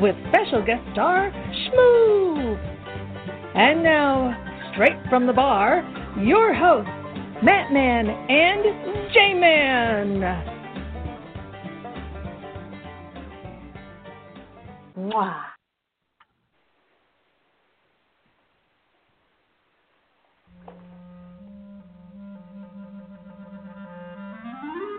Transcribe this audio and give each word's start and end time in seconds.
with 0.00 0.16
special 0.28 0.64
guest 0.64 0.82
star 0.92 1.30
Shmoo. 1.30 2.56
And 3.54 3.82
now, 3.82 4.70
straight 4.72 4.96
from 5.10 5.26
the 5.26 5.32
bar, 5.32 5.82
your 6.18 6.54
hosts, 6.54 6.90
Matt 7.42 7.72
Man 7.72 8.08
and 8.08 9.12
J 9.12 9.34
Man. 9.34 10.48
Mwah. 14.96 15.42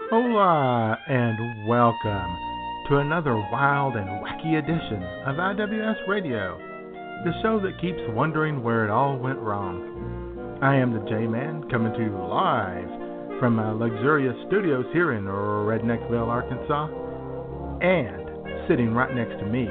Hola 0.10 1.00
and 1.08 1.68
welcome 1.68 2.53
to 2.90 2.98
another 2.98 3.36
wild 3.52 3.96
and 3.96 4.10
wacky 4.10 4.58
edition 4.60 5.02
of 5.26 5.38
IWS 5.38 6.08
Radio, 6.08 6.58
the 7.24 7.32
show 7.42 7.60
that 7.60 7.80
keeps 7.80 8.00
wondering 8.10 8.62
where 8.62 8.84
it 8.84 8.90
all 8.90 9.18
went 9.18 9.40
wrong. 9.40 10.60
I 10.62 10.76
am 10.76 10.92
the 10.92 11.10
J 11.10 11.28
Man 11.28 11.70
coming 11.70 11.94
to 11.94 12.00
you 12.00 12.12
live 12.12 13.40
from 13.40 13.56
my 13.56 13.72
luxurious 13.72 14.36
studios 14.48 14.86
here 14.92 15.14
in 15.14 15.24
Redneckville, 15.24 16.28
Arkansas, 16.28 16.88
and 17.82 18.68
sitting 18.68 18.94
right 18.94 19.14
next 19.16 19.40
to 19.40 19.46
me, 19.46 19.66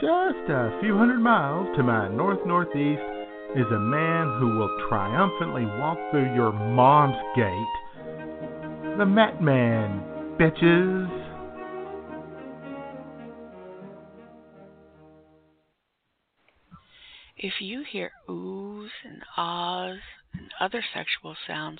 just 0.00 0.48
a 0.48 0.78
few 0.80 0.96
hundred 0.96 1.20
miles 1.20 1.68
to 1.76 1.82
my 1.82 2.08
north 2.08 2.40
northeast, 2.46 3.02
is 3.54 3.66
a 3.70 3.78
man 3.78 4.38
who 4.40 4.58
will 4.58 4.88
triumphantly 4.88 5.66
walk 5.66 5.98
through 6.10 6.34
your 6.34 6.52
mom's 6.52 7.16
gate 7.36 7.80
the 9.00 9.06
Mat 9.06 9.42
Man, 9.42 10.02
bitches. 10.38 11.19
If 17.42 17.54
you 17.58 17.82
hear 17.90 18.12
oohs 18.28 18.90
and 19.02 19.22
ahs 19.38 19.96
and 20.34 20.50
other 20.60 20.84
sexual 20.92 21.34
sounds 21.46 21.78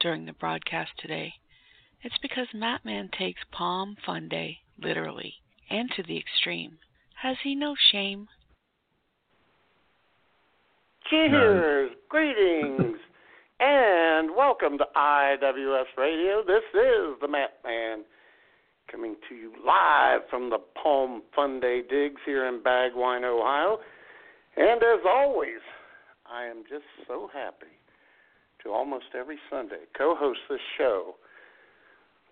during 0.00 0.24
the 0.24 0.32
broadcast 0.32 0.92
today, 0.98 1.34
it's 2.00 2.16
because 2.22 2.46
Matman 2.54 3.12
takes 3.12 3.42
Palm 3.52 3.94
Fun 4.06 4.30
Day 4.30 4.60
literally 4.82 5.34
and 5.68 5.90
to 5.96 6.02
the 6.02 6.16
extreme. 6.16 6.78
Has 7.20 7.36
he 7.44 7.54
no 7.54 7.74
shame? 7.92 8.26
Cheers, 11.10 11.90
greetings, 12.08 12.96
and 13.60 14.30
welcome 14.34 14.78
to 14.78 14.86
IWS 14.96 15.94
Radio. 15.98 16.42
This 16.42 16.64
is 16.72 17.20
the 17.20 17.28
Matt 17.28 17.58
Man 17.62 17.98
coming 18.90 19.16
to 19.28 19.34
you 19.34 19.52
live 19.62 20.22
from 20.30 20.48
the 20.48 20.60
Palm 20.82 21.20
Fun 21.36 21.60
Day 21.60 21.82
Digs 21.82 22.22
here 22.24 22.46
in 22.46 22.62
Bagwine, 22.62 23.24
Ohio. 23.24 23.78
And 24.56 24.82
as 24.82 25.00
always, 25.08 25.60
I 26.30 26.44
am 26.44 26.64
just 26.68 26.84
so 27.08 27.28
happy 27.32 27.72
to 28.62 28.70
almost 28.70 29.06
every 29.18 29.38
Sunday 29.50 29.84
co 29.96 30.14
host 30.16 30.40
this 30.48 30.60
show 30.78 31.14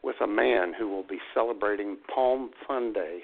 with 0.03 0.17
a 0.23 0.27
man 0.27 0.73
who 0.79 0.89
will 0.89 1.07
be 1.07 1.19
celebrating 1.35 1.97
Palm 2.15 2.51
Fun 2.67 2.93
Day 2.93 3.21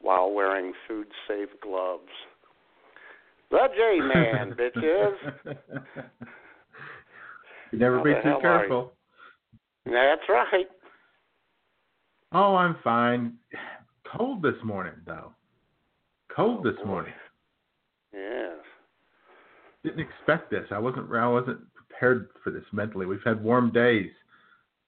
while 0.00 0.32
wearing 0.32 0.72
food 0.88 1.06
safe 1.28 1.48
gloves. 1.62 2.08
The 3.50 3.68
J 3.76 4.00
Man, 4.00 4.52
bitches. 4.58 5.14
You 7.70 7.78
never 7.78 7.98
How 7.98 8.04
be 8.04 8.14
too 8.22 8.38
careful. 8.40 8.92
That's 9.84 10.22
right. 10.28 10.66
Oh, 12.32 12.54
I'm 12.54 12.76
fine. 12.82 13.34
Cold 14.16 14.42
this 14.42 14.54
morning, 14.64 14.94
though. 15.06 15.32
Cold 16.34 16.64
this 16.64 16.74
oh, 16.80 16.84
boy. 16.84 16.88
morning. 16.90 17.12
Yes. 18.12 18.56
Didn't 19.84 20.00
expect 20.00 20.50
this. 20.50 20.66
I 20.70 20.78
wasn't. 20.78 21.12
I 21.14 21.26
wasn't 21.28 21.60
prepared 21.74 22.28
for 22.44 22.50
this 22.50 22.64
mentally. 22.72 23.06
We've 23.06 23.18
had 23.24 23.42
warm 23.42 23.72
days, 23.72 24.10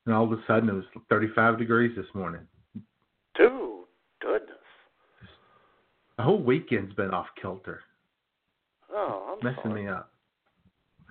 and 0.07 0.15
all 0.15 0.25
of 0.25 0.33
a 0.33 0.43
sudden 0.47 0.69
it 0.69 0.73
was 0.75 0.85
35 1.11 1.59
degrees 1.59 1.97
this 1.97 2.07
morning. 2.15 2.43
Dude, 3.37 3.85
goodness. 4.21 4.51
The 6.17 6.23
whole 6.23 6.41
weekend's 6.43 6.95
been 6.95 7.11
off 7.11 7.27
kilter, 7.41 7.83
Oh, 8.93 9.37
I'm 9.43 9.45
messing 9.45 9.71
sorry. 9.71 9.83
me 9.83 9.89
up. 9.89 10.13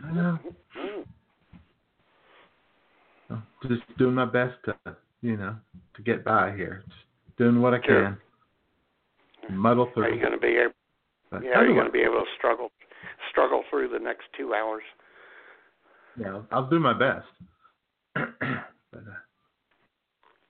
I 0.02 0.12
know. 0.14 0.40
Mm. 0.80 1.06
I'm 3.30 3.44
just 3.68 3.82
doing 3.98 4.14
my 4.16 4.26
best 4.26 4.56
to, 4.66 4.76
you 5.22 5.36
know, 5.36 5.56
to 5.96 6.02
get 6.04 6.24
by 6.24 6.56
here. 6.56 6.84
Just 6.88 7.38
doing 7.38 7.62
what 7.62 7.74
I 7.74 7.82
Sure. 7.82 8.18
can. 9.50 9.58
Muddle 9.58 9.88
through. 9.94 10.04
Are 10.06 10.10
you 10.10 10.22
going 10.22 10.32
to 10.32 10.38
be 10.40 10.56
able? 10.56 10.74
But 11.34 11.44
Yeah, 11.44 11.58
are 11.58 11.66
you 11.66 11.74
going 11.74 11.88
to 11.88 11.92
be 11.92 12.02
able 12.02 12.20
to 12.20 12.32
struggle, 12.38 12.72
struggle 13.32 13.64
through 13.70 13.90
the 13.90 13.98
next 13.98 14.26
two 14.38 14.54
hours? 14.54 14.84
Yeah, 16.20 16.42
I'll 16.52 16.70
do 16.70 16.80
my 16.80 16.94
best. 16.94 17.26
but 18.14 19.02
uh, 19.02 19.20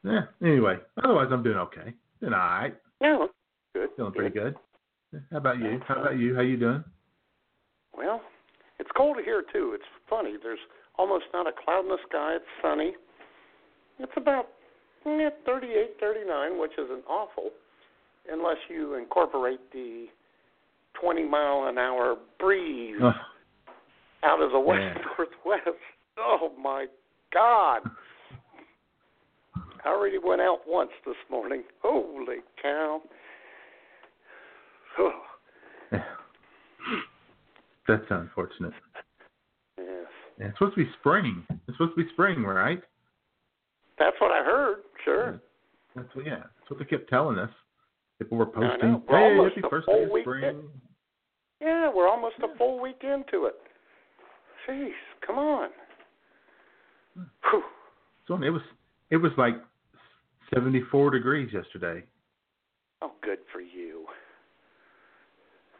yeah. 0.03 0.21
Anyway, 0.41 0.75
otherwise 1.01 1.29
I'm 1.31 1.41
doing 1.41 1.57
okay. 1.57 1.93
Doing 2.19 2.33
all 2.33 2.39
right. 2.39 2.75
No, 2.99 3.29
good. 3.73 3.89
Feeling 3.95 4.11
pretty 4.11 4.37
good. 4.37 4.55
How 5.31 5.37
about 5.37 5.59
you? 5.59 5.79
How 5.87 6.01
about 6.01 6.19
you? 6.19 6.35
How 6.35 6.41
you 6.41 6.57
doing? 6.57 6.83
Well, 7.97 8.19
it's 8.79 8.89
cold 8.97 9.17
here 9.23 9.43
too. 9.53 9.71
It's 9.73 9.87
funny. 10.09 10.35
There's 10.43 10.59
almost 10.97 11.25
not 11.33 11.47
a 11.47 11.51
cloud 11.63 11.85
in 11.85 11.89
the 11.89 11.97
sky. 12.09 12.35
It's 12.35 12.45
sunny. 12.61 12.93
It's 13.99 14.11
about 14.17 14.49
eh, 15.05 15.29
38, 15.45 15.91
39, 16.01 16.59
which 16.59 16.73
isn't 16.73 17.05
awful, 17.07 17.51
unless 18.29 18.57
you 18.69 18.95
incorporate 18.95 19.59
the 19.71 20.07
20 21.01 21.27
mile 21.27 21.67
an 21.69 21.77
hour 21.77 22.15
breeze 22.39 23.01
out 24.23 24.41
of 24.41 24.51
the 24.51 24.59
west 24.59 24.81
Yeah. 24.81 24.93
northwest. 25.17 25.77
Oh 26.17 26.51
my 26.61 26.85
God! 27.33 27.81
I 29.85 29.89
already 29.89 30.17
went 30.23 30.41
out 30.41 30.59
once 30.67 30.91
this 31.05 31.15
morning. 31.29 31.63
Holy 31.81 32.37
cow! 32.61 33.01
Oh, 34.99 35.11
That's 37.87 38.03
unfortunate. 38.09 38.73
yes, 39.77 39.87
Yeah, 40.39 40.47
it's 40.47 40.57
supposed 40.57 40.75
to 40.77 40.83
be 40.85 40.89
spring. 40.99 41.45
It's 41.67 41.77
supposed 41.77 41.97
to 41.97 42.03
be 42.03 42.09
spring, 42.13 42.43
right? 42.43 42.81
that's 43.99 44.15
what 44.19 44.31
I 44.31 44.43
heard. 44.43 44.77
Sure. 45.05 45.39
That's 45.95 46.07
what, 46.15 46.25
yeah. 46.25 46.37
That's 46.37 46.69
what 46.69 46.79
they 46.79 46.85
kept 46.85 47.09
telling 47.09 47.37
us. 47.37 47.49
People 48.23 48.37
were 48.37 48.49
I 48.49 48.69
posting, 48.69 48.91
know. 48.91 49.03
We're 49.09 49.17
"Hey, 49.19 49.37
almost 49.37 49.55
happy 49.55 49.67
first 49.69 49.87
day 49.87 50.03
of 50.03 50.09
spring." 50.21 50.43
in. 50.43 50.63
Yeah, 51.61 51.91
we're 51.93 52.07
almost 52.09 52.35
a 52.43 52.57
full 52.57 52.79
week 52.81 53.03
into 53.03 53.45
it. 53.45 53.55
Jeez, 54.67 54.91
come 55.25 55.37
on. 55.37 55.69
Whew. 57.15 57.63
So 58.27 58.35
it 58.41 58.49
was 58.49 58.61
it 59.09 59.17
was 59.17 59.31
like 59.37 59.55
74 60.53 61.11
degrees 61.11 61.51
yesterday. 61.53 62.03
Oh, 63.01 63.11
good 63.21 63.39
for 63.51 63.59
you. 63.61 64.05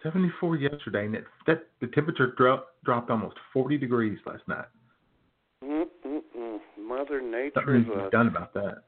74 0.04 0.58
yesterday, 0.58 1.06
and 1.06 1.16
it, 1.16 1.24
that 1.48 1.68
the 1.80 1.88
temperature 1.88 2.34
dropped 2.38 2.84
dropped 2.84 3.10
almost 3.10 3.38
40 3.54 3.78
degrees 3.78 4.20
last 4.26 4.44
night. 4.48 4.66
Mm-mm-mm. 5.64 6.60
Mother 6.78 7.22
Nature 7.22 7.52
Something 7.56 7.94
is 7.94 8.08
a 8.08 8.10
done 8.10 8.28
about 8.28 8.54
that. 8.54 8.84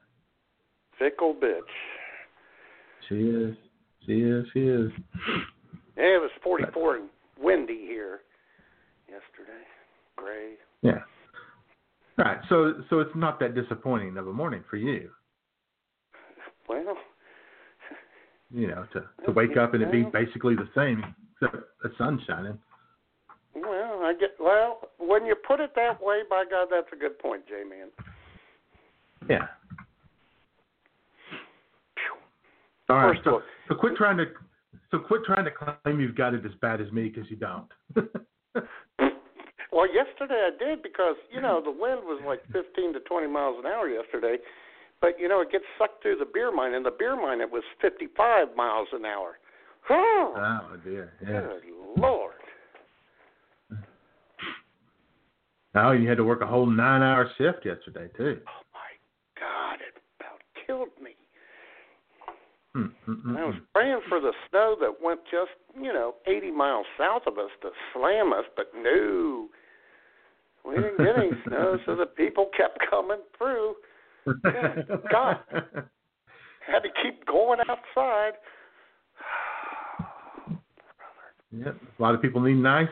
fickle 0.98 1.34
bitch. 1.34 1.60
She 3.08 3.14
is. 3.14 3.54
She 4.04 4.12
is. 4.12 4.44
She 4.52 4.60
is. 4.60 4.90
Yeah, 5.96 6.16
it 6.16 6.20
was 6.20 6.30
44 6.42 6.96
and 6.96 7.08
windy 7.40 7.78
here 7.86 8.20
yesterday. 9.08 9.62
Gray. 10.16 10.54
Yeah. 10.82 11.00
Right. 12.18 12.38
So 12.48 12.82
so 12.88 13.00
it's 13.00 13.14
not 13.14 13.38
that 13.40 13.54
disappointing 13.54 14.16
of 14.16 14.26
a 14.28 14.32
morning 14.32 14.64
for 14.70 14.76
you. 14.76 15.10
Well, 16.68 16.96
You 18.50 18.68
know, 18.68 18.86
to 18.92 19.04
to 19.26 19.32
wake 19.32 19.56
up 19.56 19.74
and 19.74 19.82
it 19.82 19.92
be 19.92 20.04
basically 20.04 20.54
the 20.54 20.68
same 20.74 21.02
except 21.42 21.62
the 21.82 21.90
sun's 21.98 22.20
shining. 22.26 22.58
well, 23.54 24.00
I 24.02 24.14
get 24.18 24.30
well. 24.40 24.88
When 24.98 25.26
you 25.26 25.34
put 25.34 25.60
it 25.60 25.72
that 25.76 26.02
way, 26.02 26.20
by 26.28 26.44
God, 26.50 26.68
that's 26.70 26.88
a 26.92 26.96
good 26.96 27.18
point, 27.18 27.46
J 27.46 27.64
man. 27.68 27.88
Yeah. 29.28 29.46
All 32.88 32.96
right. 32.96 33.16
First 33.16 33.24
So, 33.24 33.42
so 33.68 33.74
quit 33.74 33.96
trying 33.96 34.16
to 34.18 34.26
so 34.90 34.98
So 34.98 34.98
quit 34.98 35.22
trying 35.24 35.44
to 35.44 35.50
claim 35.50 36.00
you've 36.00 36.16
got 36.16 36.34
it 36.34 36.44
as 36.44 36.52
bad 36.60 36.80
as 36.80 36.90
me 36.92 37.08
because 37.08 37.28
you 37.30 37.36
don't. 37.36 37.68
well, 39.72 39.86
yesterday 39.92 40.48
I 40.48 40.50
did 40.58 40.82
because 40.82 41.16
you 41.32 41.40
know 41.40 41.60
the 41.62 41.70
wind 41.70 42.00
was 42.04 42.22
like 42.26 42.40
15 42.52 42.92
to 42.94 43.00
20 43.00 43.26
miles 43.26 43.56
an 43.58 43.66
hour 43.66 43.88
yesterday, 43.88 44.36
but 45.00 45.18
you 45.18 45.28
know 45.28 45.40
it 45.40 45.50
gets 45.50 45.64
sucked 45.78 46.02
through 46.02 46.16
the 46.16 46.26
beer 46.32 46.52
mine, 46.52 46.74
and 46.74 46.84
the 46.86 46.92
beer 46.96 47.16
mine 47.16 47.40
it 47.40 47.50
was 47.50 47.62
55 47.82 48.56
miles 48.56 48.88
an 48.92 49.04
hour. 49.04 49.38
Oh, 49.90 50.34
oh 50.36 50.76
dear, 50.84 51.12
yeah. 51.22 51.42
Good 51.42 51.62
lord. 51.96 52.34
Oh, 55.76 55.92
you 55.92 56.08
had 56.08 56.16
to 56.16 56.24
work 56.24 56.40
a 56.40 56.46
whole 56.46 56.64
nine-hour 56.64 57.30
shift 57.36 57.66
yesterday 57.66 58.08
too. 58.16 58.40
Oh 58.48 58.62
my 58.72 59.38
God, 59.38 59.74
it 59.74 60.00
about 60.18 60.40
killed 60.66 60.88
me. 61.02 61.10
Mm-mm-mm. 62.76 63.38
I 63.38 63.44
was 63.44 63.54
mm. 63.54 63.62
praying 63.74 64.00
for 64.08 64.20
the 64.20 64.32
snow 64.50 64.76
that 64.80 65.02
went 65.02 65.20
just, 65.30 65.52
you 65.74 65.92
know, 65.92 66.14
80 66.26 66.50
miles 66.50 66.84
south 66.98 67.22
of 67.26 67.38
us 67.38 67.50
to 67.62 67.70
slam 67.92 68.32
us, 68.32 68.44
but 68.54 68.66
no. 68.76 69.48
We 70.64 70.74
didn't 70.74 70.98
get 70.98 71.16
any 71.16 71.30
snow, 71.46 71.78
so 71.86 71.96
the 71.96 72.06
people 72.06 72.50
kept 72.56 72.78
coming 72.90 73.20
through. 73.38 73.76
God. 75.10 75.38
Had 76.66 76.80
to 76.80 76.88
keep 77.02 77.24
going 77.26 77.60
outside. 77.68 78.32
Yep. 81.52 81.76
A 81.98 82.02
lot 82.02 82.14
of 82.14 82.20
people 82.20 82.40
need 82.40 82.66
ice. 82.66 82.88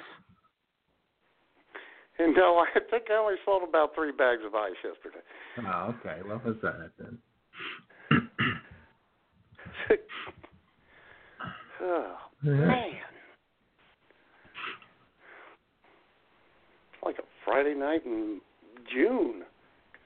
And 2.19 2.35
no, 2.35 2.65
I 2.65 2.81
think 2.89 3.11
I 3.11 3.15
only 3.15 3.35
sold 3.45 3.69
about 3.69 3.95
three 3.95 4.13
bags 4.13 4.43
of 4.47 4.55
ice 4.55 4.73
yesterday. 4.83 5.25
Oh, 5.59 5.95
okay. 5.99 6.23
Well, 6.25 6.41
all 6.47 6.53
right 6.63 6.91
then. 6.99 7.19
Oh, 11.83 12.17
man. 12.43 12.71
It's 16.93 17.03
like 17.05 17.19
a 17.19 17.23
Friday 17.45 17.75
night 17.75 18.05
in 18.05 18.41
June. 18.93 19.43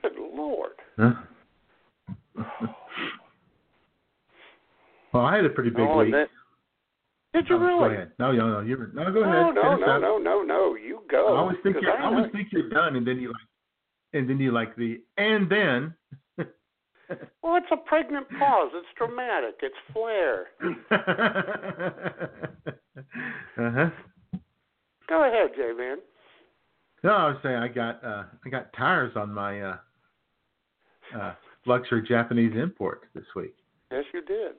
Good 0.02 0.12
Lord. 0.34 0.72
Huh? 0.96 1.12
well, 5.12 5.24
I 5.24 5.36
had 5.36 5.44
a 5.44 5.50
pretty 5.50 5.70
big 5.70 5.80
oh, 5.80 5.98
week. 5.98 6.12
did 7.34 7.48
you 7.48 7.56
Oh, 7.56 7.58
really? 7.58 7.78
Go 7.78 7.84
ahead. 7.94 8.12
No, 8.18 8.32
no, 8.32 8.48
no. 8.48 8.60
You're 8.60 8.88
no. 8.94 9.12
Go 9.12 9.22
ahead. 9.22 9.54
no, 9.54 9.62
Finish 9.62 9.86
no, 9.86 9.94
up. 9.94 10.02
no, 10.02 10.18
no, 10.18 10.42
no. 10.42 10.74
You 10.76 11.00
go. 11.10 11.34
I 11.34 11.38
always 11.40 11.56
think 11.62 11.76
you're. 11.80 11.92
I 11.92 12.02
I 12.02 12.06
always 12.06 12.30
think 12.32 12.48
you're 12.52 12.68
done, 12.68 12.96
and 12.96 13.06
then 13.06 13.18
you 13.18 13.28
like, 13.28 13.46
and 14.12 14.28
then 14.28 14.38
you 14.38 14.52
like 14.52 14.76
the 14.76 15.00
and 15.16 15.50
then. 15.50 15.94
Well, 17.42 17.56
it's 17.56 17.66
a 17.72 17.76
pregnant 17.76 18.26
pause. 18.38 18.70
It's 18.74 18.86
dramatic. 18.96 19.54
It's 19.62 19.74
flair. 19.92 20.48
uh 23.56 23.70
huh. 23.74 23.90
Go 25.08 25.24
ahead, 25.24 25.52
J 25.56 25.72
Man. 25.76 25.98
No, 27.02 27.10
I 27.10 27.28
was 27.28 27.38
saying 27.42 27.56
I 27.56 27.68
got 27.68 28.04
uh 28.04 28.24
I 28.44 28.48
got 28.50 28.72
tires 28.74 29.12
on 29.16 29.32
my 29.32 29.62
uh 29.62 29.76
uh 31.16 31.34
luxury 31.64 32.02
Japanese 32.06 32.52
import 32.54 33.08
this 33.14 33.24
week. 33.34 33.54
Yes, 33.90 34.04
you 34.12 34.22
did. 34.22 34.56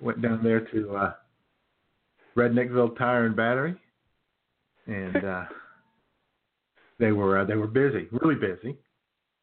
Went 0.00 0.22
down 0.22 0.44
there 0.44 0.60
to 0.60 0.94
uh 0.94 1.14
Redneckville 2.36 2.96
Tire 2.96 3.26
and 3.26 3.34
Battery, 3.34 3.74
and 4.86 5.16
uh 5.24 5.44
they 6.98 7.12
were 7.12 7.40
uh, 7.40 7.44
they 7.44 7.56
were 7.56 7.66
busy, 7.66 8.06
really 8.12 8.36
busy. 8.36 8.76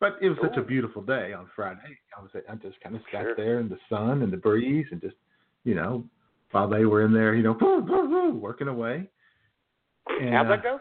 But 0.04 0.18
it 0.22 0.28
was 0.28 0.38
such 0.42 0.58
a 0.58 0.62
beautiful 0.62 1.02
day 1.02 1.32
on 1.32 1.48
Friday. 1.56 1.98
I 2.18 2.22
was 2.22 2.30
I 2.36 2.56
just 2.56 2.78
kind 2.82 2.94
of 2.94 3.02
sat 3.10 3.22
Sure. 3.22 3.36
there 3.38 3.60
in 3.62 3.70
the 3.70 3.78
sun 3.88 4.22
and 4.22 4.34
the 4.34 4.38
breeze 4.38 4.86
and 4.92 5.00
just 5.00 5.16
you 5.64 5.76
know 5.76 6.04
while 6.52 6.68
they 6.68 6.84
were 6.84 7.06
in 7.06 7.14
there, 7.14 7.34
you 7.34 7.42
know, 7.42 7.58
woo, 7.62 7.80
woo, 7.80 8.10
woo, 8.10 8.36
working 8.36 8.68
away. 8.68 9.10
And, 10.10 10.36
How'd 10.36 10.48
uh, 10.48 10.50
that 10.50 10.64
go? 10.64 10.80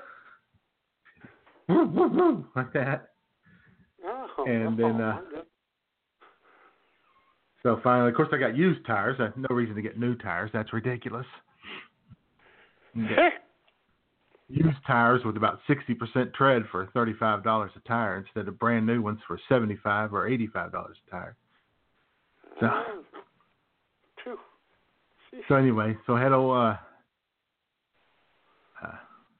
woo, 1.68 1.84
woo, 1.84 2.08
woo, 2.08 2.46
like 2.56 2.72
that. 2.72 3.10
Oh, 4.04 4.44
and 4.44 4.76
then, 4.76 5.00
uh, 5.00 5.20
So 7.62 7.80
finally, 7.84 8.10
of 8.10 8.16
course, 8.16 8.30
I 8.32 8.38
got 8.38 8.56
used 8.56 8.84
tires. 8.84 9.18
I 9.20 9.26
have 9.26 9.36
no 9.36 9.54
reason 9.54 9.76
to 9.76 9.82
get 9.82 10.00
new 10.00 10.16
tires. 10.16 10.50
That's 10.52 10.72
ridiculous. 10.72 11.26
Used 14.54 14.76
tires 14.86 15.22
with 15.24 15.38
about 15.38 15.60
60% 15.66 16.34
tread 16.34 16.64
for 16.70 16.86
$35 16.94 17.70
a 17.74 17.88
tire 17.88 18.18
instead 18.18 18.48
of 18.48 18.58
brand 18.58 18.86
new 18.86 19.00
ones 19.00 19.18
for 19.26 19.40
75 19.48 20.12
or 20.12 20.28
$85 20.28 20.74
a 20.74 21.10
tire. 21.10 21.36
So, 22.60 22.68
so 25.48 25.54
anyway, 25.54 25.96
so 26.06 26.16
I 26.16 26.22
had 26.22 26.32
old 26.32 26.54
uh, 26.54 26.76
uh, 28.82 28.92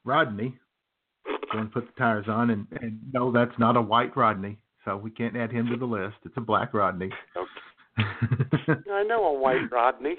Rodney 0.04 0.58
go 1.52 1.58
and 1.58 1.70
put 1.70 1.86
the 1.86 1.92
tires 1.98 2.26
on, 2.28 2.48
and, 2.48 2.66
and 2.80 2.98
no, 3.12 3.30
that's 3.30 3.52
not 3.58 3.76
a 3.76 3.82
white 3.82 4.16
Rodney, 4.16 4.56
so 4.84 4.96
we 4.96 5.10
can't 5.10 5.36
add 5.36 5.52
him 5.52 5.66
to 5.66 5.76
the 5.76 5.84
list. 5.84 6.16
It's 6.24 6.36
a 6.38 6.40
black 6.40 6.72
Rodney. 6.72 7.10
I 7.98 9.04
know 9.06 9.24
a 9.26 9.38
white 9.38 9.70
Rodney, 9.70 10.16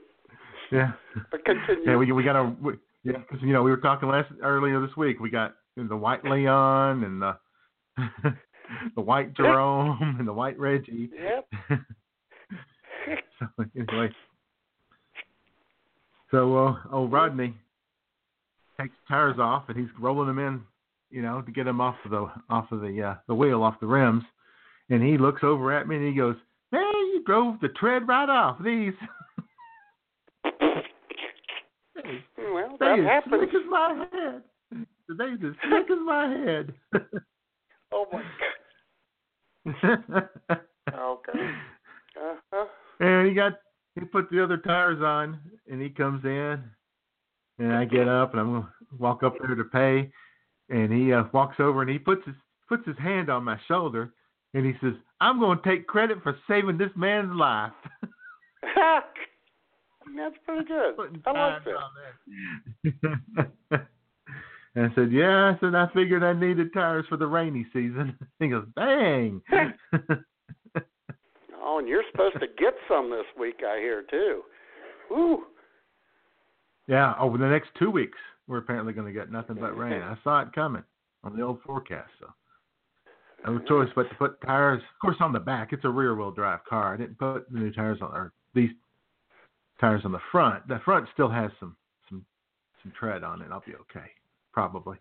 yeah. 0.72 0.92
but 1.30 1.42
continue. 1.46 1.90
Yeah, 1.90 1.96
we 1.96 2.12
we 2.12 2.22
got 2.22 2.36
a 2.36 2.54
we, 2.60 2.74
yeah, 3.04 3.18
because 3.18 3.42
you 3.42 3.52
know 3.52 3.62
we 3.62 3.70
were 3.70 3.76
talking 3.76 4.08
last 4.08 4.30
earlier 4.42 4.80
this 4.80 4.96
week. 4.96 5.20
We 5.20 5.30
got 5.30 5.54
the 5.76 5.96
white 5.96 6.24
Leon 6.24 7.04
and 7.04 7.22
the 7.22 7.36
the 8.96 9.00
white 9.00 9.34
Jerome 9.34 10.16
and 10.18 10.26
the 10.26 10.32
white 10.32 10.58
Reggie. 10.58 11.10
Yep. 11.14 11.80
so 13.38 13.46
anyway, 13.76 14.10
so 16.30 16.56
uh, 16.56 16.76
old 16.92 17.12
Rodney 17.12 17.54
takes 18.80 18.94
the 19.08 19.14
tires 19.14 19.38
off 19.38 19.64
and 19.68 19.76
he's 19.76 19.88
rolling 19.98 20.28
them 20.28 20.38
in, 20.38 20.60
you 21.10 21.22
know, 21.22 21.42
to 21.42 21.52
get 21.52 21.64
them 21.64 21.80
off 21.80 21.96
of 22.04 22.10
the 22.10 22.30
off 22.50 22.70
of 22.72 22.80
the 22.80 23.02
uh, 23.02 23.14
the 23.26 23.34
wheel 23.34 23.62
off 23.62 23.80
the 23.80 23.86
rims, 23.86 24.24
and 24.90 25.02
he 25.02 25.18
looks 25.18 25.42
over 25.42 25.72
at 25.72 25.86
me 25.86 25.96
and 25.96 26.06
he 26.06 26.14
goes, 26.14 26.36
"Hey, 26.70 26.78
you 26.78 27.22
drove 27.24 27.60
the 27.60 27.68
tread 27.68 28.08
right 28.08 28.28
off 28.28 28.62
these." 28.62 28.94
Hey, 32.04 32.22
They 32.80 32.86
as 32.86 33.22
slick 33.28 33.48
as 33.50 33.66
my 33.68 34.06
head. 34.12 34.42
They 35.08 35.24
as 35.24 35.38
slick 35.68 35.90
as 35.90 35.98
my 36.04 36.28
head. 36.28 36.74
Oh 37.90 38.04
my 38.12 38.22
God. 39.64 40.28
Okay. 40.94 41.50
Uh-huh. 42.20 42.64
and 43.00 43.28
he 43.28 43.34
got 43.34 43.54
he 43.94 44.04
put 44.04 44.30
the 44.30 44.42
other 44.42 44.56
tires 44.56 45.02
on 45.02 45.38
and 45.70 45.80
he 45.80 45.88
comes 45.90 46.24
in 46.24 46.62
and 47.58 47.72
I 47.72 47.84
get 47.84 48.08
up 48.08 48.32
and 48.32 48.40
I'm 48.40 48.52
gonna 48.52 48.72
walk 48.98 49.22
up 49.22 49.34
there 49.40 49.54
to 49.54 49.64
pay 49.64 50.10
and 50.70 50.92
he 50.92 51.12
uh, 51.12 51.24
walks 51.32 51.56
over 51.60 51.82
and 51.82 51.90
he 51.90 51.98
puts 51.98 52.24
his 52.26 52.34
puts 52.68 52.86
his 52.86 52.98
hand 52.98 53.30
on 53.30 53.44
my 53.44 53.58
shoulder 53.68 54.12
and 54.54 54.64
he 54.66 54.72
says, 54.82 54.94
I'm 55.20 55.40
gonna 55.40 55.60
take 55.64 55.86
credit 55.86 56.18
for 56.22 56.36
saving 56.48 56.78
this 56.78 56.90
man's 56.96 57.34
life. 57.34 57.72
That's 60.16 60.36
pretty 60.44 60.64
good. 60.64 60.94
I 61.26 61.30
like 61.32 61.64
that. 63.30 63.50
and 64.74 64.86
I 64.90 64.94
said, 64.94 65.12
Yeah, 65.12 65.52
I 65.54 65.58
said 65.60 65.74
I 65.74 65.88
figured 65.94 66.22
I 66.22 66.32
needed 66.32 66.72
tires 66.72 67.06
for 67.08 67.16
the 67.16 67.26
rainy 67.26 67.66
season. 67.72 68.16
He 68.38 68.48
goes, 68.48 68.66
Bang 68.74 69.42
Oh, 71.60 71.78
and 71.80 71.88
you're 71.88 72.04
supposed 72.10 72.40
to 72.40 72.46
get 72.58 72.74
some 72.88 73.10
this 73.10 73.26
week, 73.38 73.60
I 73.66 73.78
hear 73.78 74.02
too. 74.10 74.42
Woo. 75.10 75.44
Yeah, 76.86 77.14
over 77.20 77.36
the 77.36 77.48
next 77.48 77.68
two 77.78 77.90
weeks, 77.90 78.16
we're 78.46 78.58
apparently 78.58 78.92
going 78.94 79.06
to 79.06 79.12
get 79.12 79.30
nothing 79.30 79.56
but 79.56 79.76
rain. 79.76 80.00
I 80.00 80.16
saw 80.24 80.40
it 80.40 80.52
coming 80.54 80.84
on 81.22 81.36
the 81.36 81.42
old 81.42 81.60
forecast, 81.62 82.10
so 82.18 82.28
no 83.46 83.58
choice 83.60 83.88
but 83.94 84.08
to 84.08 84.14
put 84.14 84.40
tires. 84.40 84.80
Of 84.80 85.00
course, 85.00 85.16
on 85.20 85.32
the 85.32 85.40
back, 85.40 85.72
it's 85.72 85.84
a 85.84 85.90
rear-wheel 85.90 86.32
drive 86.32 86.64
car. 86.64 86.94
I 86.94 86.96
didn't 86.96 87.18
put 87.18 87.50
the 87.52 87.58
new 87.58 87.72
tires 87.72 87.98
on, 88.00 88.12
or 88.12 88.32
these 88.54 88.70
tires 89.80 90.02
on 90.04 90.12
the 90.12 90.20
front. 90.32 90.66
The 90.68 90.80
front 90.84 91.08
still 91.14 91.28
has 91.28 91.50
some 91.60 91.76
some 92.08 92.24
some 92.82 92.92
tread 92.98 93.22
on 93.24 93.42
it. 93.42 93.48
I'll 93.52 93.62
be 93.66 93.74
okay, 93.74 94.06
probably. 94.52 94.96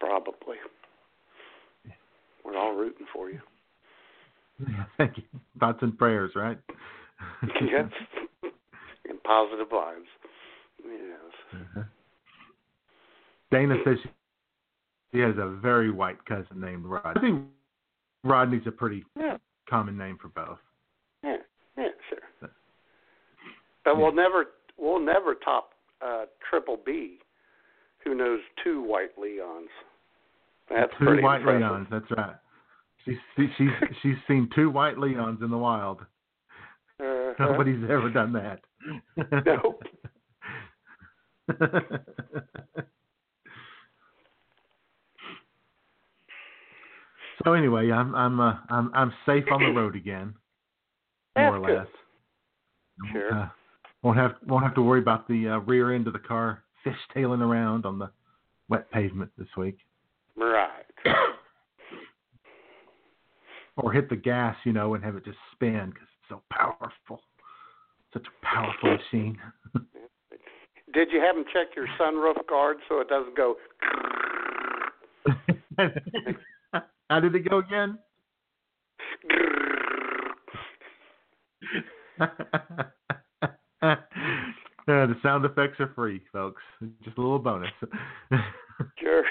Probably. 0.00 0.56
We're 2.44 2.56
all 2.56 2.74
rooting 2.74 3.06
for 3.12 3.30
you. 3.30 3.40
Yeah, 4.60 4.84
thank 4.96 5.18
you. 5.18 5.24
Thoughts 5.60 5.78
and 5.82 5.96
prayers, 5.98 6.32
right? 6.34 6.58
yes. 7.60 7.90
And 9.08 9.22
positive 9.24 9.68
vibes. 9.68 10.04
Yes. 10.84 11.34
Uh-huh. 11.54 11.82
Dana 13.50 13.76
says 13.84 13.96
she, 14.02 14.10
she 15.12 15.18
has 15.18 15.34
a 15.38 15.48
very 15.60 15.90
white 15.90 16.24
cousin 16.26 16.60
named 16.60 16.84
Rod. 16.86 17.16
I 17.16 17.20
think 17.20 17.44
Rodney's 18.24 18.66
a 18.66 18.70
pretty 18.70 19.04
Yeah. 19.18 19.36
common 19.68 19.96
name 19.98 20.16
for 20.20 20.28
both. 20.28 20.58
Yeah. 21.22 21.36
Yeah. 21.76 21.88
Sure. 22.08 22.50
But 23.88 23.96
we'll 23.96 24.12
never 24.12 24.44
we'll 24.76 25.00
never 25.00 25.34
top 25.34 25.70
uh, 26.04 26.24
Triple 26.50 26.78
B, 26.84 27.18
who 28.04 28.14
knows 28.14 28.40
two 28.62 28.82
white 28.82 29.18
Leons. 29.18 29.68
That's 30.68 30.92
two 30.98 31.06
pretty 31.06 31.22
white 31.22 31.40
impressive. 31.40 31.62
Leons. 31.62 31.86
That's 31.90 32.10
right. 32.10 32.36
She's 33.06 33.16
she's 33.36 33.48
she's 34.02 34.16
seen 34.26 34.50
two 34.54 34.68
white 34.68 34.98
Leons 34.98 35.42
in 35.42 35.50
the 35.50 35.56
wild. 35.56 36.00
Uh-huh. 37.00 37.32
Nobody's 37.38 37.82
ever 37.84 38.10
done 38.10 38.34
that. 38.34 38.60
Nope. 39.46 39.82
so 47.42 47.54
anyway, 47.54 47.90
I'm 47.90 48.14
I'm 48.14 48.38
uh, 48.38 48.56
I'm 48.68 48.90
I'm 48.94 49.14
safe 49.24 49.44
on 49.50 49.62
the 49.62 49.70
road 49.70 49.96
again, 49.96 50.34
more 51.36 51.56
or 51.56 51.60
That's 51.60 51.70
good. 51.70 51.78
less. 51.78 51.88
Sure. 53.12 53.32
Uh, 53.34 53.48
won't 54.02 54.16
have 54.18 54.32
won't 54.46 54.64
have 54.64 54.74
to 54.74 54.82
worry 54.82 55.00
about 55.00 55.26
the 55.28 55.48
uh, 55.48 55.58
rear 55.60 55.94
end 55.94 56.06
of 56.06 56.12
the 56.12 56.18
car 56.18 56.62
fishtailing 56.86 57.40
around 57.40 57.84
on 57.86 57.98
the 57.98 58.10
wet 58.68 58.90
pavement 58.90 59.30
this 59.38 59.48
week, 59.56 59.78
Right. 60.36 60.84
or 63.76 63.92
hit 63.92 64.08
the 64.10 64.16
gas, 64.16 64.56
you 64.64 64.72
know, 64.72 64.94
and 64.94 65.04
have 65.04 65.16
it 65.16 65.24
just 65.24 65.38
spin 65.52 65.90
because 65.90 66.02
it's 66.02 66.28
so 66.28 66.42
powerful. 66.50 67.22
Such 68.12 68.26
a 68.26 68.44
powerful 68.44 68.96
machine. 68.96 69.38
Did 70.94 71.08
you 71.12 71.20
have 71.20 71.36
them 71.36 71.44
check 71.52 71.76
your 71.76 71.86
sunroof 72.00 72.46
guard 72.48 72.78
so 72.88 73.00
it 73.00 73.08
doesn't 73.08 73.36
go? 73.36 73.56
How 77.10 77.20
did 77.20 77.34
it 77.34 77.48
go 77.48 77.58
again? 77.58 77.98
uh, 83.82 83.96
the 84.86 85.14
sound 85.22 85.44
effects 85.44 85.80
are 85.80 85.92
free, 85.94 86.22
folks. 86.32 86.62
Just 87.04 87.18
a 87.18 87.20
little 87.20 87.38
bonus. 87.38 87.70
Sure. 88.96 89.24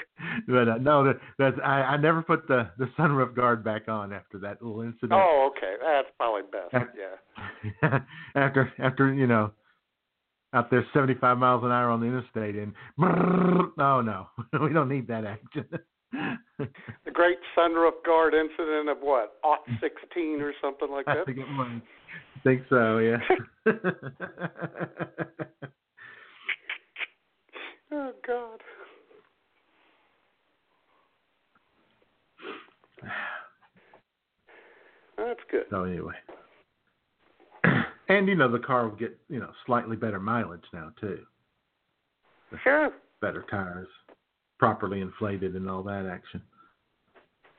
but 0.46 0.68
uh, 0.68 0.76
no, 0.76 1.04
that, 1.04 1.18
that's 1.38 1.56
I, 1.64 1.80
I 1.80 1.96
never 1.96 2.20
put 2.20 2.46
the 2.48 2.68
the 2.76 2.84
sunroof 2.98 3.34
guard 3.34 3.64
back 3.64 3.88
on 3.88 4.12
after 4.12 4.38
that 4.40 4.60
little 4.60 4.82
incident. 4.82 5.12
Oh, 5.14 5.50
okay. 5.56 5.76
That's 5.80 6.08
probably 6.18 6.42
best. 6.52 6.86
Yeah. 7.82 7.98
after 8.34 8.70
after 8.78 9.14
you 9.14 9.26
know, 9.26 9.52
out 10.52 10.70
there 10.70 10.84
75 10.92 11.38
miles 11.38 11.64
an 11.64 11.70
hour 11.70 11.88
on 11.90 12.00
the 12.00 12.06
interstate, 12.06 12.56
and 12.56 12.74
oh 13.78 14.02
no, 14.02 14.26
we 14.62 14.72
don't 14.72 14.88
need 14.88 15.08
that 15.08 15.24
action. 15.24 15.64
The 16.58 17.10
great 17.12 17.38
sunroof 17.56 18.04
guard 18.04 18.34
incident 18.34 18.88
of 18.88 18.98
what? 19.00 19.34
Aught 19.44 19.60
16 19.80 20.40
or 20.40 20.52
something 20.60 20.90
like 20.90 21.06
I 21.06 21.16
that? 21.16 21.26
think 21.26 21.38
it 21.38 21.46
was. 21.46 21.80
Think 22.44 22.62
so, 22.68 22.98
yeah. 22.98 23.18
Oh, 27.90 28.12
God. 28.26 28.60
That's 35.16 35.40
good. 35.50 35.64
so 35.70 35.84
anyway, 35.84 36.14
and 38.08 38.28
you 38.28 38.34
know 38.36 38.50
the 38.50 38.58
car 38.60 38.88
will 38.88 38.96
get 38.96 39.18
you 39.28 39.40
know 39.40 39.50
slightly 39.66 39.96
better 39.96 40.20
mileage 40.20 40.62
now 40.72 40.90
too, 41.00 41.18
Sure. 42.62 42.90
better 43.20 43.44
tires, 43.50 43.88
properly 44.58 45.00
inflated, 45.00 45.56
and 45.56 45.68
all 45.68 45.82
that 45.82 46.06
action. 46.06 46.40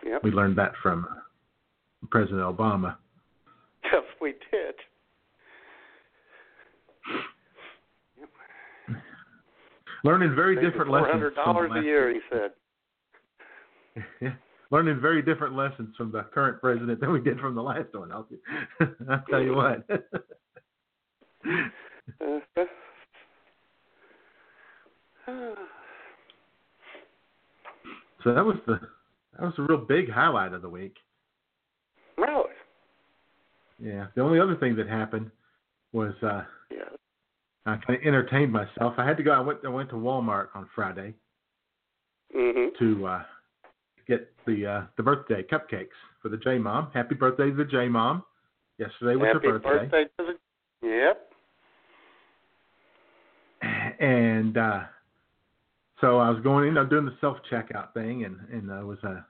Yep. 0.06 0.24
We 0.24 0.32
learned 0.32 0.58
that 0.58 0.72
from 0.82 1.06
President 2.10 2.42
Obama. 2.42 2.96
We 4.22 4.34
did. 4.52 4.76
Learning 10.04 10.34
very 10.36 10.56
Saving 10.56 10.70
different 10.70 10.92
lessons. 10.92 11.34
$400 11.38 11.44
from 11.44 11.74
the 11.74 11.80
a 11.80 11.84
year, 11.84 12.14
he 12.14 12.20
said. 12.32 12.52
Yeah. 14.22 14.34
Learning 14.72 15.02
very 15.02 15.22
different 15.22 15.56
lessons 15.56 15.96
from 15.98 16.12
the 16.12 16.22
current 16.32 16.62
president 16.62 17.00
than 17.02 17.12
we 17.12 17.20
did 17.20 17.40
from 17.40 17.56
the 17.56 17.62
last 17.62 17.88
one. 17.92 18.12
I'll, 18.12 18.28
I'll 19.10 19.24
tell 19.30 19.42
you 19.42 19.56
what. 19.56 19.84
So 28.24 28.34
that 28.34 28.44
was 28.44 28.58
the 28.68 28.80
that 29.38 29.46
was 29.46 29.54
a 29.58 29.62
real 29.62 29.78
big 29.78 30.10
highlight 30.10 30.54
of 30.54 30.62
the 30.62 30.70
week. 30.70 30.96
really? 32.18 32.49
Yeah. 33.82 34.08
The 34.16 34.22
only 34.22 34.40
other 34.40 34.56
thing 34.56 34.76
that 34.76 34.88
happened 34.88 35.32
was 35.92 36.14
uh 36.22 36.44
Yeah. 36.72 36.90
I 37.66 37.78
kind 37.78 38.00
of 38.00 38.06
entertained 38.06 38.52
myself. 38.52 38.96
I 38.98 39.06
had 39.06 39.18
to 39.18 39.24
go. 39.24 39.32
I 39.32 39.40
went. 39.40 39.60
I 39.66 39.70
went 39.70 39.90
to 39.90 39.96
Walmart 39.96 40.48
on 40.56 40.68
Friday 40.76 41.14
hmm 42.34 42.68
to 42.78 43.08
uh, 43.08 43.24
get 44.08 44.32
the 44.46 44.66
uh, 44.66 44.82
the 44.98 45.04
birthday 45.04 45.44
cupcakes 45.44 45.88
for 46.22 46.30
the 46.30 46.38
J 46.38 46.58
Mom. 46.58 46.90
Happy 46.94 47.16
birthday 47.16 47.50
to 47.50 47.56
the 47.56 47.66
J 47.66 47.88
Mom. 47.88 48.24
Yesterday 48.78 49.16
was 49.16 49.28
Happy 49.34 49.48
her 49.48 49.60
birthday, 49.60 50.06
to 50.18 50.26
the. 50.82 50.88
Yep. 50.88 51.32
and 54.00 54.58
uh, 54.58 54.84
so 56.00 56.18
I 56.18 56.30
was 56.30 56.42
going 56.42 56.70
in. 56.70 56.78
I'm 56.78 56.90
doing 56.90 57.06
the 57.06 57.18
self 57.20 57.38
checkout 57.52 57.94
thing, 57.94 58.26
and 58.26 58.38
and 58.52 58.70
there 58.70 58.86
was 58.86 59.00
a 59.04 59.26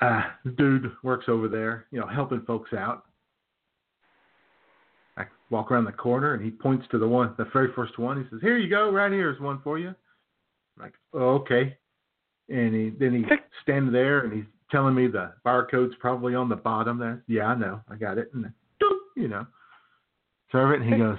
uh, 0.00 0.22
dude 0.56 0.92
works 1.02 1.26
over 1.28 1.48
there, 1.48 1.86
you 1.90 2.00
know, 2.00 2.06
helping 2.06 2.42
folks 2.42 2.72
out. 2.72 3.06
I 5.18 5.26
walk 5.50 5.70
around 5.70 5.84
the 5.84 5.92
corner, 5.92 6.34
and 6.34 6.44
he 6.44 6.50
points 6.50 6.86
to 6.90 6.98
the 6.98 7.08
one, 7.08 7.34
the 7.36 7.46
very 7.52 7.72
first 7.72 7.98
one. 7.98 8.22
He 8.22 8.28
says, 8.30 8.40
"Here 8.40 8.56
you 8.56 8.70
go, 8.70 8.90
right 8.90 9.12
here 9.12 9.30
is 9.30 9.40
one 9.40 9.60
for 9.62 9.78
you." 9.78 9.88
I'm 9.88 10.82
like, 10.82 10.94
oh, 11.12 11.34
okay. 11.40 11.76
And 12.48 12.74
he 12.74 12.90
then 12.90 13.14
he 13.14 13.24
standing 13.62 13.92
there, 13.92 14.20
and 14.20 14.32
he's 14.32 14.44
telling 14.70 14.94
me 14.94 15.06
the 15.06 15.32
barcode's 15.44 15.94
probably 15.98 16.34
on 16.34 16.48
the 16.48 16.56
bottom 16.56 16.98
there. 16.98 17.22
Yeah, 17.26 17.46
I 17.46 17.54
know, 17.54 17.80
I 17.90 17.96
got 17.96 18.18
it. 18.18 18.30
And 18.32 18.44
then, 18.44 18.54
you 19.16 19.28
know, 19.28 19.46
serve 20.52 20.72
it, 20.72 20.82
and 20.82 20.92
he 20.92 20.98
goes. 20.98 21.18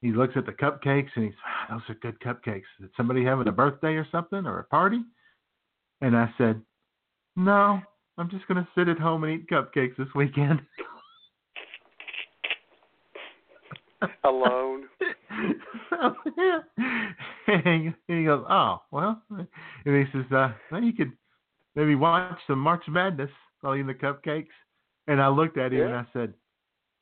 He 0.00 0.12
looks 0.12 0.34
at 0.36 0.44
the 0.44 0.52
cupcakes 0.52 1.08
and 1.14 1.24
he's, 1.24 1.34
ah, 1.46 1.66
"Those 1.70 1.88
are 1.88 1.94
good 1.94 2.20
cupcakes. 2.20 2.64
Is 2.82 2.90
somebody 2.94 3.24
having 3.24 3.48
a 3.48 3.52
birthday 3.52 3.94
or 3.94 4.06
something 4.12 4.46
or 4.46 4.58
a 4.58 4.64
party?" 4.64 5.02
And 6.02 6.14
I 6.14 6.32
said, 6.36 6.60
"No, 7.36 7.80
I'm 8.18 8.28
just 8.28 8.46
going 8.46 8.62
to 8.62 8.68
sit 8.74 8.88
at 8.88 8.98
home 8.98 9.24
and 9.24 9.32
eat 9.32 9.48
cupcakes 9.48 9.96
this 9.96 10.14
weekend." 10.14 10.60
Alone. 14.24 14.84
and 17.46 17.94
he 18.08 18.24
goes, 18.24 18.44
"Oh, 18.48 18.82
well," 18.90 19.22
and 19.30 19.46
he 19.84 20.04
says, 20.12 20.30
uh, 20.32 20.52
"Well, 20.70 20.82
you 20.82 20.92
could 20.92 21.12
maybe 21.74 21.94
watch 21.94 22.38
some 22.46 22.58
March 22.58 22.84
Madness 22.88 23.30
while 23.60 23.74
eating 23.74 23.86
the 23.86 23.94
cupcakes." 23.94 24.48
And 25.06 25.20
I 25.20 25.28
looked 25.28 25.58
at 25.58 25.72
him 25.72 25.86
and 25.86 25.96
I 25.96 26.06
said, 26.12 26.34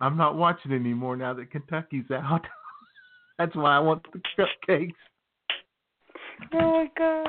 "I'm 0.01 0.17
not 0.17 0.37
watching 0.37 0.73
anymore 0.73 1.17
now 1.17 1.35
that 1.35 1.51
Kentucky's 1.51 2.11
out. 2.11 2.47
That's 3.39 3.55
why 3.55 3.77
I 3.77 3.81
want 3.81 4.03
the 4.13 4.21
cupcakes." 4.39 4.95
Oh 6.53 6.59
my 6.59 6.91
God. 6.97 7.29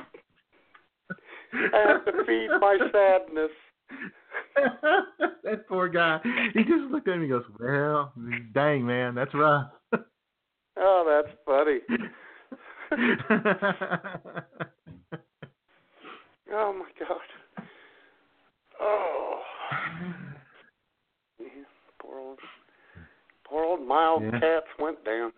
I 1.53 1.83
have 1.87 2.05
to 2.05 2.11
feed 2.25 2.49
my 2.59 2.77
sadness. 2.91 3.51
that 5.43 5.67
poor 5.67 5.89
guy. 5.89 6.19
He 6.53 6.63
just 6.63 6.91
looked 6.91 7.07
at 7.07 7.17
me 7.17 7.23
and 7.25 7.31
goes, 7.31 7.43
Well, 7.59 8.13
dang 8.53 8.85
man, 8.85 9.15
that's 9.15 9.33
rough. 9.33 9.71
Oh, 10.77 11.21
that's 11.23 11.35
funny. 11.45 11.79
Oh 16.55 16.71
my 16.71 16.85
God. 16.99 17.65
Oh. 18.79 19.39
Yeah, 21.39 21.47
poor 21.99 22.19
old, 22.19 22.39
poor 23.47 23.63
old 23.63 23.87
mild 23.87 24.21
Yeah. 24.23 24.39
cats 24.39 24.67
went 24.77 25.03
down. 25.03 25.31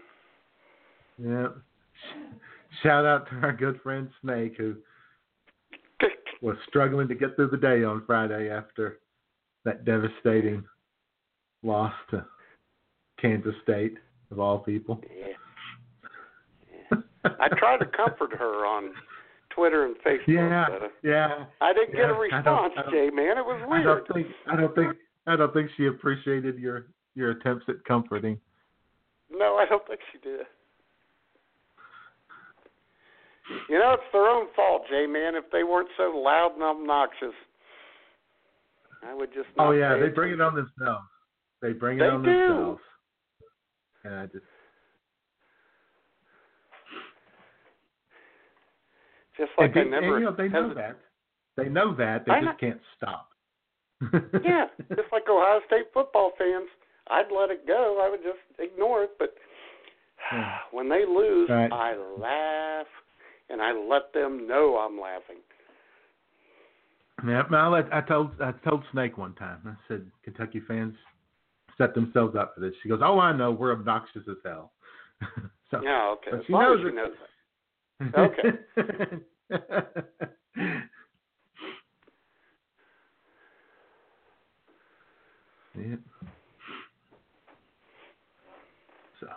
yeah. 1.17 1.47
Shout 2.83 3.05
out 3.05 3.29
to 3.29 3.35
our 3.37 3.53
good 3.53 3.79
friend 3.81 4.09
Snake 4.21 4.55
who 4.57 4.75
was 6.45 6.57
struggling 6.67 7.07
to 7.07 7.15
get 7.15 7.35
through 7.35 7.47
the 7.49 7.57
day 7.57 7.83
on 7.83 8.03
Friday 8.05 8.49
after 8.51 8.99
that 9.63 9.83
devastating 9.83 10.63
loss 11.63 11.93
to 12.11 12.23
Kansas 13.19 13.55
State 13.63 13.95
of 14.29 14.39
all 14.39 14.59
people. 14.59 15.01
Yeah. 15.17 16.97
I 17.25 17.47
tried 17.57 17.77
to 17.79 17.85
comfort 17.87 18.31
her 18.37 18.63
on 18.67 18.91
Twitter 19.49 19.85
and 19.85 19.95
Facebook. 20.05 20.27
Yeah, 20.27 20.67
But, 20.69 20.83
uh, 20.83 20.87
yeah. 21.01 21.45
I 21.61 21.73
didn't 21.73 21.95
get 21.95 22.11
a 22.11 22.13
Yeah, 22.29 22.37
I 22.37 22.41
don't- 22.43 22.63
response, 22.75 22.91
Jay. 22.91 23.09
Man, 23.09 23.39
it 23.39 23.45
was 23.45 23.59
weird. 23.67 23.81
I 23.81 23.83
don't 23.83 24.07
think 24.13 24.27
I 24.45 24.55
don't 24.55 24.75
think 24.75 24.97
I 25.25 25.35
don't 25.35 25.51
think 25.53 25.71
she 25.75 25.87
appreciated 25.87 26.59
your 26.59 26.85
your 27.15 27.31
attempts 27.31 27.67
at 27.69 27.83
comforting. 27.85 28.39
No, 29.31 29.55
I 29.55 29.65
don't 29.65 29.85
think 29.87 30.01
she 30.11 30.19
did. 30.19 30.45
You 33.69 33.77
know, 33.79 33.93
it's 33.93 34.03
their 34.11 34.27
own 34.27 34.47
fault, 34.55 34.83
Jay. 34.89 35.05
Man, 35.05 35.35
if 35.35 35.45
they 35.51 35.63
weren't 35.63 35.89
so 35.97 36.11
loud 36.15 36.53
and 36.55 36.63
obnoxious, 36.63 37.35
I 39.07 39.13
would 39.13 39.33
just. 39.33 39.47
Oh 39.59 39.71
yeah, 39.71 39.97
they 39.97 40.09
bring 40.09 40.33
it 40.33 40.41
on 40.41 40.55
themselves. 40.55 41.05
They 41.61 41.73
bring 41.73 41.97
it 41.97 42.01
They 42.01 42.07
on 42.07 42.23
do. 42.23 42.31
themselves. 42.31 42.81
And 44.03 44.15
I 44.15 44.25
just 44.27 44.43
Just 49.37 49.51
like 49.57 49.75
and 49.75 49.79
I 49.79 49.83
they, 49.83 49.89
never. 49.89 50.15
and, 50.15 50.19
you 50.23 50.29
know, 50.31 50.35
they 50.35 50.47
know 50.47 50.73
that. 50.73 50.97
They 51.57 51.69
know 51.69 51.95
that. 51.95 52.25
They 52.25 52.31
I 52.33 52.41
just 52.41 52.59
can't 52.59 52.81
stop. 52.97 53.29
Yeah, 54.43 54.65
just 54.89 55.11
like 55.11 55.23
Ohio 55.29 55.59
State 55.67 55.85
football 55.93 56.31
fans, 56.37 56.67
I'd 57.09 57.31
let 57.35 57.49
it 57.49 57.65
go. 57.65 58.01
I 58.05 58.09
would 58.09 58.21
just 58.23 58.39
ignore 58.59 59.03
it. 59.03 59.11
But 59.17 59.33
when 60.71 60.89
they 60.89 61.05
lose, 61.07 61.49
Right. 61.49 61.71
I 61.71 61.95
laugh 61.95 62.87
and 63.49 63.61
I 63.61 63.71
let 63.73 64.13
them 64.13 64.47
know 64.47 64.77
I'm 64.77 64.99
laughing. 64.99 65.37
Yeah, 67.25 67.43
I, 67.57 67.67
let, 67.67 67.93
I 67.93 68.01
told 68.01 68.31
I 68.41 68.51
told 68.67 68.83
Snake 68.91 69.17
one 69.17 69.33
time. 69.35 69.59
I 69.65 69.73
said 69.87 70.05
Kentucky 70.23 70.61
fans 70.67 70.95
set 71.77 71.93
themselves 71.95 72.35
up 72.35 72.53
for 72.55 72.61
this. 72.61 72.73
She 72.83 72.89
goes, 72.89 72.99
"Oh, 73.03 73.19
I 73.19 73.35
know. 73.35 73.51
We're 73.51 73.71
obnoxious 73.71 74.23
as 74.29 74.35
hell." 74.43 74.73
so, 75.71 75.81
Yeah, 75.81 76.13
okay. 76.15 76.37
As 76.37 76.45
she 76.45 76.53
knows 76.53 76.79
she 76.81 76.87
it. 76.87 76.95
knows 76.95 77.13
that. 77.19 77.29
Okay. 78.17 78.49
yeah. 85.77 85.95
So. 89.21 89.27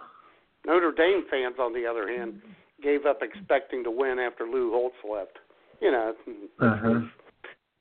Notre 0.67 0.93
Dame 0.93 1.25
fans, 1.31 1.55
on 1.61 1.73
the 1.73 1.87
other 1.87 2.09
hand, 2.09 2.43
gave 2.83 3.07
up 3.07 3.21
expecting 3.23 3.83
to 3.85 3.91
win 3.91 4.19
after 4.19 4.45
Lou 4.45 4.71
Holtz 4.71 4.97
left. 5.09 5.39
You 5.81 5.93
know, 5.93 6.15
Uh-huh. 6.61 7.01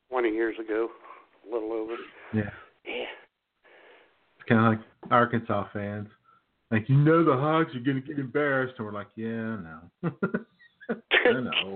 20 0.10 0.30
years 0.30 0.56
ago, 0.60 0.89
a 1.50 1.54
little 1.54 1.74
over. 1.74 1.96
Yeah. 2.34 2.50
Yeah. 2.86 3.04
It's 4.36 4.48
kind 4.48 4.66
of 4.66 4.80
like 4.80 5.12
Arkansas 5.12 5.68
fans. 5.74 6.08
Like, 6.72 6.88
you 6.89 6.96
know, 6.98 7.24
the 7.24 7.34
Hogs 7.36 7.75
are 7.75 7.80
going 7.80 8.01
to 8.01 8.08
get 8.08 8.20
embarrassed. 8.20 8.75
And 8.77 8.86
we're 8.86 8.94
like, 8.94 9.08
yeah, 9.16 9.27
I 9.27 9.58
know. 9.63 9.82
I 10.89 11.32
know. 11.42 11.75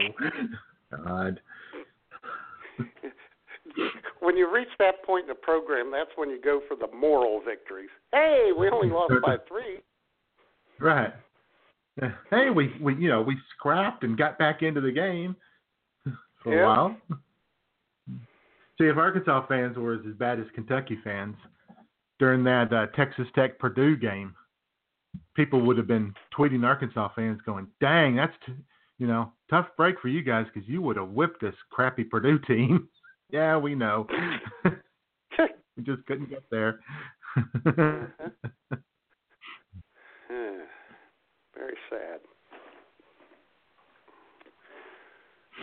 God. 1.06 1.42
When 4.20 4.38
you 4.38 4.54
reach 4.54 4.68
that 4.80 5.04
point 5.04 5.24
in 5.24 5.30
the 5.30 5.34
program, 5.34 5.92
that's 5.92 6.12
when 6.16 6.30
you 6.30 6.40
go 6.42 6.62
for 6.68 6.76
the 6.76 6.94
moral 6.96 7.42
victories. 7.44 7.90
Hey, 8.14 8.52
we 8.58 8.70
only 8.70 8.90
lost 8.90 9.14
by 9.26 9.38
three. 9.48 9.80
Right. 10.80 11.12
Hey, 12.30 12.50
we, 12.50 12.74
we, 12.82 12.96
you 12.96 13.10
know, 13.10 13.22
we 13.22 13.38
scrapped 13.56 14.04
and 14.04 14.18
got 14.18 14.38
back 14.40 14.62
into 14.64 14.82
the 14.82 14.92
game 14.92 15.36
for 16.44 16.54
Yeah. 16.56 16.62
a 16.64 16.66
while. 16.68 16.98
See, 18.78 18.88
if 18.88 18.98
Arkansas 18.98 19.46
fans 19.48 19.78
were 19.78 19.94
as 19.94 20.02
bad 20.18 20.40
as 20.40 20.46
Kentucky 20.56 20.98
fans 21.04 21.36
during 22.18 22.44
that 22.46 22.74
uh, 22.74 22.88
Texas 22.96 23.28
Tech 23.36 23.60
Purdue 23.60 23.96
game, 23.96 24.34
people 25.36 25.62
would 25.62 25.78
have 25.78 25.86
been 25.88 26.14
tweeting 26.36 26.66
Arkansas 26.66 27.10
fans 27.16 27.40
going, 27.46 27.68
"Dang, 27.80 28.16
that's 28.16 28.34
t- 28.46 28.54
you 28.98 29.06
know 29.06 29.32
tough 29.52 29.68
break 29.78 30.00
for 30.00 30.08
you 30.08 30.24
guys 30.24 30.48
because 30.52 30.68
you 30.68 30.82
would 30.82 30.96
have 30.98 31.10
whipped 31.10 31.42
this 31.42 31.54
crappy 31.70 32.04
Purdue 32.04 32.40
team." 32.40 32.88
yeah, 33.30 33.56
we 33.58 33.76
know. 33.76 34.08
we 34.66 35.84
just 35.84 36.04
couldn't 36.08 36.30
get 36.30 36.44
there. 36.50 36.80
Sad. 41.90 42.20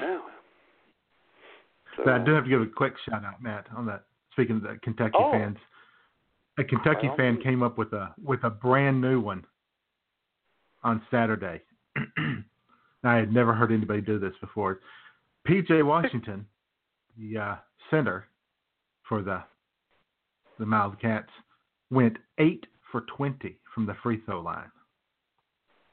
Yeah. 0.01 0.19
So, 1.97 2.03
But 2.05 2.15
I 2.15 2.25
do 2.25 2.33
have 2.33 2.45
to 2.45 2.51
give 2.51 2.63
a 2.63 2.67
quick 2.67 2.95
shout 3.09 3.25
out, 3.25 3.43
Matt, 3.43 3.67
on 3.77 3.87
that. 3.87 4.05
Speaking 4.33 4.57
of 4.57 4.63
the 4.63 4.79
Kentucky 4.83 5.17
Oh. 5.19 5.33
fans, 5.33 5.59
a 6.59 6.65
Kentucky 6.65 7.09
fan 7.17 7.41
came 7.41 7.63
up 7.63 7.77
with 7.79 7.93
a 7.93 8.15
with 8.23 8.45
a 8.45 8.51
brand 8.51 9.01
new 9.01 9.21
one 9.21 9.45
on 10.85 11.03
Saturday. 11.11 11.61
I 13.05 13.15
had 13.17 13.33
never 13.33 13.53
heard 13.55 13.73
anybody 13.73 14.01
do 14.01 14.19
this 14.19 14.35
before. 14.41 14.81
P.J. 15.45 15.83
Washington, 15.95 16.47
the 17.17 17.39
uh, 17.39 17.57
center 17.91 18.29
for 19.09 19.23
the 19.23 19.43
the 20.61 20.67
Wildcats, 20.67 21.31
went 21.91 22.17
eight 22.39 22.67
for 22.93 23.01
twenty 23.17 23.59
from 23.75 23.87
the 23.87 23.95
free 24.03 24.21
throw 24.25 24.41
line. 24.41 24.71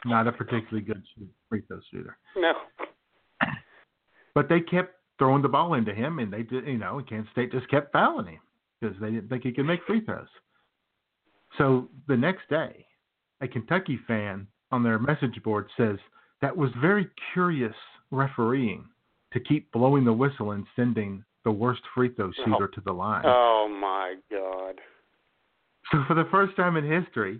Not 0.05 0.27
a 0.27 0.31
particularly 0.31 0.85
good 0.85 1.03
free 1.49 1.61
throw 1.67 1.79
shooter 1.91 2.17
no. 2.35 2.53
but 4.35 4.49
they 4.49 4.59
kept 4.59 4.95
throwing 5.17 5.41
the 5.41 5.49
ball 5.49 5.75
into 5.75 5.93
him, 5.93 6.19
and 6.19 6.31
they 6.31 6.43
did, 6.43 6.67
you 6.67 6.77
know, 6.77 7.01
Kansas 7.07 7.31
State 7.31 7.51
just 7.51 7.69
kept 7.69 7.91
fouling 7.93 8.27
him 8.27 8.39
because 8.79 8.95
they 8.99 9.11
didn't 9.11 9.29
think 9.29 9.43
he 9.43 9.51
could 9.51 9.65
make 9.65 9.79
free 9.87 10.03
throws. 10.03 10.27
So 11.57 11.89
the 12.07 12.17
next 12.17 12.49
day, 12.49 12.85
a 13.41 13.47
Kentucky 13.47 13.99
fan 14.07 14.47
on 14.71 14.83
their 14.83 14.99
message 14.99 15.41
board 15.43 15.69
says 15.77 15.97
that 16.41 16.55
was 16.55 16.69
very 16.81 17.07
curious 17.33 17.75
refereeing 18.11 18.85
to 19.33 19.39
keep 19.39 19.71
blowing 19.71 20.05
the 20.05 20.13
whistle 20.13 20.51
and 20.51 20.65
sending 20.75 21.23
the 21.43 21.51
worst 21.51 21.81
free 21.93 22.13
throw 22.13 22.31
shooter 22.37 22.69
oh. 22.71 22.75
to 22.75 22.81
the 22.85 22.91
line. 22.91 23.23
Oh 23.25 23.67
my 23.69 24.15
God. 24.31 24.75
So 25.91 25.99
for 26.07 26.15
the 26.15 26.27
first 26.31 26.55
time 26.55 26.77
in 26.77 26.89
history, 26.89 27.39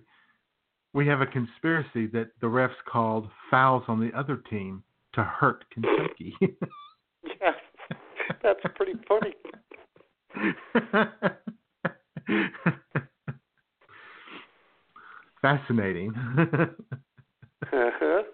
we 0.95 1.05
have 1.05 1.19
a 1.19 1.25
conspiracy 1.25 2.08
that 2.08 2.29
the 2.39 2.47
refs 2.47 2.69
called 2.89 3.27
fouls 3.51 3.84
on 3.89 3.99
the 3.99 4.17
other 4.17 4.38
team 4.49 4.81
to 5.13 5.21
hurt 5.23 5.65
Kentucky. 5.71 6.34
Yes. 7.41 7.55
That's 8.43 8.60
pretty 8.75 8.93
funny. 9.08 9.34
Fascinating. 15.41 16.13
Uh-huh. 17.73 18.21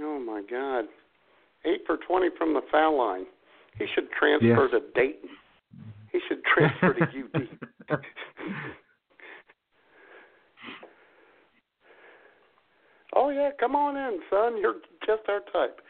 Oh 0.00 0.20
my 0.20 0.42
God. 0.48 0.84
Eight 1.64 1.80
for 1.84 1.96
twenty 2.06 2.28
from 2.38 2.54
the 2.54 2.60
foul 2.70 2.96
line. 2.98 3.26
He 3.76 3.84
should 3.94 4.08
transfer 4.12 4.46
Yes. 4.46 4.70
to 4.70 4.80
Dayton. 4.94 5.28
He 6.12 6.20
should 6.28 6.40
transfer 6.44 6.94
to 6.94 7.02
UD. 7.02 7.48
oh 13.18 13.30
yeah, 13.30 13.50
come 13.58 13.74
on 13.74 13.96
in, 13.96 14.20
son. 14.30 14.56
You're 14.58 14.76
just 15.06 15.28
our 15.28 15.40
type. 15.52 15.80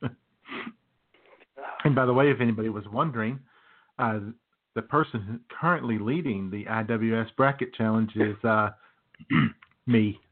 and 1.84 1.94
by 1.94 2.06
the 2.06 2.12
way, 2.12 2.30
if 2.30 2.40
anybody 2.40 2.68
was 2.68 2.84
wondering, 2.92 3.40
uh, 3.98 4.20
the 4.74 4.82
person 4.82 5.40
currently 5.60 5.98
leading 5.98 6.50
the 6.50 6.64
IWS 6.66 7.34
bracket 7.36 7.74
challenge 7.74 8.12
is 8.14 8.36
uh, 8.44 8.70
me. 9.86 10.20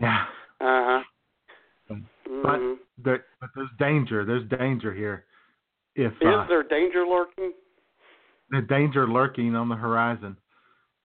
Yeah, 0.00 0.24
Uh 0.60 1.02
huh. 1.02 1.02
But 1.88 1.98
Mhm. 2.28 2.76
there, 2.96 3.24
but 3.40 3.50
there's 3.54 3.68
danger. 3.78 4.24
There's 4.24 4.48
danger 4.48 4.94
here. 4.94 5.26
If 5.94 6.12
Is 6.22 6.28
uh, 6.28 6.46
there 6.48 6.62
danger 6.62 7.04
lurking? 7.06 7.52
the 8.50 8.62
danger 8.62 9.06
lurking 9.06 9.54
on 9.54 9.68
the 9.68 9.76
horizon, 9.76 10.36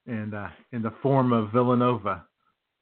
and 0.07 0.33
uh, 0.33 0.47
in 0.71 0.81
the 0.81 0.93
form 1.01 1.33
of 1.33 1.51
Villanova. 1.51 2.25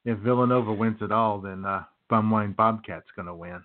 If 0.04 0.18
Villanova 0.18 0.72
wins 0.72 0.98
it 1.00 1.10
all, 1.10 1.40
then 1.40 1.64
uh, 1.64 1.84
Bumwine 2.10 2.54
Bobcats 2.54 3.06
going 3.16 3.26
to 3.26 3.34
win. 3.34 3.62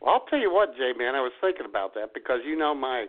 Well, 0.00 0.14
I'll 0.14 0.26
tell 0.30 0.38
you 0.38 0.52
what, 0.52 0.76
Jay, 0.76 0.92
man. 0.96 1.14
I 1.14 1.20
was 1.20 1.32
thinking 1.40 1.66
about 1.66 1.94
that 1.94 2.14
because 2.14 2.40
you 2.46 2.56
know 2.56 2.74
my 2.74 3.06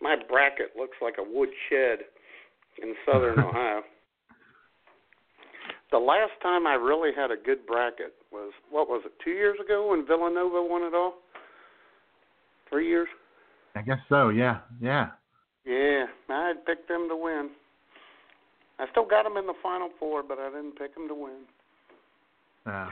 my 0.00 0.16
bracket 0.28 0.72
looks 0.78 0.96
like 1.00 1.14
a 1.18 1.22
woodshed 1.22 2.04
in 2.82 2.94
southern 3.06 3.38
Ohio. 3.44 3.82
The 5.90 5.98
last 5.98 6.32
time 6.42 6.66
I 6.66 6.74
really 6.74 7.10
had 7.16 7.30
a 7.30 7.36
good 7.36 7.66
bracket 7.66 8.14
was 8.32 8.52
what 8.70 8.88
was 8.88 9.02
it? 9.06 9.12
Two 9.24 9.30
years 9.30 9.56
ago 9.64 9.90
when 9.90 10.06
Villanova 10.06 10.62
won 10.62 10.82
it 10.82 10.94
all. 10.94 11.14
Three 12.68 12.88
years. 12.88 13.08
I 13.74 13.82
guess 13.82 13.98
so. 14.08 14.28
Yeah, 14.28 14.58
yeah. 14.80 15.08
Yeah, 15.64 16.06
I 16.28 16.48
had 16.48 16.64
picked 16.66 16.88
them 16.88 17.08
to 17.08 17.16
win. 17.16 17.50
I 18.78 18.86
still 18.90 19.06
got 19.06 19.22
them 19.22 19.36
in 19.36 19.46
the 19.46 19.54
final 19.62 19.88
four, 19.98 20.22
but 20.22 20.38
I 20.38 20.50
didn't 20.50 20.78
pick 20.78 20.94
them 20.94 21.08
to 21.08 21.14
win. 21.14 21.40
Uh, 22.66 22.90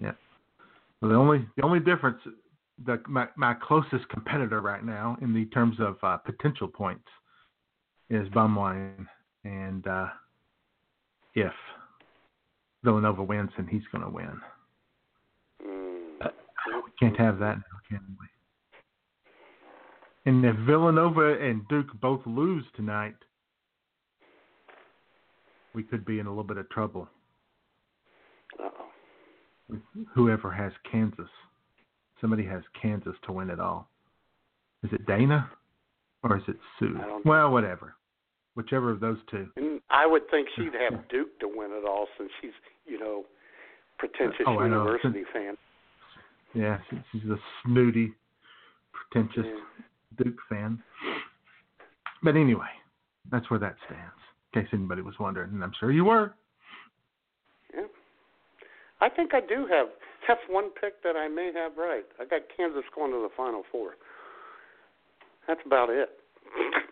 yeah. 0.00 0.12
Well, 1.00 1.10
the 1.10 1.16
only 1.16 1.46
the 1.56 1.64
only 1.64 1.80
difference, 1.80 2.18
the 2.84 3.00
my 3.08 3.26
my 3.36 3.54
closest 3.54 4.08
competitor 4.08 4.60
right 4.60 4.84
now 4.84 5.16
in 5.20 5.34
the 5.34 5.46
terms 5.46 5.76
of 5.80 5.96
uh, 6.02 6.18
potential 6.18 6.68
points 6.68 7.08
is 8.08 8.28
Bumwine, 8.28 9.06
and 9.44 9.86
uh, 9.86 10.08
if 11.34 11.52
Villanova 12.84 13.22
wins, 13.22 13.50
then 13.56 13.66
he's 13.66 13.82
going 13.90 14.04
to 14.04 14.10
win. 14.10 14.40
Mm. 15.66 16.30
We 16.84 16.92
can't 17.00 17.18
have 17.18 17.38
that 17.38 17.56
now, 17.56 17.78
can 17.88 18.00
we? 18.20 18.26
And 20.24 20.44
if 20.44 20.54
Villanova 20.66 21.38
and 21.40 21.66
Duke 21.68 21.88
both 22.00 22.20
lose 22.26 22.64
tonight, 22.76 23.16
we 25.74 25.82
could 25.82 26.04
be 26.04 26.18
in 26.18 26.26
a 26.26 26.28
little 26.30 26.44
bit 26.44 26.56
of 26.58 26.68
trouble. 26.70 27.08
Uh-oh. 28.58 29.78
whoever 30.14 30.50
has 30.50 30.72
Kansas. 30.90 31.28
Somebody 32.20 32.44
has 32.44 32.62
Kansas 32.80 33.14
to 33.26 33.32
win 33.32 33.50
it 33.50 33.58
all. 33.58 33.88
Is 34.84 34.90
it 34.92 35.06
Dana 35.06 35.50
or 36.22 36.36
is 36.36 36.42
it 36.48 36.56
Sue? 36.78 36.98
Well, 37.24 37.50
whatever. 37.50 37.94
Whichever 38.54 38.90
of 38.90 39.00
those 39.00 39.16
two. 39.30 39.48
And 39.56 39.80
I 39.90 40.06
would 40.06 40.28
think 40.30 40.48
she'd 40.56 40.74
have 40.90 41.08
Duke 41.10 41.38
to 41.40 41.48
win 41.48 41.70
it 41.72 41.86
all 41.88 42.06
since 42.18 42.30
she's, 42.40 42.50
you 42.86 42.98
know, 42.98 43.24
pretentious 43.98 44.42
Oh, 44.46 44.62
university 44.62 45.22
fan. 45.32 45.56
Yeah, 46.54 46.78
she's 47.10 47.22
a 47.30 47.38
snooty, 47.64 48.12
pretentious. 48.92 49.46
Yeah. 49.46 50.24
Duke 50.24 50.36
fan. 50.50 50.82
But 52.22 52.36
anyway, 52.36 52.68
that's 53.30 53.48
where 53.50 53.58
that 53.60 53.76
stands. 53.86 54.12
In 54.54 54.62
case 54.62 54.70
anybody 54.72 55.02
was 55.02 55.14
wondering, 55.18 55.50
and 55.52 55.62
I'm 55.64 55.72
sure 55.80 55.90
you 55.90 56.04
were. 56.04 56.34
Yeah. 57.74 57.86
I 59.00 59.08
think 59.08 59.32
I 59.34 59.40
do 59.40 59.66
have. 59.70 59.86
That's 60.28 60.40
one 60.48 60.70
pick 60.80 61.02
that 61.02 61.16
I 61.16 61.26
may 61.28 61.50
have 61.54 61.76
right. 61.76 62.04
I 62.20 62.24
got 62.24 62.42
Kansas 62.56 62.84
going 62.94 63.10
to 63.12 63.18
the 63.18 63.30
Final 63.36 63.62
Four. 63.72 63.92
That's 65.48 65.60
about 65.66 65.90
it. 65.90 66.10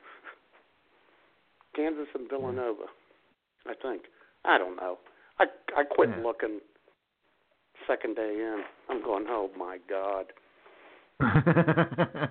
Kansas 1.77 2.09
and 2.15 2.29
Villanova, 2.29 2.87
I 3.67 3.75
think. 3.81 4.03
I 4.45 4.59
don't 4.59 4.77
know. 4.77 4.99
I 5.39 5.45
I 5.77 5.85
quit 5.85 6.09
Yeah. 6.09 6.23
looking 6.25 6.61
second 7.87 8.17
day 8.17 8.35
in. 8.41 8.65
I'm 8.89 9.03
going, 9.03 9.27
oh 9.29 9.51
my 9.57 9.79
god. 9.89 10.33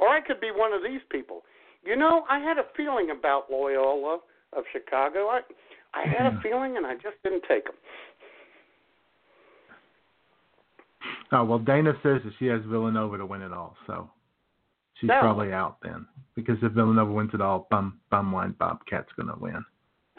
Or 0.00 0.08
I 0.08 0.20
could 0.20 0.40
be 0.40 0.50
one 0.54 0.72
of 0.72 0.82
these 0.82 1.00
people. 1.08 1.44
You 1.84 1.96
know, 1.96 2.24
I 2.28 2.38
had 2.38 2.58
a 2.58 2.64
feeling 2.76 3.10
about 3.10 3.50
Loyola 3.50 4.18
of 4.52 4.64
Chicago. 4.72 5.28
I 5.28 5.40
I 5.94 6.08
had 6.08 6.26
a 6.26 6.30
mm-hmm. 6.30 6.40
feeling, 6.40 6.76
and 6.76 6.86
I 6.86 6.94
just 6.94 7.16
didn't 7.22 7.44
take 7.48 7.64
them. 7.64 7.74
oh 11.32 11.44
well, 11.44 11.58
Dana 11.58 11.92
says 12.02 12.20
that 12.24 12.32
she 12.38 12.46
has 12.46 12.62
Villanova 12.66 13.18
to 13.18 13.26
win 13.26 13.42
it 13.42 13.52
all, 13.52 13.76
so 13.86 14.10
she's 14.94 15.08
No. 15.08 15.20
probably 15.20 15.52
out 15.52 15.76
then. 15.82 16.06
Because 16.34 16.56
if 16.62 16.72
Villanova 16.72 17.12
wins 17.12 17.30
it 17.34 17.40
all, 17.40 17.66
bum 17.70 18.00
bumwine 18.10 18.56
Bobcat's 18.56 19.12
gonna 19.16 19.36
win. 19.38 19.64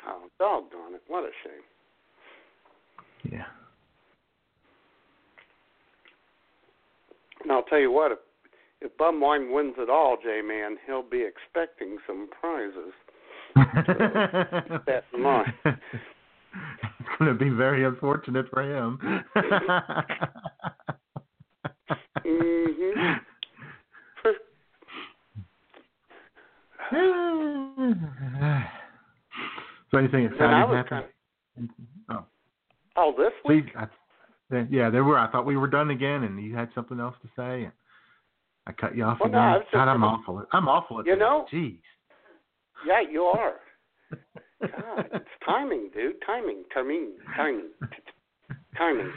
Oh, 0.08 0.30
doggone 0.40 0.96
it! 0.96 1.04
What 1.08 1.24
a 1.24 1.32
shame. 1.44 3.34
Yeah. 3.34 3.46
And 7.44 7.52
I'll 7.52 7.64
tell 7.64 7.80
you 7.80 7.92
what, 7.92 8.12
if, 8.12 8.20
if 8.86 8.96
Bumwine 8.98 9.52
wins 9.54 9.74
it 9.78 9.90
all, 9.90 10.18
J 10.22 10.42
Man, 10.48 10.78
he'll 10.86 11.02
be 11.04 11.24
expecting 11.24 11.98
some 12.06 12.30
prizes. 12.40 12.94
that 14.86 15.04
in 15.14 15.22
mind. 15.24 15.54
It's 15.66 17.10
going 17.20 17.32
to 17.32 17.38
be 17.38 17.50
very 17.50 17.84
unfortunate 17.84 18.46
for 18.52 18.62
him. 18.62 19.00
mm-hmm. 22.26 23.18
so 29.92 29.98
anything 29.98 30.26
exciting 30.26 30.50
happened? 30.50 30.90
kind 30.90 31.06
Oh, 32.10 32.16
of, 32.16 32.24
oh, 32.98 33.14
this 33.18 33.32
please. 33.46 33.64
week? 33.64 33.74
I, 33.78 33.88
yeah, 34.70 34.90
there 34.90 35.04
were. 35.04 35.18
I 35.18 35.32
thought 35.32 35.46
we 35.46 35.58
were 35.58 35.68
done 35.68 35.90
again, 35.90 36.24
and 36.24 36.40
you 36.44 36.56
had 36.56 36.70
something 36.76 37.00
else 37.00 37.16
to 37.24 37.30
say. 37.36 37.70
I 38.68 38.72
cut 38.74 38.96
you 38.96 39.04
off 39.04 39.20
Well, 39.20 39.30
again. 39.30 39.42
No, 39.42 39.62
God, 39.74 39.88
I'm 39.88 40.04
awful. 40.04 40.40
at- 40.42 40.48
I'm 40.52 40.68
awful 40.68 41.00
at 41.00 41.06
You 41.06 41.14
this. 41.14 41.20
know- 41.20 41.46
Jeez. 41.52 41.80
Yeah, 42.86 43.02
you 43.02 43.24
are. 43.24 43.56
God, 44.62 45.10
it's 45.14 45.30
timing, 45.46 45.90
dude. 45.94 46.16
Timing, 46.26 46.64
timing, 46.74 47.14
timing, 47.36 47.70
timing. 48.78 49.12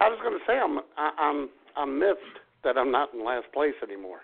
I 0.00 0.08
was 0.08 0.18
going 0.22 0.32
to 0.38 0.44
say 0.46 0.58
I'm 0.58 0.78
I, 0.96 1.10
I'm 1.18 1.48
I'm 1.76 1.98
miffed 1.98 2.38
that 2.64 2.76
I'm 2.76 2.90
not 2.90 3.12
in 3.14 3.24
last 3.24 3.46
place 3.52 3.74
anymore, 3.82 4.20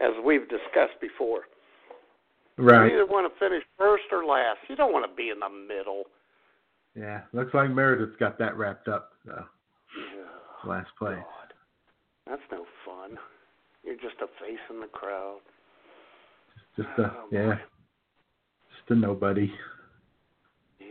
as 0.00 0.10
we've 0.24 0.48
discussed 0.48 1.00
before. 1.00 1.42
Right. 2.56 2.86
You 2.90 2.94
either 3.02 3.06
want 3.06 3.32
to 3.32 3.38
finish 3.38 3.62
first 3.78 4.04
or 4.12 4.24
last. 4.24 4.58
You 4.68 4.76
don't 4.76 4.92
want 4.92 5.08
to 5.10 5.14
be 5.16 5.30
in 5.30 5.40
the 5.40 5.48
middle. 5.48 6.04
Yeah. 6.94 7.22
Looks 7.32 7.52
like 7.54 7.70
Meredith's 7.70 8.16
got 8.20 8.38
that 8.38 8.56
wrapped 8.56 8.86
up. 8.88 9.10
So 9.26 9.32
Ugh, 9.32 10.68
last 10.68 10.90
place. 10.98 11.16
God, 11.18 11.43
that's 12.26 12.42
no 12.50 12.64
fun. 12.84 13.18
You're 13.84 13.96
just 13.96 14.16
a 14.22 14.26
face 14.42 14.58
in 14.70 14.80
the 14.80 14.86
crowd. 14.86 15.40
Just 16.76 16.88
a 16.98 17.02
Oh, 17.02 17.28
boy. 17.30 17.36
yeah. 17.36 17.54
Just 17.56 18.90
a 18.90 18.94
nobody. 18.94 19.52
Yeah. 20.80 20.86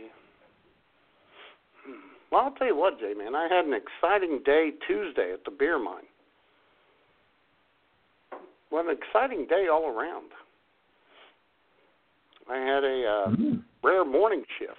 Well, 2.30 2.42
I'll 2.42 2.52
tell 2.52 2.66
you 2.68 2.76
what, 2.76 2.98
Jay, 3.00 3.14
man. 3.14 3.34
I 3.34 3.48
had 3.48 3.64
an 3.66 3.74
exciting 3.74 4.40
day 4.44 4.70
Tuesday 4.86 5.32
at 5.32 5.44
the 5.44 5.50
beer 5.50 5.78
mine. 5.78 6.06
Well, 8.70 8.88
an 8.88 8.96
exciting 8.96 9.46
day 9.46 9.68
all 9.70 9.86
around. 9.86 10.30
I 12.50 12.56
had 12.56 12.84
a 12.84 13.06
uh, 13.08 13.28
Mm. 13.30 13.62
rare 13.82 14.04
morning 14.04 14.44
shift, 14.58 14.72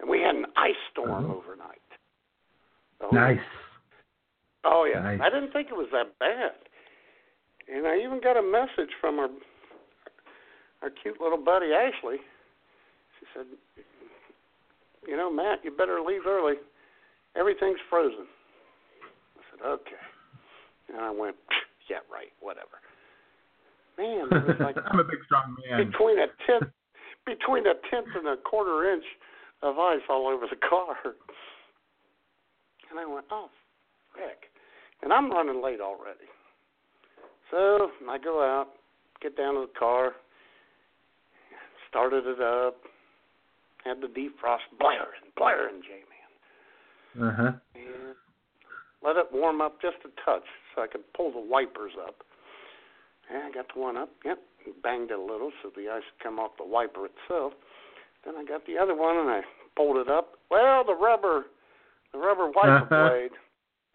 and 0.00 0.08
we 0.08 0.20
had 0.20 0.34
an 0.36 0.46
ice 0.56 0.76
storm 0.90 1.30
Oh. 1.30 1.36
overnight. 1.36 1.80
Nice. 3.12 3.40
Oh 4.64 4.84
yeah, 4.90 5.00
Nice. 5.02 5.20
I 5.22 5.28
didn't 5.30 5.52
think 5.52 5.68
it 5.68 5.76
was 5.76 5.88
that 5.92 6.18
bad, 6.18 6.52
and 7.72 7.86
I 7.86 7.98
even 7.98 8.20
got 8.20 8.36
a 8.36 8.42
message 8.42 8.92
from 9.00 9.18
our 9.18 9.28
our 10.82 10.90
cute 11.02 11.20
little 11.20 11.38
buddy 11.38 11.72
Ashley. 11.72 12.16
She 13.20 13.26
said, 13.34 13.46
"You 15.06 15.16
know, 15.16 15.30
Matt, 15.30 15.60
you 15.64 15.70
better 15.70 16.00
leave 16.00 16.26
early. 16.26 16.54
Everything's 17.36 17.80
frozen." 17.90 18.26
I 19.36 19.40
said, 19.50 19.66
"Okay," 19.66 20.04
and 20.88 20.98
I 20.98 21.10
went, 21.10 21.36
"Yeah, 21.90 22.00
right, 22.10 22.32
whatever." 22.40 22.80
Man, 23.98 24.26
it 24.32 24.48
was 24.48 24.56
like 24.60 24.76
I'm 24.90 24.98
a 24.98 25.04
big 25.04 25.22
strong 25.26 25.56
man. 25.68 25.86
between 25.90 26.18
a 26.18 26.26
tenth 26.46 26.72
between 27.26 27.66
a 27.66 27.74
tenth 27.90 28.08
and 28.16 28.28
a 28.28 28.36
quarter 28.36 28.92
inch 28.92 29.04
of 29.62 29.78
ice 29.78 30.02
all 30.10 30.26
over 30.28 30.46
the 30.48 30.56
car. 30.56 30.96
And 32.90 32.98
I 33.00 33.06
went, 33.06 33.26
Oh 33.30 33.48
frick. 34.12 34.50
And 35.04 35.12
I'm 35.12 35.30
running 35.30 35.62
late 35.62 35.80
already. 35.80 36.26
So 37.50 37.90
I 38.08 38.16
go 38.18 38.40
out, 38.42 38.68
get 39.20 39.36
down 39.36 39.54
to 39.54 39.60
the 39.60 39.78
car, 39.78 40.12
started 41.88 42.24
it 42.26 42.40
up, 42.40 42.76
had 43.84 44.00
the 44.00 44.08
defrost 44.08 44.64
blaring, 44.80 45.28
blaring 45.36 45.82
J 45.82 46.02
man. 46.08 47.28
Uh 47.28 47.36
huh. 47.36 47.52
And 47.74 48.16
let 49.04 49.16
it 49.16 49.26
warm 49.30 49.60
up 49.60 49.80
just 49.82 49.96
a 50.04 50.08
touch 50.24 50.44
so 50.74 50.82
I 50.82 50.86
could 50.86 51.02
pull 51.12 51.30
the 51.30 51.38
wipers 51.38 51.92
up. 52.02 52.16
And 53.30 53.42
I 53.42 53.50
got 53.52 53.66
the 53.74 53.80
one 53.80 53.96
up, 53.98 54.08
yep, 54.24 54.38
banged 54.82 55.10
it 55.10 55.18
a 55.18 55.22
little 55.22 55.50
so 55.62 55.70
the 55.76 55.88
ice 55.90 56.02
would 56.02 56.22
come 56.22 56.38
off 56.38 56.52
the 56.58 56.64
wiper 56.66 57.06
itself. 57.06 57.52
Then 58.24 58.34
I 58.38 58.44
got 58.44 58.66
the 58.66 58.78
other 58.78 58.94
one 58.94 59.18
and 59.18 59.28
I 59.28 59.42
pulled 59.76 59.98
it 59.98 60.08
up. 60.08 60.38
Well, 60.50 60.82
the 60.84 60.94
rubber, 60.94 61.44
the 62.12 62.18
rubber 62.18 62.48
wiper 62.50 62.78
Uh-huh. 62.78 63.08
blade 63.10 63.30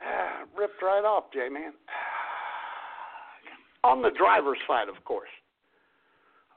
ah, 0.02 0.44
ripped 0.58 0.82
right 0.82 1.06
off, 1.06 1.26
J 1.34 1.50
man. 1.50 1.74
On 3.84 4.02
the 4.02 4.12
driver's 4.18 4.58
side, 4.68 4.90
of 4.90 5.04
course. 5.06 5.30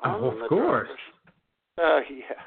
On 0.02 0.20
Oh, 0.22 0.30
of 0.30 0.38
the 0.38 0.48
course. 0.48 0.88
Uh, 1.78 2.00
yeah. 2.10 2.40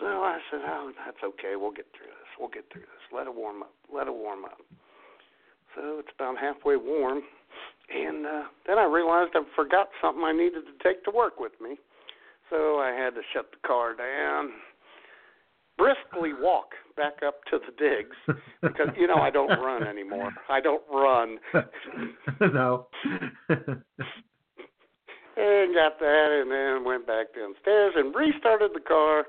So 0.00 0.06
I 0.06 0.38
said, 0.50 0.60
"Oh, 0.64 0.92
that's 1.04 1.22
okay. 1.22 1.56
We'll 1.56 1.72
get 1.72 1.86
through 1.96 2.06
this. 2.06 2.28
We'll 2.38 2.48
get 2.48 2.64
through 2.72 2.82
this. 2.82 3.02
Let 3.12 3.26
it 3.26 3.34
warm 3.34 3.62
up. 3.62 3.74
Let 3.92 4.06
it 4.06 4.14
warm 4.14 4.44
up." 4.46 4.58
So 5.76 5.98
it's 5.98 6.08
about 6.18 6.38
halfway 6.38 6.76
warm, 6.76 7.22
and 7.94 8.26
uh, 8.26 8.42
then 8.66 8.78
I 8.78 8.84
realized 8.84 9.32
I 9.34 9.42
forgot 9.54 9.88
something 10.00 10.24
I 10.24 10.32
needed 10.32 10.64
to 10.66 10.72
take 10.82 11.04
to 11.04 11.10
work 11.10 11.38
with 11.38 11.52
me. 11.60 11.76
So 12.48 12.78
I 12.80 12.90
had 12.90 13.14
to 13.14 13.20
shut 13.32 13.50
the 13.52 13.58
car 13.66 13.94
down, 13.94 14.50
briskly 15.78 16.32
walk 16.32 16.70
back 17.00 17.22
up 17.26 17.42
to 17.50 17.58
the 17.58 17.72
digs 17.78 18.16
because 18.62 18.88
you 18.98 19.06
know 19.06 19.14
I 19.16 19.30
don't 19.30 19.48
run 19.48 19.86
anymore. 19.86 20.30
I 20.50 20.60
don't 20.60 20.82
run. 20.92 21.38
no. 22.52 22.88
and 23.48 23.78
got 25.74 25.98
that, 25.98 26.42
and 26.42 26.50
then 26.50 26.84
went 26.84 27.06
back 27.06 27.28
downstairs 27.34 27.94
and 27.96 28.14
restarted 28.14 28.72
the 28.74 28.80
car 28.80 29.24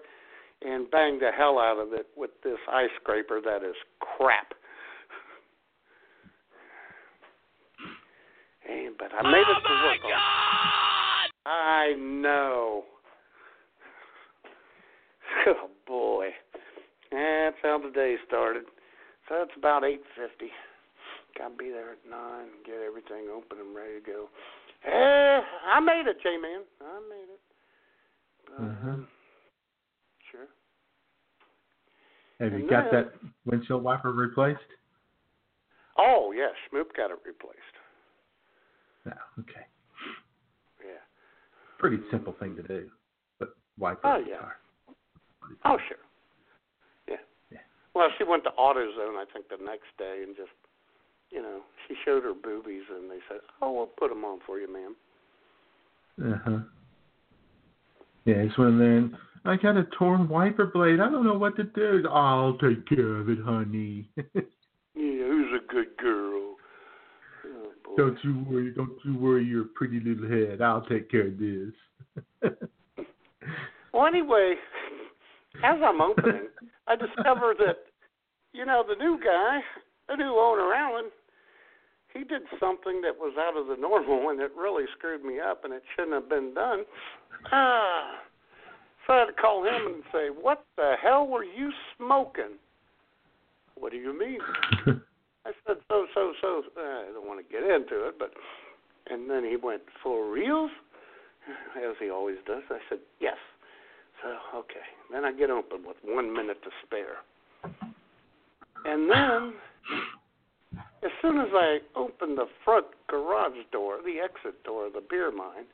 and 0.64 0.92
banged 0.92 1.22
the 1.22 1.32
hell 1.36 1.58
out 1.60 1.80
of 1.80 1.94
it 1.94 2.08
with 2.18 2.32
this 2.44 2.60
ice 2.72 2.90
scraper 3.02 3.40
that 3.42 3.64
is 3.64 3.76
crap. 4.00 4.54
And, 8.70 8.96
but 8.98 9.12
I 9.18 9.24
made 9.24 9.40
it 9.40 9.62
to 9.66 9.74
work. 9.74 10.04
on 10.04 10.12
it. 10.12 11.32
Oh, 11.46 11.50
I 11.50 11.94
know. 11.98 12.84
Oh 15.48 15.70
boy, 15.88 16.28
that's 17.12 17.58
how 17.62 17.80
the 17.84 17.92
day 17.92 18.16
started. 18.28 18.64
So 19.30 19.36
it's 19.44 19.52
about 19.58 19.84
eight 19.84 20.02
fifty. 20.16 20.52
Gotta 21.38 21.56
be 21.56 21.70
there 21.70 21.92
at 21.92 22.10
nine. 22.10 22.48
Get 22.66 22.76
everything 22.86 23.30
open 23.34 23.60
and 23.60 23.76
ready 23.76 24.00
to 24.00 24.06
go. 24.06 24.30
Eh, 24.84 24.90
I 25.68 25.80
made 25.80 26.08
it, 26.08 26.18
J 26.24 26.38
man. 26.38 26.62
I 26.82 27.00
made 27.08 27.30
it. 27.30 27.42
But, 28.46 28.62
Mhm. 28.62 28.94
um, 28.94 29.08
Sure. 30.32 30.48
Have 32.40 32.54
you 32.54 32.60
And 32.60 32.70
got 32.70 32.90
then- 32.92 33.06
that 33.06 33.14
windshield 33.46 33.84
wiper 33.84 34.12
replaced? 34.12 34.60
Oh 35.98 36.32
yeah, 36.32 36.54
Schmoop 36.68 36.94
got 36.96 37.12
it 37.12 37.20
replaced. 37.26 37.78
No. 39.06 39.14
Okay. 39.40 39.66
Yeah. 40.84 41.02
Pretty 41.78 42.02
simple 42.10 42.34
thing 42.34 42.56
to 42.56 42.64
do, 42.64 42.90
but 43.40 43.56
wiper 43.78 44.02
Oh, 44.08 44.22
the 44.24 44.30
yeah. 44.30 44.38
car. 44.40 44.58
Oh 45.66 45.78
sure. 45.88 45.98
Well, 47.94 48.08
she 48.18 48.24
went 48.24 48.44
to 48.46 48.52
AutoZone, 48.52 49.20
I 49.20 49.26
think, 49.34 49.50
the 49.50 49.64
next 49.64 49.92
day 49.98 50.24
and 50.26 50.36
just 50.36 50.52
you 51.32 51.42
know, 51.42 51.62
she 51.88 51.96
showed 52.06 52.24
her 52.24 52.34
boobies, 52.34 52.84
and 52.94 53.10
they 53.10 53.20
said, 53.28 53.40
"Oh, 53.62 53.72
we'll 53.72 53.88
put 53.88 54.10
them 54.10 54.24
on 54.24 54.40
for 54.46 54.60
you, 54.60 54.72
ma'am." 54.72 54.96
Uh 56.24 56.38
huh. 56.46 56.60
Yeah, 58.26 58.36
it's 58.36 58.58
when 58.58 58.78
then 58.78 59.18
I 59.46 59.56
got 59.56 59.78
a 59.78 59.86
torn 59.98 60.30
wiper 60.30 60.68
blade. 60.68 61.00
I 61.00 61.10
don't 61.10 61.26
know 61.26 61.38
what 61.38 61.56
to 61.56 61.64
do. 61.64 62.08
I'll 62.08 62.58
take 62.58 62.88
care 62.88 63.16
of 63.16 63.30
it, 63.30 63.40
honey. 63.44 64.08
yeah, 64.36 64.44
who's 64.94 65.60
a 65.60 65.72
good 65.72 65.98
girl? 65.98 66.56
Oh, 67.48 67.96
don't 67.98 68.18
you 68.24 68.46
worry. 68.48 68.72
Don't 68.72 68.98
you 69.04 69.18
worry 69.18 69.44
your 69.44 69.66
pretty 69.76 70.00
little 70.00 70.30
head. 70.30 70.62
I'll 70.62 70.86
take 70.86 71.10
care 71.10 71.28
of 71.28 71.40
this. 71.40 71.74
well, 73.94 74.06
anyway, 74.06 74.56
as 75.64 75.78
I'm 75.84 76.02
opening, 76.02 76.48
I 76.88 76.96
discovered 76.96 77.58
that 77.60 77.78
you 78.54 78.66
know 78.66 78.84
the 78.88 78.96
new 78.96 79.20
guy, 79.24 79.60
the 80.08 80.16
new 80.16 80.36
owner, 80.38 80.74
Alan. 80.74 81.10
He 82.14 82.26
did 82.26 82.42
something 82.60 83.02
that 83.02 83.18
was 83.18 83.34
out 83.40 83.58
of 83.58 83.68
the 83.68 83.82
normal, 83.82 84.30
and 84.30 84.42
it 84.42 84.52
really 84.58 84.84
screwed 84.98 85.24
me 85.24 85.40
up, 85.40 85.64
and 85.64 85.74
it 85.74 85.84
shouldn't 85.96 86.14
have 86.14 86.30
been 86.30 86.54
done. 86.54 86.84
Ah. 87.52 88.20
So 89.08 89.14
I 89.14 89.20
had 89.22 89.26
to 89.26 89.34
call 89.34 89.64
him 89.64 89.96
and 89.96 90.04
say, 90.14 90.30
"What 90.30 90.64
the 90.78 90.94
hell 91.02 91.26
were 91.26 91.44
you 91.44 91.72
smoking?" 91.98 92.60
What 93.74 93.92
do 93.92 93.98
you 93.98 94.18
mean? 94.18 94.40
I 95.44 95.52
said, 95.66 95.78
"So, 95.90 96.06
so, 96.14 96.34
so." 96.40 96.62
I 96.78 97.10
don't 97.12 97.26
want 97.28 97.44
to 97.44 97.52
get 97.52 97.64
into 97.64 98.08
it, 98.08 98.20
but 98.20 98.32
and 99.10 99.28
then 99.28 99.44
he 99.44 99.56
went, 99.56 99.82
"For 100.04 100.30
reals?" 100.30 100.70
As 101.76 101.96
he 102.00 102.12
always 102.12 102.38
does. 102.46 102.62
I 102.70 102.78
said, 102.90 103.00
"Yes." 103.20 103.38
So 104.24 104.60
okay. 104.60 104.86
Then 105.12 105.26
I 105.26 105.32
get 105.32 105.50
open 105.50 105.84
with 105.86 105.98
one 106.04 106.34
minute 106.34 106.62
to 106.64 106.70
spare, 106.86 107.18
and 108.86 109.10
then 109.10 109.54
as 111.04 111.12
soon 111.22 111.40
as 111.40 111.50
I 111.54 111.80
open 111.96 112.36
the 112.36 112.46
front 112.64 112.86
garage 113.10 113.58
door, 113.72 113.98
the 114.06 114.20
exit 114.20 114.64
door 114.64 114.88
of 114.88 114.94
the 114.94 115.04
beer 115.10 115.32
mine 115.32 115.66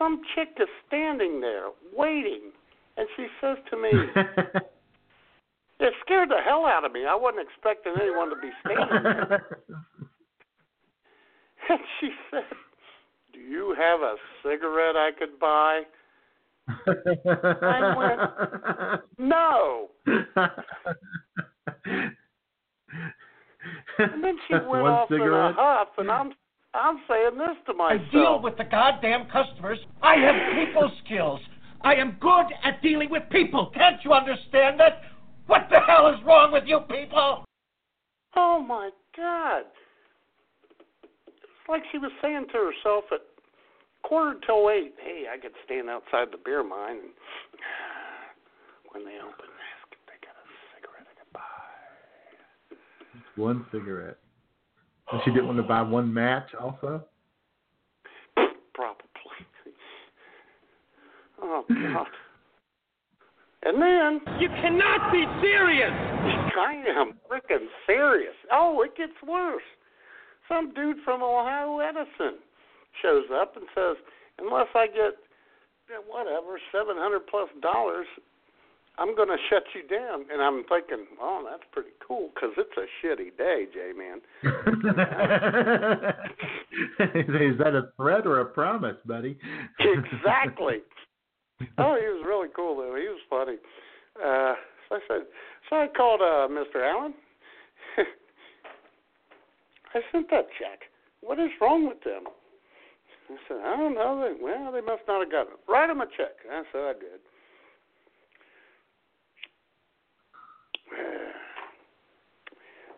some 0.00 0.22
chick 0.34 0.48
is 0.58 0.68
standing 0.88 1.40
there 1.40 1.68
waiting, 1.94 2.50
and 2.96 3.06
she 3.16 3.26
says 3.40 3.58
to 3.70 3.76
me, 3.76 3.90
"It 5.80 5.94
scared 6.00 6.30
the 6.30 6.40
hell 6.42 6.64
out 6.64 6.84
of 6.84 6.92
me. 6.92 7.04
I 7.04 7.14
wasn't 7.14 7.46
expecting 7.46 7.92
anyone 8.00 8.30
to 8.30 8.36
be 8.36 8.50
standing 8.64 9.02
there." 9.02 9.58
and 11.68 11.80
she 12.00 12.10
said, 12.30 12.44
"Do 13.34 13.40
you 13.40 13.74
have 13.78 14.00
a 14.00 14.16
cigarette 14.42 14.96
I 14.96 15.10
could 15.16 15.38
buy?" 15.38 15.82
I 16.86 17.94
went, 17.96 18.20
"No." 19.18 19.88
and 23.98 24.24
then 24.24 24.38
she 24.46 24.54
went 24.54 24.68
One 24.68 24.86
off 24.86 25.08
cigarette? 25.08 25.52
in 25.52 25.56
a 25.58 25.60
huff, 25.60 25.88
and 25.98 26.10
I'm 26.10 26.32
I'm 26.74 27.00
saying 27.08 27.36
this 27.36 27.56
to 27.66 27.74
myself. 27.74 28.00
I 28.08 28.10
deal 28.12 28.42
with 28.42 28.56
the 28.56 28.64
goddamn 28.64 29.26
customers. 29.30 29.78
I 30.02 30.16
have 30.16 30.34
people 30.56 30.90
skills. 31.04 31.40
I 31.82 31.94
am 31.94 32.16
good 32.20 32.46
at 32.62 32.80
dealing 32.82 33.10
with 33.10 33.22
people. 33.30 33.70
Can't 33.74 34.04
you 34.04 34.12
understand 34.12 34.78
that? 34.78 35.02
What 35.46 35.68
the 35.70 35.80
hell 35.80 36.08
is 36.08 36.22
wrong 36.24 36.52
with 36.52 36.64
you 36.66 36.80
people? 36.80 37.44
Oh 38.36 38.60
my 38.60 38.90
God! 39.16 39.62
It's 41.26 41.68
like 41.68 41.82
she 41.90 41.98
was 41.98 42.12
saying 42.22 42.46
to 42.52 42.70
herself 42.70 43.04
at 43.12 43.20
quarter 44.02 44.38
till 44.46 44.70
eight, 44.70 44.94
"Hey, 45.02 45.26
I 45.32 45.38
could 45.38 45.52
stand 45.64 45.88
outside 45.88 46.28
the 46.32 46.38
beer 46.44 46.62
mine, 46.62 46.98
and 46.98 47.12
when 48.92 49.04
they 49.04 49.18
open, 49.18 49.48
ask 49.48 49.92
if 49.92 49.98
they 50.06 50.18
got 50.26 50.34
a 50.36 50.46
cigarette 50.74 51.06
I 51.10 51.14
could 51.18 51.32
buy." 51.32 51.50
one 53.36 53.66
cigarette. 53.72 54.18
And 55.12 55.20
she 55.24 55.30
didn't 55.30 55.46
want 55.46 55.58
to 55.58 55.64
buy 55.64 55.82
one 55.82 56.12
match 56.12 56.54
also? 56.60 57.04
Probably. 58.74 59.06
Oh 61.42 61.64
God. 61.70 62.06
And 63.62 63.80
then 63.80 64.20
You 64.40 64.48
cannot 64.48 65.10
be 65.10 65.24
serious. 65.40 65.90
I 65.90 66.82
am 66.96 67.14
freaking 67.30 67.66
serious. 67.86 68.34
Oh, 68.52 68.82
it 68.82 68.94
gets 68.94 69.14
worse. 69.26 69.62
Some 70.48 70.74
dude 70.74 70.98
from 71.02 71.22
Ohio 71.22 71.78
Edison 71.78 72.40
shows 73.02 73.24
up 73.32 73.56
and 73.56 73.66
says, 73.74 73.96
"Unless 74.38 74.68
I 74.74 74.86
get 74.86 75.16
whatever 76.08 76.58
seven 76.72 76.96
hundred 76.96 77.26
plus 77.26 77.48
dollars, 77.62 78.06
I'm 78.98 79.14
going 79.16 79.28
to 79.28 79.38
shut 79.48 79.64
you 79.74 79.82
down." 79.88 80.26
And 80.32 80.42
I'm 80.42 80.64
thinking, 80.64 81.06
"Oh, 81.20 81.42
that's 81.48 81.62
pretty 81.72 81.90
cool 82.06 82.30
because 82.34 82.50
it's 82.56 82.76
a 82.76 82.86
shitty 83.00 83.36
day, 83.36 83.66
J 83.72 83.92
man." 83.96 84.20
Is 87.50 87.58
that 87.58 87.74
a 87.74 87.90
threat 87.96 88.26
or 88.26 88.40
a 88.40 88.44
promise, 88.46 88.96
buddy? 89.06 89.38
exactly. 89.78 90.78
Oh, 91.76 91.94
he 92.00 92.06
was 92.06 92.24
really 92.26 92.48
cool 92.56 92.74
though. 92.74 92.96
He 92.96 93.06
was 93.06 93.20
funny. 93.28 93.58
Uh, 94.16 94.54
so 94.88 94.94
I 94.96 95.00
said, 95.06 95.26
so 95.68 95.76
I 95.76 95.88
called 95.94 96.22
uh, 96.22 96.48
Mr. 96.48 96.80
Allen. 96.82 97.12
I 99.94 100.00
sent 100.10 100.30
that 100.30 100.48
check. 100.58 100.88
What 101.20 101.38
is 101.38 101.50
wrong 101.60 101.86
with 101.86 102.02
them? 102.02 102.24
I 103.30 103.36
said, 103.46 103.58
I 103.64 103.76
don't 103.76 103.94
know. 103.94 104.20
They, 104.20 104.32
well, 104.42 104.72
they 104.72 104.80
must 104.80 105.02
not 105.06 105.20
have 105.20 105.30
gotten 105.30 105.52
it. 105.54 105.60
Write 105.68 105.86
them 105.86 106.00
a 106.00 106.06
check. 106.06 106.34
I 106.50 106.64
said, 106.72 106.82
I 106.82 106.94
did. 106.94 107.20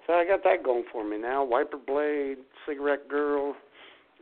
So 0.08 0.14
I 0.14 0.24
got 0.26 0.42
that 0.42 0.64
going 0.64 0.82
for 0.90 1.04
me 1.08 1.16
now. 1.16 1.44
Wiper 1.44 1.76
blade, 1.76 2.38
cigarette 2.66 3.08
girl, 3.08 3.54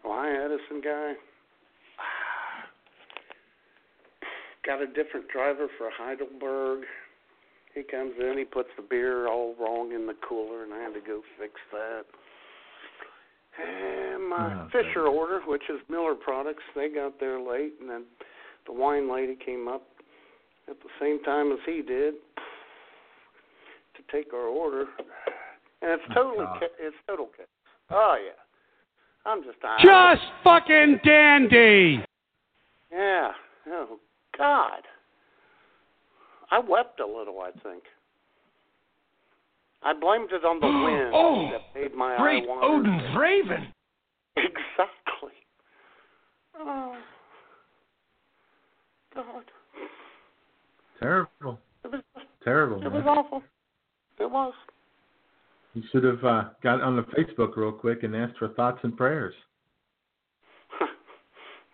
Ohio 0.05 0.45
Edison 0.45 0.83
guy. 0.85 1.15
Got 4.67 4.83
a 4.83 4.87
different 4.87 5.29
driver 5.33 5.69
for 5.79 5.89
Heidelberg. 5.91 6.85
He 7.75 7.83
comes 7.83 8.13
in, 8.21 8.37
he 8.37 8.45
puts 8.45 8.69
the 8.77 8.83
beer 8.83 9.27
all 9.27 9.55
wrong 9.59 9.93
in 9.93 10.07
the 10.07 10.13
cooler, 10.29 10.65
and 10.65 10.75
I 10.75 10.81
had 10.81 10.93
to 10.93 11.01
go 11.01 11.23
fix 11.39 11.55
that. 11.73 12.05
And 13.61 14.29
my 14.29 14.55
Oh, 14.55 14.69
Fisher 14.73 15.03
goodness. 15.05 15.15
order, 15.19 15.41
which 15.47 15.69
is 15.69 15.81
Miller 15.89 16.15
Products, 16.15 16.63
they 16.75 16.89
got 16.89 17.19
there 17.21 17.39
late, 17.41 17.75
and 17.81 17.89
then 17.91 18.05
the 18.67 18.73
wine 18.73 19.11
lady 19.13 19.37
came 19.37 19.69
up 19.69 19.83
at 20.69 20.81
the 20.81 20.89
same 21.01 21.23
time 21.25 21.53
as 21.53 21.59
he 21.67 21.83
did 21.83 22.15
to 23.95 24.03
take 24.11 24.33
our 24.33 24.47
order. 24.47 24.87
And 25.83 25.93
it's 25.93 26.03
Oh, 26.11 26.15
totally, 26.15 26.45
God. 26.45 26.61
ca- 26.61 26.77
it's 26.79 26.97
total 27.07 27.27
chaos. 27.37 27.49
Oh 27.91 28.15
yeah, 28.23 28.33
I'm 29.25 29.43
just 29.43 29.59
I- 29.65 29.81
Just 29.83 30.23
fucking 30.45 30.99
dandy. 31.05 32.05
Yeah. 32.93 33.33
Oh 33.67 33.99
God. 34.37 34.87
I 36.51 36.59
wept 36.59 37.01
a 37.01 37.07
little. 37.07 37.41
I 37.41 37.51
think. 37.63 37.85
I 39.83 39.93
blamed 39.95 40.31
it 40.33 40.45
on 40.45 40.61
the 40.61 40.67
wind 40.85 41.13
Oh, 41.15 41.51
that 41.53 41.81
made 41.81 41.95
my 41.95 42.17
Great 42.19 42.45
eye 42.45 42.47
water. 42.47 42.67
Odin's 42.67 43.17
Raven. 43.17 43.73
Exactly. 44.37 45.33
Oh. 46.59 46.97
God. 49.15 49.45
Terrible. 50.99 51.59
It 51.85 51.93
was. 51.93 52.03
Terrible. 52.45 52.83
It 52.85 52.93
was 52.93 53.05
awful. 53.07 53.43
It 54.19 54.31
was. 54.31 54.53
You 55.75 55.83
should 55.93 56.05
have 56.05 56.23
uh, 56.25 56.45
got 56.63 56.81
on 56.83 56.97
the 56.97 57.03
Facebook 57.03 57.57
real 57.57 57.73
quick 57.73 58.03
and 58.03 58.15
asked 58.15 58.39
for 58.39 58.49
thoughts 58.49 58.81
and 58.83 58.97
prayers. 58.97 59.35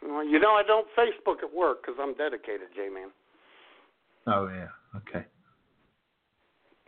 well, 0.02 0.24
you 0.24 0.38
know, 0.38 0.50
I 0.50 0.62
don't 0.66 0.86
Facebook 0.96 1.42
at 1.42 1.52
work 1.54 1.82
because 1.82 1.96
I'm 2.00 2.14
dedicated, 2.14 2.68
J-man. 2.74 3.08
Oh 4.26 4.48
yeah. 4.48 4.68
Okay. 4.96 5.24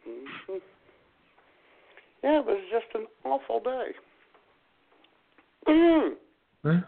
hmm 0.04 0.58
Yeah, 2.22 2.40
it 2.40 2.46
was 2.46 2.60
just 2.70 2.86
an 2.94 3.06
awful 3.24 3.60
day. 3.60 3.90
Mm. 6.64 6.84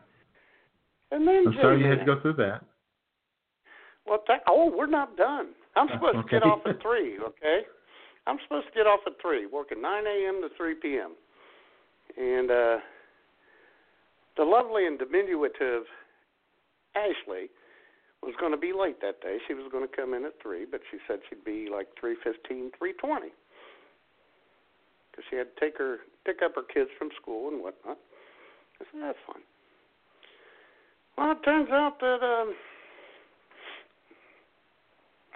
And 1.12 1.26
then 1.26 1.44
I'm 1.46 1.54
sorry 1.54 1.80
you 1.80 1.88
had 1.88 2.00
to 2.00 2.04
go 2.04 2.20
through 2.20 2.34
that. 2.34 2.64
Well, 4.06 4.18
th- 4.26 4.40
oh, 4.48 4.72
we're 4.76 4.86
not 4.86 5.16
done. 5.16 5.48
I'm 5.76 5.88
Oh, 5.90 5.94
supposed 5.94 6.26
to 6.26 6.30
get 6.30 6.42
off 6.42 6.60
at 6.66 6.82
three. 6.82 7.18
Okay, 7.18 7.60
I'm 8.26 8.38
supposed 8.44 8.66
to 8.66 8.72
get 8.74 8.86
off 8.86 9.00
at 9.06 9.12
three, 9.22 9.46
working 9.46 9.80
nine 9.80 10.04
a.m. 10.06 10.40
to 10.42 10.48
three 10.56 10.74
p.m. 10.74 11.12
And 12.16 12.50
uh, 12.50 12.76
the 14.36 14.44
lovely 14.44 14.86
and 14.86 14.98
diminutive 14.98 15.84
Ashley 16.96 17.48
was 18.22 18.34
going 18.40 18.52
to 18.52 18.58
be 18.58 18.72
late 18.72 19.00
that 19.00 19.20
day. 19.20 19.38
She 19.46 19.54
was 19.54 19.70
going 19.70 19.86
to 19.88 19.96
come 19.96 20.14
in 20.14 20.24
at 20.24 20.34
three, 20.42 20.66
but 20.70 20.80
she 20.90 20.98
said 21.06 21.20
she'd 21.28 21.44
be 21.44 21.68
like 21.72 21.88
three 21.98 22.16
fifteen, 22.22 22.70
three 22.76 22.92
twenty, 22.94 23.30
because 25.10 25.24
she 25.30 25.36
had 25.36 25.48
to 25.54 25.60
take 25.60 25.78
her 25.78 25.98
pick 26.24 26.38
up 26.44 26.54
her 26.54 26.62
kids 26.62 26.90
from 26.98 27.08
school 27.20 27.48
and 27.48 27.62
whatnot. 27.62 27.98
I 28.80 28.84
said 28.92 29.00
that's 29.02 29.18
fine. 29.26 29.42
Well, 31.16 31.32
it 31.32 31.44
turns 31.44 31.68
out 31.70 32.00
that 32.00 32.22
um, 32.22 32.54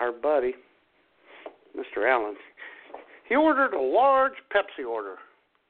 our 0.01 0.13
buddy, 0.13 0.55
Mr. 1.77 2.09
Allen, 2.09 2.37
he 3.29 3.37
ordered 3.37 3.75
a 3.75 3.81
large 3.81 4.35
Pepsi 4.55 4.87
order 4.89 5.17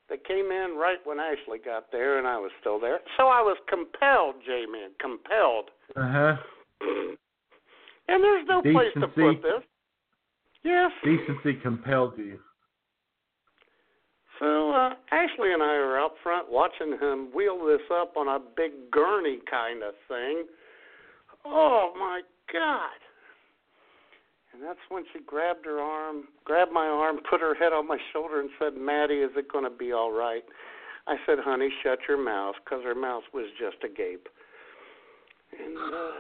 They 0.09 0.17
came 0.17 0.47
in 0.51 0.77
right 0.79 0.99
when 1.05 1.19
Ashley 1.19 1.59
got 1.65 1.91
there, 1.91 2.19
and 2.19 2.27
I 2.27 2.37
was 2.39 2.51
still 2.61 2.79
there. 2.79 3.01
So 3.17 3.25
I 3.25 3.41
was 3.41 3.57
compelled, 3.69 4.37
J-Man, 4.47 4.91
compelled. 5.01 5.71
Uh 5.97 6.13
huh. 6.13 6.37
And 8.07 8.23
there's 8.23 8.47
no 8.47 8.61
place 8.61 8.93
to 9.01 9.09
put 9.09 9.43
this. 9.43 9.63
Yes. 10.63 10.91
Decency 11.03 11.59
compelled 11.63 12.19
you. 12.19 12.39
So 14.41 14.73
uh, 14.73 14.95
Ashley 15.13 15.53
and 15.53 15.63
I 15.63 15.77
were 15.79 15.99
out 15.99 16.13
front 16.23 16.51
watching 16.51 16.99
him 17.01 17.29
wheel 17.35 17.65
this 17.65 17.87
up 17.93 18.17
on 18.17 18.29
a 18.29 18.39
big 18.57 18.91
gurney 18.91 19.39
kind 19.49 19.83
of 19.83 19.95
thing. 20.09 20.45
Oh 21.45 21.93
my 21.97 22.23
God! 22.53 22.99
And 24.53 24.63
that's 24.63 24.79
when 24.89 25.05
she 25.13 25.21
grabbed 25.25 25.67
her 25.67 25.79
arm, 25.81 26.25
grabbed 26.45 26.73
my 26.73 26.87
arm, 26.87 27.19
put 27.29 27.41
her 27.41 27.55
head 27.55 27.73
on 27.73 27.87
my 27.87 27.99
shoulder, 28.13 28.41
and 28.41 28.51
said, 28.59 28.75
"Maddie, 28.77 29.21
is 29.21 29.31
it 29.37 29.51
going 29.53 29.65
to 29.65 29.71
be 29.71 29.93
all 29.93 30.11
right?" 30.13 30.45
I 31.07 31.17
said, 31.27 31.39
"Honey, 31.41 31.69
shut 31.83 31.99
your 32.09 32.23
mouth," 32.23 32.55
because 32.65 32.83
her 32.85 32.95
mouth 32.95 33.25
was 33.33 33.47
just 33.59 33.77
agape. 33.85 34.27
And 35.59 35.77
uh, 35.77 35.81
oh 35.81 36.13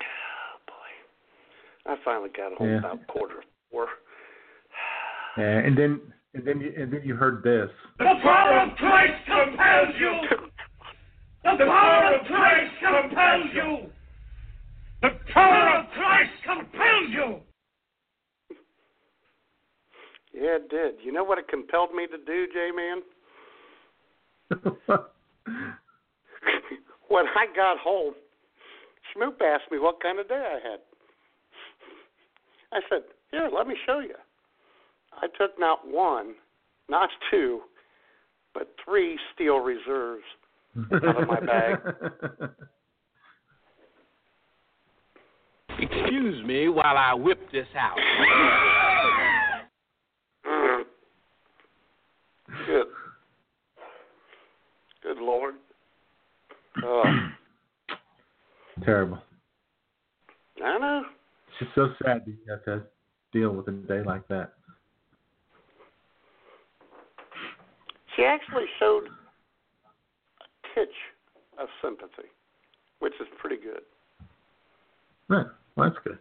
boy, 0.66 1.92
I 1.92 1.96
finally 2.04 2.30
got 2.36 2.52
home 2.54 2.68
Yeah. 2.68 2.78
about 2.78 3.06
quarter 3.06 3.42
four. 3.70 3.86
Yeah, 5.38 5.58
and 5.58 5.78
then 5.78 6.00
and 6.34 6.44
then 6.44 6.60
you 6.60 6.72
and 6.76 6.92
then 6.92 7.02
you 7.04 7.14
heard 7.14 7.44
this. 7.44 7.70
The 7.98 8.04
power 8.22 8.60
of 8.66 8.76
Christ 8.76 9.14
compels 9.24 9.94
you! 10.00 10.12
The 11.44 11.64
power 11.64 12.14
of 12.14 12.26
Christ 12.26 12.74
compels 12.82 13.54
you! 13.54 13.90
The 15.02 15.10
power 15.32 15.78
of 15.78 15.86
Christ 15.90 16.32
compels 16.44 17.10
you! 17.12 17.38
Yeah, 20.34 20.56
it 20.56 20.68
did. 20.70 20.94
You 21.04 21.12
know 21.12 21.22
what 21.22 21.38
it 21.38 21.46
compelled 21.46 21.94
me 21.94 22.08
to 22.08 22.18
do, 22.18 22.46
J 22.52 22.70
Man? 22.74 23.02
when 27.08 27.26
I 27.26 27.46
got 27.54 27.78
home, 27.78 28.14
Schmoop 29.14 29.40
asked 29.40 29.70
me 29.70 29.78
what 29.78 30.02
kind 30.02 30.18
of 30.18 30.28
day 30.28 30.34
I 30.34 30.58
had. 30.68 30.80
I 32.72 32.80
said, 32.90 33.02
Here, 33.30 33.48
let 33.54 33.68
me 33.68 33.76
show 33.86 34.00
you. 34.00 34.16
I 35.20 35.26
took 35.38 35.58
not 35.58 35.80
one, 35.86 36.34
not 36.88 37.10
two, 37.30 37.60
but 38.54 38.74
three 38.84 39.18
steel 39.34 39.58
reserves 39.58 40.24
out 40.92 41.22
of 41.22 41.28
my 41.28 41.40
bag. 41.40 41.78
Excuse 45.80 46.44
me 46.44 46.68
while 46.68 46.96
I 46.96 47.14
whip 47.14 47.40
this 47.52 47.66
out. 47.78 47.96
Good. 52.66 52.86
Good 55.02 55.18
Lord. 55.18 55.54
Oh, 56.84 57.04
Terrible. 58.84 59.18
I 60.64 60.78
know. 60.78 61.02
It's 61.48 61.58
just 61.60 61.74
so 61.74 61.88
sad 62.02 62.22
that 62.24 62.30
you 62.30 62.38
have 62.50 62.64
to 62.64 62.82
deal 63.32 63.50
with 63.50 63.68
a 63.68 63.72
day 63.72 64.02
like 64.04 64.26
that. 64.28 64.54
She 68.18 68.24
actually 68.24 68.64
showed 68.80 69.04
a 69.04 70.74
titch 70.74 70.88
of 71.56 71.68
sympathy, 71.80 72.28
which 72.98 73.12
is 73.20 73.28
pretty 73.40 73.62
good. 73.62 73.82
Yeah, 75.30 75.44
well, 75.76 75.88
that's 75.88 75.96
good. 76.04 76.18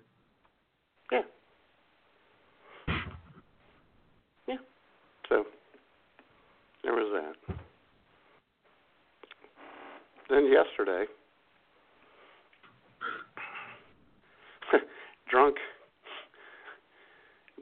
Yeah. 1.12 1.22
Yeah. 4.48 4.58
So 5.28 5.46
there 6.84 6.94
was 6.94 7.24
that. 7.48 7.56
Then 10.30 10.52
yesterday, 10.52 11.06
drunk, 15.32 15.56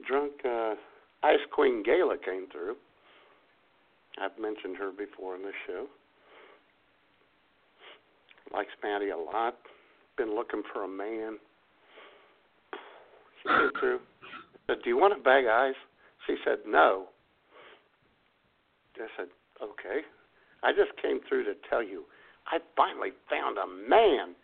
drunk 0.06 0.32
uh, 0.44 0.74
Ice 1.22 1.38
Queen 1.54 1.82
Gala 1.82 2.16
came 2.22 2.48
through. 2.52 2.76
I've 4.20 4.38
mentioned 4.40 4.76
her 4.76 4.90
before 4.90 5.36
in 5.36 5.42
this 5.42 5.54
show. 5.66 5.86
Likes 8.52 8.70
Maddie 8.82 9.10
a 9.10 9.16
lot. 9.16 9.56
Been 10.16 10.34
looking 10.34 10.62
for 10.72 10.84
a 10.84 10.88
man. 10.88 11.38
She 13.42 13.48
came 13.48 13.70
through. 13.78 14.00
Said, 14.66 14.82
"Do 14.82 14.90
you 14.90 14.96
want 14.96 15.12
a 15.12 15.22
bag 15.22 15.44
of 15.44 15.50
ice?" 15.50 15.74
She 16.26 16.36
said, 16.44 16.58
"No." 16.66 17.08
I 18.96 19.06
said, 19.16 19.28
"Okay." 19.62 20.02
I 20.62 20.72
just 20.72 20.96
came 21.00 21.20
through 21.28 21.44
to 21.44 21.54
tell 21.68 21.82
you, 21.82 22.04
I 22.46 22.58
finally 22.76 23.12
found 23.28 23.58
a 23.58 23.66
man. 23.66 24.34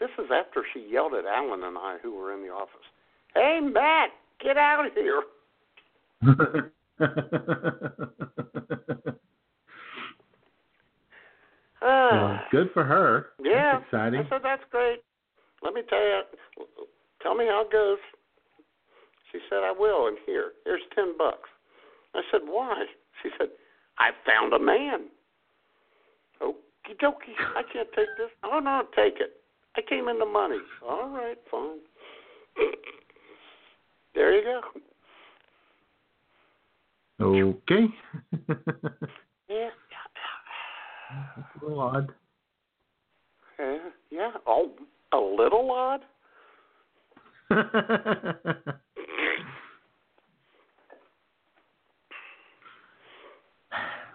This 0.00 0.10
is 0.18 0.30
after 0.32 0.64
she 0.72 0.80
yelled 0.80 1.14
at 1.14 1.26
Alan 1.26 1.62
and 1.64 1.76
I, 1.76 1.98
who 2.02 2.14
were 2.14 2.32
in 2.32 2.42
the 2.42 2.48
office. 2.48 2.86
Hey, 3.34 3.60
Matt, 3.60 4.10
get 4.40 4.56
out 4.56 4.86
of 4.86 4.92
here! 4.94 5.22
well, 7.00 7.10
Ah. 11.80 12.44
good 12.50 12.70
for 12.74 12.84
her. 12.84 13.28
Yeah, 13.42 13.74
That's 13.78 13.84
exciting. 13.84 14.20
I 14.20 14.28
said 14.28 14.40
that's 14.42 14.64
great. 14.70 15.00
Let 15.62 15.74
me 15.74 15.82
tell 15.88 16.00
you, 16.00 16.20
tell 17.22 17.34
me 17.34 17.46
how 17.46 17.62
it 17.66 17.72
goes. 17.72 17.98
She 19.32 19.38
said 19.48 19.58
I 19.58 19.72
will, 19.76 20.08
and 20.08 20.16
here, 20.26 20.52
here's 20.64 20.82
ten 20.94 21.16
bucks. 21.16 21.48
I 22.14 22.22
said 22.32 22.40
why? 22.44 22.84
She 23.22 23.30
said 23.38 23.48
I 23.98 24.10
found 24.26 24.52
a 24.54 24.58
man. 24.58 25.08
Okie 26.42 26.96
dokie, 27.02 27.36
I 27.56 27.62
can't 27.72 27.88
take 27.94 28.08
this. 28.16 28.30
Oh 28.44 28.58
no, 28.58 28.82
take 28.96 29.20
it. 29.20 29.40
I 29.76 29.82
came 29.88 30.08
in 30.08 30.18
the 30.18 30.26
money. 30.26 30.58
All 30.88 31.08
right, 31.08 31.38
fine. 31.50 31.78
there 34.14 34.34
you 34.34 34.42
go. 34.42 34.60
Okay. 37.20 37.86
Yeah, 39.50 39.70
That's 41.36 41.48
a 41.62 41.64
little 41.64 41.80
odd. 41.80 42.12
yeah, 43.58 43.78
yeah. 44.10 44.30
Oh, 44.46 44.72
a 45.14 45.16
little 45.16 45.70
odd. 45.70 46.00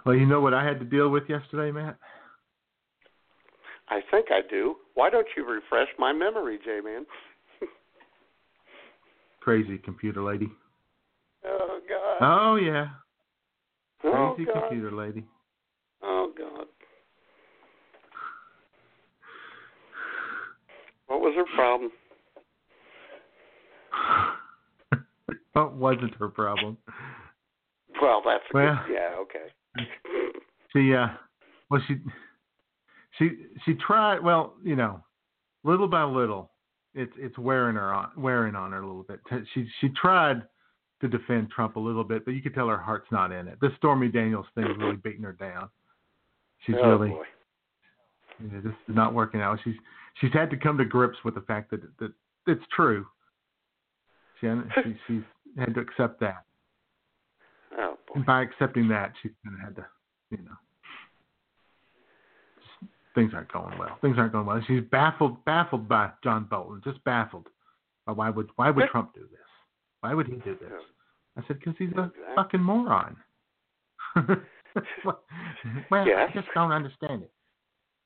well, 0.06 0.16
you 0.16 0.28
know 0.28 0.40
what 0.40 0.54
I 0.54 0.64
had 0.64 0.78
to 0.82 0.86
deal 0.86 1.10
with 1.10 1.24
yesterday, 1.28 1.72
Matt? 1.72 1.98
I 3.90 4.02
think 4.12 4.28
I 4.30 4.42
do. 4.48 4.76
Why 4.94 5.10
don't 5.10 5.28
you 5.36 5.44
refresh 5.44 5.88
my 5.98 6.14
memory, 6.14 6.60
J-Man? 6.64 7.08
Crazy 9.42 9.80
computer 9.80 10.22
lady. 10.22 10.50
Oh 11.46 11.80
God. 11.88 12.18
Oh 12.22 12.56
yeah, 12.56 12.88
oh 14.04 14.34
crazy 14.36 14.46
God. 14.52 14.62
computer 14.62 14.92
lady. 14.92 15.26
Oh 16.02 16.32
God. 16.38 16.66
What 21.08 21.20
was 21.22 21.34
her 21.36 21.46
problem? 21.56 21.92
what 25.54 25.74
wasn't 25.76 26.16
her 26.16 26.30
problem? 26.30 26.78
Well, 28.02 28.22
that's 28.26 28.44
Well- 28.54 28.80
good. 28.88 28.94
Yeah. 28.94 29.16
Okay. 29.20 29.50
She 30.76 30.92
uh, 30.92 31.06
well 31.70 31.80
she 31.88 31.98
she 33.20 33.30
she 33.64 33.76
tried. 33.76 34.24
Well, 34.24 34.56
you 34.64 34.76
know, 34.76 35.04
little 35.64 35.88
by 35.88 36.02
little, 36.04 36.50
it's 36.96 37.14
it's 37.16 37.38
wearing 37.38 37.76
her 37.76 37.94
on 37.94 38.10
wearing 38.18 38.56
on 38.56 38.72
her 38.72 38.82
a 38.82 38.88
little 38.88 39.04
bit. 39.04 39.20
She 39.54 39.68
she 39.80 39.90
tried 39.90 40.42
to 41.04 41.10
defend 41.10 41.52
Trump 41.52 41.76
a 41.76 41.80
little 41.80 42.04
bit, 42.04 42.24
but 42.24 42.32
you 42.32 42.42
could 42.42 42.54
tell 42.54 42.70
her 42.70 42.78
heart's 42.78 43.12
not 43.12 43.32
in 43.32 43.48
it. 43.48 43.58
This 43.62 43.72
Stormy 43.78 44.08
Daniels 44.08 44.46
thing 44.56 44.64
is 44.64 44.78
really 44.78 44.96
beating 45.04 45.24
her 45.24 45.34
down. 45.34 45.70
She's 46.66 46.76
oh 46.82 46.92
really 46.92 47.10
boy. 47.10 47.24
you 48.40 48.50
know, 48.50 48.62
this 48.62 48.72
is 48.72 48.96
not 48.96 49.14
working 49.14 49.42
out. 49.42 49.60
She's 49.64 49.76
she's 50.22 50.32
had 50.32 50.50
to 50.50 50.58
come 50.58 50.78
to 50.78 50.86
grips 50.86 51.18
with 51.26 51.36
the 51.36 51.42
fact 51.42 51.72
that 51.72 51.82
that 52.00 52.14
it's 52.48 52.64
true. 52.74 53.06
She 54.40 54.48
she 54.76 54.96
she's 55.08 55.24
had 55.58 55.76
to 55.76 55.82
accept 55.82 56.22
that. 56.22 56.46
Oh 57.78 57.98
boy. 58.08 58.14
And 58.16 58.26
by 58.26 58.42
accepting 58.42 58.88
that, 58.88 59.12
she's 59.22 59.32
kind 59.44 59.56
of 59.56 59.62
had 59.62 59.76
to, 59.76 59.86
you 60.32 60.38
know, 60.38 60.56
just, 62.56 62.92
things 63.14 63.34
aren't 63.34 63.52
going 63.52 63.78
well. 63.78 63.98
Things 64.00 64.16
aren't 64.18 64.32
going 64.32 64.46
well. 64.46 64.62
She's 64.68 64.84
baffled, 64.90 65.44
baffled 65.44 65.90
by 65.90 66.12
John 66.24 66.48
Bolton, 66.50 66.82
just 66.86 67.04
baffled. 67.04 67.48
By 68.06 68.14
why 68.14 68.30
would 68.30 68.50
why 68.56 68.70
would 68.70 68.88
Trump 68.90 69.14
do 69.14 69.22
this? 69.22 69.40
Why 70.00 70.14
would 70.14 70.28
he 70.28 70.36
do 70.36 70.58
this? 70.60 70.70
Oh, 70.72 70.84
I 71.38 71.42
said 71.48 71.60
because 71.60 71.76
he's 71.78 71.90
a 71.98 72.04
Exactly. 72.04 72.24
fucking 72.36 72.62
moron. 72.62 73.18
well, 75.06 75.24
Yes. 76.06 76.30
I 76.30 76.34
just 76.34 76.48
don't 76.54 76.72
understand 76.72 77.24
it. 77.24 77.32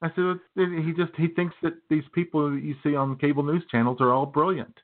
I 0.02 0.10
said 0.16 0.40
he 0.56 0.94
just 0.94 1.14
he 1.18 1.28
thinks 1.30 1.56
that 1.64 1.74
these 1.90 2.04
people 2.14 2.52
that 2.52 2.62
you 2.62 2.76
see 2.84 2.96
on 2.96 3.18
cable 3.18 3.44
news 3.44 3.64
channels 3.72 3.98
are 4.00 4.14
all 4.14 4.26
brilliant. 4.28 4.78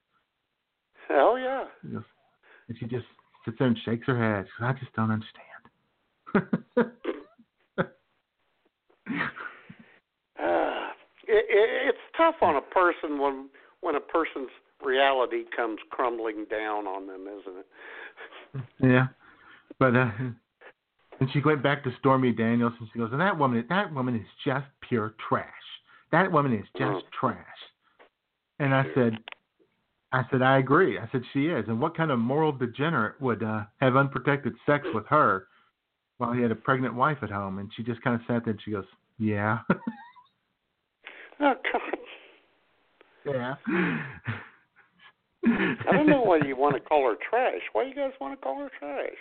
Hell 1.07 1.37
yeah. 1.37 1.65
And 1.83 2.77
she 2.79 2.85
just 2.85 3.05
sits 3.45 3.57
there 3.59 3.67
and 3.67 3.77
shakes 3.85 4.07
her 4.07 4.17
head. 4.17 4.45
She 4.47 4.61
goes, 4.61 4.69
I 4.75 4.79
just 4.79 4.93
don't 4.93 5.11
understand. 5.11 5.43
Uh, 6.35 6.81
it, 11.27 11.45
it, 11.49 11.87
it's 11.89 11.97
tough 12.17 12.35
on 12.41 12.55
a 12.55 12.61
person 12.61 13.19
when 13.19 13.49
when 13.84 13.95
a 13.95 13.99
person's 13.99 14.49
reality 14.84 15.43
comes 15.55 15.79
crumbling 15.89 16.45
down 16.49 16.88
on 16.88 17.07
them, 17.07 17.27
isn't 17.27 17.57
it? 17.59 18.65
yeah, 18.84 19.07
but 19.79 19.95
uh, 19.95 20.11
and 21.19 21.29
she 21.31 21.41
went 21.41 21.63
back 21.63 21.84
to 21.84 21.91
Stormy 21.99 22.31
Daniels 22.31 22.73
and 22.79 22.89
she 22.91 22.99
goes, 22.99 23.09
and 23.11 23.21
that 23.21 23.38
woman, 23.38 23.65
that 23.69 23.93
woman 23.93 24.15
is 24.15 24.27
just 24.45 24.65
pure 24.88 25.13
trash. 25.29 25.47
That 26.11 26.31
woman 26.31 26.53
is 26.53 26.65
just 26.77 26.97
Mm. 26.97 27.11
trash. 27.19 27.45
And 28.59 28.73
I 28.73 28.86
said, 28.93 29.17
I 30.11 30.23
said 30.29 30.41
I 30.41 30.59
agree. 30.59 30.99
I 30.99 31.09
said 31.11 31.23
she 31.34 31.47
is. 31.47 31.65
And 31.67 31.79
what 31.79 31.97
kind 31.97 32.11
of 32.11 32.19
moral 32.19 32.51
degenerate 32.51 33.19
would 33.19 33.41
uh, 33.41 33.63
have 33.77 33.95
unprotected 33.95 34.53
sex 34.65 34.86
with 34.93 35.05
her 35.07 35.47
while 36.17 36.34
he 36.34 36.41
had 36.41 36.51
a 36.51 36.55
pregnant 36.55 36.93
wife 36.93 37.17
at 37.23 37.31
home? 37.31 37.57
And 37.57 37.71
she 37.75 37.84
just 37.84 38.01
kind 38.03 38.15
of 38.15 38.21
sat 38.27 38.45
there 38.45 38.51
and 38.51 38.61
she 38.63 38.71
goes, 38.71 38.86
yeah, 39.17 39.59
Oh 41.39 41.53
God, 41.71 41.81
yeah. 43.26 43.55
I 45.45 45.91
don't 45.91 46.07
know 46.07 46.21
why 46.21 46.39
you 46.45 46.55
want 46.55 46.76
to 46.76 46.82
call 46.82 47.03
her 47.09 47.15
trash. 47.30 47.61
Why 47.74 47.84
you 47.84 47.95
guys 47.95 48.11
want 48.21 48.39
to 48.39 48.43
call 48.43 48.59
her 48.59 48.69
trash? 48.80 49.17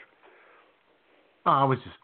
Oh, 1.46 1.50
I 1.50 1.64
was 1.64 1.78
just, 1.84 1.96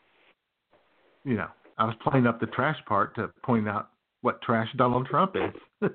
you 1.25 1.37
know, 1.37 1.49
I 1.79 1.85
was 1.85 1.95
playing 2.03 2.27
up 2.27 2.41
the 2.41 2.47
trash 2.47 2.77
part 2.87 3.15
to 3.17 3.31
point 3.45 3.69
out 3.69 3.91
what 4.23 4.43
trash 4.43 4.69
Donald 4.77 5.07
Trump 5.07 5.37
is. 5.37 5.55
Uh, 5.83 5.89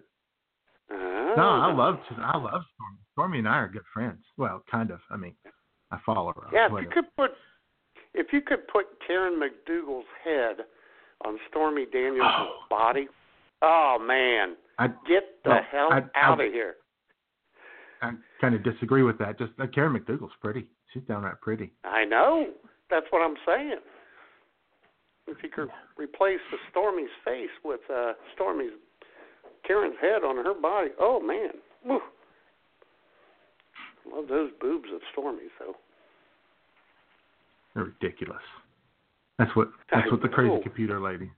no, 1.36 1.44
I 1.44 1.74
love, 1.74 1.98
I 2.18 2.38
love 2.38 2.62
Stormy. 2.76 3.00
Stormy 3.14 3.40
and 3.40 3.48
I 3.48 3.58
are 3.58 3.68
good 3.68 3.84
friends. 3.94 4.20
Well, 4.38 4.64
kind 4.70 4.92
of. 4.92 5.00
I 5.10 5.18
mean, 5.18 5.34
I 5.92 5.98
follow 6.06 6.34
her. 6.34 6.48
Yeah, 6.54 6.68
if 6.68 6.84
you 6.84 6.90
could 6.90 7.16
put 7.18 7.32
if 8.14 8.28
you 8.32 8.42
could 8.42 8.68
put 8.68 8.86
Karen 9.06 9.40
McDougal's 9.40 10.06
head 10.24 10.66
on 11.26 11.40
Stormy 11.50 11.86
Daniels' 11.92 12.26
Oh. 12.26 12.60
body, 12.70 13.08
oh 13.62 13.98
man, 14.00 14.56
I, 14.80 14.88
get 15.08 15.24
the 15.44 15.50
Well, 15.52 15.62
hell 15.72 15.90
I- 15.92 15.98
out 16.20 16.40
I- 16.42 16.46
of 16.46 16.52
here. 16.54 16.76
I 18.02 18.12
kind 18.42 18.54
of 18.54 18.64
disagree 18.64 19.04
with 19.04 19.18
that. 19.20 19.40
Just 19.40 19.54
uh, 19.62 19.66
Karen 19.74 19.98
McDougal's 19.98 20.34
pretty. 20.42 20.66
She's 20.94 21.04
downright 21.04 21.40
pretty. 21.42 21.72
I 21.86 22.04
know. 22.04 22.48
That's 22.90 23.06
what 23.12 23.20
I'm 23.22 23.36
saying. 23.46 23.78
If 25.28 25.38
you 25.42 25.48
could 25.50 25.70
replace 25.98 26.42
the 26.52 26.58
Stormy's 26.70 27.10
face 27.24 27.50
with 27.64 27.80
uh 27.90 28.12
Stormy's 28.36 28.74
Karen's 29.66 29.96
head 30.02 30.24
on 30.26 30.36
her 30.44 30.54
body, 30.54 30.90
oh 31.00 31.22
man. 31.22 31.52
Woo. 31.86 32.02
Love 34.14 34.28
those 34.28 34.52
boobs 34.60 34.90
of 34.94 35.00
Stormy 35.14 35.44
though. 35.60 35.76
They're 37.74 37.86
ridiculous. 37.86 38.42
That's 39.40 39.56
what. 39.56 39.70
That's 39.92 40.08
I 40.08 40.12
what 40.12 40.22
the 40.22 40.28
crazy 40.28 40.62
computer 40.62 41.00
lady, 41.00 41.32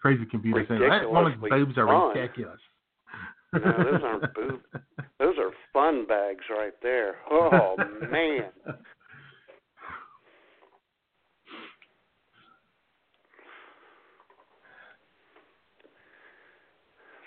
crazy 0.00 0.24
computer 0.30 0.64
saying. 0.68 0.80
That 0.80 1.10
woman's 1.10 1.40
boobs 1.42 1.76
are 1.76 1.86
fun." 1.88 2.16
ridiculous. 2.16 2.60
No, 3.54 3.84
those 3.84 4.02
aren't 4.02 4.34
boobs. 4.34 4.64
Those 5.18 5.34
are 5.38 5.50
fun 5.72 6.06
bags 6.06 6.44
right 6.50 6.72
there. 6.82 7.16
Oh 7.30 7.76
man. 8.10 8.50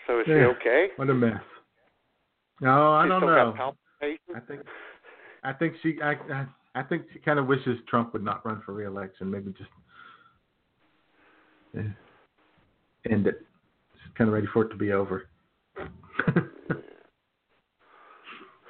So 0.05 0.19
is 0.21 0.25
she 0.25 0.31
okay? 0.31 0.87
What 0.95 1.09
a 1.09 1.13
mess. 1.13 1.33
No, 2.61 2.93
I 2.93 3.05
She 3.05 3.09
don't 3.09 3.21
know. 3.21 3.73
I 4.01 4.39
think. 4.47 4.61
I 5.43 5.53
think 5.53 5.73
she. 5.83 5.97
I. 6.01 6.13
I, 6.33 6.45
I 6.75 6.83
think 6.83 7.03
she 7.11 7.19
kind 7.19 7.39
of 7.39 7.47
wishes 7.47 7.79
Trump 7.89 8.13
would 8.13 8.23
not 8.23 8.45
run 8.45 8.61
for 8.63 8.73
re-election. 8.73 9.31
Maybe 9.31 9.51
just 9.57 9.69
eh, 11.75 11.81
end 13.09 13.25
it. 13.25 13.41
She's 13.93 14.13
kind 14.15 14.27
of 14.27 14.33
ready 14.35 14.47
for 14.53 14.63
it 14.63 14.69
to 14.69 14.75
be 14.75 14.91
over. 14.91 15.27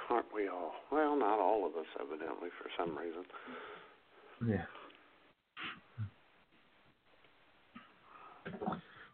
Aren't 0.09 0.33
we 0.33 0.47
all? 0.47 0.73
Well, 0.91 1.17
not 1.17 1.39
all 1.39 1.65
of 1.65 1.75
us, 1.75 1.85
evidently, 1.99 2.49
for 2.61 2.69
some 2.77 2.97
reason. 2.97 3.23
Yeah. 4.47 4.65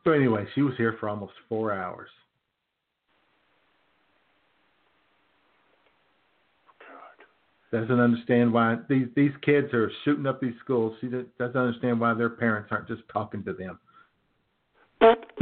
So 0.03 0.11
anyway, 0.11 0.45
she 0.53 0.61
was 0.61 0.73
here 0.77 0.97
for 0.99 1.09
almost 1.09 1.33
four 1.47 1.71
hours. 1.71 2.09
Doesn't 7.71 7.99
understand 7.99 8.53
why 8.53 8.77
these 8.87 9.07
these 9.15 9.31
kids 9.41 9.73
are 9.73 9.91
shooting 10.05 10.27
up 10.27 10.39
these 10.39 10.53
schools. 10.63 10.95
She 11.01 11.07
do- 11.07 11.25
doesn't 11.39 11.57
understand 11.59 11.99
why 11.99 12.13
their 12.13 12.29
parents 12.29 12.69
aren't 12.71 12.87
just 12.87 13.01
talking 13.11 13.43
to 13.45 13.53
them, 13.53 13.79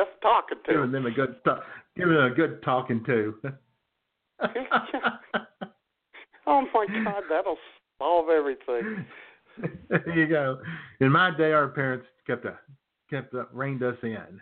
Just 0.00 0.22
talking 0.22 0.56
to 0.64 0.72
giving 0.72 0.92
them 0.92 1.04
a 1.04 1.10
good 1.10 1.44
talk, 1.44 1.62
giving 1.94 2.14
them 2.14 2.32
a 2.32 2.34
good 2.34 2.62
talking 2.62 3.04
to. 3.04 3.34
Oh 6.46 6.62
my 6.74 6.86
God, 7.04 7.22
that'll 7.28 7.58
solve 7.98 8.28
everything. 8.28 9.06
there 9.88 10.18
you 10.18 10.26
go. 10.26 10.58
In 11.00 11.12
my 11.12 11.30
day, 11.36 11.52
our 11.52 11.68
parents 11.68 12.06
kept 12.26 12.44
a 12.44 12.58
kept 13.08 13.34
a, 13.34 13.46
reined 13.52 13.82
us 13.84 13.94
in. 14.02 14.40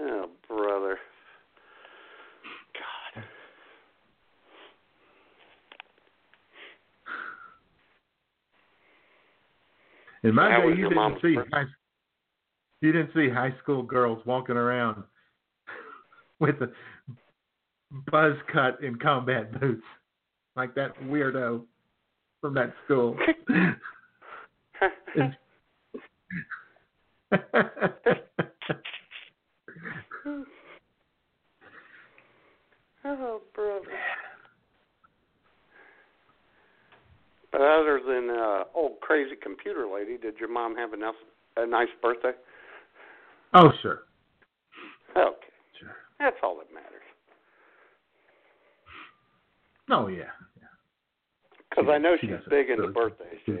Oh, 0.00 0.30
brother. 0.48 0.96
God. 3.14 3.24
In 10.22 10.34
my 10.34 10.48
That 10.48 10.60
day, 10.60 10.68
you 10.78 10.88
didn't 10.88 11.18
see 11.20 11.36
high, 11.52 11.64
you 12.82 12.92
didn't 12.92 13.10
see 13.14 13.30
high 13.30 13.54
school 13.62 13.82
girls 13.82 14.20
walking 14.26 14.56
around 14.56 15.04
with 16.40 16.56
a 16.60 16.70
buzz 18.10 18.34
cut 18.52 18.82
in 18.82 18.96
combat 18.96 19.58
boots 19.60 19.84
like 20.56 20.74
that 20.74 20.92
weirdo 21.02 21.62
from 22.40 22.54
that 22.54 22.74
school. 22.84 23.16
Oh, 33.04 33.40
brother. 33.54 33.86
But 37.50 37.60
other 37.60 38.00
than 38.06 38.30
uh, 38.30 38.64
old 38.74 39.00
crazy 39.00 39.34
computer 39.40 39.86
lady, 39.92 40.16
did 40.16 40.38
your 40.38 40.48
mom 40.48 40.76
have 40.76 40.92
enough 40.92 41.16
a 41.56 41.66
nice 41.66 41.88
birthday? 42.00 42.32
Oh 43.54 43.70
sure, 43.82 44.00
Okay, 45.16 45.46
sure. 45.78 45.96
that's 46.18 46.36
all 46.42 46.56
that 46.58 46.72
matters. 46.72 46.88
Oh 49.90 50.08
yeah. 50.08 50.24
Because 51.70 51.86
She- 51.86 51.92
I 51.92 51.98
know 51.98 52.16
she 52.20 52.26
she's 52.28 52.36
big 52.50 52.68
into 52.70 52.82
really 52.82 52.92
birthdays, 52.92 53.38
Jamie. 53.46 53.60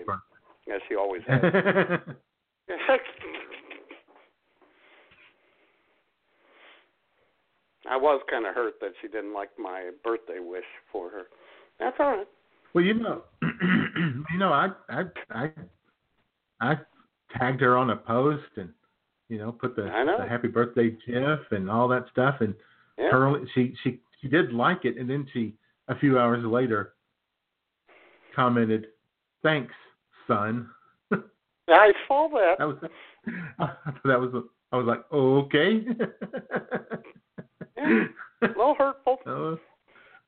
Yeah, 0.66 0.78
she 0.88 0.94
always 0.96 1.22
has. 1.26 1.40
I 7.88 7.96
was 7.96 8.22
kind 8.30 8.46
of 8.46 8.54
hurt 8.54 8.74
that 8.80 8.92
she 9.00 9.08
didn't 9.08 9.34
like 9.34 9.50
my 9.58 9.90
birthday 10.04 10.38
wish 10.40 10.64
for 10.92 11.10
her. 11.10 11.22
That's 11.80 11.96
all 11.98 12.16
right. 12.18 12.26
well, 12.74 12.84
you 12.84 12.94
know, 12.94 13.22
you 13.42 14.38
know, 14.38 14.52
I 14.52 14.68
I 14.88 15.02
I 15.30 15.50
I 16.60 16.74
tagged 17.36 17.60
her 17.60 17.76
on 17.76 17.90
a 17.90 17.96
post 17.96 18.44
and 18.56 18.70
you 19.28 19.38
know 19.38 19.52
put 19.52 19.76
the, 19.76 19.84
know. 19.84 20.16
the 20.18 20.26
happy 20.28 20.48
birthday 20.48 20.90
gif 21.06 21.40
and 21.50 21.70
all 21.70 21.88
that 21.88 22.06
stuff 22.10 22.36
and 22.40 22.54
Yeah. 22.98 23.10
her 23.10 23.40
she 23.54 23.74
she 23.82 24.00
she 24.20 24.28
did 24.28 24.52
like 24.52 24.84
it 24.84 24.96
and 24.96 25.08
then 25.08 25.26
she 25.32 25.54
a 25.88 25.98
few 25.98 26.18
hours 26.18 26.44
later 26.44 26.94
commented 28.34 28.86
thanks 29.42 29.74
son 30.26 30.68
I 31.68 31.92
saw 32.08 32.28
that. 32.28 32.56
that 32.58 32.66
was 32.66 32.76
that 34.04 34.20
was 34.20 34.44
i 34.72 34.76
was 34.76 34.86
like 34.86 35.04
okay 35.12 35.84
Yeah. 37.76 38.04
A 38.42 38.46
little 38.48 38.74
hurtful. 38.78 39.18
oh, 39.26 39.58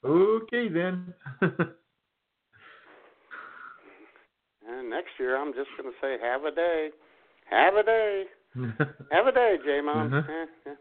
okay 0.05 0.69
then 0.69 1.15
And 4.67 4.89
next 4.91 5.11
year, 5.19 5.37
I'm 5.37 5.53
just 5.53 5.69
going 5.77 5.91
to 5.93 5.97
say, 6.01 6.17
have 6.23 6.45
a 6.45 6.51
day. 6.51 6.89
Have 7.51 7.75
a 7.75 7.83
day. 7.83 8.25
Have 9.11 9.27
a 9.27 9.33
day, 9.33 9.57
J 9.65 9.81
Mom. 9.81 10.11
Mhm. 10.11 10.29
Eh, 10.29 10.47
eh. 10.71 10.75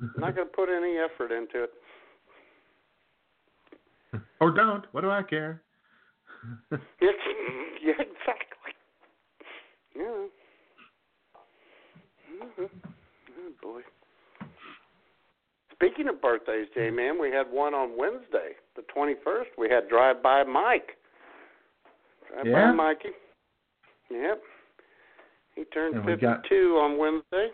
I'm 0.00 0.12
not 0.20 0.34
going 0.34 0.46
to 0.48 0.52
put 0.54 0.68
any 0.68 0.96
effort 0.98 1.32
into 1.32 1.64
it. 1.64 1.70
or 4.40 4.50
don't 4.50 4.86
what 4.92 5.02
do 5.02 5.10
i 5.10 5.22
care 5.22 5.60
yeah, 6.70 7.10
exactly. 7.98 8.72
Yeah. 9.94 10.26
hmm 12.56 12.64
Oh, 12.64 13.52
boy. 13.62 13.80
Speaking 15.72 16.08
of 16.08 16.20
birthdays, 16.22 16.66
J 16.74 16.90
Man, 16.90 17.20
we 17.20 17.30
had 17.30 17.46
one 17.50 17.74
on 17.74 17.96
Wednesday, 17.96 18.52
the 18.76 18.82
21st. 18.94 19.46
We 19.56 19.68
had 19.68 19.88
Drive 19.88 20.22
By 20.22 20.42
Mike. 20.44 20.96
Right 22.34 22.46
Yeah? 22.46 22.66
by 22.70 22.72
Mikey. 22.72 23.10
Yep. 24.10 24.42
He 25.58 25.64
turned 25.64 25.96
And 25.96 26.04
52 26.04 26.20
got- 26.20 26.80
on 26.80 26.98
Wednesday. 26.98 27.50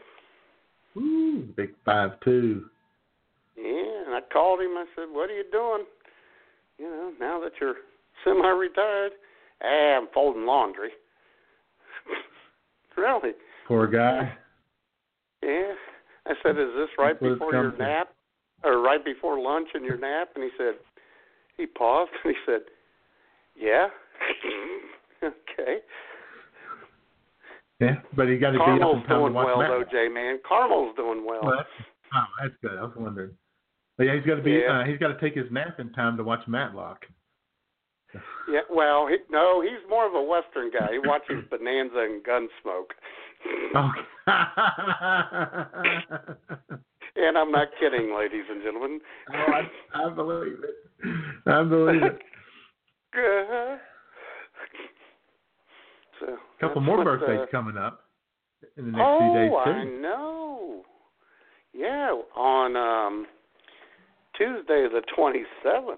Ooh, 0.98 1.38
big 1.57 1.74
five 1.86 2.20
two. 2.20 2.68
Yeah, 3.57 4.05
and 4.05 4.14
I 4.14 4.20
called 4.30 4.61
him. 4.61 4.76
I 4.76 4.84
said, 4.94 5.09
"What 5.11 5.30
are 5.30 5.34
you 5.34 5.44
doing? 5.50 5.86
You 6.76 6.90
know, 6.90 7.14
now 7.18 7.40
that 7.40 7.59
you're 7.61 7.76
semi-retired, 8.22 9.12
ah, 9.62 9.96
I'm 9.96 10.09
folding 10.09 10.44
laundry." 10.44 10.92
really? 12.96 13.32
Poor 13.66 13.86
guy. 13.86 14.36
Yeah. 15.42 15.74
I 16.26 16.34
said, 16.42 16.59
"Is 16.59 16.74
this 16.74 16.90
right 16.98 17.18
That's 17.18 17.32
before 17.32 17.52
your 17.52 17.72
nap, 17.72 18.12
or 18.64 18.80
right 18.80 19.02
before 19.02 19.40
lunch 19.40 19.68
and 19.72 19.84
your 19.84 19.96
nap?" 19.96 20.32
And 20.34 20.44
he 20.44 20.50
said, 20.59 20.74
he 21.57 21.64
paused 21.64 22.12
and 22.22 22.34
he 22.36 22.40
said, 22.44 22.61
"Yeah." 23.57 23.88
okay. 25.22 25.82
Yeah, 27.81 27.97
but 28.14 28.29
he 28.29 28.39
got 28.39 28.53
to 28.53 28.59
be 28.59 28.62
up 28.62 28.79
Carmel's 28.79 29.07
doing 29.09 29.35
well 29.35 29.59
though, 29.59 29.85
J 29.91 30.09
man. 30.09 30.39
Carmel's 30.47 30.95
doing 30.97 31.25
well. 31.27 31.41
Well, 31.43 31.57
that's, 31.57 31.68
oh, 32.14 32.25
that's 32.41 32.55
good. 32.62 32.79
I 32.79 32.83
was 32.83 32.93
wondering. 32.97 33.33
But 33.99 34.05
yeah, 34.05 34.14
he's 34.16 34.25
got 34.25 34.37
to 34.37 34.43
be. 34.43 34.53
Yeah. 34.53 34.81
Uh, 34.81 34.85
he's 34.85 34.99
got 34.99 35.09
to 35.09 35.20
take 35.20 35.35
his 35.35 35.51
nap 35.51 35.81
in 35.81 35.93
time 35.93 36.16
to 36.16 36.25
watch 36.25 36.47
Matlock. 36.47 37.05
Yeah, 38.49 38.61
well, 38.70 39.09
he, 39.09 39.16
no, 39.29 39.61
he's 39.61 39.81
more 39.91 40.07
of 40.07 40.14
a 40.14 40.22
Western 40.22 40.70
guy. 40.70 40.93
He 40.93 40.99
watches 41.01 41.45
Bonanza 41.51 41.99
and 41.99 42.22
Gunsmoke. 42.22 42.93
Oh. 43.75 43.91
And 47.16 47.39
I'm 47.39 47.53
not 47.53 47.68
kidding, 47.79 48.14
ladies 48.16 48.45
and 48.51 48.62
gentlemen. 48.62 49.01
oh, 49.33 49.53
I, 49.53 50.07
I 50.07 50.11
believe 50.11 50.59
it. 50.64 50.75
I 51.47 51.62
believe 51.62 52.03
it. 52.03 52.18
Uh-huh. 53.16 53.77
So, 56.20 56.26
A 56.26 56.60
couple 56.60 56.80
more 56.80 57.02
birthdays 57.04 57.40
uh, 57.42 57.46
coming 57.50 57.76
up 57.76 58.04
in 58.76 58.86
the 58.86 58.92
next 58.92 59.04
oh, 59.04 59.18
few 59.18 59.34
days 59.40 59.50
too. 59.64 59.70
I 59.70 59.84
know. 60.02 60.82
Yeah, 61.72 62.12
on 62.36 62.76
um 62.76 63.26
Tuesday 64.36 64.86
the 64.88 65.02
27th, 65.16 65.96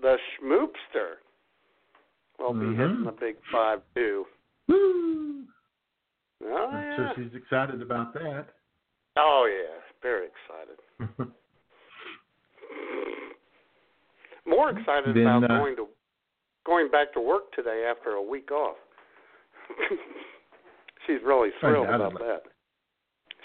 the 0.00 0.16
Schmoopster 0.40 1.16
will 2.38 2.52
be 2.52 2.66
Mhm. 2.66 2.76
hitting 2.76 3.04
the 3.04 3.12
big 3.12 3.36
five 3.50 3.80
two. 3.94 4.26
Woo! 4.68 5.44
Oh 6.44 6.68
I'm 6.68 6.82
yeah. 6.82 6.96
sure 6.96 7.12
she's 7.16 7.34
excited 7.34 7.82
about 7.82 8.12
that. 8.14 8.46
Oh 9.16 9.46
yeah, 9.50 9.80
very 10.02 10.26
excited. 10.28 10.78
More 14.46 14.70
excited 14.70 15.16
Then, 15.16 15.26
about 15.26 15.44
uh, 15.44 15.48
going 15.58 15.76
to 15.76 15.88
going 16.64 16.88
back 16.90 17.12
to 17.14 17.20
work 17.20 17.52
today 17.52 17.84
after 17.90 18.10
a 18.10 18.22
week 18.22 18.50
off. 18.52 18.76
She's 21.06 21.18
really 21.24 21.50
thrilled 21.60 21.88
about 21.88 22.14
that. 22.14 22.42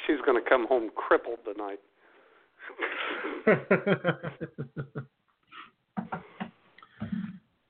She's 0.07 0.17
going 0.25 0.41
to 0.41 0.49
come 0.49 0.67
home 0.67 0.89
crippled 0.95 1.39
tonight. 1.45 1.79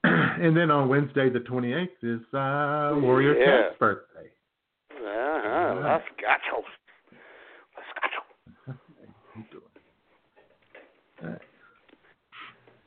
and 0.04 0.56
then 0.56 0.70
on 0.70 0.88
Wednesday 0.88 1.28
the 1.30 1.40
28th 1.40 1.88
is 2.02 2.20
uh, 2.34 3.00
Warrior 3.00 3.34
Yeah. 3.38 3.44
Cat's 3.68 3.78
birthday. 3.78 4.30
Uh-huh. 4.90 5.80
Las 5.82 6.02
Gachos. 6.18 6.68
Las 7.76 7.86
Gachos. 7.98 8.76
He's 9.34 9.44
doing 9.50 9.64
it. 9.74 11.24
All 11.24 11.30
right. 11.30 11.40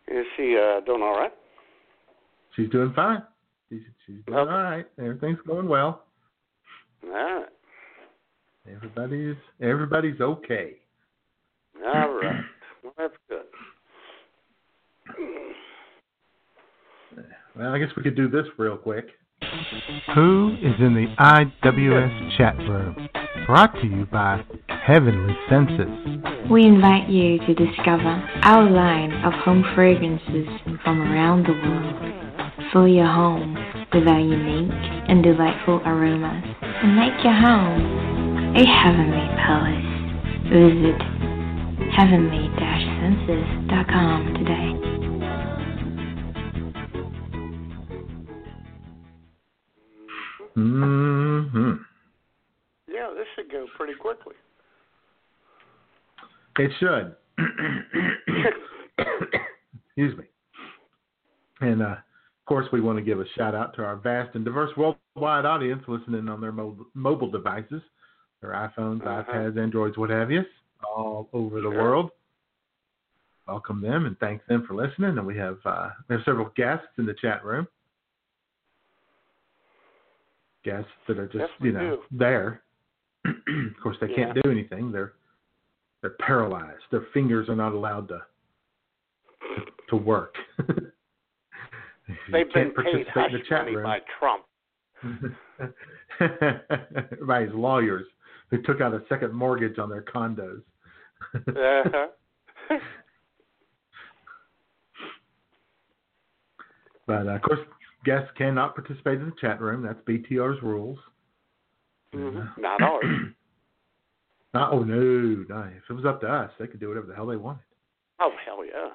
Is 0.08 0.26
she 0.38 0.58
uh, 0.58 0.82
doing 0.86 1.02
all 1.02 1.18
right? 1.18 1.34
She's 2.56 2.70
doing 2.70 2.94
fine. 2.96 3.24
She's, 3.70 3.82
she's 4.06 4.18
doing 4.26 4.40
Okay. 4.40 4.52
all 4.52 4.64
right. 4.64 4.86
Everything's 5.00 5.40
going 5.48 5.68
well. 5.68 6.04
All 7.04 7.10
right. 7.12 7.46
Everybody's 8.72 9.36
everybody's 9.62 10.20
okay. 10.22 10.76
All 11.86 12.14
right. 12.14 12.42
Well, 12.84 12.94
that's 12.98 13.14
good. 13.30 13.46
Well, 17.56 17.74
I 17.74 17.80
guess 17.80 17.90
we 17.96 18.04
could 18.04 18.16
do 18.16 18.28
this 18.28 18.46
real 18.58 18.78
quick. 18.78 19.08
Who 20.14 20.56
is 20.62 20.74
in 20.80 20.94
the 20.94 21.08
IWS 21.20 22.38
chat 22.38 22.58
room? 22.58 23.08
Brought 23.46 23.74
to 23.76 23.88
you 23.88 24.06
by 24.12 24.44
Heavenly 24.86 25.34
Senses. 25.50 25.90
We 26.48 26.64
invite 26.64 27.10
you 27.10 27.40
to 27.40 27.56
discover 27.56 28.24
our 28.44 28.70
line 28.70 29.12
of 29.26 29.34
home 29.34 29.64
fragrances 29.74 30.48
from 30.84 31.02
around 31.02 31.48
the 31.48 31.54
world. 31.54 31.96
Fill 32.72 32.88
your 32.88 33.08
home 33.08 33.56
with 33.92 34.08
our 34.08 34.20
unique 34.20 34.70
and 35.10 35.24
delightful 35.24 35.82
aromas 35.88 36.44
and 36.62 36.96
make 36.96 37.24
your 37.24 37.34
home 37.34 38.56
a 38.56 38.64
heavenly 38.64 39.28
palace. 39.42 39.84
Visit 40.54 41.02
heavenly-senses.com 41.98 44.34
today. 44.38 44.70
hmm 50.54 51.74
Yeah, 52.88 53.10
this 53.18 53.26
should 53.36 53.50
go 53.52 53.66
pretty 53.76 53.96
quickly. 53.96 54.36
It 56.58 56.72
should. 56.80 57.16
Excuse 59.88 60.18
me. 60.18 60.24
And 61.62 61.82
uh, 61.82 61.86
of 61.86 62.46
course, 62.46 62.68
we 62.72 62.82
want 62.82 62.98
to 62.98 63.04
give 63.04 63.20
a 63.20 63.26
shout 63.38 63.56
out 63.56 63.76
to 63.76 63.84
our 63.84 63.96
vast 63.98 64.36
and 64.36 64.46
diverse 64.46 64.72
worldwide 64.78 65.46
audience 65.46 65.84
listening 65.88 66.30
on 66.30 66.42
their 66.42 66.52
mo- 66.52 66.86
mobile 66.94 67.30
devices, 67.32 67.82
their 68.42 68.52
iPhones, 68.52 69.02
Uh-huh. 69.06 69.24
iPads, 69.32 69.58
Androids, 69.58 69.98
what 69.98 70.10
have 70.10 70.32
you, 70.32 70.44
all 70.96 71.30
over 71.34 71.58
the 71.62 71.72
Sure. 71.72 71.82
world. 71.82 72.12
Welcome 73.48 73.80
them 73.82 74.06
and 74.06 74.18
thank 74.20 74.46
them 74.48 74.66
for 74.66 74.74
listening. 74.76 75.18
And 75.18 75.26
we 75.28 75.38
have 75.38 75.60
uh, 75.66 75.90
we 76.10 76.16
have 76.16 76.26
several 76.26 76.50
guests 76.56 76.88
in 76.98 77.06
the 77.06 77.14
chat 77.14 77.44
room. 77.46 77.68
Guests 80.64 80.90
that 81.08 81.20
are 81.20 81.28
just 81.28 81.36
Yes, 81.38 81.50
you 81.62 81.72
know 81.72 81.98
do. 81.98 82.02
there. 82.12 82.64
of 83.26 83.34
course, 83.84 83.98
they 84.02 84.08
can't 84.08 84.34
do 84.42 84.50
anything. 84.50 84.92
They're 84.92 85.14
they're 86.06 86.28
paralyzed. 86.28 86.84
Their 86.92 87.08
fingers 87.16 87.50
are 87.50 87.56
not 87.56 87.74
allowed 87.74 88.08
to 88.10 88.20
to 89.90 89.96
work. 89.96 90.36
They've 92.32 92.52
been 92.54 92.72
can't 92.72 92.76
paid 92.76 93.08
participate 93.08 93.08
hush 93.16 93.32
in 93.32 93.40
the 93.40 93.44
chat 93.50 93.64
money 93.64 93.76
room. 93.76 93.84
by 93.84 94.00
Trump. 94.20 94.46
by 97.28 97.42
his 97.42 97.54
lawyers 97.56 98.06
who 98.52 98.62
took 98.62 98.82
out 98.82 98.94
a 98.94 99.02
second 99.10 99.34
mortgage 99.34 99.80
on 99.80 99.90
their 99.90 100.04
condos. 100.04 100.62
Uh-huh. 101.34 102.08
But 107.08 107.28
uh, 107.28 107.36
of 107.36 107.42
course, 107.44 107.60
guests 108.04 108.32
cannot 108.36 108.74
participate 108.74 109.20
in 109.20 109.28
the 109.28 109.36
chat 109.40 109.62
room. 109.62 109.84
That's 109.84 110.00
BTR's 110.10 110.60
rules. 110.64 110.98
Mhm. 112.16 112.58
Not 112.58 112.82
ours. 112.82 113.06
Not, 114.56 114.72
oh 114.72 114.84
no, 114.84 114.96
no! 115.50 115.64
If 115.76 115.84
it 115.90 115.94
was 115.94 116.06
up 116.06 116.22
to 116.22 116.28
us, 116.28 116.50
they 116.58 116.66
could 116.68 116.80
do 116.80 116.88
whatever 116.88 117.08
the 117.08 117.14
hell 117.14 117.26
they 117.26 117.36
wanted. 117.36 117.60
Oh 118.22 118.32
hell 118.46 118.64
yeah. 118.66 118.88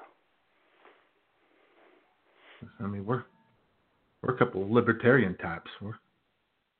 I 2.79 2.87
mean, 2.87 3.05
we're 3.05 3.23
we're 4.23 4.33
a 4.33 4.37
couple 4.39 4.63
of 4.63 4.71
libertarian 4.71 5.37
types. 5.37 5.69
We're, 5.79 5.93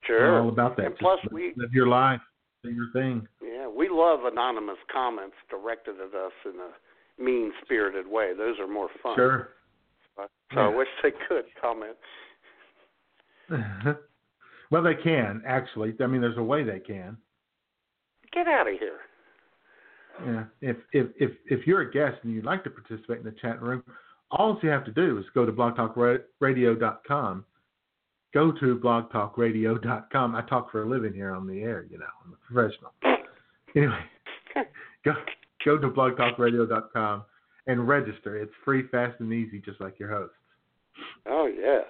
Sure. 0.04 0.32
we're 0.32 0.42
all 0.42 0.50
about 0.50 0.78
that. 0.78 0.88
And 0.88 0.96
plus 0.98 1.20
live- 1.26 1.32
we 1.32 1.54
live 1.58 1.72
your 1.74 1.86
life, 1.86 2.22
do 2.64 2.72
your 2.72 2.88
thing. 2.92 3.28
yeah, 3.40 3.68
we 3.68 3.88
love 3.88 4.26
anonymous 4.26 4.78
comments 4.92 5.36
directed 5.48 5.98
at 6.00 6.16
us 6.16 6.32
in 6.46 6.54
a 6.60 7.24
mean 7.24 7.54
spirited 7.64 8.08
way. 8.08 8.34
Those 8.36 8.58
are 8.60 8.68
more 8.68 8.90
fun. 9.04 9.16
Sure. 9.16 9.50
So 10.18 10.24
I 10.60 10.70
Yeah. 10.70 10.76
wish 10.76 10.88
they 11.04 11.12
could 11.12 11.46
comment. 11.62 11.98
well, 14.72 14.82
they 14.82 14.96
can 14.96 15.44
actually. 15.46 15.94
I 16.00 16.08
mean, 16.08 16.22
there's 16.22 16.38
a 16.38 16.44
way 16.44 16.64
they 16.64 16.80
can. 16.80 17.18
Get 18.34 18.48
out 18.48 18.68
of 18.68 18.80
here. 18.80 19.00
Yeah. 20.26 20.44
If 20.62 20.78
if 20.94 21.08
if 21.18 21.32
if 21.46 21.68
you're 21.68 21.82
a 21.82 21.92
guest 21.92 22.18
and 22.24 22.34
you'd 22.34 22.46
like 22.46 22.64
to 22.64 22.70
participate 22.70 23.20
in 23.20 23.24
the 23.24 23.36
chat 23.42 23.62
room, 23.62 23.84
all 24.30 24.58
you 24.62 24.70
have 24.70 24.86
to 24.86 24.92
do 24.92 25.18
is 25.18 25.26
go 25.34 25.46
to 25.46 25.52
blogtalkradio.com. 25.52 27.46
Go 28.34 28.52
to 28.54 28.80
blogtalkradio.com. 28.80 30.36
I 30.36 30.42
talk 30.44 30.72
for 30.72 30.84
a 30.84 30.90
living 30.90 31.14
here 31.14 31.34
on 31.34 31.48
the 31.48 31.62
air, 31.62 31.86
you 31.90 31.98
know. 31.98 32.06
I'm 32.26 32.34
a 32.34 32.54
professional. 32.54 32.94
Anyway, 33.74 34.04
go 35.06 35.14
go 35.64 35.78
to 35.78 35.88
blogtalkradio.com 35.88 37.24
and 37.68 37.88
register. 37.88 38.38
It's 38.38 38.52
free, 38.66 38.84
fast, 38.92 39.18
and 39.22 39.32
easy, 39.32 39.62
just 39.64 39.80
like 39.80 39.98
your 39.98 40.10
hosts. 40.10 40.36
Oh 41.26 41.46
yes. 41.48 41.86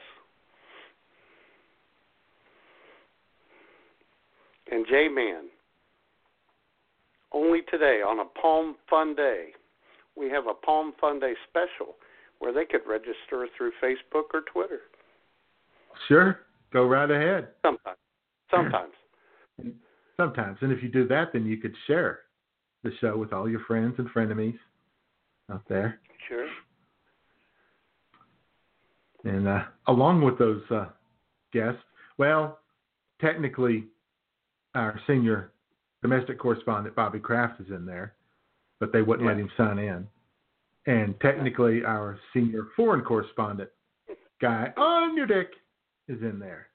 And 4.71 4.85
J 4.87 5.07
Man. 5.07 5.50
Only 7.33 7.61
today 7.69 8.01
on 8.05 8.19
a 8.19 8.25
Palm 8.25 8.75
Fun 8.89 9.15
Day, 9.15 9.49
we 10.17 10.29
have 10.29 10.47
a 10.47 10.53
Palm 10.53 10.93
Fun 10.99 11.19
Day 11.19 11.33
special 11.49 11.95
where 12.39 12.53
they 12.53 12.65
could 12.65 12.81
register 12.87 13.47
through 13.57 13.71
Facebook 13.81 14.25
or 14.33 14.41
Twitter. 14.51 14.81
Sure. 16.07 16.39
go 16.73 16.85
right 16.85 17.09
ahead. 17.09 17.49
Sometimes. 17.61 17.97
Sometimes. 18.49 18.93
Sometimes. 20.17 20.57
And 20.61 20.71
if 20.71 20.83
you 20.83 20.89
do 20.89 21.07
that, 21.07 21.33
then 21.33 21.45
you 21.45 21.57
could 21.57 21.75
share 21.87 22.19
the 22.83 22.91
show 22.99 23.17
with 23.17 23.31
all 23.31 23.49
your 23.49 23.61
friends 23.61 23.95
and 23.97 24.09
frenemies 24.09 24.57
out 25.51 25.63
there. 25.69 25.99
Sure. 26.27 26.47
And 29.23 29.47
uh, 29.47 29.63
along 29.87 30.21
with 30.23 30.39
those 30.39 30.63
uh, 30.71 30.87
guests, 31.53 31.81
well, 32.17 32.59
technically, 33.19 33.85
our 34.73 34.99
senior 35.07 35.51
domestic 36.01 36.39
correspondent 36.39 36.95
Bobby 36.95 37.19
Kraft 37.19 37.59
is 37.61 37.69
in 37.69 37.85
there, 37.85 38.13
but 38.79 38.91
they 38.91 39.01
wouldn't 39.01 39.25
Yeah. 39.25 39.33
let 39.33 39.39
him 39.39 39.49
sign 39.57 39.79
in. 39.79 40.07
And 40.87 41.19
technically, 41.19 41.85
our 41.85 42.17
senior 42.33 42.65
foreign 42.75 43.03
correspondent 43.03 43.69
guy 44.39 44.73
on 44.77 45.15
your 45.15 45.27
dick 45.27 45.51
is 46.07 46.21
in 46.23 46.39
there. 46.39 46.67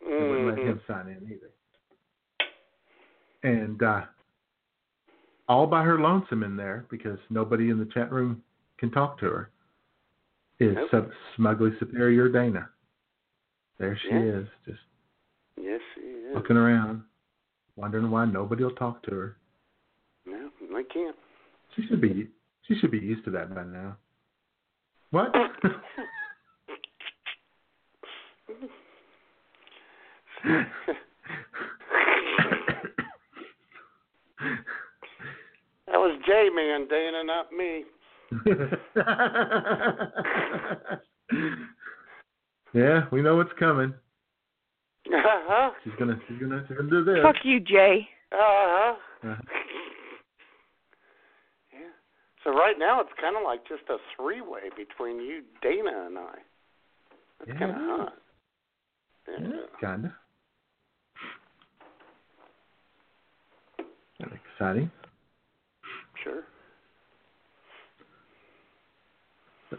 They 0.00 0.06
wouldn't 0.28 0.46
let 0.46 0.58
him 0.58 0.80
sign 0.86 1.08
in 1.08 1.24
either. 1.32 1.50
And 3.42 3.82
uh, 3.82 4.04
all 5.48 5.66
by 5.66 5.82
her 5.82 5.98
lonesome 6.00 6.42
in 6.44 6.56
there 6.56 6.86
because 6.90 7.18
nobody 7.30 7.70
in 7.70 7.78
the 7.78 7.86
chat 7.86 8.12
room 8.12 8.42
can 8.78 8.90
talk 8.92 9.18
to 9.18 9.26
her 9.26 9.50
is 10.60 10.74
Nope. 10.76 10.90
sub- 10.90 11.10
smugly 11.36 11.76
superior 11.78 12.28
Dana. 12.28 12.68
There 13.78 13.96
she 14.02 14.08
is, 14.08 14.46
just 14.64 14.78
Yes, 15.56 15.80
she 15.94 16.00
is. 16.00 16.34
looking 16.34 16.56
around, 16.56 17.02
wondering 17.78 18.10
why 18.10 18.24
nobody 18.24 18.64
will 18.64 18.72
talk 18.72 19.04
to 19.04 19.10
her. 19.12 19.36
No, 20.26 20.50
I 20.74 20.82
can't. 20.92 21.14
She 21.76 21.86
should 21.86 22.00
be 22.00 22.26
she 22.66 22.74
should 22.78 22.90
be 22.90 22.98
used 22.98 23.24
to 23.24 23.30
that 23.30 23.54
by 23.54 23.62
now. 23.64 23.96
What? 25.10 25.32
That 35.86 35.98
was 35.98 36.18
J 36.26 36.48
Man, 36.54 36.88
Dana, 36.88 37.24
not 37.24 37.52
me. 37.52 37.84
yeah, 42.74 43.06
we 43.10 43.22
know 43.22 43.36
what's 43.36 43.52
coming. 43.58 43.94
Uh-huh. 45.12 45.70
She's 45.84 45.92
gonna 45.98 46.18
she's 46.28 46.38
gonna 46.38 46.64
she's 46.68 46.76
gonna 46.76 46.90
do 46.90 47.04
this. 47.04 47.16
Fuck 47.22 47.36
you, 47.44 47.60
Jay. 47.60 48.08
Uh-huh. 48.32 48.94
Uh, 49.24 49.36
Yeah. 51.72 51.78
So 52.44 52.50
right 52.50 52.76
now 52.78 53.00
it's 53.00 53.10
kind 53.20 53.36
of 53.36 53.42
like 53.44 53.66
just 53.68 53.82
a 53.88 53.96
three-way 54.16 54.70
between 54.76 55.20
you, 55.20 55.42
Dana, 55.62 56.06
and 56.06 56.18
I. 56.18 56.34
That's 57.38 57.50
Yeah, 57.52 57.58
kind 57.58 57.70
of 57.70 57.76
hot. 57.76 58.12
Yeah. 59.28 59.34
yeah, 59.40 59.48
kinda. 59.80 60.14
Kind 64.20 64.38
exciting. 64.52 64.90
Sure. 66.24 66.42
So, 69.70 69.76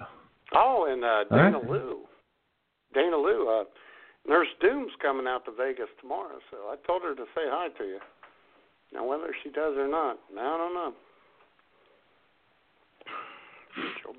Oh, 0.56 0.88
and 0.90 1.04
uh, 1.04 1.24
Dana 1.36 1.60
right. 1.60 1.70
Lou. 1.70 2.00
Dana 2.94 3.18
Lou, 3.18 3.50
uh, 3.50 3.64
Nurse 4.30 4.48
Doom's 4.62 4.92
coming 5.02 5.26
out 5.26 5.44
to 5.46 5.52
Vegas 5.52 5.90
tomorrow, 6.00 6.38
so 6.52 6.58
I 6.70 6.76
told 6.86 7.02
her 7.02 7.16
to 7.16 7.24
say 7.34 7.50
hi 7.50 7.70
to 7.80 7.84
you. 7.84 8.00
Now, 8.94 9.04
whether 9.04 9.34
she 9.44 9.50
does 9.50 9.74
or 9.76 9.88
not, 9.88 10.20
I 10.38 10.58
don't 10.58 10.74
know. 10.76 10.94
She'll, 13.76 14.14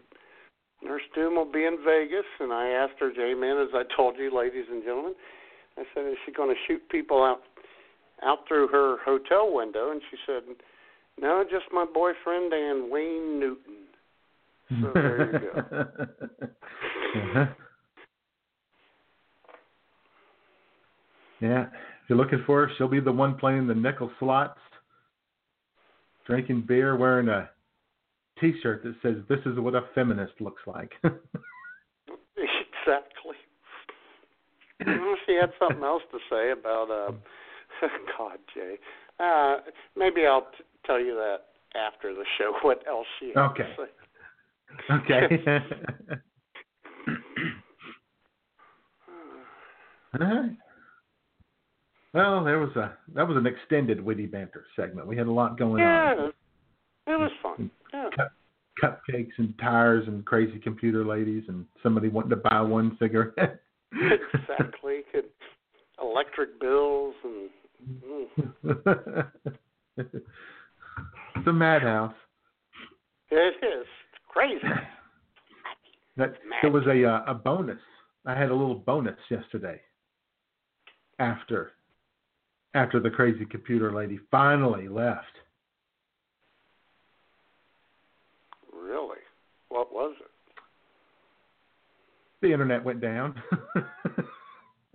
Nurse 0.83 1.03
Doom 1.15 1.37
will 1.37 1.51
be 1.51 1.65
in 1.65 1.79
Vegas, 1.87 2.27
and 2.41 2.53
I 2.53 2.71
asked 2.71 2.99
her, 2.99 3.13
J-Man, 3.13 3.59
as 3.59 3.69
I 3.73 3.83
told 3.97 4.17
you, 4.19 4.37
ladies 4.37 4.65
and 4.69 4.83
gentlemen, 4.83 5.15
I 5.79 5.85
said, 5.95 6.07
is 6.07 6.19
she 6.27 6.33
going 6.33 6.51
to 6.51 6.61
shoot 6.67 6.83
people 6.91 7.23
out 7.23 7.43
out 8.23 8.41
through 8.49 8.69
her 8.69 8.97
hotel 9.05 9.55
window? 9.55 9.93
And 9.93 10.03
she 10.11 10.17
said, 10.27 10.43
no, 11.21 11.45
just 11.45 11.67
my 11.73 11.87
boyfriend 11.87 12.53
and 12.53 12.91
Wayne 12.91 13.39
Newton. 13.39 13.87
So 14.83 14.91
there 14.93 15.33
you 15.33 15.51
go. 17.35 17.47
Yeah, 21.41 21.63
if 21.65 22.09
you're 22.09 22.19
looking 22.19 22.43
for 22.47 22.67
her, 22.67 22.73
she'll 22.77 22.89
be 22.89 23.01
the 23.01 23.13
one 23.13 23.37
playing 23.37 23.67
the 23.67 23.75
nickel 23.75 24.11
slots, 24.19 24.59
drinking 26.27 26.65
beer, 26.69 26.97
wearing 26.97 27.29
a 27.29 27.49
T-shirt 28.41 28.83
that 28.85 28.95
says 29.03 29.17
"This 29.29 29.41
is 29.47 29.59
what 29.59 29.75
a 29.75 29.83
feminist 29.95 30.35
looks 30.41 30.63
like." 30.67 30.93
Exactly. 32.87 33.37
She 35.27 35.35
had 35.35 35.51
something 35.59 35.85
else 35.85 36.03
to 36.11 36.19
say 36.31 36.51
about 36.53 36.91
uh 36.91 37.13
God, 38.19 38.39
Jay. 38.55 38.77
Uh 39.21 39.57
maybe 39.97 40.27
I'll 40.27 40.49
t- 40.57 40.65
tell 40.87 40.99
you 40.99 41.15
that 41.15 41.39
after 41.79 42.15
the 42.15 42.25
show 42.39 42.55
what 42.63 42.83
else 42.89 43.07
she 43.21 43.33
had 43.35 43.51
Okay. 43.51 43.63
to 43.63 43.77
say. 43.77 43.91
okay. 44.95 45.65
All 50.19 50.27
right. 50.27 50.51
Well, 52.13 52.43
there 52.45 52.59
was 52.59 52.75
a 52.77 52.93
that 53.15 53.27
was 53.27 53.37
an 53.37 53.47
extended 53.47 54.01
witty 54.05 54.27
banter 54.27 54.65
segment. 54.75 55.07
We 55.07 55.17
had 55.17 55.27
a 55.29 55.33
lot 55.33 55.59
going 55.59 55.81
Yeah, 55.81 56.15
on. 56.19 56.33
it 57.07 57.21
was 57.21 57.31
fun. 57.43 57.71
Yeah. 57.93 58.11
Cup, 58.17 58.33
cupcakes 58.83 59.33
and 59.39 59.55
tires 59.59 60.07
and 60.09 60.25
crazy 60.25 60.59
computer 60.59 61.05
ladies 61.05 61.45
and 61.49 61.67
somebody 61.83 62.09
wanting 62.09 62.31
to 62.31 62.37
buy 62.37 62.61
one 62.61 62.97
cigarette. 62.99 63.61
exactly. 63.93 65.01
Electric 66.03 66.59
bills 66.61 67.15
and 67.25 67.51
mm, 68.65 69.27
it's 69.99 71.47
a 71.47 71.53
madhouse. 71.53 72.15
it 73.31 73.35
is. 73.35 73.61
It's 73.63 73.89
crazy. 74.29 74.59
That 76.17 76.35
there 76.61 76.71
was 76.73 76.83
a 76.87 77.05
uh, 77.09 77.23
a 77.29 77.35
bonus. 77.35 77.79
I 78.27 78.35
had 78.35 78.51
a 78.51 78.55
little 78.55 78.75
bonus 78.75 79.17
yesterday. 79.31 79.81
After 81.19 81.71
after 82.75 83.01
the 83.01 83.11
crazy 83.11 83.45
computer 83.45 83.93
lady 83.93 84.19
finally 84.31 84.89
left. 84.89 85.25
Really? 88.73 89.19
What 89.69 89.93
was 89.93 90.15
it? 90.21 90.27
The 92.43 92.53
internet 92.53 92.85
went 92.85 93.01
down. 93.01 93.35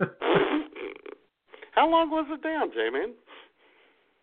How 1.72 1.88
long 1.90 2.10
was 2.10 2.26
it 2.30 2.42
down, 2.42 2.70
J 2.72 2.90
Man? 2.90 3.12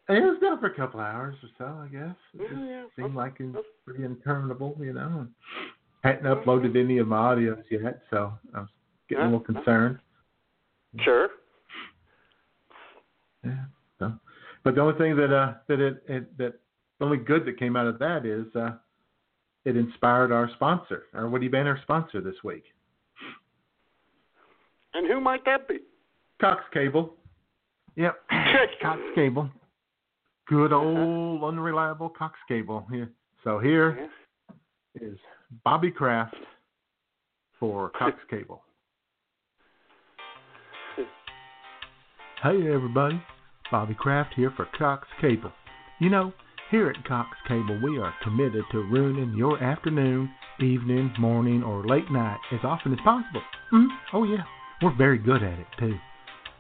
it 0.09 0.21
was 0.21 0.37
down 0.41 0.59
for 0.59 0.65
a 0.67 0.75
couple 0.75 0.99
hours 0.99 1.35
or 1.43 1.49
so, 1.57 1.65
I 1.65 1.87
guess. 1.87 2.15
It 2.33 2.39
just 2.49 2.51
Mm, 2.53 2.67
yeah. 2.67 2.83
seemed 2.95 3.15
like 3.15 3.39
it 3.39 3.45
was 3.53 3.63
pretty 3.85 4.03
interminable, 4.03 4.75
you 4.79 4.91
know. 4.93 5.27
Hadn't 6.03 6.25
uploaded 6.25 6.75
any 6.77 6.97
of 6.97 7.07
my 7.07 7.35
audios 7.35 7.63
yet, 7.71 8.01
so 8.09 8.33
I 8.53 8.59
was 8.61 8.69
getting 9.07 9.23
a 9.23 9.27
little 9.27 9.39
concerned. 9.39 9.99
Sure. 10.99 11.29
Yeah. 13.43 13.65
So, 13.99 14.13
but 14.63 14.75
the 14.75 14.81
only 14.81 14.97
thing 14.97 15.15
that 15.17 15.33
uh 15.33 15.53
that 15.67 15.79
it, 15.79 16.03
it 16.07 16.37
that 16.37 16.53
the 16.99 17.05
only 17.05 17.17
good 17.17 17.45
that 17.45 17.59
came 17.59 17.75
out 17.75 17.87
of 17.87 17.99
that 17.99 18.25
is 18.25 18.45
uh 18.55 18.77
it 19.65 19.77
inspired 19.77 20.31
our 20.31 20.49
sponsor, 20.55 21.03
our 21.13 21.29
witty 21.29 21.47
banter 21.47 21.79
sponsor 21.83 22.19
this 22.21 22.35
week, 22.43 22.63
And 24.93 25.07
who 25.07 25.21
might 25.21 25.45
that 25.45 25.67
be? 25.67 25.79
Cox 26.41 26.63
Cable. 26.73 27.13
Yep, 27.95 28.15
Cox 28.81 28.99
Cable. 29.15 29.49
Good 30.47 30.73
old 30.73 31.43
unreliable 31.43 32.09
Cox 32.09 32.37
Cable. 32.47 32.85
Here. 32.91 33.09
So 33.43 33.59
here 33.59 34.09
is 34.99 35.17
Bobby 35.63 35.91
Kraft 35.91 36.35
for 37.59 37.89
Cox 37.91 38.17
Cable. 38.29 38.61
Hey 42.41 42.67
everybody, 42.73 43.21
Bobby 43.73 43.95
Kraft 43.95 44.35
here 44.35 44.53
for 44.55 44.67
Cox 44.77 45.07
Cable. 45.19 45.51
You 45.97 46.11
know, 46.11 46.31
here 46.69 46.91
at 46.91 47.07
Cox 47.07 47.29
Cable 47.47 47.79
we 47.81 47.97
are 47.97 48.13
committed 48.21 48.63
to 48.71 48.83
ruining 48.83 49.33
your 49.35 49.57
afternoon, 49.63 50.29
evening, 50.59 51.11
morning, 51.17 51.63
or 51.63 51.83
late 51.83 52.11
night 52.11 52.37
as 52.51 52.59
often 52.63 52.93
as 52.93 52.99
possible. 52.99 53.41
Mhm. 53.71 53.87
Oh 54.13 54.25
yeah, 54.25 54.43
we're 54.79 54.91
very 54.91 55.17
good 55.17 55.41
at 55.41 55.57
it 55.57 55.65
too. 55.79 55.97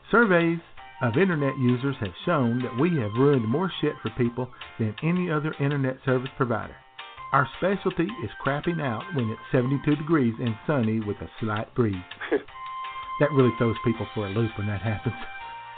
Surveys 0.09 0.57
of 1.01 1.15
internet 1.15 1.55
users 1.59 1.95
have 1.97 2.15
shown 2.25 2.63
that 2.63 2.75
we 2.77 2.97
have 2.97 3.13
ruined 3.13 3.45
more 3.47 3.71
shit 3.79 3.95
for 3.99 4.09
people 4.17 4.49
than 4.79 4.95
any 5.03 5.29
other 5.29 5.53
internet 5.59 6.03
service 6.03 6.31
provider. 6.35 6.75
Our 7.31 7.47
specialty 7.57 8.07
is 8.23 8.31
crapping 8.43 8.81
out 8.81 9.03
when 9.13 9.29
it's 9.29 9.51
72 9.51 9.97
degrees 9.97 10.33
and 10.39 10.57
sunny 10.65 10.99
with 10.99 11.21
a 11.21 11.29
slight 11.39 11.75
breeze. 11.75 12.09
that 12.31 13.31
really 13.33 13.53
throws 13.59 13.77
people 13.85 14.07
for 14.15 14.25
a 14.25 14.31
loop 14.31 14.57
when 14.57 14.65
that 14.65 14.81
happens. 14.81 15.13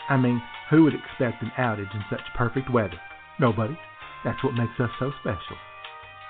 I 0.10 0.18
mean, 0.18 0.41
who 0.70 0.84
would 0.84 0.93
expect 0.93 1.43
an 1.43 1.51
outage 1.58 1.93
in 1.93 2.03
such 2.10 2.22
perfect 2.36 2.72
weather? 2.72 2.99
Nobody. 3.39 3.78
That's 4.24 4.43
what 4.43 4.53
makes 4.53 4.80
us 4.80 4.89
so 4.99 5.12
special. 5.22 5.58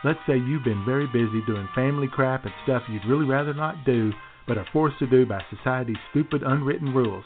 Let's 0.03 0.19
say 0.27 0.37
you've 0.37 0.63
been 0.63 0.85
very 0.85 1.07
busy 1.07 1.41
doing 1.47 1.67
family 1.73 2.07
crap 2.07 2.43
and 2.45 2.53
stuff 2.63 2.83
you'd 2.89 3.05
really 3.05 3.25
rather 3.25 3.53
not 3.53 3.85
do, 3.85 4.11
but 4.47 4.57
are 4.57 4.67
forced 4.71 4.99
to 4.99 5.07
do 5.07 5.25
by 5.25 5.41
society's 5.49 5.97
stupid 6.11 6.43
unwritten 6.43 6.93
rules. 6.93 7.23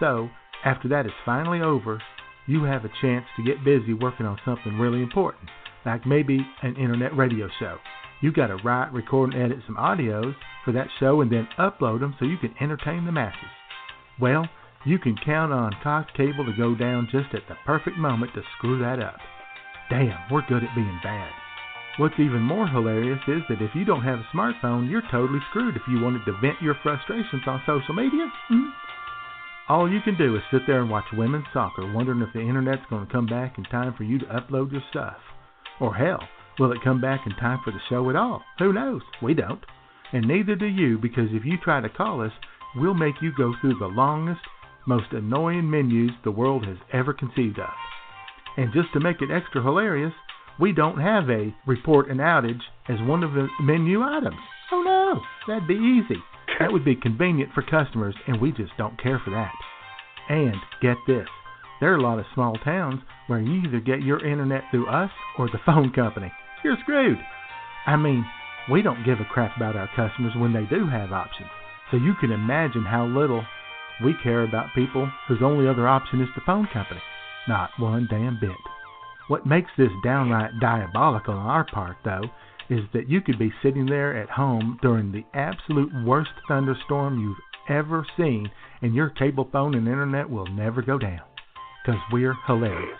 So, 0.00 0.28
after 0.64 0.88
that 0.88 1.06
is 1.06 1.12
finally 1.24 1.60
over, 1.60 2.00
you 2.46 2.64
have 2.64 2.84
a 2.84 2.90
chance 3.00 3.26
to 3.36 3.44
get 3.44 3.64
busy 3.64 3.92
working 3.92 4.26
on 4.26 4.38
something 4.44 4.78
really 4.78 5.02
important, 5.02 5.50
like 5.84 6.06
maybe 6.06 6.38
an 6.62 6.76
internet 6.76 7.16
radio 7.16 7.48
show. 7.58 7.78
You've 8.20 8.34
got 8.34 8.48
to 8.48 8.56
write, 8.56 8.92
record, 8.92 9.34
and 9.34 9.42
edit 9.42 9.58
some 9.66 9.76
audios 9.76 10.34
for 10.64 10.72
that 10.72 10.88
show 10.98 11.20
and 11.20 11.30
then 11.30 11.48
upload 11.58 12.00
them 12.00 12.16
so 12.18 12.24
you 12.24 12.38
can 12.38 12.54
entertain 12.60 13.04
the 13.04 13.12
masses. 13.12 13.50
Well, 14.18 14.48
you 14.86 14.98
can 14.98 15.16
count 15.24 15.52
on 15.52 15.74
Cox 15.82 16.10
Cable 16.16 16.46
to 16.46 16.56
go 16.56 16.74
down 16.74 17.08
just 17.10 17.34
at 17.34 17.42
the 17.48 17.56
perfect 17.66 17.98
moment 17.98 18.32
to 18.34 18.42
screw 18.56 18.78
that 18.78 19.02
up. 19.02 19.18
Damn, 19.90 20.18
we're 20.30 20.46
good 20.48 20.62
at 20.62 20.74
being 20.74 21.00
bad. 21.02 21.30
What's 21.98 22.18
even 22.18 22.42
more 22.42 22.68
hilarious 22.68 23.20
is 23.26 23.42
that 23.48 23.62
if 23.62 23.74
you 23.74 23.84
don't 23.84 24.04
have 24.04 24.18
a 24.18 24.36
smartphone, 24.36 24.90
you're 24.90 25.02
totally 25.10 25.40
screwed 25.50 25.76
if 25.76 25.82
you 25.88 26.00
wanted 26.00 26.24
to 26.26 26.38
vent 26.40 26.60
your 26.60 26.76
frustrations 26.82 27.42
on 27.46 27.62
social 27.66 27.94
media. 27.94 28.30
Mm-hmm. 28.50 28.68
All 29.68 29.90
you 29.90 30.00
can 30.02 30.16
do 30.16 30.36
is 30.36 30.42
sit 30.52 30.62
there 30.66 30.82
and 30.82 30.90
watch 30.90 31.06
women's 31.12 31.46
soccer, 31.52 31.90
wondering 31.92 32.22
if 32.22 32.32
the 32.32 32.40
internet's 32.40 32.86
going 32.88 33.06
to 33.06 33.12
come 33.12 33.26
back 33.26 33.58
in 33.58 33.64
time 33.64 33.94
for 33.96 34.04
you 34.04 34.18
to 34.20 34.26
upload 34.26 34.70
your 34.70 34.82
stuff. 34.90 35.16
Or 35.80 35.94
hell, 35.94 36.22
will 36.58 36.70
it 36.70 36.84
come 36.84 37.00
back 37.00 37.22
in 37.26 37.32
time 37.32 37.60
for 37.64 37.72
the 37.72 37.80
show 37.88 38.08
at 38.10 38.14
all? 38.14 38.42
Who 38.60 38.72
knows? 38.72 39.02
We 39.22 39.34
don't. 39.34 39.64
And 40.12 40.28
neither 40.28 40.54
do 40.54 40.66
you, 40.66 40.98
because 40.98 41.30
if 41.32 41.44
you 41.44 41.56
try 41.58 41.80
to 41.80 41.88
call 41.88 42.22
us, 42.22 42.32
we'll 42.76 42.94
make 42.94 43.16
you 43.20 43.32
go 43.36 43.54
through 43.60 43.78
the 43.78 43.86
longest, 43.86 44.40
most 44.86 45.12
annoying 45.12 45.70
menus 45.70 46.12
the 46.24 46.30
world 46.30 46.64
has 46.66 46.78
ever 46.92 47.12
conceived 47.12 47.58
of. 47.58 47.70
And 48.56 48.72
just 48.72 48.92
to 48.92 49.00
make 49.00 49.20
it 49.20 49.30
extra 49.30 49.62
hilarious, 49.62 50.12
we 50.58 50.72
don't 50.72 51.00
have 51.00 51.28
a 51.28 51.54
report 51.66 52.10
an 52.10 52.18
outage 52.18 52.62
as 52.88 52.96
one 53.02 53.22
of 53.22 53.32
the 53.32 53.48
menu 53.60 54.02
items. 54.02 54.36
Oh 54.72 54.82
no, 54.82 55.20
that'd 55.46 55.68
be 55.68 55.74
easy. 55.74 56.22
That 56.58 56.72
would 56.72 56.84
be 56.84 56.96
convenient 56.96 57.52
for 57.52 57.62
customers, 57.62 58.14
and 58.26 58.40
we 58.40 58.50
just 58.52 58.72
don't 58.78 59.00
care 59.02 59.20
for 59.22 59.30
that. 59.30 59.52
And 60.28 60.56
get 60.80 60.96
this 61.06 61.28
there 61.80 61.92
are 61.92 61.96
a 61.96 62.02
lot 62.02 62.18
of 62.18 62.24
small 62.32 62.54
towns 62.64 63.00
where 63.26 63.40
you 63.40 63.62
either 63.62 63.80
get 63.80 64.02
your 64.02 64.24
internet 64.24 64.64
through 64.70 64.88
us 64.88 65.10
or 65.38 65.48
the 65.48 65.60
phone 65.66 65.92
company. 65.92 66.32
You're 66.64 66.78
screwed. 66.80 67.18
I 67.86 67.96
mean, 67.96 68.24
we 68.70 68.82
don't 68.82 69.04
give 69.04 69.20
a 69.20 69.24
crap 69.24 69.56
about 69.56 69.76
our 69.76 69.88
customers 69.94 70.32
when 70.36 70.52
they 70.52 70.64
do 70.64 70.86
have 70.88 71.12
options. 71.12 71.50
So 71.90 71.98
you 71.98 72.14
can 72.18 72.32
imagine 72.32 72.84
how 72.84 73.06
little 73.06 73.44
we 74.04 74.14
care 74.22 74.42
about 74.42 74.74
people 74.74 75.10
whose 75.26 75.42
only 75.42 75.68
other 75.68 75.88
option 75.88 76.20
is 76.20 76.28
the 76.34 76.42
phone 76.44 76.68
company. 76.72 77.00
Not 77.48 77.70
one 77.78 78.06
damn 78.10 78.38
bit. 78.40 78.50
What 79.28 79.46
makes 79.46 79.70
this 79.76 79.90
downright 80.04 80.52
diabolical 80.60 81.34
on 81.34 81.46
our 81.46 81.64
part, 81.64 81.96
though, 82.04 82.24
is 82.68 82.80
that 82.92 83.08
you 83.08 83.20
could 83.20 83.38
be 83.38 83.52
sitting 83.62 83.86
there 83.86 84.16
at 84.16 84.30
home 84.30 84.78
during 84.82 85.12
the 85.12 85.24
absolute 85.34 85.92
worst 86.04 86.30
thunderstorm 86.48 87.20
you've 87.20 87.36
ever 87.68 88.06
seen, 88.16 88.50
and 88.82 88.94
your 88.94 89.10
cable 89.10 89.48
phone 89.50 89.74
and 89.74 89.88
internet 89.88 90.28
will 90.28 90.46
never 90.46 90.82
go 90.82 90.98
down. 90.98 91.20
Because 91.84 92.00
we're 92.12 92.36
hilarious. 92.46 92.98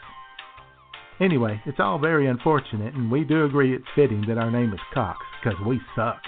Anyway, 1.21 1.61
it's 1.65 1.81
all 1.81 1.99
very 1.99 2.27
unfortunate, 2.29 2.95
and 2.95 3.11
we 3.11 3.25
do 3.25 3.45
agree 3.45 3.75
it's 3.75 3.85
fitting 3.95 4.25
that 4.29 4.39
our 4.39 4.51
name 4.51 4.73
is 4.73 4.81
Cox, 4.93 5.19
because 5.43 5.59
we 5.67 5.81
suck. 5.95 6.21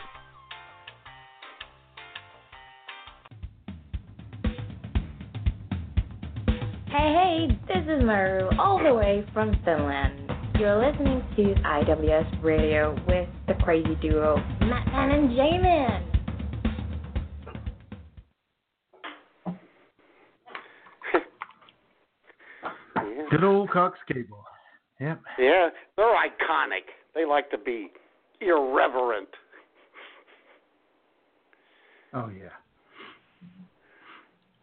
Is 7.98 8.04
Maru, 8.04 8.48
all 8.58 8.82
the 8.82 8.92
way 8.94 9.24
from 9.32 9.58
Finland. 9.64 10.30
You're 10.58 10.78
listening 10.78 11.22
to 11.36 11.54
IWS 11.62 12.42
Radio 12.42 12.96
with 13.06 13.28
the 13.46 13.54
crazy 13.62 13.94
duo, 14.00 14.36
Matt 14.60 14.86
Man 14.88 15.10
and 15.10 15.30
J 15.30 15.58
Man. 15.58 16.04
Good 23.30 23.44
old 23.44 23.70
Cox 23.70 23.98
Cable. 24.06 24.44
Yep. 25.00 25.20
Yeah, 25.38 25.68
they're 25.96 26.06
iconic. 26.06 26.84
They 27.14 27.24
like 27.24 27.50
to 27.50 27.58
be 27.58 27.92
irreverent. 28.40 29.28
Oh 32.14 32.28
yeah. 32.28 32.50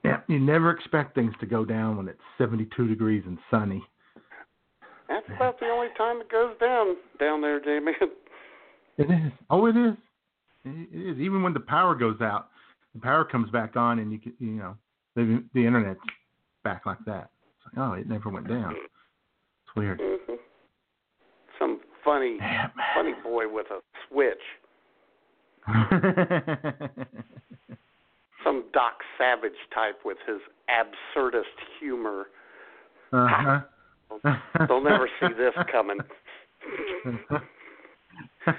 Yeah, 0.06 0.22
you 0.28 0.40
never 0.40 0.72
expect 0.72 1.16
things 1.16 1.34
to 1.40 1.46
go 1.46 1.66
down 1.66 1.98
when 1.98 2.08
it's 2.08 2.20
72 2.38 2.88
degrees 2.88 3.24
and 3.26 3.38
sunny. 3.50 3.84
That's 5.08 5.26
about 5.36 5.60
the 5.60 5.68
only 5.68 5.88
time 5.98 6.22
it 6.22 6.32
goes 6.32 6.56
down 6.60 6.96
down 7.20 7.42
there, 7.42 7.60
Jamie. 7.60 7.94
It 8.98 9.12
is. 9.12 9.34
Oh, 9.50 9.66
it 9.66 9.76
is. 9.76 9.94
It 10.64 10.88
is. 10.94 11.18
Even 11.20 11.44
when 11.44 11.54
the 11.54 11.60
power 11.60 11.96
goes 11.96 12.22
out, 12.22 12.48
the 12.94 13.02
power 13.02 13.26
comes 13.26 13.52
back 13.52 13.76
on, 13.76 14.00
and 14.00 14.10
you 14.10 14.20
can, 14.20 14.32
you 14.40 14.52
know, 14.52 14.78
the 15.16 15.44
the 15.54 15.66
internet's 15.66 16.00
back 16.64 16.86
like 16.86 17.04
that. 17.06 17.30
It's 17.58 17.66
like, 17.78 17.86
oh, 17.86 17.92
it 17.94 18.08
never 18.08 18.30
went 18.30 18.48
down. 18.48 18.74
It's 18.74 19.76
weird. 19.76 20.00
Mm-hmm. 20.00 20.36
Some 21.60 21.82
funny, 22.06 22.38
Damn. 22.40 22.72
funny 22.96 23.16
boy 23.22 23.52
with 23.52 23.66
a 23.70 23.82
switch. 24.08 24.38
Some 28.46 28.64
Doc 28.74 28.94
Savage 29.18 29.52
type 29.74 30.00
with 30.06 30.18
his 30.28 30.38
absurdist 30.70 31.44
humor. 31.80 32.28
uh-huh. 33.12 33.62
They'll 34.68 34.84
never 34.84 35.10
see 35.20 35.30
this 35.36 35.54
coming. 35.72 35.98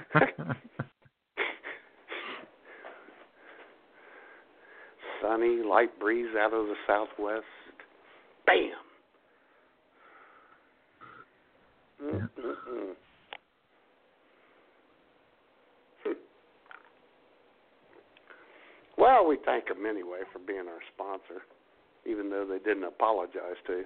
Sunny, 5.21 5.63
light 5.63 5.97
breeze 5.99 6.35
out 6.37 6.53
of 6.53 6.67
the 6.67 6.75
southwest. 6.85 7.45
Bam. 8.45 8.71
Mm-mm-mm. 12.03 12.93
Well, 19.07 19.25
we 19.25 19.37
thank 19.45 19.69
them 19.69 19.85
anyway 19.89 20.19
for 20.33 20.39
being 20.39 20.65
our 20.67 20.81
sponsor, 20.93 21.43
even 22.05 22.29
though 22.29 22.45
they 22.45 22.59
didn't 22.59 22.83
apologize 22.83 23.55
to 23.65 23.71
you. 23.71 23.85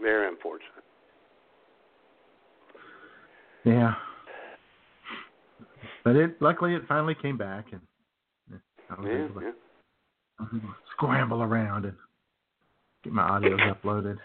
Very 0.00 0.28
unfortunate. 0.28 0.84
Yeah. 3.64 3.94
But 6.04 6.14
it 6.14 6.40
luckily 6.40 6.76
it 6.76 6.82
finally 6.86 7.16
came 7.20 7.36
back 7.36 7.72
and 7.72 7.80
I 8.88 9.00
was 9.00 9.10
Yeah, 9.10 9.24
able 9.24 9.40
to 9.40 9.46
yeah. 9.46 9.52
I 10.38 10.42
was 10.44 10.50
able 10.54 10.68
to 10.68 10.74
scramble 10.96 11.42
around 11.42 11.86
and 11.86 11.96
get 13.02 13.12
my 13.12 13.28
audios 13.28 13.58
uploaded. 13.84 14.16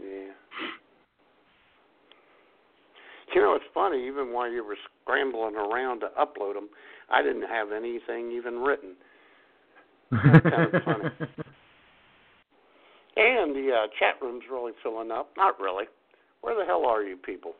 Yeah. 0.00 0.30
You 3.34 3.40
know, 3.40 3.54
it's 3.54 3.64
funny. 3.74 4.06
Even 4.06 4.32
while 4.32 4.50
you 4.50 4.64
were 4.64 4.76
scrambling 5.02 5.56
around 5.56 6.00
to 6.00 6.08
upload 6.18 6.54
them, 6.54 6.68
I 7.10 7.22
didn't 7.22 7.48
have 7.48 7.72
anything 7.72 8.30
even 8.30 8.60
written. 8.60 8.94
That's 10.10 10.42
kind 10.44 10.74
of 10.74 10.82
funny. 10.84 11.04
And 13.16 13.54
the 13.54 13.70
uh, 13.70 13.86
chat 13.98 14.16
room's 14.20 14.42
really 14.50 14.72
filling 14.82 15.12
up. 15.12 15.30
Not 15.36 15.60
really. 15.60 15.84
Where 16.40 16.58
the 16.58 16.64
hell 16.64 16.84
are 16.84 17.02
you 17.02 17.16
people? 17.16 17.52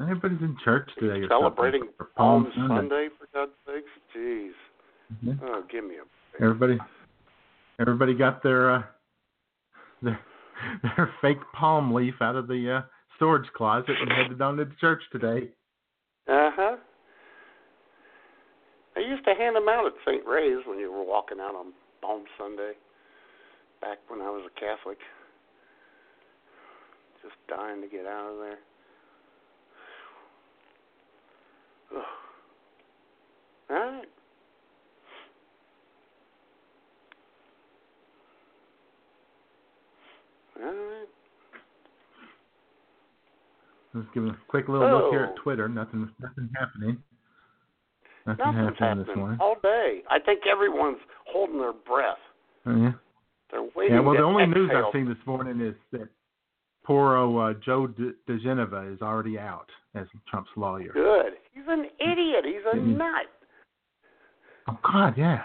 Everybody's 0.00 0.40
in 0.40 0.56
church 0.64 0.88
today. 0.98 1.20
Or 1.20 1.28
Celebrating 1.28 1.88
or 2.00 2.06
Palm 2.16 2.50
Sunday. 2.54 2.74
Sunday, 2.74 3.08
for 3.18 3.28
God's 3.34 3.52
sakes? 3.66 3.90
Jeez. 4.16 4.52
Mhm. 5.22 5.38
Oh, 5.42 5.62
give 5.70 5.84
me 5.84 5.96
a. 5.96 6.42
Everybody, 6.42 6.78
everybody 7.78 8.14
got 8.14 8.42
their 8.42 8.70
uh, 8.70 8.82
their 10.02 10.20
their 10.82 11.14
fake 11.20 11.40
palm 11.54 11.92
leaf 11.92 12.14
out 12.20 12.36
of 12.36 12.48
the 12.48 12.78
uh, 12.78 12.82
storage 13.16 13.50
closet 13.54 13.96
and 14.00 14.12
headed 14.12 14.40
on 14.40 14.56
to 14.56 14.64
the 14.64 14.74
church 14.80 15.02
today. 15.10 15.48
Uh 16.28 16.50
huh. 16.54 16.76
I 18.96 19.00
used 19.00 19.24
to 19.24 19.34
hand 19.34 19.56
them 19.56 19.68
out 19.68 19.86
at 19.86 19.92
St. 20.06 20.26
Ray's 20.26 20.64
when 20.66 20.78
you 20.78 20.90
were 20.90 21.04
walking 21.04 21.38
out 21.40 21.54
on 21.54 21.72
Palm 22.00 22.24
Sunday, 22.38 22.72
back 23.80 23.98
when 24.08 24.20
I 24.22 24.30
was 24.30 24.42
a 24.46 24.60
Catholic. 24.60 24.98
Just 27.22 27.34
dying 27.48 27.82
to 27.82 27.88
get 27.88 28.06
out 28.06 28.32
of 28.32 28.38
there. 28.38 28.58
Ugh. 31.96 32.04
All 33.68 33.76
right. 33.76 34.04
All 40.58 40.72
right. 40.72 41.15
Let's 43.96 44.08
give 44.14 44.24
a 44.26 44.36
quick 44.48 44.68
little 44.68 44.88
look 44.90 45.10
here 45.10 45.26
Oh. 45.26 45.30
at 45.30 45.36
Twitter. 45.36 45.68
Nothing, 45.68 46.10
nothing 46.20 46.50
happening. 46.58 47.02
Nothing 48.26 48.44
Nothing's 48.44 48.78
happening 48.78 49.06
this 49.06 49.16
morning. 49.16 49.38
all 49.40 49.56
day. 49.62 50.02
I 50.10 50.18
think 50.18 50.40
everyone's 50.46 50.98
holding 51.32 51.58
their 51.58 51.72
breath. 51.72 52.18
Oh, 52.66 52.76
yeah. 52.76 52.92
They're 53.50 53.62
waiting. 53.74 53.94
Yeah. 53.94 54.00
Well, 54.00 54.14
the 54.16 54.22
only 54.22 54.46
news. 54.46 54.70
I've 54.74 54.92
seen 54.92 55.08
this 55.08 55.24
morning 55.26 55.60
is 55.60 55.74
that 55.92 56.08
poor 56.84 57.16
old 57.16 57.56
uh, 57.56 57.58
Joe 57.64 57.86
De- 57.86 58.12
diGenova 58.28 58.92
is 58.92 59.00
already 59.00 59.38
out 59.38 59.70
as 59.94 60.06
Trump's 60.28 60.50
lawyer. 60.56 60.92
Good. 60.92 61.34
He's 61.52 61.64
an 61.68 61.86
idiot. 62.00 62.44
He's 62.44 62.64
a 62.70 62.76
Mhm. 62.76 62.96
nut. 62.98 63.26
Oh 64.68 64.78
God, 64.82 65.16
yeah. 65.16 65.44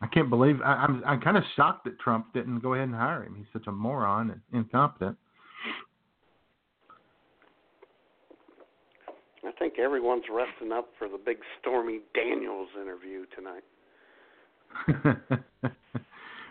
I 0.00 0.06
can't 0.06 0.30
believe 0.30 0.62
I, 0.62 0.74
I'm. 0.76 1.02
I'm 1.04 1.20
kind 1.20 1.36
of 1.36 1.42
shocked 1.56 1.84
that 1.84 1.98
Trump 1.98 2.32
didn't 2.32 2.60
go 2.60 2.72
ahead 2.74 2.86
and 2.88 2.94
hire 2.96 3.24
him. 3.24 3.34
He's 3.34 3.46
such 3.52 3.66
a 3.66 3.72
moron 3.72 4.30
and 4.30 4.40
incompetent. 4.52 5.18
I 9.44 9.49
think 9.60 9.78
everyone's 9.78 10.24
resting 10.32 10.72
up 10.72 10.88
for 10.98 11.08
the 11.08 11.18
big 11.24 11.36
Stormy 11.60 12.00
Daniels 12.14 12.68
interview 12.80 13.26
tonight. 13.36 13.62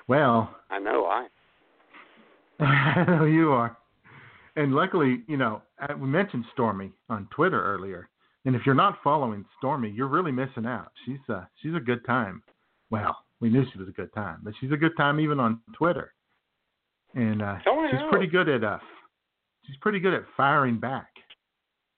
well, 0.08 0.56
I 0.70 0.80
know 0.80 1.06
I. 1.06 1.28
I 2.64 3.06
know 3.08 3.26
you 3.26 3.52
are. 3.52 3.76
And 4.56 4.74
luckily, 4.74 5.24
you 5.28 5.38
know, 5.38 5.62
uh, 5.82 5.96
we 5.98 6.08
mentioned 6.08 6.46
Stormy 6.54 6.92
on 7.10 7.28
Twitter 7.36 7.62
earlier. 7.64 8.10
And 8.46 8.56
if 8.56 8.62
you're 8.66 8.76
not 8.76 9.00
following 9.04 9.44
Stormy, 9.58 9.90
you're 9.90 10.08
really 10.08 10.32
missing 10.32 10.66
out. 10.66 10.92
She's 11.06 11.20
uh 11.30 11.46
she's 11.62 11.76
a 11.76 11.80
good 11.80 12.06
time. 12.06 12.42
Well, 12.90 13.18
we 13.42 13.50
knew 13.50 13.64
she 13.72 13.80
was 13.80 13.88
a 13.90 13.92
good 13.92 14.14
time, 14.14 14.40
but 14.44 14.54
she's 14.60 14.72
a 14.72 14.78
good 14.78 14.96
time 14.98 15.20
even 15.20 15.40
on 15.40 15.60
Twitter. 15.74 16.14
And 17.16 17.42
uh 17.42 17.58
Oh, 17.68 17.88
she's 17.92 18.00
know. 18.00 18.10
pretty 18.10 18.28
good 18.28 18.48
at 18.50 18.64
uh 18.64 18.80
she's 19.66 19.78
pretty 19.82 20.00
good 20.00 20.14
at 20.14 20.24
firing 20.38 20.80
back 20.80 21.08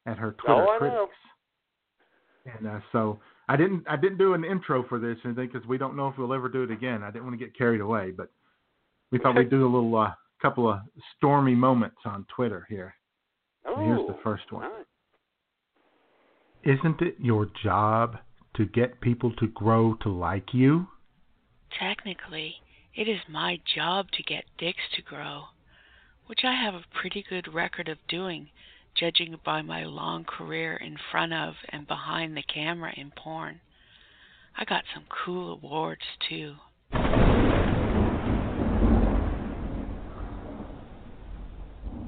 at 0.05 0.17
her 0.17 0.31
Twitter 0.33 0.65
Oh, 0.67 0.75
I 0.75 0.77
critics. 0.77 0.97
know. 2.45 2.51
And 2.57 2.67
uh, 2.67 2.79
so 2.91 3.19
I 3.49 3.55
didn't 3.55 3.83
I 3.87 3.95
didn't 3.95 4.17
do 4.17 4.33
an 4.33 4.43
intro 4.43 4.83
for 4.87 4.99
this 4.99 5.17
or 5.23 5.29
anything 5.29 5.49
because 5.51 5.67
we 5.67 5.77
don't 5.77 5.95
know 5.95 6.07
if 6.07 6.17
we'll 6.17 6.33
ever 6.33 6.49
do 6.49 6.63
it 6.63 6.71
again. 6.71 7.03
I 7.03 7.11
didn't 7.11 7.25
want 7.25 7.39
to 7.39 7.45
get 7.45 7.55
carried 7.57 7.81
away, 7.81 8.11
but 8.11 8.29
we 9.11 9.19
thought 9.19 9.35
we'd 9.35 9.49
do 9.49 9.63
a 9.63 9.71
little 9.71 9.95
uh, 9.97 10.11
couple 10.41 10.69
of 10.69 10.79
stormy 11.17 11.53
moments 11.53 11.97
on 12.05 12.25
Twitter 12.35 12.65
here. 12.69 12.95
Oh, 13.65 13.83
Here's 13.85 14.07
the 14.07 14.17
first 14.23 14.51
one. 14.51 14.63
nice. 14.63 14.85
Isn't 16.79 17.01
it 17.01 17.15
your 17.19 17.47
job 17.63 18.17
to 18.55 18.65
get 18.65 19.01
people 19.01 19.31
to 19.37 19.47
grow 19.47 19.95
to 20.01 20.09
like 20.09 20.53
you? 20.53 20.87
Technically, 21.79 22.55
it 22.95 23.07
is 23.07 23.19
my 23.29 23.59
job 23.75 24.07
to 24.13 24.23
get 24.23 24.43
dicks 24.57 24.83
to 24.95 25.01
grow, 25.01 25.43
which 26.27 26.41
I 26.43 26.53
have 26.53 26.73
a 26.73 26.83
pretty 26.99 27.23
good 27.29 27.53
record 27.53 27.87
of 27.87 27.97
doing, 28.07 28.49
judging 28.95 29.37
by 29.45 29.61
my 29.61 29.83
long 29.83 30.23
career 30.23 30.77
in 30.77 30.97
front 31.11 31.33
of 31.33 31.53
and 31.69 31.87
behind 31.87 32.35
the 32.35 32.43
camera 32.43 32.93
in 32.95 33.11
porn. 33.15 33.61
I 34.57 34.65
got 34.65 34.83
some 34.93 35.05
cool 35.25 35.53
awards 35.53 36.01
too. 36.29 36.55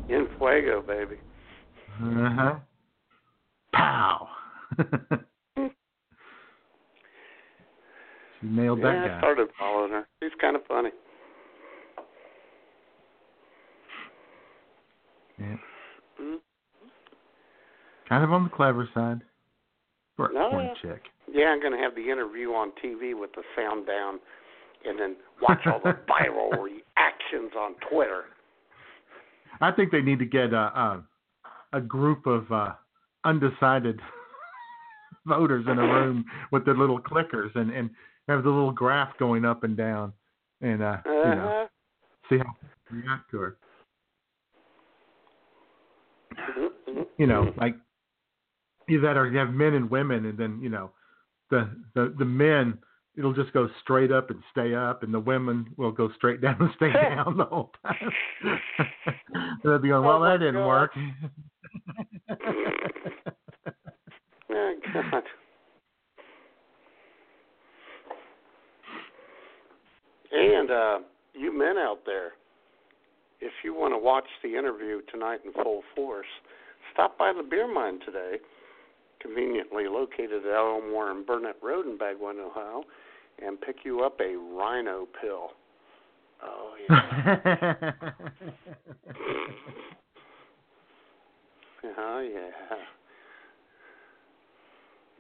In 0.09 0.27
fuego, 0.37 0.83
baby. 0.85 1.15
Uh 2.01 2.29
huh. 2.35 2.55
Pow. 3.73 4.27
she 5.57 5.69
nailed 8.43 8.79
that 8.79 8.93
yeah, 8.93 9.15
I 9.15 9.19
started 9.19 9.47
following 9.57 9.91
her. 9.91 10.07
She's 10.21 10.31
kind 10.39 10.55
of 10.55 10.63
funny. 10.67 10.89
Yeah. 15.39 15.55
Kind 18.13 18.25
of 18.25 18.31
on 18.31 18.43
the 18.43 18.49
clever 18.51 18.87
side. 18.93 19.21
For 20.15 20.25
a 20.27 20.29
porn 20.29 20.65
yeah. 20.65 20.73
chick. 20.83 21.01
Yeah, 21.33 21.45
I'm 21.45 21.59
going 21.59 21.71
to 21.73 21.79
have 21.79 21.95
the 21.95 22.11
interview 22.11 22.49
on 22.49 22.71
TV 22.85 23.19
with 23.19 23.31
the 23.33 23.41
sound 23.55 23.87
down 23.87 24.19
and 24.85 24.99
then 24.99 25.15
watch 25.41 25.61
all 25.65 25.79
the 25.83 25.97
viral 26.07 26.51
reactions 26.51 27.51
on 27.57 27.73
Twitter. 27.91 28.25
I 29.61 29.71
think 29.71 29.91
they 29.91 30.01
need 30.01 30.19
to 30.19 30.25
get 30.25 30.53
a 30.53 30.57
a, 30.57 31.03
a 31.73 31.81
group 31.81 32.27
of 32.27 32.51
uh, 32.51 32.73
undecided 33.25 33.99
voters 35.25 35.65
in 35.67 35.79
a 35.79 35.81
room 35.81 36.23
with 36.51 36.65
their 36.65 36.77
little 36.77 36.99
clickers 36.99 37.49
and 37.55 37.71
and 37.71 37.89
have 38.27 38.43
the 38.43 38.49
little 38.49 38.71
graph 38.71 39.17
going 39.17 39.43
up 39.43 39.63
and 39.63 39.75
down 39.75 40.13
and 40.61 40.83
uh, 40.83 40.97
you 41.07 41.11
know 41.11 41.47
Uh-huh. 41.47 41.67
see 42.29 42.37
how 42.37 42.53
they 42.91 42.97
react 42.97 43.31
to 43.31 43.37
her. 43.39 43.57
Mhm, 46.35 46.69
mhm. 46.87 47.05
You 47.17 47.25
know, 47.25 47.51
like 47.57 47.75
either 48.89 49.01
that 49.01 49.17
or 49.17 49.27
you 49.29 49.37
have 49.37 49.49
men 49.49 49.73
and 49.73 49.89
women, 49.89 50.25
and 50.25 50.37
then 50.37 50.59
you 50.61 50.69
know 50.69 50.91
the 51.49 51.69
the 51.95 52.13
the 52.17 52.25
men 52.25 52.77
it'll 53.17 53.33
just 53.33 53.53
go 53.53 53.69
straight 53.81 54.11
up 54.11 54.29
and 54.29 54.41
stay 54.51 54.73
up, 54.73 55.03
and 55.03 55.13
the 55.13 55.19
women 55.19 55.67
will 55.77 55.91
go 55.91 56.09
straight 56.15 56.41
down 56.41 56.57
and 56.59 56.69
stay 56.75 56.91
down 56.91 57.37
the 57.37 57.45
whole 57.45 57.71
time. 57.85 58.11
They'll 59.63 59.79
be 59.79 59.89
going, 59.89 60.03
well, 60.05 60.23
Oh, 60.23 60.25
that 60.25 60.39
didn't 60.39 60.55
God. 60.55 60.67
work. 60.67 60.91
Oh, 64.55 64.73
God. 64.93 65.23
And 70.31 70.69
uh, 70.71 70.99
you 71.33 71.57
men 71.57 71.77
out 71.77 71.99
there, 72.05 72.33
if 73.41 73.51
you 73.63 73.73
want 73.73 73.93
to 73.93 73.97
watch 73.97 74.27
the 74.43 74.49
interview 74.55 75.01
tonight 75.11 75.39
in 75.43 75.53
full 75.53 75.81
force, 75.95 76.27
stop 76.93 77.17
by 77.17 77.33
the 77.35 77.41
beer 77.41 77.71
mine 77.71 77.99
today, 78.05 78.35
conveniently 79.23 79.87
located 79.87 80.45
at 80.45 80.53
Elmore 80.53 81.11
and 81.11 81.25
Burnett 81.25 81.55
Road 81.63 81.87
in 81.87 81.97
Bagwell, 81.97 82.35
Ohio, 82.39 82.83
and 83.43 83.59
pick 83.59 83.77
you 83.83 84.03
up 84.03 84.19
a 84.19 84.35
rhino 84.35 85.07
pill. 85.19 85.51
Oh, 86.43 86.73
yeah. 86.89 87.91
oh, 91.97 92.19
yeah. 92.19 92.51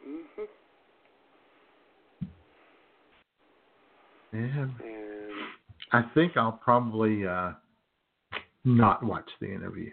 hmm 0.03 0.43
yeah. 4.33 4.39
And 4.39 4.71
I 5.91 6.01
think 6.13 6.37
I'll 6.37 6.59
probably 6.63 7.25
uh, 7.25 7.51
not 8.65 9.03
watch 9.03 9.29
the 9.39 9.53
interview. 9.53 9.91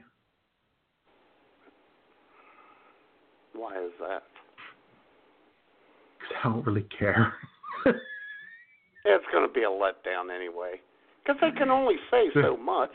Why 3.61 3.77
is 3.85 3.93
that? 4.01 4.23
'cause 6.21 6.37
I 6.45 6.49
don't 6.49 6.67
really 6.67 6.87
care. 6.99 7.35
It's 9.05 9.25
going 9.33 9.49
to 9.49 9.53
be 9.53 9.63
a 9.63 9.67
letdown 9.67 10.29
anyway, 10.35 10.75
because 11.25 11.41
they 11.41 11.51
can 11.59 11.71
only 11.71 11.95
say 12.11 12.27
so 12.35 12.55
much. 12.57 12.91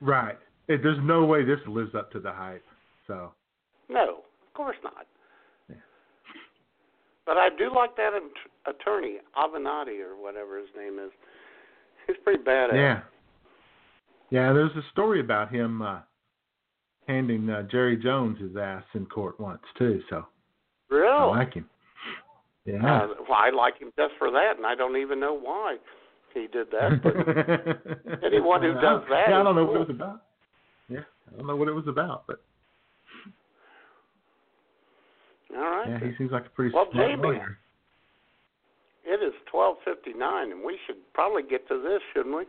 right. 0.00 0.36
It, 0.66 0.82
there's 0.82 0.98
no 1.02 1.24
way 1.24 1.44
this 1.44 1.60
lives 1.68 1.94
up 1.94 2.10
to 2.12 2.20
the 2.20 2.32
hype. 2.32 2.64
So 3.06 3.32
No, 3.88 4.18
of 4.46 4.52
course 4.54 4.76
not. 4.84 5.06
Yeah. 5.70 5.76
But 7.24 7.36
I 7.38 7.48
do 7.56 7.72
like 7.74 7.96
that 7.96 8.10
at- 8.12 8.74
attorney 8.74 9.18
Avenatti 9.36 10.00
or 10.04 10.16
whatever 10.20 10.58
his 10.58 10.68
name 10.76 10.98
is. 10.98 11.10
He's 12.08 12.16
pretty 12.24 12.42
badass. 12.42 12.74
yeah, 12.74 13.00
yeah. 14.30 14.52
There's 14.52 14.74
a 14.76 14.82
story 14.92 15.20
about 15.20 15.50
him 15.50 15.80
uh, 15.80 16.00
handing 17.08 17.48
uh, 17.48 17.62
Jerry 17.62 17.96
Jones 17.96 18.38
his 18.40 18.54
ass 18.56 18.84
in 18.94 19.06
court 19.06 19.40
once 19.40 19.62
too. 19.76 20.00
So 20.10 20.24
I 20.92 21.24
like 21.24 21.54
him. 21.54 21.68
Yeah. 22.64 22.76
Uh, 22.76 23.08
well, 23.28 23.38
I 23.38 23.50
like 23.50 23.78
him 23.78 23.90
just 23.96 24.12
for 24.18 24.30
that, 24.30 24.52
and 24.58 24.66
I 24.66 24.74
don't 24.74 24.96
even 24.98 25.18
know 25.18 25.36
why 25.36 25.76
he 26.34 26.46
did 26.52 26.68
that. 26.70 27.00
But 27.02 28.22
anyone 28.24 28.60
who 28.62 28.74
does 28.74 29.02
that 29.08 29.26
Yeah, 29.30 29.40
I 29.40 29.42
don't 29.42 29.56
know 29.56 29.64
what 29.64 29.76
it 29.76 29.78
was 29.80 29.90
about. 29.90 30.22
Yeah, 30.88 31.00
I 31.32 31.36
don't 31.36 31.46
know 31.46 31.56
what 31.56 31.68
it 31.68 31.72
was 31.72 31.88
about, 31.88 32.24
but 32.26 32.40
all 35.56 35.62
right, 35.62 35.88
yeah, 35.88 35.98
he 35.98 36.14
seems 36.18 36.30
like 36.30 36.44
a 36.44 36.50
pretty 36.50 36.74
Well, 36.74 36.88
smart 36.92 37.18
lawyer. 37.20 37.58
it 39.06 39.24
is 39.24 39.32
twelve 39.50 39.78
fifty 39.84 40.12
nine, 40.12 40.52
and 40.52 40.62
we 40.62 40.78
should 40.86 40.96
probably 41.14 41.42
get 41.42 41.66
to 41.68 41.80
this, 41.82 42.00
shouldn't 42.14 42.36
we? 42.36 42.44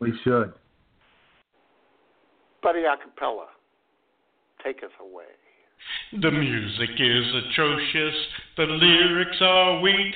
We 0.00 0.18
should. 0.24 0.54
Buddy 2.62 2.80
Acapella, 2.80 3.46
take 4.64 4.78
us 4.82 4.90
away. 5.00 5.24
The 6.20 6.30
music 6.30 6.90
is 6.98 7.24
atrocious, 7.50 8.14
the 8.56 8.64
lyrics 8.64 9.36
are 9.40 9.80
weak. 9.80 10.14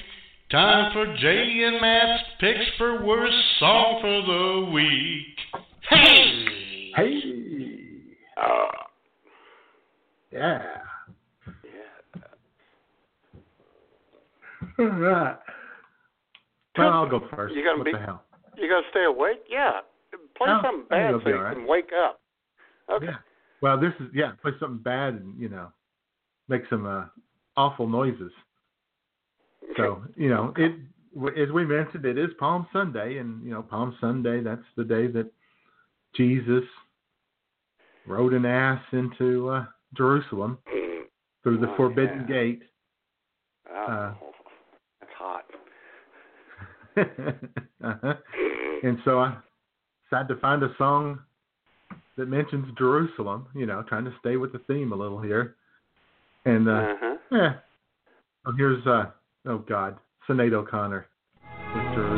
Time 0.50 0.92
for 0.92 1.06
Jay 1.16 1.62
and 1.66 1.80
Matt's 1.80 2.22
picks 2.38 2.68
for 2.76 3.02
worst 3.04 3.34
song 3.58 3.98
for 4.02 4.22
the 4.66 4.70
week. 4.72 5.64
Hey! 5.88 6.44
Hey. 6.96 7.20
Uh, 8.36 8.66
Yeah. 10.30 10.62
yeah. 11.64 12.20
All 14.78 14.86
right. 14.86 15.36
Well, 16.76 16.88
I'll 16.92 17.08
go 17.08 17.20
first. 17.34 17.54
You 17.54 17.64
gonna 17.64 17.78
what 17.78 17.84
be- 17.86 17.92
the 17.92 17.98
hell? 17.98 18.22
You 18.56 18.68
gonna 18.68 18.82
stay 18.90 19.04
awake? 19.04 19.44
Yeah. 19.48 19.80
Play 20.36 20.46
No, 20.48 20.60
something 20.62 20.86
bad 20.90 21.14
so 21.22 21.28
you 21.28 21.36
all 21.36 21.42
right. 21.42 21.56
can 21.56 21.66
wake 21.66 21.90
up. 21.92 22.20
Okay. 22.90 23.06
Yeah. 23.06 23.16
Well, 23.62 23.80
this 23.80 23.92
is 24.00 24.08
yeah. 24.14 24.32
Play 24.42 24.52
something 24.60 24.82
bad 24.82 25.14
and 25.14 25.38
you 25.40 25.48
know, 25.48 25.68
make 26.48 26.62
some 26.68 26.86
uh, 26.86 27.04
awful 27.56 27.88
noises. 27.88 28.32
So 29.76 30.02
you 30.16 30.28
know, 30.28 30.52
it 30.56 30.72
as 31.40 31.50
we 31.52 31.64
mentioned, 31.64 32.04
it 32.04 32.18
is 32.18 32.30
Palm 32.38 32.66
Sunday, 32.72 33.18
and 33.18 33.42
you 33.44 33.50
know, 33.50 33.62
Palm 33.62 33.96
Sunday. 34.00 34.40
That's 34.42 34.62
the 34.76 34.84
day 34.84 35.06
that 35.08 35.30
Jesus 36.14 36.64
rode 38.06 38.34
an 38.34 38.44
ass 38.44 38.82
into 38.92 39.48
uh, 39.48 39.64
Jerusalem 39.96 40.58
through 41.42 41.58
the 41.58 41.68
Oh, 41.70 41.76
Forbidden 41.76 42.26
yeah. 42.28 42.34
Gate. 42.34 42.62
Oh, 43.70 43.86
Uh, 43.86 44.14
that's 45.00 45.12
hot. 45.16 45.44
uh-huh. 46.96 48.14
And 48.82 48.98
so 49.04 49.20
I 49.20 49.36
decided 50.04 50.34
to 50.34 50.40
find 50.40 50.62
a 50.62 50.74
song 50.76 51.20
that 52.16 52.28
mentions 52.28 52.66
Jerusalem, 52.78 53.46
you 53.54 53.66
know, 53.66 53.82
trying 53.88 54.04
to 54.04 54.14
stay 54.20 54.36
with 54.36 54.52
the 54.52 54.60
theme 54.60 54.92
a 54.92 54.96
little 54.96 55.20
here. 55.20 55.56
And 56.44 56.68
uh, 56.68 56.72
Uh-huh. 56.72 57.16
yeah. 57.30 57.52
Oh, 58.46 58.52
here's 58.56 58.86
uh 58.86 59.06
oh 59.46 59.58
God, 59.58 59.96
Sinead 60.28 60.52
O'Connor 60.52 61.06
with 61.74 61.94
Jerusalem. 61.94 62.13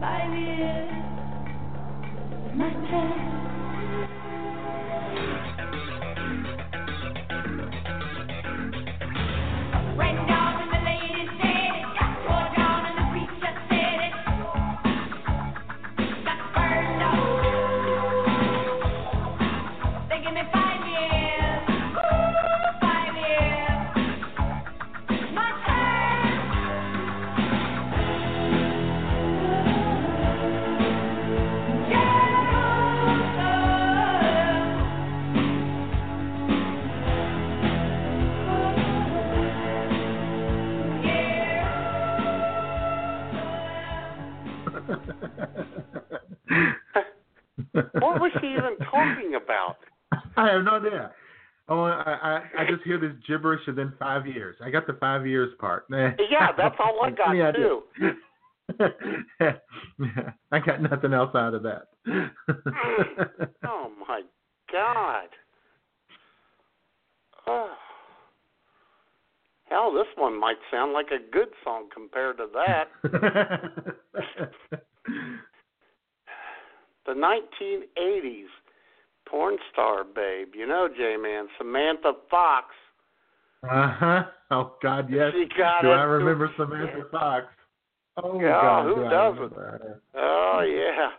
What 0.00 0.28
was 2.92 3.27
I 50.48 50.54
have 50.54 50.64
no 50.64 50.76
idea. 50.76 51.12
Oh, 51.68 51.82
I, 51.82 52.40
I 52.56 52.62
I 52.62 52.66
just 52.70 52.82
hear 52.84 52.98
this 52.98 53.12
gibberish 53.26 53.60
and 53.66 53.76
then 53.76 53.92
five 53.98 54.26
years. 54.26 54.56
I 54.64 54.70
got 54.70 54.86
the 54.86 54.94
five 54.94 55.26
years 55.26 55.52
part. 55.58 55.84
Yeah, 55.90 56.52
that's 56.56 56.76
all 56.78 56.98
I 57.02 57.10
got 57.10 57.30
idea? 57.30 57.52
too. 57.52 57.82
I 60.50 60.58
got 60.58 60.80
nothing 60.82 61.12
else 61.12 61.34
out 61.34 61.54
of 61.54 61.62
that. 61.62 61.88
Oh 63.64 63.90
my 64.08 64.22
God. 64.72 65.28
Oh. 67.46 67.74
Hell, 69.68 69.92
this 69.92 70.06
one 70.16 70.38
might 70.40 70.56
sound 70.70 70.92
like 70.92 71.08
a 71.08 71.18
good 71.30 71.48
song 71.62 71.88
compared 71.92 72.38
to 72.38 72.46
that. 72.54 72.88
the 77.06 77.12
1980s 77.12 78.46
porn 79.30 79.56
star 79.72 80.04
babe. 80.04 80.48
You 80.54 80.66
know, 80.66 80.88
J 80.88 81.16
Man, 81.20 81.46
Samantha 81.58 82.12
Fox. 82.30 82.66
uh 83.62 83.92
huh. 83.98 84.22
Oh 84.50 84.76
God, 84.82 85.08
yes. 85.10 85.32
She 85.34 85.46
got 85.58 85.82
Do 85.82 85.88
it. 85.90 85.94
I 85.94 86.02
remember 86.04 86.50
Samantha 86.56 87.04
Fox? 87.10 87.46
Oh 88.22 88.40
Yeah, 88.40 88.50
God, 88.50 88.84
who 88.86 88.94
do 88.96 89.08
doesn't? 89.10 89.52
Oh 90.16 90.60
yeah. 90.66 91.10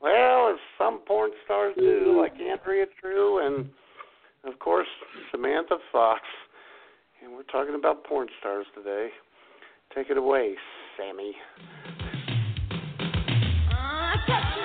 Well, 0.00 0.50
as 0.54 0.58
some 0.78 1.00
porn 1.06 1.30
stars 1.44 1.74
do, 1.78 2.18
like 2.20 2.32
Andrea 2.40 2.86
True 3.00 3.46
and 3.46 3.68
of 4.50 4.58
course 4.58 4.88
Samantha 5.30 5.76
Fox. 5.92 6.22
And 7.22 7.32
we're 7.34 7.42
talking 7.44 7.74
about 7.74 8.04
porn 8.04 8.28
stars 8.40 8.64
today. 8.74 9.08
Take 9.94 10.08
it 10.08 10.16
away, 10.16 10.54
Sammy. 10.96 11.34
Hmm. 14.26 14.59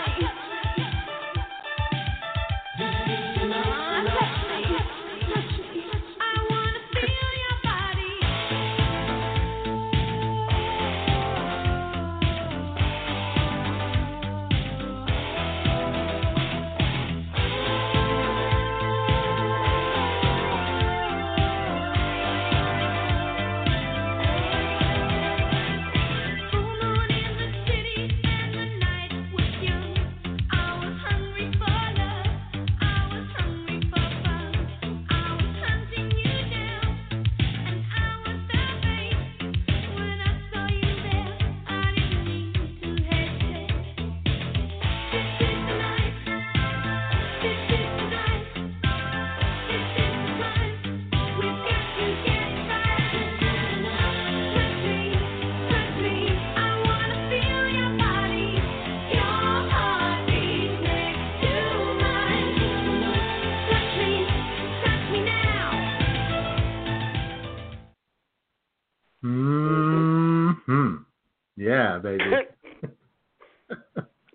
Yeah, 71.65 71.97
baby. 71.97 72.23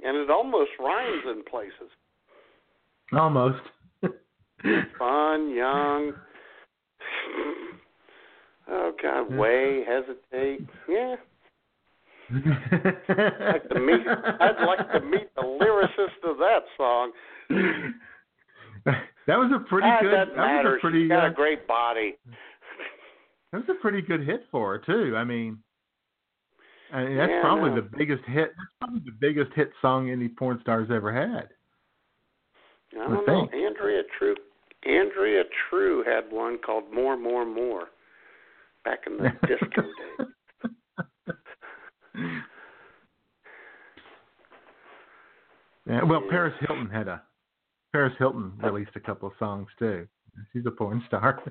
and 0.03 0.17
it 0.17 0.31
almost 0.31 0.71
rhymes 0.81 1.23
in 1.27 1.45
places. 1.49 1.91
Almost. 3.13 3.61
Fun, 4.99 5.51
young. 5.55 6.13
Oh 8.69 8.93
God, 9.01 9.35
way, 9.35 9.85
hesitate. 9.87 10.67
Yeah. 10.89 11.17
I'd 12.33 13.53
like 13.53 13.69
to 13.69 13.81
meet 13.81 14.07
I'd 14.41 14.65
like 14.67 14.93
to 14.93 15.01
meet 15.01 15.35
the 15.35 15.43
lyricist 15.43 16.31
of 16.31 16.37
that 16.39 16.61
song. 16.77 17.13
that 18.79 19.37
was 19.37 19.51
a 19.55 19.69
pretty 19.69 19.89
Ah, 19.89 19.99
good. 20.01 20.11
doesn't 20.11 20.37
That 20.37 20.65
was 20.65 20.77
a 20.79 20.81
pretty. 20.81 21.03
She's 21.05 21.09
got 21.09 21.25
uh, 21.25 21.31
a 21.31 21.35
great 21.35 21.67
body. 21.67 22.17
That 23.53 23.59
was 23.67 23.69
a 23.77 23.81
pretty 23.81 24.03
good 24.03 24.25
hit 24.25 24.45
for 24.53 24.73
her 24.73 24.79
too. 24.79 25.17
I 25.17 25.25
mean, 25.25 25.59
I 26.93 27.05
mean 27.05 27.17
that's 27.17 27.31
Yeah, 27.31 27.41
probably 27.43 27.71
know. 27.71 27.77
the 27.77 27.91
biggest 27.97 28.25
hit. 28.27 28.53
That's 28.57 28.73
probably 28.81 29.01
the 29.05 29.17
biggest 29.21 29.53
hit 29.55 29.71
song 29.81 30.11
any 30.11 30.29
porn 30.29 30.59
star's 30.63 30.91
ever 30.91 31.13
had. 31.13 31.49
I 32.99 33.05
I 33.05 33.09
don't 33.09 33.27
know. 33.27 33.49
Andrea 33.53 34.03
True 34.19 34.35
Andrea 34.85 35.43
True 35.69 36.03
had 36.05 36.31
one 36.33 36.59
called 36.59 36.85
More 36.93 37.17
More 37.17 37.45
More 37.47 37.85
back 38.85 39.01
in 39.07 39.19
the 39.19 39.31
disco 39.47 39.83
days. 40.19 40.27
Yeah, 45.87 46.03
well, 46.05 46.23
Yeah. 46.25 46.31
Paris 46.31 46.55
Hilton 46.61 46.89
had 46.91 47.09
a. 47.09 47.23
Paris 47.93 48.13
Hilton 48.19 48.53
released 48.63 48.93
a 48.95 49.01
couple 49.01 49.29
of 49.29 49.35
songs 49.39 49.69
too. 49.79 50.07
She's 50.53 50.65
a 50.67 50.71
porn 50.71 51.03
star. 51.09 51.43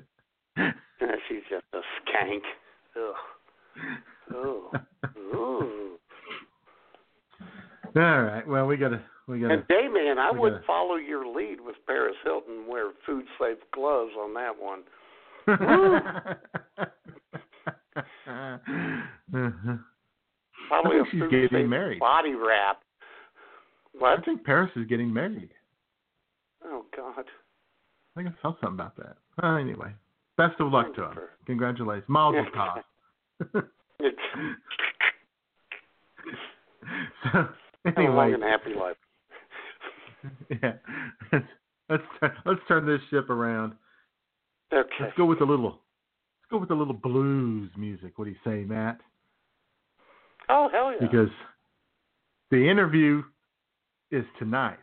Uh, 0.56 0.70
She's 1.28 1.42
just 1.50 1.64
a 1.74 1.80
skank. 2.00 2.40
Ugh. 2.96 3.14
Oh. 4.32 4.70
Ooh. 5.18 5.98
All 7.96 8.22
right. 8.22 8.46
Well, 8.46 8.66
we 8.66 8.76
gotta. 8.76 9.02
We 9.26 9.40
gotta. 9.40 9.54
And 9.54 9.62
Dayman, 9.68 10.18
I 10.18 10.30
would 10.30 10.52
gotta- 10.54 10.64
follow 10.66 10.96
your 10.96 11.26
lead 11.26 11.60
with 11.60 11.76
Paris 11.86 12.16
Hilton 12.24 12.66
wear 12.68 12.90
food 13.06 13.24
safe 13.38 13.58
gloves 13.74 14.12
on 14.18 14.34
that 14.34 14.52
one. 14.58 14.82
Uh-huh. 15.48 16.34
Probably 20.68 20.98
a 20.98 21.04
she's 21.10 21.22
getting 21.30 21.68
married. 21.68 21.98
body 21.98 22.34
wrap. 22.34 22.80
What? 23.92 24.18
I 24.18 24.22
think 24.22 24.44
Paris 24.44 24.70
is 24.76 24.86
getting 24.86 25.12
married. 25.12 25.50
Oh 26.64 26.84
God. 26.96 27.24
I 28.16 28.22
think 28.22 28.28
I 28.28 28.42
saw 28.42 28.52
something 28.60 28.74
about 28.74 28.96
that. 28.96 29.16
Uh, 29.42 29.56
anyway, 29.56 29.92
best 30.36 30.60
of 30.60 30.72
luck 30.72 30.94
to 30.94 31.04
him. 31.06 31.18
Congratulations, 31.46 32.04
Mazel 32.08 32.44
tov. 33.54 33.64
So 37.32 37.48
Have 37.84 37.96
a 37.96 38.02
long 38.02 38.34
and 38.34 38.42
happy 38.42 38.74
life. 38.78 38.96
yeah, 40.50 40.72
let's 41.88 42.02
let's 42.44 42.60
turn 42.68 42.86
this 42.86 43.00
ship 43.08 43.30
around. 43.30 43.72
Okay. 44.72 44.88
Let's 45.00 45.16
go 45.16 45.24
with 45.24 45.40
a 45.40 45.44
little. 45.44 45.70
Let's 45.70 46.50
go 46.50 46.58
with 46.58 46.70
a 46.70 46.74
little 46.74 46.94
blues 46.94 47.70
music. 47.76 48.18
What 48.18 48.26
do 48.26 48.30
you 48.30 48.36
say, 48.44 48.64
Matt? 48.64 49.00
Oh 50.50 50.68
hell 50.70 50.92
yeah. 50.92 50.98
Because 51.00 51.32
the 52.50 52.68
interview 52.68 53.22
is 54.10 54.24
tonight. 54.38 54.76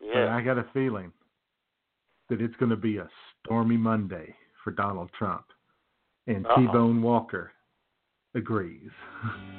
But 0.00 0.06
yeah. 0.14 0.34
I 0.34 0.40
got 0.40 0.56
a 0.56 0.66
feeling 0.72 1.12
that 2.30 2.40
it's 2.40 2.56
going 2.56 2.70
to 2.70 2.76
be 2.76 2.98
a 2.98 3.08
stormy 3.44 3.76
Monday 3.76 4.34
for 4.62 4.70
Donald 4.70 5.10
Trump. 5.18 5.44
And 6.28 6.44
T 6.44 6.66
Bone 6.70 7.00
Walker 7.00 7.52
agrees. 8.34 8.90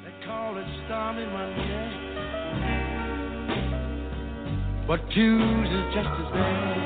They 0.04 0.12
call 0.24 0.56
it 0.56 0.64
stormy 0.86 1.26
Monday, 1.26 1.90
but 4.86 5.00
Tuesday's 5.12 5.94
just 5.94 6.06
as 6.06 6.32
bad. 6.32 6.76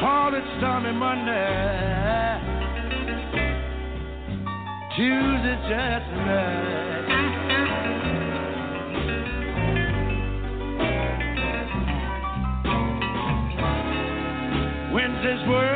Call 0.00 0.34
it 0.34 0.44
Monday, 0.94 2.40
Tuesday's 4.96 5.60
just 5.68 6.08
as 6.08 6.24
bad. 6.24 6.93
Wednesday's 15.24 15.48
worse. 15.48 15.73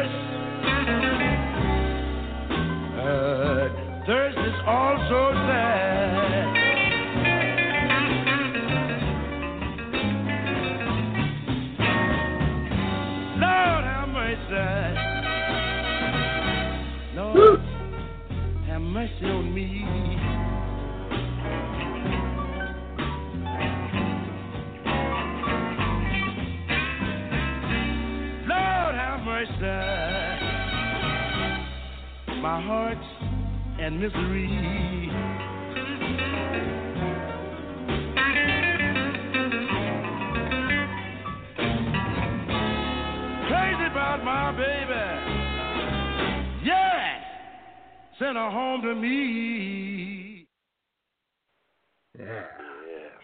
Misery. 33.98 34.46
Crazy 43.48 43.86
about 43.90 44.24
my 44.24 44.52
baby. 44.52 45.06
Yeah. 46.64 47.18
Send 48.20 48.36
her 48.36 48.50
home 48.50 48.82
to 48.82 48.94
me. 48.94 50.46
Yeah. 52.18 52.44
Yes. 52.88 53.22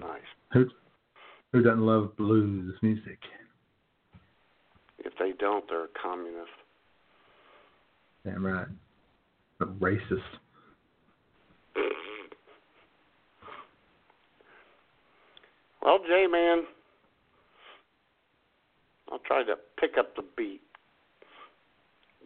Nice. 0.00 0.20
Who 0.52 0.66
who 1.52 1.62
doesn't 1.62 1.84
love 1.84 2.16
blues 2.16 2.74
music? 2.82 3.18
Don't, 5.44 5.68
they're 5.68 5.84
a 5.84 5.88
communist. 6.02 6.48
Damn 8.24 8.46
right. 8.46 8.66
A 9.60 9.66
racist. 9.66 10.22
Well, 15.82 15.98
J 16.08 16.26
Man, 16.32 16.62
I'll 19.12 19.18
try 19.18 19.44
to 19.44 19.56
pick 19.78 19.98
up 19.98 20.16
the 20.16 20.24
beat. 20.34 20.62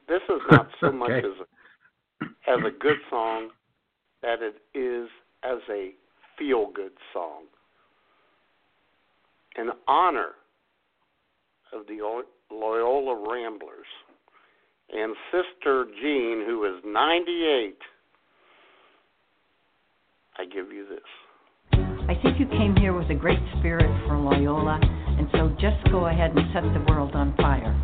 This 0.09 0.23
is 0.29 0.41
not 0.53 0.69
so 0.81 0.93
much 0.93 1.11
as 1.11 1.25
a, 1.25 2.25
as 2.49 2.61
a 2.65 2.71
good 2.71 2.99
song 3.11 3.49
that 4.23 4.43
it 4.43 4.63
is 4.79 5.09
as 5.43 5.59
a 5.69 5.91
feel 6.39 6.71
good 6.73 6.93
song. 7.13 7.47
In 9.57 9.71
honor 9.89 10.35
of 11.73 11.85
the 11.89 12.01
Loyola 12.51 13.15
Ramblers 13.31 13.87
and 14.91 15.15
Sister 15.31 15.87
Jean, 16.01 16.45
who 16.47 16.65
is 16.65 16.83
98, 16.85 17.77
I 20.39 20.45
give 20.45 20.73
you 20.73 20.87
this. 20.89 21.01
I 22.09 22.15
think 22.23 22.41
you 22.41 22.47
came 22.47 22.75
here 22.77 22.95
with 22.95 23.11
a 23.11 23.15
great 23.15 23.39
spirit 23.59 23.91
for 24.07 24.17
Loyola, 24.17 24.81
and 24.83 25.29
so 25.33 25.55
just 25.61 25.77
go 25.91 26.07
ahead 26.07 26.31
and 26.35 26.47
set 26.55 26.63
the 26.63 26.85
world 26.91 27.15
on 27.15 27.37
fire. 27.37 27.75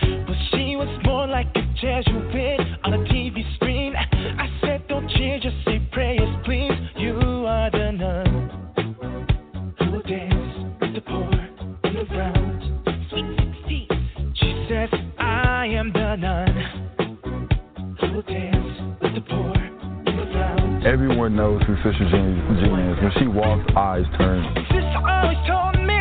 But 0.00 0.36
she 0.50 0.76
was 0.76 0.88
more 1.04 1.26
like 1.26 1.48
a 1.56 1.62
Jesuit 1.74 2.60
on 2.84 2.94
a 2.94 2.98
TV 3.10 3.42
screen. 3.56 3.94
I 3.96 4.48
said, 4.60 4.86
Don't 4.86 5.10
cheer, 5.10 5.40
just 5.40 5.56
say 5.64 5.80
prayers, 5.90 6.28
please. 6.44 6.63
Everyone 20.86 21.34
knows 21.34 21.60
who 21.66 21.74
Sister 21.82 22.08
Jean, 22.08 22.38
Jean 22.60 22.78
is. 22.78 23.02
When 23.02 23.12
she 23.18 23.26
walks, 23.26 23.68
eyes 23.76 24.04
turn. 24.16 24.44
Sister 24.70 25.00
always 25.10 25.38
told 25.48 25.74
me, 25.84 25.93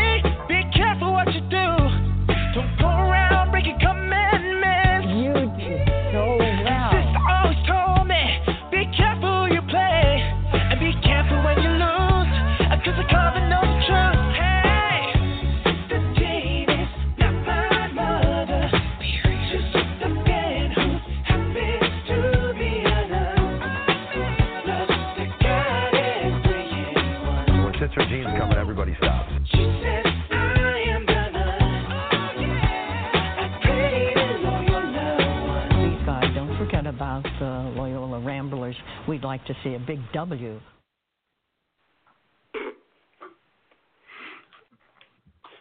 Ramblers. 39.24 39.24
We'd 39.24 39.28
like 39.28 39.46
to 39.46 39.54
see 39.64 39.76
a 39.76 39.80
big 39.80 40.00
W. 40.14 40.60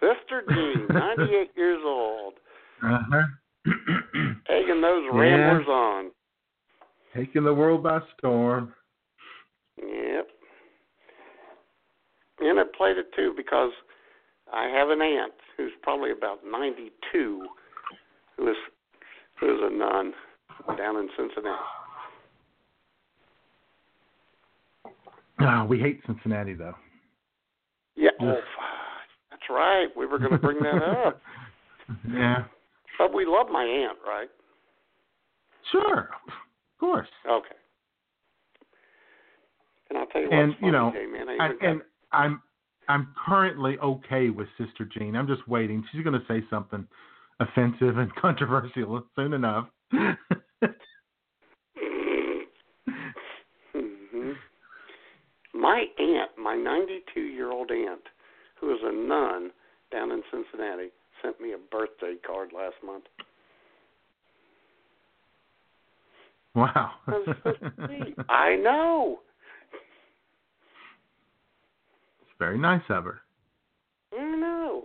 Sister 0.01 0.43
Jean, 0.49 0.87
98 0.91 1.51
years 1.57 1.81
old, 1.85 2.35
Uh-huh. 2.83 3.23
egging 4.49 4.81
those 4.81 5.05
Yeah. 5.05 5.19
ramblers 5.21 5.69
on. 5.69 6.11
Taking 7.15 7.45
the 7.45 7.55
world 7.55 7.83
by 7.83 8.01
storm. 8.19 8.75
Yep. 9.77 10.29
And 12.41 12.59
I 12.59 12.65
played 12.77 12.97
it 12.99 13.13
too 13.15 13.33
because 13.37 13.71
I 14.53 14.65
have 14.67 14.89
an 14.89 15.01
aunt 15.01 15.35
who's 15.57 15.73
probably 15.83 16.11
about 16.11 16.41
92 16.45 17.47
who 18.37 18.49
is 18.51 18.57
who 19.39 19.55
is 19.55 19.61
a 19.63 19.71
nun 19.71 20.15
down 20.77 20.97
in 20.97 21.09
Cincinnati. 21.17 21.59
Ah, 25.45 25.65
we 25.65 25.79
hate 25.79 26.01
Cincinnati 26.07 26.55
though. 26.55 26.75
Yeah. 27.97 28.11
Oh, 28.21 28.35
that's 29.31 29.43
right. 29.51 29.89
We 29.97 30.07
were 30.07 30.19
going 30.19 30.33
to 30.33 30.39
bring 30.39 30.59
that 30.63 30.83
up. 30.83 31.21
Yeah. 32.11 32.45
But 32.97 33.13
we 33.13 33.27
love 33.27 33.49
my 33.51 33.65
aunt, 33.65 33.99
right? 34.07 34.29
Sure. 35.71 36.09
Of 36.27 36.33
course. 36.79 37.09
Okay. 37.29 37.55
And 39.91 39.99
I'll 39.99 40.07
tell 40.07 40.23
you 40.23 40.31
what's 40.31 40.43
and 40.43 40.55
funny, 40.55 40.67
you 40.67 40.73
know, 40.73 40.93
Jay, 40.95 41.07
man. 41.07 41.29
I 41.29 41.33
I, 41.45 41.49
got- 41.49 41.63
and 41.63 41.83
I'm 42.13 42.43
I'm 42.89 43.15
currently 43.27 43.79
okay 43.79 44.31
with 44.31 44.49
Sister 44.57 44.89
Jean. 44.97 45.17
I'm 45.17 45.27
just 45.27 45.47
waiting. 45.49 45.85
She's 45.93 46.03
going 46.03 46.19
to 46.19 46.25
say 46.27 46.43
something 46.49 46.87
offensive 47.41 47.99
and 47.99 48.15
controversial 48.21 49.05
soon 49.17 49.35
enough. 49.35 49.69
hmm 53.75 54.33
My 55.63 55.85
aunt, 55.97 56.31
my 56.37 56.57
92 56.57 57.21
year 57.21 57.53
old 57.53 57.71
aunt, 57.71 58.01
who 58.61 58.73
is 58.73 58.81
a 58.83 58.93
nun 58.93 59.53
down 59.93 60.11
in 60.11 60.21
Cincinnati, 60.29 60.89
sent 61.23 61.41
me 61.41 61.53
a 61.53 61.57
birthday 61.71 62.17
card 62.27 62.51
last 62.53 62.75
month. 62.85 63.05
Wow. 66.57 66.91
I 68.29 68.57
know. 68.57 69.21
It's 72.23 72.39
very 72.41 72.59
nice 72.59 72.83
of 72.89 73.05
her. 73.05 73.21
I 74.13 74.17
know. 74.17 74.83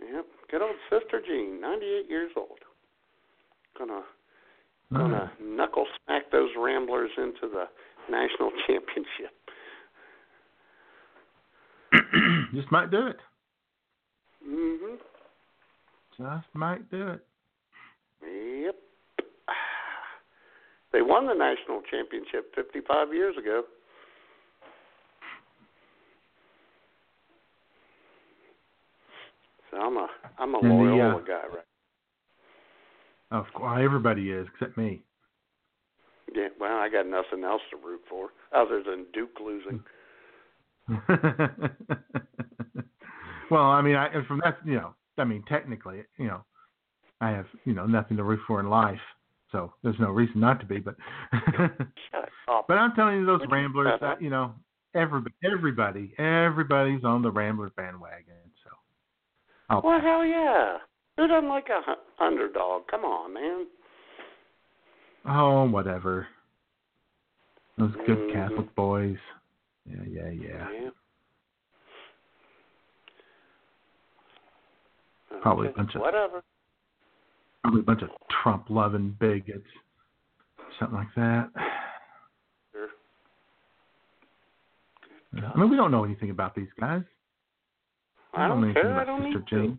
Yep, 0.00 0.26
good 0.50 0.60
old 0.60 0.76
Sister 0.90 1.22
Jean, 1.26 1.62
98 1.62 2.10
years 2.10 2.32
old. 2.36 2.58
Gonna 3.78 4.02
gonna 4.92 5.32
knuckle 5.40 5.86
smack 6.04 6.30
those 6.30 6.50
Ramblers 6.58 7.10
into 7.16 7.48
the 7.52 7.64
national 8.10 8.50
championship. 8.66 9.32
Just 12.54 12.70
might 12.70 12.90
do 12.90 13.06
it. 13.06 13.16
Mhm. 14.46 14.96
Just 16.18 16.46
might 16.54 16.90
do 16.90 17.08
it. 17.08 17.24
Yep. 18.22 18.76
They 20.92 21.00
won 21.00 21.26
the 21.26 21.32
national 21.32 21.80
championship 21.90 22.54
55 22.54 23.14
years 23.14 23.34
ago. 23.38 23.62
So 29.70 29.78
I'm 29.78 29.96
a 29.96 30.06
I'm 30.38 30.54
a 30.54 30.58
And 30.58 30.70
the, 30.70 31.02
uh, 31.02 31.18
guy, 31.20 31.46
right? 31.48 31.64
Of 33.32 33.46
course, 33.54 33.80
everybody 33.82 34.30
is 34.30 34.46
except 34.52 34.76
me. 34.76 35.02
Yeah. 36.34 36.48
Well, 36.60 36.76
I 36.76 36.90
got 36.90 37.06
nothing 37.06 37.44
else 37.44 37.62
to 37.70 37.76
root 37.76 38.02
for 38.08 38.28
other 38.54 38.82
than 38.82 39.06
Duke 39.14 39.38
losing. 39.42 39.82
well, 43.50 43.62
I 43.62 43.80
mean, 43.80 43.96
I 43.96 44.10
from 44.28 44.40
that, 44.44 44.58
you 44.66 44.74
know, 44.74 44.94
I 45.16 45.24
mean, 45.24 45.42
technically, 45.48 46.04
you 46.18 46.26
know, 46.26 46.44
I 47.22 47.30
have, 47.30 47.46
you 47.64 47.72
know, 47.72 47.86
nothing 47.86 48.18
to 48.18 48.24
root 48.24 48.40
for 48.46 48.60
in 48.60 48.68
life, 48.68 49.00
so 49.50 49.72
there's 49.82 49.98
no 49.98 50.10
reason 50.10 50.40
not 50.40 50.60
to 50.60 50.66
be. 50.66 50.78
But, 50.78 50.96
but 52.68 52.78
I'm 52.78 52.94
telling 52.94 53.20
you, 53.20 53.26
those 53.26 53.40
Ramblers, 53.48 53.98
uh, 54.02 54.16
you 54.20 54.28
know, 54.28 54.54
everybody, 54.94 55.34
everybody, 55.44 56.14
everybody's 56.18 57.04
on 57.04 57.22
the 57.22 57.30
Ramblers 57.30 57.72
bandwagon. 57.76 58.34
So, 58.64 58.70
I'll, 59.70 59.82
Well, 59.82 60.00
hell 60.00 60.24
yeah. 60.24 60.78
Doesn't 61.28 61.48
like 61.48 61.68
a 61.68 62.22
underdog? 62.22 62.82
Come 62.90 63.04
on, 63.04 63.32
man. 63.34 63.66
oh, 65.26 65.64
whatever. 65.70 66.26
Those 67.78 67.92
good 68.06 68.18
Mhm. 68.18 68.32
Catholic 68.32 68.74
boys. 68.74 69.18
Yeah, 69.86 70.02
yeah, 70.08 70.28
yeah. 70.30 70.70
Yeah. 70.70 70.90
Probably 75.42 75.68
a 75.68 75.72
bunch 75.72 75.94
of 75.94 76.00
whatever. 76.02 76.42
probably 77.62 77.80
a 77.80 77.84
bunch 77.84 78.02
of 78.02 78.10
Trump 78.42 78.68
loving 78.68 79.10
bigots, 79.18 79.66
something 80.78 80.98
like 80.98 81.14
that. 81.14 81.50
Sure. 82.72 82.88
I 85.54 85.58
mean, 85.58 85.70
we 85.70 85.76
don't 85.76 85.90
know 85.90 86.04
anything 86.04 86.30
about 86.30 86.54
these 86.54 86.68
guys. 86.78 87.02
I 88.34 88.42
know 88.48 88.54
don't 88.54 88.64
anything 88.64 88.82
care. 88.82 88.92
I 88.92 89.02
about 89.02 89.06
don't 89.06 89.22
need 89.30 89.46
Jane. 89.46 89.78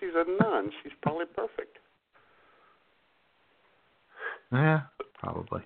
She's 0.00 0.10
a 0.14 0.24
nun. 0.42 0.70
She's 0.82 0.92
probably 1.02 1.26
perfect. 1.26 1.76
Yeah, 4.52 4.80
probably. 5.18 5.60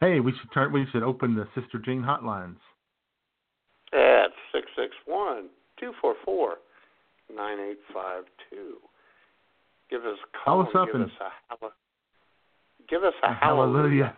Hey, 0.00 0.18
we 0.20 0.32
should 0.32 0.52
turn. 0.52 0.72
We 0.72 0.86
should 0.90 1.02
open 1.04 1.34
the 1.36 1.46
Sister 1.54 1.78
Jean 1.84 2.02
hotlines. 2.02 2.56
At 3.92 4.30
six 4.52 4.66
six 4.74 4.94
one 5.06 5.48
two 5.78 5.92
four 6.00 6.14
four 6.24 6.56
nine 7.34 7.58
eight 7.60 7.78
five 7.94 8.24
two. 8.50 8.78
Give 9.90 10.00
us 10.02 10.16
a 10.18 10.44
call. 10.44 10.64
Call 10.64 10.68
us 10.68 10.74
up 10.74 10.86
give 10.86 10.94
and- 10.96 11.04
us 11.04 11.10
a 11.62 11.66
give 12.88 13.04
us 13.04 13.14
a 13.22 13.34
hallelujah. 13.34 14.16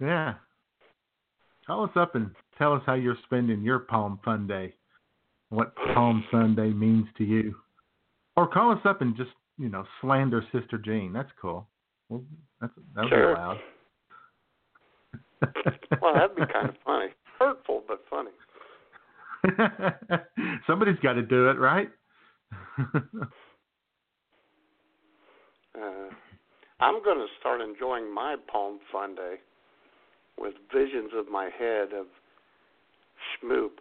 Yeah. 0.00 0.34
Call 1.66 1.84
us 1.84 1.90
up 1.94 2.16
and 2.16 2.30
tell 2.58 2.72
us 2.72 2.82
how 2.84 2.94
you're 2.94 3.16
spending 3.24 3.62
your 3.62 3.78
Palm 3.78 4.18
Fun 4.24 4.48
Day. 4.48 4.74
What 5.52 5.74
Palm 5.92 6.24
Sunday 6.30 6.70
means 6.70 7.06
to 7.18 7.24
you. 7.24 7.54
Or 8.38 8.48
call 8.48 8.72
us 8.72 8.78
up 8.86 9.02
and 9.02 9.14
just, 9.14 9.32
you 9.58 9.68
know, 9.68 9.84
slander 10.00 10.42
Sister 10.50 10.78
Jean. 10.78 11.12
That's 11.12 11.28
cool. 11.40 11.68
Well, 12.08 12.24
that's 12.58 12.72
that'll 12.94 13.10
Sure. 13.10 13.34
be 13.34 13.38
allowed. 13.38 13.58
Well, 16.00 16.14
that'd 16.14 16.36
be 16.36 16.46
kind 16.50 16.70
of 16.70 16.76
funny. 16.86 17.08
Hurtful, 17.38 17.84
but 17.86 18.02
funny. 18.08 18.30
Somebody's 20.66 20.98
got 21.02 21.14
to 21.14 21.22
do 21.22 21.50
it, 21.50 21.58
right? 21.58 21.90
Uh, 25.74 26.10
I'm 26.80 27.02
going 27.02 27.16
to 27.16 27.26
start 27.40 27.62
enjoying 27.62 28.12
my 28.12 28.36
Palm 28.52 28.78
Sunday 28.92 29.36
with 30.38 30.52
visions 30.70 31.12
of 31.16 31.30
my 31.30 31.44
head 31.58 31.94
of 31.98 32.04
Schmoop 33.40 33.80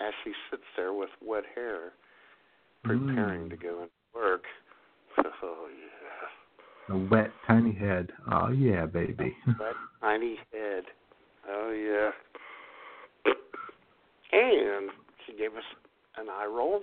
as 0.00 0.12
she 0.24 0.32
sits 0.50 0.62
there 0.76 0.92
with 0.92 1.10
wet 1.22 1.44
hair, 1.54 1.92
preparing 2.84 3.42
Mm. 3.46 3.50
to 3.50 3.56
go 3.56 3.82
into 3.82 3.92
work. 4.14 4.44
Oh 5.42 5.68
yeah, 5.68 6.94
A 6.94 6.98
wet, 6.98 7.30
tiny 7.46 7.72
head. 7.72 8.12
Oh 8.30 8.48
yeah, 8.50 8.86
baby. 8.86 9.36
that 9.58 9.74
tiny 10.00 10.38
head. 10.52 10.84
Oh 11.48 11.70
yeah. 11.70 13.32
And 14.32 14.90
she 15.26 15.32
gave 15.36 15.54
us 15.56 15.64
an 16.16 16.28
eye 16.28 16.46
roll. 16.46 16.82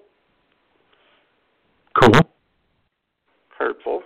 Cool. 1.95 2.13
Hurtful. 3.57 4.03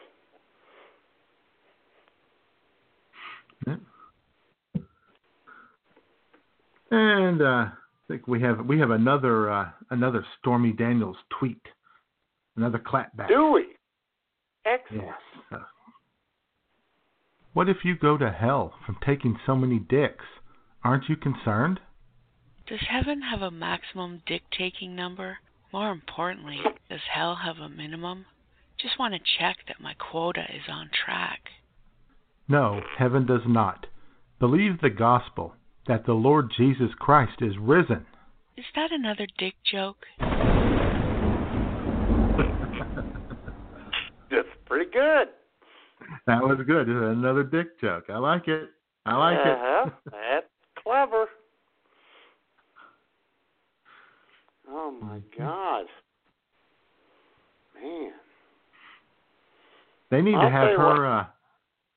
And 6.91 7.41
uh, 7.41 7.65
think 8.11 8.27
we 8.27 8.41
have 8.41 8.65
we 8.65 8.79
have 8.79 8.91
another 8.91 9.49
uh, 9.49 9.69
another 9.89 10.25
Stormy 10.39 10.73
Daniels 10.73 11.17
tweet, 11.39 11.61
another 12.57 12.79
clapback. 12.79 13.29
Do 13.29 13.51
we? 13.53 13.67
Excellent. 14.65 15.03
Yes. 15.03 15.43
Uh, 15.51 15.57
what 17.53 17.69
if 17.69 17.77
you 17.83 17.95
go 17.95 18.17
to 18.17 18.29
hell 18.29 18.73
from 18.85 18.97
taking 19.05 19.38
so 19.45 19.55
many 19.55 19.79
dicks? 19.79 20.25
Aren't 20.83 21.09
you 21.09 21.15
concerned? 21.15 21.79
Does 22.67 22.79
heaven 22.89 23.21
have 23.21 23.41
a 23.41 23.51
maximum 23.51 24.21
dick 24.25 24.43
taking 24.57 24.95
number? 24.95 25.38
More 25.71 25.91
importantly, 25.91 26.59
does 26.89 26.99
hell 27.13 27.38
have 27.43 27.57
a 27.57 27.69
minimum? 27.69 28.25
Just 28.79 28.99
want 28.99 29.13
to 29.13 29.19
check 29.39 29.57
that 29.67 29.79
my 29.79 29.93
quota 29.93 30.41
is 30.41 30.63
on 30.69 30.89
track. 31.05 31.41
No, 32.47 32.81
heaven 32.97 33.25
does 33.25 33.41
not. 33.47 33.85
Believe 34.39 34.81
the 34.81 34.89
gospel 34.89 35.55
that 35.87 36.05
the 36.05 36.13
Lord 36.13 36.51
Jesus 36.55 36.89
Christ 36.99 37.41
is 37.41 37.57
risen. 37.59 38.05
Is 38.57 38.65
that 38.75 38.91
another 38.91 39.27
dick 39.37 39.55
joke? 39.71 39.97
That's 44.29 44.47
pretty 44.65 44.91
good. 44.91 45.27
That 46.27 46.41
was 46.41 46.59
good. 46.67 46.87
Another 46.87 47.43
dick 47.43 47.79
joke. 47.79 48.05
I 48.09 48.17
like 48.17 48.47
it. 48.47 48.69
I 49.05 49.17
like 49.17 49.37
uh-huh. 49.37 49.85
it. 49.87 49.93
That's 50.11 50.45
clever. 50.81 51.25
Oh 54.69 54.91
my 55.01 55.17
Mm-hmm. 55.17 55.43
God. 55.43 55.85
Man. 57.81 58.11
They 60.11 60.21
need 60.21 60.35
I'll 60.35 60.43
to 60.43 60.49
have 60.49 60.67
tell 60.67 60.71
you 60.71 60.77
her. 60.77 61.05
Uh, 61.19 61.25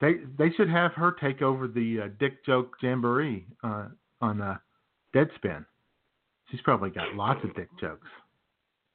they 0.05 0.16
they 0.39 0.55
should 0.55 0.68
have 0.68 0.93
her 0.93 1.16
take 1.20 1.40
over 1.43 1.66
the 1.66 2.02
uh, 2.05 2.09
dick 2.20 2.44
joke 2.44 2.74
jamboree 2.82 3.47
uh, 3.62 3.86
on 4.20 4.40
uh, 4.40 4.56
Deadspin. 5.14 5.64
She's 6.51 6.60
probably 6.60 6.90
got 6.90 7.14
lots 7.14 7.43
of 7.43 7.55
dick 7.55 7.68
jokes. 7.81 8.06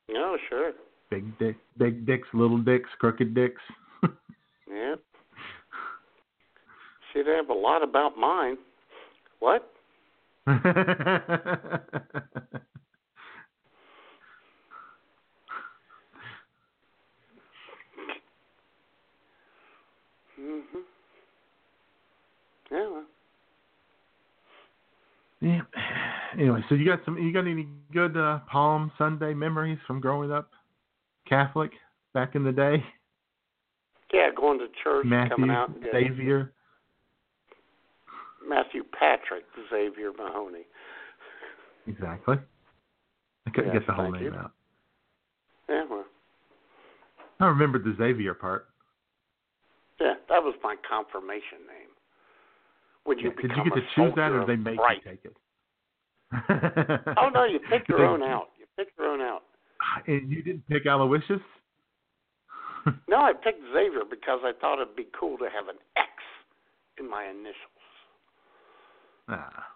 No, 0.10 0.38
sure. 0.49 0.73
Big 1.10 1.38
dick, 1.40 1.57
big 1.77 2.06
dicks, 2.06 2.27
little 2.34 2.60
dicks, 2.60 2.90
crooked 2.99 3.34
dicks. 3.34 3.61
Yeah. 4.72 4.95
She'd 7.11 7.26
have 7.26 7.49
a 7.49 7.53
lot 7.53 7.81
about 7.81 8.15
mine. 8.15 8.56
What? 9.40 9.72
anyway, 26.38 26.64
so 26.68 26.76
you 26.76 26.86
got 26.86 26.99
some 27.06 27.18
you 27.18 27.32
got 27.34 27.48
any 27.48 27.68
good 27.94 28.18
uh, 28.18 28.40
Palm 28.52 28.91
Sunday 28.98 29.34
memories 29.34 29.80
from 29.88 29.99
growing 29.99 30.32
up 30.32 30.52
Catholic 31.28 31.72
back 32.14 32.36
in 32.36 32.44
the 32.44 32.52
day? 32.52 32.84
Yeah, 34.14 34.30
going 34.36 34.60
to 34.60 34.68
church, 34.84 35.06
Matthew, 35.06 35.30
coming 35.36 35.52
out 35.52 35.70
and 35.70 35.86
Xavier. 35.91 36.52
Matthew 38.48 38.84
Patrick 38.98 39.44
Xavier 39.70 40.11
Mahoney. 40.18 40.66
Exactly. 41.88 42.38
I 43.45 43.49
couldn't 43.52 43.74
Yes, 43.74 43.82
get 43.82 43.88
the 43.88 43.94
whole 43.94 44.11
name 44.11 44.24
you. 44.24 44.34
out. 44.34 44.52
Yeah, 45.70 45.84
well, 45.90 46.06
I 47.40 47.45
remembered 47.45 47.84
the 47.84 47.95
Xavier 47.98 48.34
part. 48.34 48.68
yeah, 50.02 50.16
that 50.28 50.44
was 50.44 50.56
my 50.64 50.76
confirmation 50.90 51.60
name. 51.68 51.79
When 53.04 53.18
you 53.20 53.30
Yeah, 53.36 53.42
Did 53.42 53.52
you 53.58 53.64
get 53.64 53.74
to 53.76 53.82
choose 53.96 54.14
that, 54.16 54.32
or 54.32 54.46
they 54.46 54.56
make 54.56 54.76
you 54.78 55.02
take 55.12 55.26
it? 55.26 55.36
Oh 57.18 57.30
no, 57.34 57.44
you 57.46 57.60
pick 57.70 57.88
your 57.88 57.98
They- 58.00 58.04
own 58.06 58.22
out. 58.24 58.50
You 58.60 58.66
pick 58.78 58.90
your 58.98 59.08
own 59.08 59.22
out. 59.22 59.44
And 60.08 60.30
you 60.32 60.42
didn't 60.44 60.68
pick 60.68 60.86
Aloysius? 60.86 61.42
No, 63.08 63.18
I 63.18 63.34
picked 63.34 63.62
Xavier 63.74 64.04
because 64.10 64.40
I 64.44 64.52
thought 64.60 64.82
it'd 64.82 64.96
be 64.96 65.08
cool 65.20 65.38
to 65.40 65.46
have 65.46 65.68
an 65.68 65.76
X 65.98 66.10
in 66.98 67.10
my 67.10 67.26
initials. 67.26 67.56
Ah, 69.28 69.68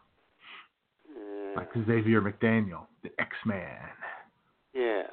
Yeah. 1.14 1.54
like 1.58 1.70
Xavier 1.86 2.22
McDaniel, 2.22 2.88
the 3.04 3.10
X-Man. 3.20 3.90
Yes. 4.74 5.12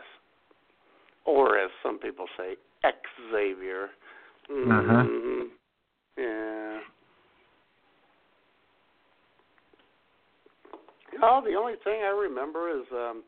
Or 1.25 1.59
as 1.59 1.71
some 1.83 1.99
people 1.99 2.27
say, 2.37 2.57
X 2.85 2.97
Xavier. 3.33 3.91
Uh-huh. 4.49 5.05
Mhm. 5.05 5.49
Yeah. 6.17 6.81
Oh, 11.23 11.43
the 11.45 11.55
only 11.55 11.75
thing 11.85 12.01
I 12.03 12.09
remember 12.09 12.71
is 12.71 12.87
um 12.93 13.23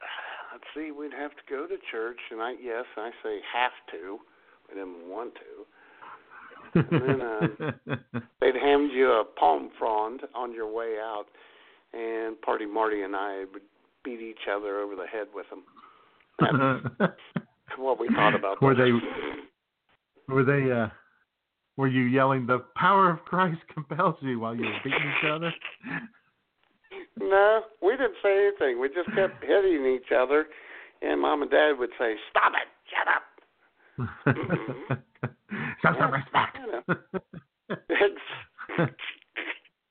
let's 0.52 0.64
see, 0.74 0.90
we'd 0.90 1.12
have 1.12 1.32
to 1.32 1.42
go 1.48 1.66
to 1.66 1.76
church 1.90 2.18
and 2.30 2.40
I 2.40 2.52
yes, 2.62 2.84
I 2.96 3.10
say 3.22 3.38
have 3.54 3.72
to. 3.92 4.18
We 4.68 4.74
didn't 4.74 5.08
want 5.08 5.34
to. 5.34 5.66
And 6.74 7.20
then, 7.20 8.00
They'd 8.40 8.54
hand 8.54 8.90
you 8.92 9.10
a 9.12 9.24
palm 9.38 9.70
frond 9.78 10.20
on 10.34 10.52
your 10.52 10.70
way 10.72 10.96
out 11.00 11.24
and 11.94 12.40
Party 12.42 12.66
Marty 12.66 13.02
and 13.02 13.16
I 13.16 13.44
would 13.52 13.62
beat 14.04 14.20
each 14.20 14.46
other 14.54 14.80
over 14.80 14.94
the 14.94 15.06
head 15.06 15.28
with 15.34 15.46
them. 15.50 15.62
That's 16.98 17.12
what 17.78 17.98
we 17.98 18.08
thought 18.08 18.34
about 18.34 18.60
were 18.62 18.74
that. 18.74 19.00
they 20.28 20.32
were 20.32 20.44
they 20.44 20.70
uh 20.70 20.88
were 21.76 21.88
you 21.88 22.02
yelling 22.02 22.46
the 22.46 22.64
power 22.76 23.10
of 23.10 23.20
Christ 23.24 23.60
compels 23.72 24.16
you 24.20 24.40
while 24.40 24.54
you 24.54 24.64
were 24.64 24.78
beating 24.84 25.00
each 25.00 25.30
other? 25.30 25.52
No, 27.20 27.62
we 27.82 27.92
didn't 27.92 28.14
say 28.22 28.48
anything. 28.48 28.80
We 28.80 28.88
just 28.88 29.12
kept 29.14 29.42
hitting 29.46 29.86
each 29.86 30.12
other, 30.16 30.46
and 31.02 31.20
Mom 31.20 31.42
and 31.42 31.50
Dad 31.50 31.72
would 31.78 31.90
say, 31.98 32.14
"Stop 32.30 32.52
it! 32.54 32.68
Shut 32.94 33.08
up!" 33.08 33.24
Show 35.82 35.92
some 35.98 36.12
respect. 36.12 36.58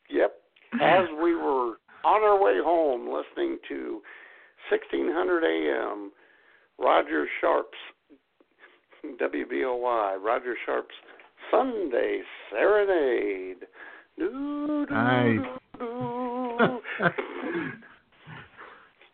Yep. 0.10 0.34
As 0.82 1.06
we 1.22 1.36
were 1.36 1.76
on 2.06 2.24
our 2.24 2.42
way 2.42 2.60
home, 2.64 3.08
listening 3.14 3.58
to 3.70 4.02
1600 4.70 5.44
AM, 5.44 6.12
Roger 6.80 7.28
Sharp's 7.42 7.78
WBOY, 9.22 10.18
Roger 10.24 10.56
Sharp's 10.66 10.96
Sunday 11.52 12.22
Serenade. 12.52 13.66
Doo, 14.18 14.86
doo, 14.88 14.94
Nice. 14.94 15.40
doo. 15.80 16.80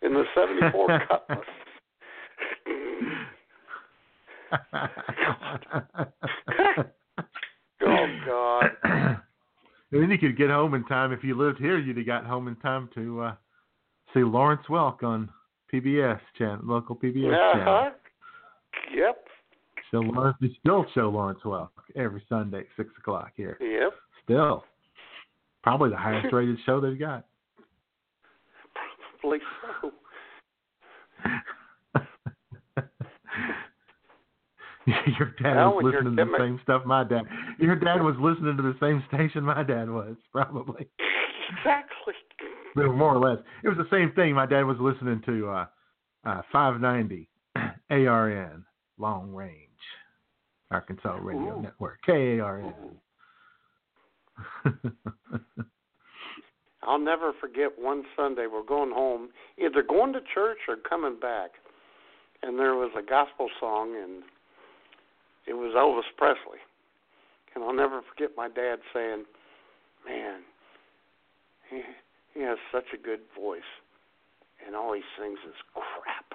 In 0.02 0.14
the 0.14 0.24
74 0.36 0.88
Cutlass. 1.08 1.40
Oh, 7.86 8.06
God. 8.26 8.70
and 9.92 10.02
then 10.02 10.10
you 10.10 10.18
could 10.18 10.38
get 10.38 10.50
home 10.50 10.74
in 10.74 10.86
time. 10.86 11.12
If 11.12 11.22
you 11.22 11.36
lived 11.38 11.60
here, 11.60 11.78
you'd 11.78 11.98
have 11.98 12.06
got 12.06 12.26
home 12.26 12.48
in 12.48 12.56
time 12.58 12.90
to 12.96 13.22
uh, 13.22 13.36
see 14.14 14.24
Lawrence 14.24 14.64
Welk 14.70 15.04
on 15.04 15.30
PBS 15.72 16.20
channel, 16.38 16.62
local 16.64 16.96
PBS 16.96 17.54
channel. 17.54 17.74
Uh-huh. 17.74 17.90
Yep. 18.96 19.26
Show 19.92 20.00
Lawrence, 20.00 20.38
they 20.40 20.56
still 20.60 20.86
show 20.96 21.10
Lawrence 21.10 21.42
Welk 21.44 21.70
every 21.96 22.24
Sunday 22.30 22.60
at 22.60 22.66
six 22.78 22.90
o'clock 22.98 23.32
here. 23.36 23.58
Yep. 23.60 23.92
Still, 24.24 24.64
probably 25.62 25.90
the 25.90 25.98
highest 25.98 26.34
rated 26.34 26.58
show 26.66 26.80
they've 26.80 26.98
got. 26.98 27.26
Probably 29.24 29.40
so. 29.82 29.92
Your 35.18 35.34
dad 35.42 35.56
Well, 35.56 35.76
was 35.76 35.86
listening 35.86 36.18
to 36.18 36.26
the 36.26 36.38
same 36.38 36.60
stuff 36.64 36.86
my 36.86 37.06
dad. 37.06 37.22
Your 37.58 37.78
dad 37.78 38.02
was 38.04 38.16
listening 38.20 38.58
to 38.58 38.64
the 38.64 38.76
same 38.82 39.02
station 39.08 39.46
my 39.46 39.64
dad 39.64 39.90
was, 39.90 40.18
probably. 40.34 40.90
Exactly. 41.58 42.14
more 42.76 43.16
or 43.16 43.20
less. 43.20 43.40
It 43.64 43.70
was 43.70 43.78
the 43.78 43.88
same 43.90 44.12
thing. 44.14 44.34
My 44.36 44.46
dad 44.46 44.64
was 44.64 44.76
listening 44.82 45.22
to 45.26 45.48
uh, 45.48 45.66
uh, 46.26 46.42
590 46.52 47.30
ARN, 47.90 48.66
Long 48.98 49.32
Range, 49.32 49.70
Arkansas 50.70 51.18
Radio 51.22 51.60
Ooh. 51.60 51.62
Network, 51.62 52.00
KARN. 52.06 52.74
I'll 56.86 57.00
never 57.00 57.34
forget 57.40 57.72
one 57.78 58.04
Sunday 58.16 58.48
we're 58.52 58.64
going 58.64 58.92
home, 58.92 59.30
either 59.58 59.82
going 59.82 60.14
to 60.14 60.20
church 60.34 60.60
or 60.68 60.76
coming 60.76 61.20
back, 61.20 61.52
and 62.42 62.60
there 62.60 62.76
was 62.76 62.92
a 62.98 63.02
gospel 63.02 63.50
song, 63.60 63.96
and 63.96 64.24
it 65.48 65.54
was 65.54 65.74
Elvis 65.76 66.12
Presley. 66.18 66.60
And 67.56 67.64
I'll 67.64 67.74
never 67.74 68.02
forget 68.02 68.36
my 68.36 68.50
dad 68.50 68.80
saying, 68.94 69.26
"Man, 70.06 70.42
he 71.70 71.84
he 72.34 72.42
has 72.42 72.58
such 72.72 72.94
a 72.94 72.98
good 72.98 73.22
voice, 73.38 73.62
and 74.66 74.76
all 74.76 74.94
he 74.94 75.04
sings 75.18 75.40
is 75.48 75.56
crap." 75.74 76.34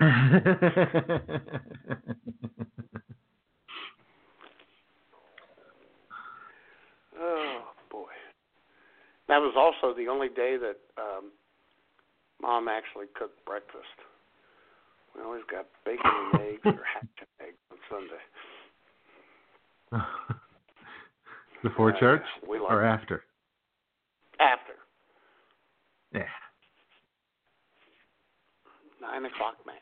Oh. 7.16 7.73
That 9.28 9.38
was 9.38 9.54
also 9.56 9.94
the 9.96 10.08
only 10.08 10.28
day 10.28 10.56
that 10.58 10.76
um 10.98 11.32
mom 12.40 12.68
actually 12.68 13.06
cooked 13.18 13.44
breakfast. 13.46 13.96
We 15.16 15.22
always 15.22 15.42
got 15.50 15.66
bacon 15.84 16.10
and 16.32 16.40
eggs 16.42 16.62
or 16.66 16.82
hatchet 16.84 17.28
eggs 17.40 17.58
on 17.70 17.78
Sunday. 17.90 18.22
Before 21.62 21.94
Uh, 21.94 22.00
church 22.00 22.24
we 22.48 22.58
like- 22.58 22.70
or 22.72 22.82
after? 22.84 23.24
After 24.40 24.74
Yeah. 26.12 26.28
nine 29.00 29.24
o'clock 29.24 29.54
mass. 29.64 29.78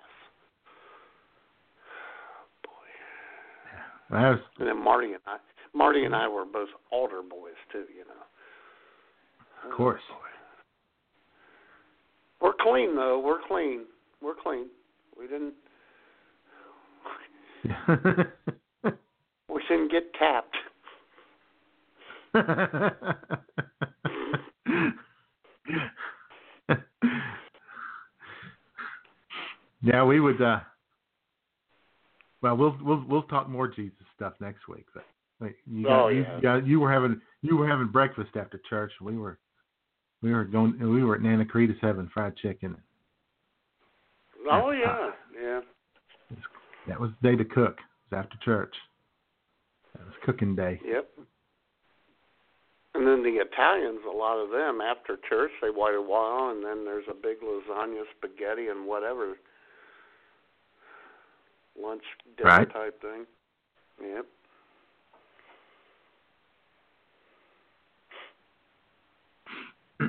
That 4.11 4.29
was 4.29 4.41
And 4.59 4.69
then 4.69 4.77
Marty 4.85 5.15
and 5.15 5.23
I 5.27 5.39
Marty 5.73 6.05
and 6.05 6.15
I 6.15 6.29
were 6.29 6.45
both 6.45 6.69
altar 6.91 7.23
boys 7.23 7.57
too, 7.73 7.87
you 7.97 8.05
know. 8.05 8.23
Of 9.65 9.71
course. 9.77 10.01
We're 12.41 12.53
clean 12.61 12.97
though, 12.97 13.21
we're 13.25 13.41
clean. 13.47 13.85
We're 14.21 14.35
clean. 14.43 14.67
We 15.19 15.27
didn't 15.29 15.55
we 19.49 19.63
didn't 19.69 19.91
get 19.93 20.13
tapped. 20.15 20.57
yeah, 29.83 30.05
we 30.05 30.21
would. 30.21 30.41
uh 30.41 30.61
Well, 32.43 32.57
we'll 32.57 32.77
we'll 32.83 33.05
we'll 33.09 33.23
talk 33.25 33.49
more 33.49 33.69
Jesus 33.69 33.99
stuff 34.15 34.35
next 34.41 34.69
week. 34.69 34.87
But 34.95 35.05
wait, 35.41 35.57
you 35.67 35.85
got, 35.85 36.05
Oh, 36.05 36.09
you, 36.09 36.23
yeah. 36.23 36.41
got- 36.41 36.67
you 36.67 36.81
were 36.81 36.93
having 36.93 37.21
you 37.43 37.57
were 37.57 37.69
having 37.69 37.89
breakfast 37.89 38.31
after 38.37 38.61
church. 38.69 38.93
We 39.01 39.17
were 39.17 39.39
we 40.23 40.33
were 40.33 40.45
going 40.45 40.79
we 40.79 41.05
were 41.05 41.17
at 41.17 41.23
Nana 41.23 41.45
Cretus 41.45 41.77
having 41.81 42.09
fried 42.13 42.37
chicken. 42.37 42.77
Oh 44.51 44.71
yeah, 44.71 45.11
yeah. 45.41 45.61
That 46.89 47.01
was 47.01 47.11
the 47.21 47.31
day 47.31 47.37
to 47.37 47.45
cook. 47.45 47.79
It 47.79 48.15
was 48.15 48.25
after 48.25 48.37
church. 48.45 48.75
That 49.95 50.05
was 50.05 50.15
cooking 50.25 50.57
day. 50.57 50.81
Yep. 50.85 51.09
And 52.95 53.07
then 53.07 53.23
the 53.23 53.41
Italians, 53.41 54.01
a 54.07 54.15
lot 54.15 54.37
of 54.37 54.51
them 54.51 54.81
after 54.81 55.17
church, 55.29 55.51
they 55.63 55.71
wait 55.71 55.95
a 55.95 56.03
while, 56.03 56.51
and 56.51 56.63
then 56.63 56.85
there's 56.85 57.07
a 57.11 57.15
big 57.15 57.39
lasagna, 57.41 58.03
spaghetti, 58.19 58.69
and 58.69 58.87
whatever 58.87 59.35
lunch 61.81 62.03
dinner 62.37 62.51
Right. 62.51 62.71
type 62.71 63.01
thing. 63.01 63.27
Yep. 64.01 64.27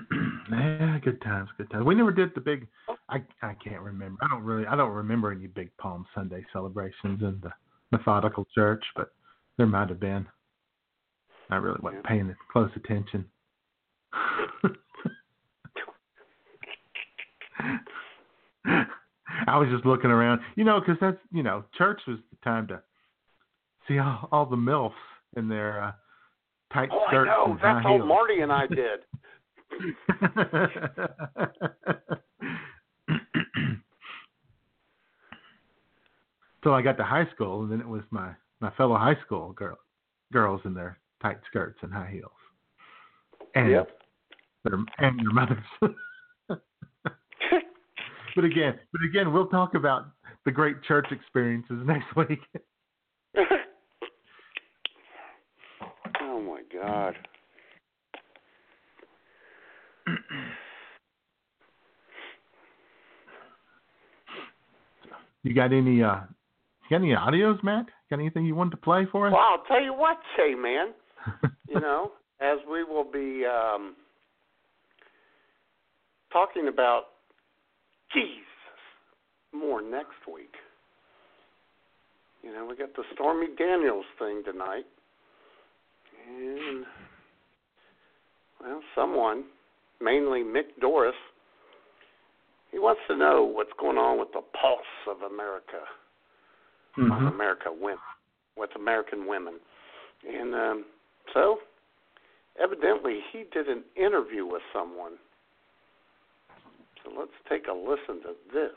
yeah, 0.51 0.99
good 1.03 1.21
times, 1.21 1.49
good 1.57 1.69
times. 1.69 1.85
We 1.85 1.95
never 1.95 2.11
did 2.11 2.31
the 2.35 2.41
big. 2.41 2.67
I 3.09 3.17
I 3.41 3.55
can't 3.63 3.81
remember. 3.81 4.17
I 4.21 4.27
don't 4.29 4.43
really. 4.43 4.65
I 4.65 4.75
don't 4.75 4.91
remember 4.91 5.31
any 5.31 5.47
big 5.47 5.75
Palm 5.77 6.05
Sunday 6.15 6.45
celebrations 6.53 7.21
in 7.21 7.39
the 7.41 7.51
methodical 7.91 8.47
church, 8.53 8.83
but 8.95 9.13
there 9.57 9.67
might 9.67 9.89
have 9.89 9.99
been. 9.99 10.25
I 11.49 11.57
really 11.57 11.79
wasn't 11.81 12.05
paying 12.05 12.33
close 12.51 12.71
attention. 12.75 13.25
I 19.45 19.57
was 19.57 19.67
just 19.69 19.85
looking 19.85 20.09
around, 20.09 20.41
you 20.55 20.63
know, 20.63 20.79
because 20.79 20.97
that's 21.01 21.17
you 21.31 21.43
know, 21.43 21.63
church 21.77 22.01
was 22.07 22.17
the 22.31 22.37
time 22.43 22.67
to 22.67 22.81
see 23.87 23.99
all, 23.99 24.29
all 24.31 24.45
the 24.45 24.55
milfs 24.55 24.93
in 25.35 25.47
their 25.49 25.83
uh, 25.83 25.91
tight 26.73 26.89
oh, 26.91 27.03
skirts 27.07 27.29
I 27.31 27.47
know. 27.47 27.57
That's 27.61 27.85
all. 27.85 28.05
Marty 28.05 28.41
and 28.41 28.51
I 28.51 28.67
did. 28.67 29.01
so 36.63 36.73
I 36.73 36.81
got 36.81 36.97
to 36.97 37.03
high 37.03 37.27
school, 37.33 37.63
and 37.63 37.71
then 37.71 37.81
it 37.81 37.87
was 37.87 38.03
my 38.11 38.31
my 38.59 38.69
fellow 38.71 38.97
high 38.97 39.17
school 39.25 39.53
girl 39.53 39.77
girls 40.31 40.61
in 40.65 40.73
their 40.73 40.97
tight 41.21 41.37
skirts 41.47 41.79
and 41.81 41.93
high 41.93 42.09
heels, 42.11 42.31
and 43.55 43.71
Yep. 43.71 43.89
their 44.63 44.77
and 44.99 45.19
their 45.19 45.31
mothers. 45.31 45.63
but 48.35 48.43
again, 48.43 48.79
but 48.91 49.01
again, 49.07 49.31
we'll 49.33 49.47
talk 49.47 49.75
about 49.75 50.07
the 50.45 50.51
great 50.51 50.83
church 50.83 51.07
experiences 51.11 51.77
next 51.85 52.15
week. 52.15 52.39
oh 56.21 56.41
my 56.41 56.61
God. 56.73 57.15
You 65.43 65.53
got 65.53 65.73
any 65.73 66.01
uh 66.01 66.21
you 66.89 66.89
got 66.89 67.03
any 67.03 67.13
audios, 67.13 67.63
Matt? 67.63 67.85
Got 68.09 68.19
anything 68.19 68.45
you 68.45 68.55
wanted 68.55 68.71
to 68.71 68.77
play 68.77 69.07
for 69.11 69.27
us? 69.27 69.33
Well, 69.33 69.41
I'll 69.41 69.63
tell 69.65 69.81
you 69.81 69.93
what, 69.93 70.17
Shay, 70.35 70.53
man. 70.53 70.93
you 71.69 71.79
know, 71.79 72.11
as 72.41 72.57
we 72.69 72.83
will 72.83 73.09
be 73.09 73.45
um, 73.45 73.95
talking 76.31 76.67
about 76.67 77.03
Jesus 78.13 78.43
more 79.53 79.81
next 79.81 80.27
week. 80.31 80.53
You 82.43 82.53
know, 82.53 82.65
we 82.69 82.75
got 82.75 82.93
the 82.95 83.03
Stormy 83.13 83.47
Daniels 83.57 84.05
thing 84.19 84.43
tonight. 84.43 84.83
And, 86.27 86.85
well, 88.59 88.81
someone, 88.93 89.45
mainly 90.01 90.41
Mick 90.41 90.81
Dorris, 90.81 91.11
he 92.73 92.79
wants 92.79 93.01
to 93.07 93.15
know 93.15 93.43
what's 93.43 93.71
going 93.79 93.97
on 93.97 94.19
with 94.19 94.29
the 94.33 94.41
pulse 94.59 94.81
of 95.07 95.21
America, 95.31 95.87
Mhm. 96.97 97.11
on 97.11 97.27
America 97.27 97.71
women, 97.71 97.99
with 98.57 98.75
American 98.75 99.27
women. 99.27 99.59
And 100.27 100.55
um, 100.55 100.85
so, 101.33 101.59
evidently, 102.57 103.21
he 103.31 103.43
did 103.51 103.69
an 103.69 103.83
interview 103.95 104.45
with 104.45 104.63
someone. 104.73 105.13
So 107.03 107.11
let's 107.11 107.31
take 107.47 107.67
a 107.67 107.73
listen 107.73 108.21
to 108.23 108.35
this. 108.51 108.75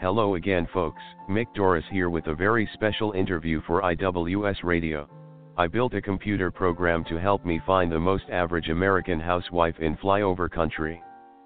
Hello 0.00 0.34
again, 0.34 0.66
folks. 0.72 1.02
Mick 1.28 1.46
Dorris 1.54 1.88
here 1.90 2.08
with 2.10 2.26
a 2.26 2.34
very 2.34 2.66
special 2.74 3.12
interview 3.12 3.60
for 3.66 3.82
IWS 3.82 4.62
Radio. 4.62 5.08
I 5.56 5.68
built 5.68 5.94
a 5.94 6.02
computer 6.02 6.50
program 6.50 7.04
to 7.04 7.16
help 7.16 7.44
me 7.44 7.60
find 7.64 7.92
the 7.92 8.00
most 8.00 8.24
average 8.28 8.70
American 8.70 9.20
housewife 9.20 9.78
in 9.78 9.96
flyover 9.98 10.50
country. 10.50 11.00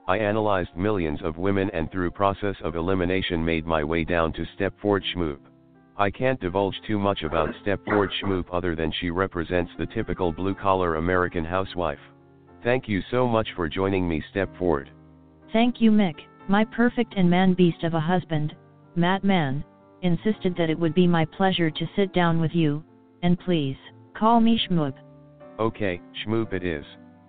I 0.07 0.17
analyzed 0.17 0.75
millions 0.75 1.21
of 1.23 1.37
women 1.37 1.69
and 1.75 1.93
through 1.93 2.13
process 2.13 2.57
of 2.65 2.75
elimination 2.75 3.45
made 3.45 3.67
my 3.67 3.85
way 3.85 4.05
down 4.05 4.33
to 4.33 4.47
Stepford 4.57 5.03
Schmoop. 5.15 5.41
I 5.99 6.11
can't 6.11 6.41
divulge 6.41 6.81
too 6.87 6.99
much 6.99 7.23
about 7.23 7.51
Stepford 7.63 8.09
Schmoop 8.23 8.47
other 8.51 8.75
than 8.75 8.91
she 8.99 9.11
represents 9.11 9.73
the 9.77 9.87
typical 9.87 10.33
blue-collar 10.33 10.95
American 10.95 11.45
housewife. 11.45 11.99
Thank 12.65 12.89
you 12.89 13.03
so 13.11 13.29
much 13.29 13.49
for 13.57 13.69
joining 13.69 14.09
me 14.09 14.23
Stepford. 14.35 14.87
Thank 15.53 15.83
you, 15.83 15.91
Mick. 15.91 16.17
My 16.49 16.65
perfect 16.65 17.13
and 17.19 17.29
man 17.29 17.53
beast 17.53 17.85
of 17.85 17.93
a 17.93 18.01
husband, 18.01 18.55
Matt 18.97 19.23
Mann, 19.23 19.63
insisted 20.01 20.57
that 20.57 20.71
it 20.71 20.79
would 20.79 20.95
be 20.95 21.07
my 21.07 21.27
pleasure 21.27 21.71
to 21.71 21.91
sit 21.95 22.15
down 22.15 22.41
with 22.41 22.53
you, 22.55 22.83
and 23.23 23.39
please, 23.39 23.77
call 24.19 24.41
me 24.41 24.61
Schmoop. 24.69 24.95
Okay, 25.59 26.01
Schmoop 26.25 26.53
it 26.53 26.65
is. 26.65 26.85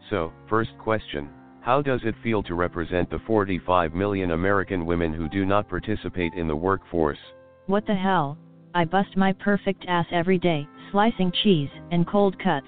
So, 0.09 0.33
first 0.49 0.71
question. 0.79 1.29
How 1.61 1.81
does 1.81 2.01
it 2.03 2.15
feel 2.23 2.41
to 2.43 2.55
represent 2.55 3.09
the 3.09 3.19
45 3.27 3.93
million 3.93 4.31
American 4.31 4.85
women 4.85 5.13
who 5.13 5.29
do 5.29 5.45
not 5.45 5.69
participate 5.69 6.33
in 6.33 6.47
the 6.47 6.55
workforce? 6.55 7.19
What 7.67 7.85
the 7.85 7.95
hell? 7.95 8.37
I 8.73 8.85
bust 8.85 9.17
my 9.17 9.33
perfect 9.33 9.85
ass 9.87 10.05
every 10.11 10.39
day, 10.39 10.67
slicing 10.91 11.31
cheese 11.43 11.69
and 11.91 12.07
cold 12.07 12.37
cuts, 12.39 12.67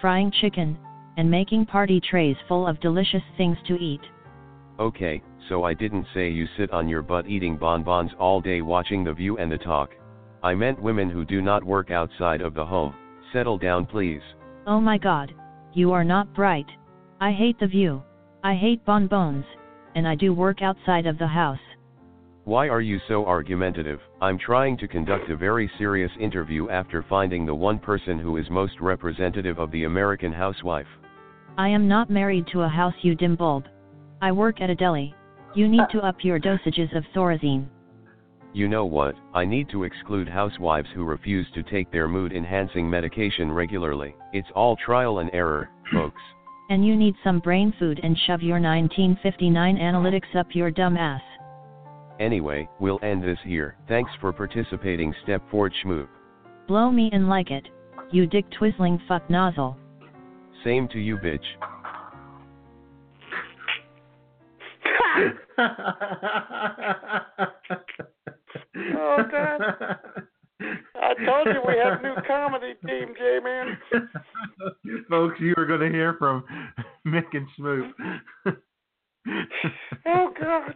frying 0.00 0.32
chicken, 0.40 0.76
and 1.16 1.30
making 1.30 1.66
party 1.66 2.00
trays 2.00 2.36
full 2.48 2.66
of 2.66 2.80
delicious 2.80 3.22
things 3.36 3.58
to 3.68 3.74
eat. 3.74 4.00
Okay, 4.80 5.22
so 5.48 5.64
I 5.64 5.74
didn't 5.74 6.06
say 6.14 6.30
you 6.30 6.46
sit 6.56 6.70
on 6.72 6.88
your 6.88 7.02
butt 7.02 7.28
eating 7.28 7.56
bonbons 7.56 8.10
all 8.18 8.40
day 8.40 8.62
watching 8.62 9.04
The 9.04 9.12
View 9.12 9.38
and 9.38 9.52
The 9.52 9.58
Talk. 9.58 9.90
I 10.42 10.54
meant 10.54 10.82
women 10.82 11.10
who 11.10 11.24
do 11.24 11.42
not 11.42 11.62
work 11.62 11.90
outside 11.90 12.40
of 12.40 12.54
the 12.54 12.64
home. 12.64 12.94
Settle 13.32 13.58
down, 13.58 13.86
please. 13.86 14.22
Oh 14.66 14.80
my 14.80 14.98
god, 14.98 15.32
you 15.72 15.92
are 15.92 16.04
not 16.04 16.34
bright. 16.34 16.66
I 17.20 17.32
hate 17.32 17.58
the 17.58 17.66
view. 17.66 18.02
I 18.44 18.54
hate 18.54 18.84
bonbons. 18.84 19.44
And 19.94 20.08
I 20.08 20.14
do 20.14 20.32
work 20.32 20.62
outside 20.62 21.06
of 21.06 21.18
the 21.18 21.26
house. 21.26 21.58
Why 22.44 22.68
are 22.68 22.80
you 22.80 22.98
so 23.08 23.24
argumentative? 23.24 24.00
I'm 24.20 24.38
trying 24.38 24.76
to 24.78 24.88
conduct 24.88 25.30
a 25.30 25.36
very 25.36 25.70
serious 25.78 26.10
interview 26.18 26.68
after 26.70 27.04
finding 27.08 27.46
the 27.46 27.54
one 27.54 27.78
person 27.78 28.18
who 28.18 28.36
is 28.36 28.50
most 28.50 28.80
representative 28.80 29.58
of 29.58 29.70
the 29.70 29.84
American 29.84 30.32
housewife. 30.32 30.88
I 31.56 31.68
am 31.68 31.86
not 31.86 32.10
married 32.10 32.46
to 32.48 32.62
a 32.62 32.68
house, 32.68 32.94
you 33.02 33.14
dim 33.14 33.36
bulb. 33.36 33.66
I 34.20 34.32
work 34.32 34.60
at 34.60 34.70
a 34.70 34.74
deli. 34.74 35.14
You 35.54 35.68
need 35.68 35.82
uh. 35.82 35.86
to 35.88 36.00
up 36.00 36.24
your 36.24 36.40
dosages 36.40 36.96
of 36.96 37.04
Thorazine. 37.14 37.68
You 38.54 38.68
know 38.68 38.84
what? 38.84 39.14
I 39.32 39.46
need 39.46 39.70
to 39.70 39.84
exclude 39.84 40.28
housewives 40.28 40.88
who 40.94 41.04
refuse 41.04 41.46
to 41.54 41.62
take 41.62 41.90
their 41.90 42.06
mood 42.06 42.32
enhancing 42.32 42.88
medication 42.88 43.50
regularly. 43.50 44.14
It's 44.34 44.48
all 44.54 44.76
trial 44.76 45.20
and 45.20 45.30
error, 45.32 45.70
folks. 45.92 46.20
And 46.68 46.86
you 46.86 46.94
need 46.94 47.14
some 47.24 47.40
brain 47.40 47.72
food 47.78 47.98
and 48.02 48.16
shove 48.26 48.42
your 48.42 48.60
1959 48.60 49.78
analytics 49.78 50.36
up 50.38 50.48
your 50.52 50.70
dumb 50.70 50.98
ass. 50.98 51.22
Anyway, 52.20 52.68
we'll 52.78 53.00
end 53.02 53.24
this 53.24 53.38
here. 53.44 53.76
Thanks 53.88 54.10
for 54.20 54.34
participating, 54.34 55.14
Stepford 55.26 55.70
Schmoop. 55.82 56.08
Blow 56.68 56.90
me 56.90 57.08
and 57.12 57.30
like 57.30 57.50
it. 57.50 57.66
You 58.10 58.26
dick 58.26 58.44
twizzling 58.58 59.00
fuck 59.08 59.30
nozzle. 59.30 59.78
Same 60.62 60.88
to 60.88 60.98
you, 60.98 61.16
bitch. 61.16 61.40
Oh, 68.96 69.18
God. 69.30 69.60
I 70.60 71.14
told 71.26 71.46
you 71.46 71.60
we 71.66 71.74
have 71.82 72.00
a 72.00 72.02
new 72.02 72.14
comedy 72.26 72.74
team, 72.86 73.14
J 73.18 73.38
Man. 73.42 73.78
Folks, 75.10 75.40
you 75.40 75.54
are 75.56 75.66
going 75.66 75.80
to 75.80 75.90
hear 75.90 76.14
from 76.18 76.44
Mick 77.06 77.24
and 77.32 77.46
Smoop. 77.56 77.94
Oh, 80.06 80.32
God. 80.38 80.74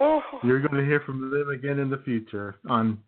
Oh, 0.00 0.20
You're 0.44 0.60
going 0.60 0.80
to 0.80 0.84
hear 0.84 1.00
from 1.04 1.30
them 1.30 1.50
again 1.50 1.78
in 1.80 1.90
the 1.90 1.98
future 1.98 2.56
on 2.68 2.98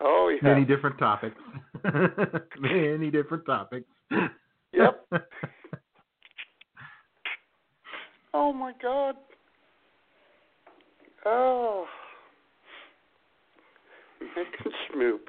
oh 0.00 0.28
yeah. 0.28 0.48
many 0.48 0.64
different 0.64 0.96
topics. 0.98 1.36
many 2.60 3.10
different 3.10 3.44
topics. 3.46 3.88
Yep. 4.72 5.06
Oh, 8.38 8.52
my 8.52 8.72
God. 8.82 9.14
Oh. 11.28 11.86
Mick 14.22 14.64
and 14.64 14.72
Smoop. 14.92 15.28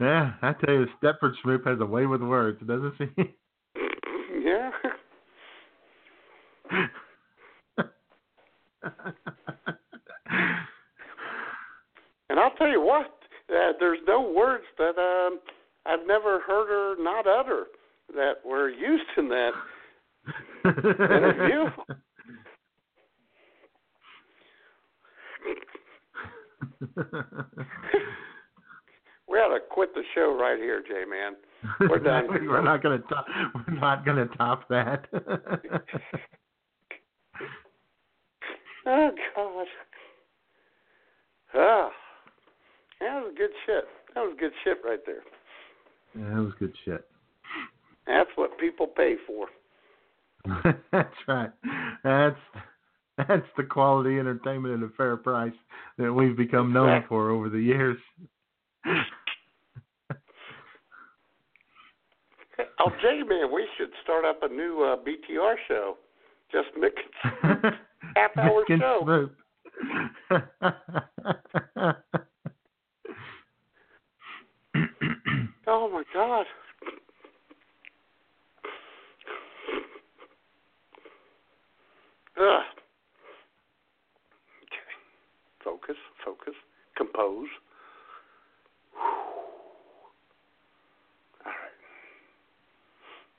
yeah, 0.00 0.32
I 0.40 0.52
tell 0.64 0.74
you, 0.74 0.86
Stepford 1.02 1.34
Schmoop 1.44 1.66
has 1.66 1.80
a 1.80 1.86
way 1.86 2.06
with 2.06 2.22
words, 2.22 2.60
doesn't 2.66 2.94
she? 2.98 3.34
Yeah. 4.44 4.70
And 12.30 12.38
I'll 12.38 12.52
tell 12.52 12.68
you 12.68 12.80
what, 12.80 13.06
uh, 13.50 13.72
there's 13.80 13.98
no 14.06 14.20
words 14.20 14.64
that 14.76 14.96
um, 14.98 15.40
I've 15.86 16.06
never 16.06 16.40
heard 16.40 16.68
her 16.68 17.02
not 17.02 17.26
utter 17.26 17.64
that 18.14 18.34
were 18.46 18.68
used 18.68 19.08
in 19.16 19.28
that 19.28 19.52
interview. 20.64 21.64
we 29.28 29.38
ought 29.38 29.54
to 29.54 29.60
quit 29.70 29.94
the 29.94 30.02
show 30.14 30.36
right 30.38 30.58
here, 30.58 30.82
J 30.82 31.04
Man. 31.08 31.36
We're 31.80 31.98
done. 31.98 32.28
we're 32.48 32.62
not 32.62 32.82
going 32.82 33.00
to 33.00 33.08
top. 33.08 33.26
We're 33.54 33.74
not 33.74 34.04
to 34.04 34.26
top 34.36 34.68
that. 34.68 35.06
oh 38.86 39.10
God. 39.36 39.66
Ah, 41.54 41.90
that 43.00 43.22
was 43.22 43.34
good 43.36 43.50
shit. 43.66 43.84
That 44.14 44.20
was 44.20 44.36
good 44.38 44.52
shit 44.64 44.78
right 44.84 45.00
there. 45.06 45.22
Yeah, 46.16 46.34
that 46.34 46.42
was 46.42 46.52
good 46.58 46.74
shit. 46.84 47.04
That's 48.06 48.30
what 48.36 48.58
people 48.58 48.86
pay 48.86 49.16
for. 49.26 49.48
that's 50.92 51.14
right. 51.26 51.50
That's 52.04 52.38
that's 53.16 53.46
the 53.56 53.64
quality 53.64 54.18
entertainment 54.18 54.82
at 54.82 54.88
a 54.88 54.92
fair 54.96 55.16
price 55.16 55.54
that 55.98 56.12
we've 56.12 56.36
become 56.36 56.72
known 56.72 56.90
exactly. 56.90 57.08
for 57.08 57.30
over 57.30 57.48
the 57.48 57.60
years. 57.60 57.96
oh, 58.86 59.02
J 63.02 63.22
Man, 63.26 63.52
we 63.52 63.66
should 63.76 63.90
start 64.02 64.24
up 64.24 64.42
a 64.42 64.48
new 64.48 64.82
uh, 64.82 64.96
BTR 64.96 65.54
show. 65.66 65.96
Just 66.52 66.68
Mick 66.78 66.92
half 68.16 68.30
hour 68.38 68.64
Mick 68.68 68.78
show. 68.78 69.28
Oh 75.70 75.90
my 75.92 76.02
God. 76.14 76.46
Ugh. 82.40 82.62
Okay. 84.62 84.94
Focus, 85.62 85.96
focus, 86.24 86.54
compose. 86.96 87.48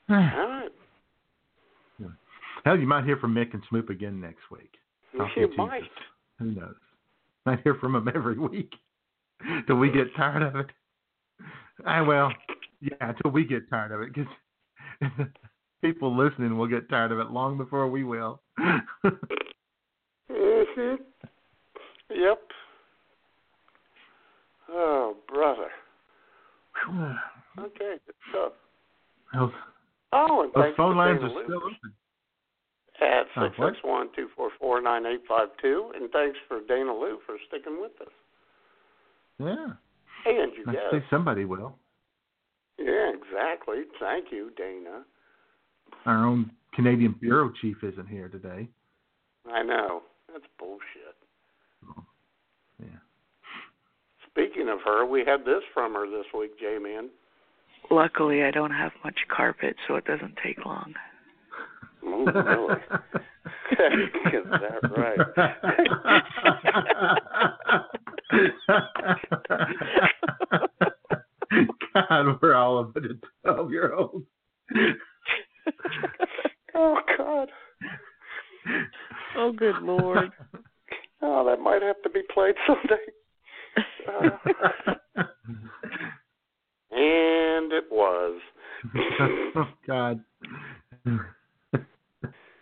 All 0.08 0.16
right. 0.16 0.34
All 0.38 0.48
right. 0.48 0.70
Hell, 2.64 2.78
you 2.78 2.86
might 2.86 3.04
hear 3.04 3.16
from 3.16 3.34
Mick 3.34 3.54
and 3.54 3.62
Smoop 3.68 3.90
again 3.90 4.20
next 4.20 4.50
week. 4.50 4.74
You 5.36 5.48
might. 5.56 5.82
Who 6.38 6.52
knows? 6.52 6.74
Might 7.46 7.62
hear 7.62 7.74
from 7.74 7.92
them 7.94 8.08
every 8.14 8.38
week 8.38 8.72
till 9.66 9.76
we 9.76 9.90
get 9.90 10.14
tired 10.16 10.42
of 10.42 10.56
it. 10.56 10.66
I 11.86 12.02
well, 12.02 12.32
yeah, 12.80 13.12
till 13.22 13.30
we 13.30 13.44
get 13.44 13.68
tired 13.70 13.92
of 13.92 14.02
it 14.02 14.12
because 14.14 15.26
people 15.82 16.16
listening 16.16 16.58
will 16.58 16.66
get 16.66 16.88
tired 16.88 17.12
of 17.12 17.18
it 17.18 17.30
long 17.30 17.56
before 17.56 17.88
we 17.88 18.04
will. 18.04 18.40
mhm. 20.30 20.98
Yep. 22.10 22.40
Oh, 24.70 25.16
brother. 25.28 25.68
Okay, 27.58 27.96
good 28.06 28.14
stuff. 28.30 28.52
Those, 29.34 29.50
Oh, 30.12 30.42
and 30.42 30.52
those 30.54 30.74
phone 30.76 30.96
lines 30.96 31.20
are 31.22 31.28
still 31.44 31.56
open. 31.58 31.92
At 33.00 33.26
Oh, 33.36 33.46
six 33.48 33.58
what? 33.58 33.72
six 33.74 33.78
one 33.84 34.08
two 34.14 34.28
four 34.36 34.50
four 34.58 34.80
nine 34.80 35.06
eight 35.06 35.22
five 35.28 35.48
two, 35.60 35.92
and 35.94 36.10
thanks 36.10 36.38
for 36.48 36.60
Dana 36.68 36.92
Lou 36.92 37.18
for 37.26 37.36
sticking 37.48 37.80
with 37.80 37.92
us. 38.00 38.12
Yeah. 39.38 39.72
And 40.26 40.52
you 40.54 40.64
I 40.68 40.72
guys. 40.74 40.82
say 40.92 41.04
somebody 41.10 41.44
will. 41.44 41.74
Yeah, 42.78 43.12
exactly. 43.14 43.82
Thank 43.98 44.26
you, 44.30 44.50
Dana. 44.56 45.02
Our 46.06 46.26
own 46.26 46.50
Canadian 46.74 47.14
bureau 47.20 47.50
chief 47.60 47.76
isn't 47.82 48.08
here 48.08 48.28
today. 48.28 48.68
I 49.50 49.62
know. 49.62 50.02
That's 50.32 50.44
bullshit. 50.58 51.16
Oh, 51.88 52.02
yeah. 52.80 52.86
Speaking 54.30 54.68
of 54.68 54.78
her, 54.84 55.04
we 55.06 55.24
had 55.26 55.40
this 55.40 55.62
from 55.74 55.94
her 55.94 56.06
this 56.08 56.26
week, 56.38 56.58
J 56.58 56.78
Man. 56.78 57.08
Luckily, 57.90 58.44
I 58.44 58.50
don't 58.50 58.70
have 58.70 58.92
much 59.02 59.18
carpet, 59.34 59.74
so 59.88 59.96
it 59.96 60.04
doesn't 60.04 60.38
take 60.44 60.64
long. 60.64 60.94
Oh, 62.04 62.24
really? 62.24 62.74
Is 63.70 64.46
that 64.50 64.80
right? 64.96 65.18
God, 71.94 72.38
we're 72.40 72.54
all 72.54 72.78
of 72.78 72.96
it 72.96 73.04
a 73.04 73.14
twelve 73.42 73.70
year 73.70 73.92
old. 73.94 74.24
oh 76.74 76.98
God. 77.18 77.48
Oh, 79.36 79.52
good 79.56 79.76
lord. 79.82 80.30
Oh, 81.22 81.44
that 81.44 81.60
might 81.60 81.82
have 81.82 82.00
to 82.02 82.10
be 82.10 82.22
played 82.32 82.54
someday. 82.66 83.04
Uh, 84.08 84.30
and 86.90 87.72
it 87.72 87.84
was. 87.90 88.40
oh 89.56 89.68
God. 89.86 90.24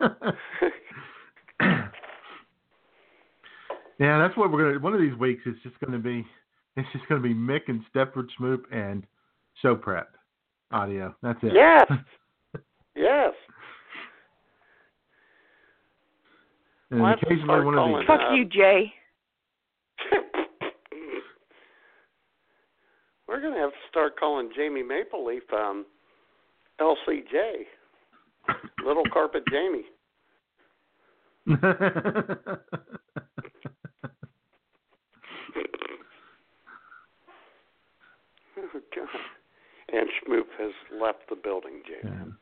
yeah, 3.99 4.19
that's 4.19 4.37
what 4.37 4.53
we're 4.53 4.73
gonna. 4.73 4.79
One 4.83 4.95
of 4.95 5.01
these 5.01 5.17
weeks, 5.19 5.43
it's 5.47 5.63
just 5.63 5.79
gonna 5.81 5.99
be. 5.99 6.25
It's 6.77 6.89
just 6.93 7.09
gonna 7.09 7.21
be 7.21 7.35
Mick 7.35 7.63
and 7.69 7.83
Stepford 7.93 8.29
Smoop 8.37 8.67
and 8.73 9.05
show 9.61 9.75
prep 9.75 10.15
audio. 10.71 11.15
That's 11.23 11.39
it. 11.43 11.53
Yes. 11.55 11.87
yes. 12.97 13.33
And 16.91 17.01
We'll 17.01 17.11
have 17.11 17.21
to 17.21 17.27
occasionally 17.27 17.65
one 17.65 17.77
of 17.77 17.99
these. 17.99 18.07
Fuck 18.07 18.21
you, 18.35 18.45
Jay. 18.45 18.93
We're 23.29 23.43
gonna 23.43 23.59
have 23.59 23.73
to 23.73 23.77
start 23.91 24.19
calling 24.19 24.51
Jamie 24.57 24.83
Mapleleaf 24.83 25.53
um, 25.53 25.85
LCJ, 26.81 27.67
Little 28.85 29.05
Carpet 29.13 29.43
Jamie. 29.51 29.85
Oh 31.49 31.57
God. 38.95 39.09
And 39.91 40.09
Schmoop 40.09 40.45
has 40.59 40.73
left 41.01 41.29
the 41.31 41.37
building, 41.37 41.83
Jamie. 41.87 42.15
Yeah. 42.15 42.33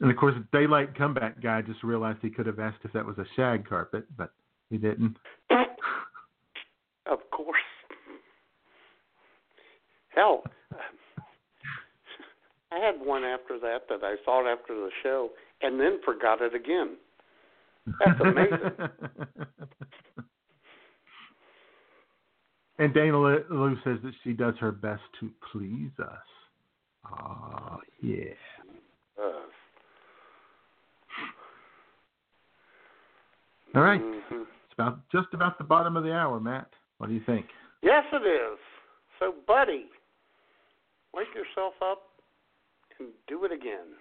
And 0.00 0.10
of 0.10 0.16
course, 0.16 0.34
the 0.34 0.58
daylight 0.58 0.94
comeback 0.96 1.40
guy 1.40 1.62
just 1.62 1.82
realized 1.82 2.18
he 2.20 2.28
could 2.28 2.46
have 2.46 2.58
asked 2.58 2.80
if 2.84 2.92
that 2.92 3.06
was 3.06 3.16
a 3.18 3.24
shag 3.36 3.66
carpet, 3.66 4.04
but 4.16 4.32
he 4.70 4.78
didn't. 4.78 5.16
Of 7.06 7.18
course. 7.30 7.58
Hell, 10.08 10.42
uh, 10.72 10.78
I 12.74 12.78
had 12.78 12.94
one 13.04 13.24
after 13.24 13.58
that 13.60 13.88
that 13.88 14.02
I 14.02 14.16
thought 14.24 14.50
after 14.50 14.74
the 14.74 14.90
show 15.02 15.30
and 15.62 15.78
then 15.78 16.00
forgot 16.04 16.40
it 16.42 16.54
again. 16.54 16.96
That's 18.00 18.20
amazing. 18.20 18.58
and 22.78 22.94
Dana 22.94 23.20
Lou 23.20 23.44
Lou 23.50 23.76
says 23.84 23.98
that 24.02 24.12
she 24.24 24.32
does 24.32 24.54
her 24.58 24.72
best 24.72 25.02
to 25.20 25.30
please 25.52 25.90
us. 26.00 26.08
Oh, 27.12 27.78
yeah. 28.00 28.32
Uh, 29.22 29.30
All 33.74 33.82
right. 33.82 34.00
mhm. 34.00 34.22
It's 34.30 34.72
about 34.72 34.98
just 35.12 35.28
about 35.32 35.58
the 35.58 35.64
bottom 35.64 35.96
of 35.96 36.02
the 36.02 36.12
hour, 36.12 36.40
Matt. 36.40 36.70
What 36.98 37.08
do 37.08 37.12
you 37.12 37.22
think? 37.26 37.46
Yes, 37.82 38.04
it 38.12 38.26
is. 38.26 38.58
So, 39.20 39.34
buddy, 39.46 39.86
wake 41.12 41.28
yourself 41.34 41.74
up 41.82 42.13
and 42.98 43.08
do 43.26 43.44
it 43.44 43.52
again. 43.52 43.94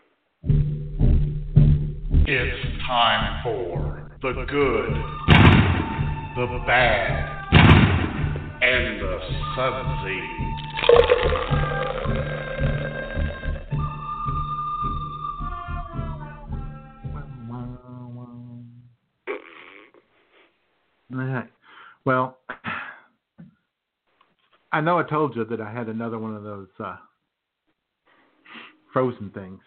It's 2.26 2.86
time 2.88 3.44
for 3.44 4.10
the 4.22 4.46
good, 4.50 4.94
the 6.36 6.64
bad, 6.66 7.54
and 8.62 9.02
the 9.02 9.20
sudsy. 9.56 10.44
Well, 22.06 22.38
I 24.72 24.82
know 24.82 25.00
I 25.00 25.04
told 25.04 25.36
you 25.36 25.46
that 25.46 25.62
I 25.62 25.72
had 25.72 25.88
another 25.88 26.20
one 26.20 26.36
of 26.36 26.44
those 26.44 26.68
uh, 26.80 26.98
frozen 28.94 29.32
things 29.32 29.60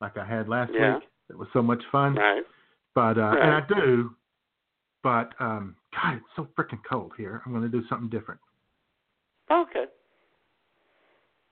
like 0.00 0.18
I 0.18 0.24
had 0.24 0.48
last 0.48 0.72
Yeah. 0.74 0.96
week. 0.98 1.08
It 1.30 1.38
was 1.38 1.48
so 1.52 1.62
much 1.62 1.82
fun. 1.90 2.16
Right. 2.16 2.44
But 2.94 3.16
uh, 3.16 3.30
Right. 3.30 3.42
and 3.42 3.50
I 3.54 3.60
do, 3.60 4.14
but 5.02 5.32
um, 5.40 5.76
God, 5.92 6.16
it's 6.16 6.26
so 6.36 6.44
freaking 6.56 6.82
cold 6.84 7.12
here. 7.16 7.40
I'm 7.46 7.52
going 7.52 7.62
to 7.62 7.68
do 7.68 7.86
something 7.88 8.08
different. 8.08 8.40
Okay. 9.50 9.86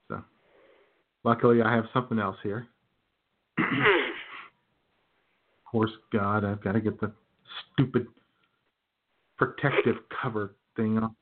So, 0.09 0.23
luckily, 1.24 1.62
I 1.62 1.73
have 1.74 1.86
something 1.93 2.19
else 2.19 2.36
here. 2.43 2.66
Horse 5.65 5.93
God, 6.12 6.44
I've 6.44 6.62
got 6.62 6.73
to 6.73 6.81
get 6.81 7.01
the 7.01 7.12
stupid 7.73 8.07
protective 9.39 9.97
cover 10.20 10.55
thing 10.77 10.99
on. 10.99 11.15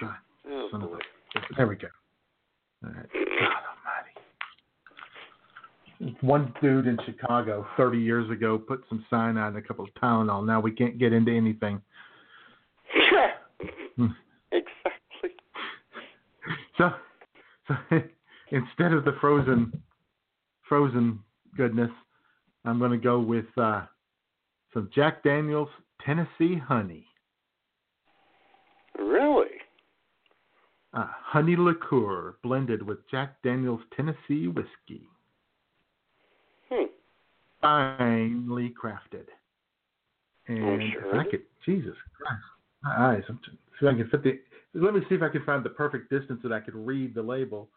God, 0.00 0.16
Oh, 0.48 0.68
son 0.70 0.82
of 0.82 0.92
a. 0.92 0.98
There 1.56 1.66
we 1.66 1.76
go. 1.76 1.88
All 2.84 2.92
right. 2.92 3.06
One 6.22 6.54
dude 6.62 6.86
in 6.86 6.96
Chicago 7.04 7.66
30 7.76 7.98
years 7.98 8.30
ago 8.30 8.56
put 8.58 8.82
some 8.88 9.04
cyanide 9.10 9.52
in 9.52 9.58
a 9.58 9.62
couple 9.62 9.84
of 9.84 9.90
Tylenol. 10.02 10.46
Now 10.46 10.60
we 10.60 10.72
can't 10.72 10.98
get 10.98 11.12
into 11.12 11.30
anything. 11.30 11.80
Hmm. 13.96 14.06
exactly. 14.52 15.30
So, 16.78 16.90
so 17.68 17.74
instead 18.50 18.92
of 18.92 19.04
the 19.04 19.12
frozen, 19.20 19.72
frozen 20.66 21.20
goodness, 21.56 21.90
I'm 22.64 22.78
going 22.78 22.92
to 22.92 22.96
go 22.96 23.20
with 23.20 23.46
uh, 23.58 23.82
some 24.72 24.88
Jack 24.94 25.22
Daniel's 25.22 25.68
Tennessee 26.04 26.56
Honey. 26.56 27.06
Really? 28.98 29.48
Uh, 30.92 31.06
honey 31.08 31.56
liqueur 31.56 32.36
blended 32.42 32.82
with 32.82 32.98
Jack 33.10 33.36
Daniel's 33.44 33.82
Tennessee 33.94 34.48
whiskey. 34.48 35.08
Finely 37.60 38.72
crafted. 38.82 39.26
And 40.48 40.82
sure 40.92 41.20
if 41.20 41.26
I 41.26 41.30
could, 41.30 41.42
Jesus 41.64 41.94
Christ, 42.16 42.42
my 42.82 43.14
eyes. 43.14 43.22
I'm 43.28 43.38
t- 43.44 43.52
see 43.78 43.86
if 43.86 43.94
I 43.94 43.96
can 43.96 44.08
fit 44.10 44.22
the. 44.24 44.40
Let 44.74 44.94
me 44.94 45.00
see 45.08 45.14
if 45.14 45.22
I 45.22 45.28
can 45.28 45.44
find 45.44 45.64
the 45.64 45.70
perfect 45.70 46.10
distance 46.10 46.40
that 46.42 46.52
I 46.52 46.60
could 46.60 46.74
read 46.74 47.14
the 47.14 47.22
label. 47.22 47.68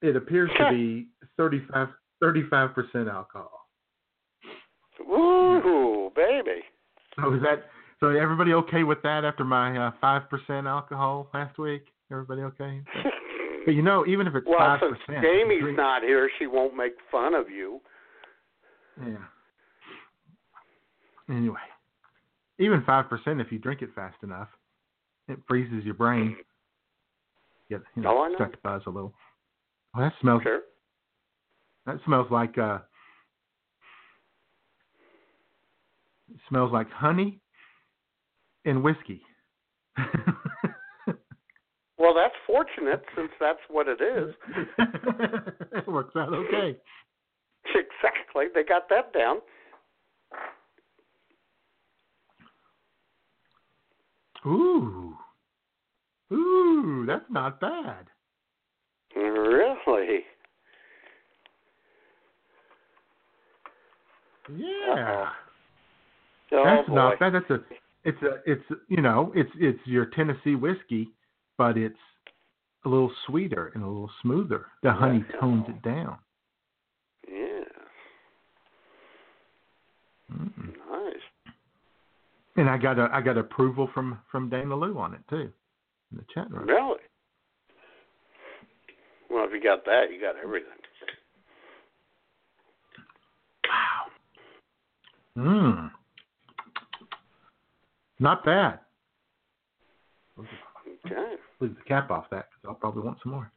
It 0.00 0.16
appears 0.16 0.50
to 0.58 0.70
be 0.70 1.08
35 1.36 2.74
percent 2.74 3.08
alcohol. 3.08 3.68
Woo, 5.06 6.10
baby. 6.14 6.62
So 7.20 7.34
is 7.34 7.42
that 7.42 7.64
so? 8.00 8.08
Everybody 8.08 8.52
okay 8.54 8.84
with 8.84 9.02
that 9.02 9.24
after 9.24 9.44
my 9.44 9.76
uh, 9.76 9.90
five 10.00 10.28
percent 10.28 10.66
alcohol 10.66 11.28
last 11.34 11.58
week? 11.58 11.86
Everybody 12.10 12.42
okay? 12.42 12.80
But 13.64 13.76
you 13.76 13.82
know, 13.82 14.04
even 14.06 14.26
if 14.26 14.34
it's 14.34 14.44
Well, 14.44 14.58
five 14.58 14.80
since 14.82 14.98
percent, 15.06 15.24
Jamie's 15.24 15.76
not 15.76 16.02
here, 16.02 16.28
she 16.38 16.48
won't 16.48 16.76
make 16.76 16.94
fun 17.12 17.32
of 17.32 17.48
you. 17.48 17.80
Yeah. 19.00 19.16
Anyway, 21.34 21.56
even 22.58 22.82
five 22.84 23.08
percent, 23.08 23.40
if 23.40 23.50
you 23.50 23.58
drink 23.58 23.82
it 23.82 23.90
fast 23.94 24.16
enough, 24.22 24.48
it 25.28 25.38
freezes 25.48 25.84
your 25.84 25.94
brain. 25.94 26.36
Get 27.70 27.80
you 27.96 28.02
know, 28.02 28.28
Oh, 28.38 28.44
to 28.44 28.50
buzz 28.62 28.82
a 28.86 28.90
little. 28.90 29.14
Well, 29.94 30.04
that 30.04 30.12
smells. 30.20 30.42
Sure. 30.42 30.60
That 31.86 31.96
smells 32.04 32.28
like 32.30 32.58
uh. 32.58 32.78
It 36.30 36.40
smells 36.48 36.72
like 36.72 36.90
honey 36.90 37.40
and 38.64 38.82
whiskey. 38.82 39.22
Well, 42.02 42.14
that's 42.14 42.34
fortunate 42.48 43.04
since 43.16 43.30
that's 43.38 43.60
what 43.70 43.86
it 43.86 44.00
is. 44.00 44.34
it 45.72 45.86
works 45.86 46.16
out 46.16 46.34
okay. 46.34 46.76
Exactly. 47.74 48.46
They 48.54 48.64
got 48.64 48.88
that 48.88 49.12
down. 49.12 49.38
Ooh. 54.46 55.16
Ooh, 56.32 57.04
that's 57.06 57.24
not 57.30 57.60
bad. 57.60 58.06
Really? 59.14 60.24
Yeah. 64.56 65.28
Oh, 66.52 66.64
that's 66.64 66.88
boy. 66.88 66.94
not 66.94 67.18
bad. 67.20 67.34
That's 67.34 67.50
a 67.50 67.58
it's 68.04 68.22
a 68.22 68.50
it's 68.50 68.64
you 68.88 69.00
know, 69.00 69.32
it's 69.34 69.50
it's 69.56 69.78
your 69.84 70.06
Tennessee 70.06 70.54
whiskey, 70.54 71.10
but 71.56 71.76
it's 71.76 71.94
a 72.84 72.88
little 72.88 73.12
sweeter 73.26 73.70
and 73.74 73.84
a 73.84 73.86
little 73.86 74.10
smoother. 74.22 74.66
The 74.82 74.92
honey 74.92 75.24
tones 75.40 75.66
it 75.68 75.82
down. 75.82 76.18
Yeah. 77.28 77.64
Mm. 80.32 80.74
Nice. 80.90 81.54
And 82.56 82.68
I 82.68 82.76
got 82.78 82.98
a 82.98 83.08
I 83.12 83.20
got 83.20 83.38
approval 83.38 83.88
from 83.94 84.18
from 84.30 84.48
Dana 84.50 84.74
Lou 84.76 84.98
on 84.98 85.14
it 85.14 85.20
too, 85.28 85.52
in 86.10 86.18
the 86.18 86.24
chat 86.34 86.50
room. 86.50 86.66
Really? 86.66 87.00
Well, 89.30 89.44
if 89.46 89.52
you 89.52 89.62
got 89.62 89.84
that, 89.86 90.06
you 90.12 90.20
got 90.20 90.36
everything. 90.42 90.68
Mm. 95.36 95.90
Not 98.20 98.44
bad. 98.44 98.80
Okay. 100.38 101.34
Leave 101.60 101.74
the 101.74 101.82
cap 101.86 102.10
off 102.10 102.26
that 102.30 102.48
because 102.50 102.68
I'll 102.68 102.74
probably 102.74 103.02
want 103.02 103.18
some 103.22 103.32
more. 103.32 103.51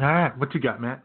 All 0.00 0.06
right, 0.06 0.36
what 0.38 0.54
you 0.54 0.60
got, 0.60 0.80
Matt? 0.80 1.02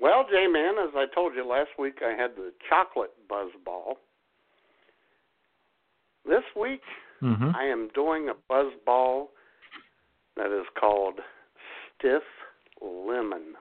Well, 0.00 0.24
J 0.28 0.46
Man, 0.48 0.74
as 0.82 0.90
I 0.96 1.06
told 1.14 1.34
you 1.34 1.46
last 1.46 1.70
week, 1.78 1.98
I 2.04 2.10
had 2.10 2.34
the 2.36 2.52
chocolate 2.68 3.12
buzz 3.28 3.50
ball. 3.64 3.98
This 6.24 6.42
week, 6.60 6.80
Mm-hmm. 7.22 7.50
I 7.54 7.64
am 7.64 7.88
doing 7.94 8.28
a 8.28 8.34
buzz 8.48 8.72
ball 8.84 9.30
that 10.36 10.46
is 10.46 10.66
called 10.78 11.20
Stiff 11.98 12.22
Lemon. 12.80 13.54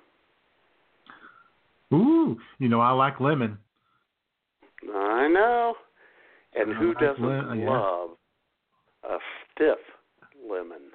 Ooh, 1.93 2.37
you 2.57 2.69
know 2.69 2.81
I 2.81 2.91
like 2.91 3.19
lemon. 3.19 3.57
I 4.83 5.27
know. 5.27 5.75
And 6.55 6.71
I 6.71 6.79
who 6.79 6.87
like 6.87 6.99
doesn't 6.99 7.59
yeah. 7.59 7.69
love 7.69 8.09
a 9.03 9.17
stiff 9.53 9.77
lemon? 10.49 10.90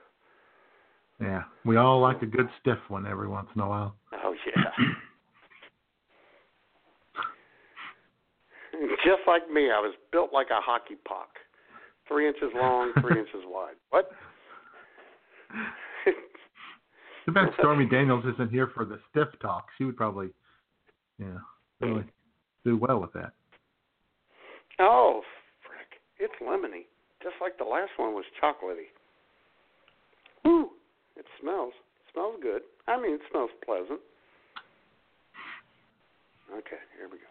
Yeah, 1.20 1.44
we 1.64 1.76
all 1.76 2.00
like 2.00 2.22
a 2.22 2.26
good 2.26 2.48
stiff 2.60 2.78
one 2.88 3.06
every 3.06 3.28
once 3.28 3.48
in 3.54 3.60
a 3.62 3.68
while. 3.68 3.96
Oh 4.12 4.34
yeah. 4.46 4.62
Just 9.04 9.20
like 9.26 9.50
me, 9.50 9.70
I 9.70 9.80
was 9.80 9.94
built 10.12 10.34
like 10.34 10.48
a 10.50 10.60
hockey 10.60 10.96
puck, 11.08 11.30
three 12.06 12.28
inches 12.28 12.50
long, 12.54 12.92
three 13.00 13.18
inches 13.18 13.40
wide. 13.46 13.76
What? 13.88 14.10
Too 17.24 17.32
bad 17.32 17.48
Stormy 17.58 17.86
Daniels 17.86 18.24
isn't 18.34 18.50
here 18.50 18.70
for 18.74 18.84
the 18.84 18.98
stiff 19.10 19.28
talk. 19.40 19.68
She 19.78 19.84
would 19.84 19.96
probably, 19.96 20.28
yeah, 21.18 21.38
really 21.80 22.04
do 22.64 22.76
well 22.76 23.00
with 23.00 23.14
that. 23.14 23.32
Oh, 24.78 25.22
frick! 25.66 25.98
It's 26.18 26.34
lemony, 26.42 26.84
just 27.22 27.36
like 27.40 27.56
the 27.56 27.64
last 27.64 27.92
one 27.96 28.12
was 28.12 28.26
chocolatey. 28.42 28.90
It 31.16 31.26
smells. 31.40 31.72
It 31.74 32.12
smells 32.12 32.36
good. 32.42 32.62
I 32.86 33.00
mean, 33.00 33.14
it 33.14 33.20
smells 33.30 33.50
pleasant. 33.64 34.00
Okay, 36.52 36.80
here 36.96 37.08
we 37.10 37.18
go. 37.18 37.24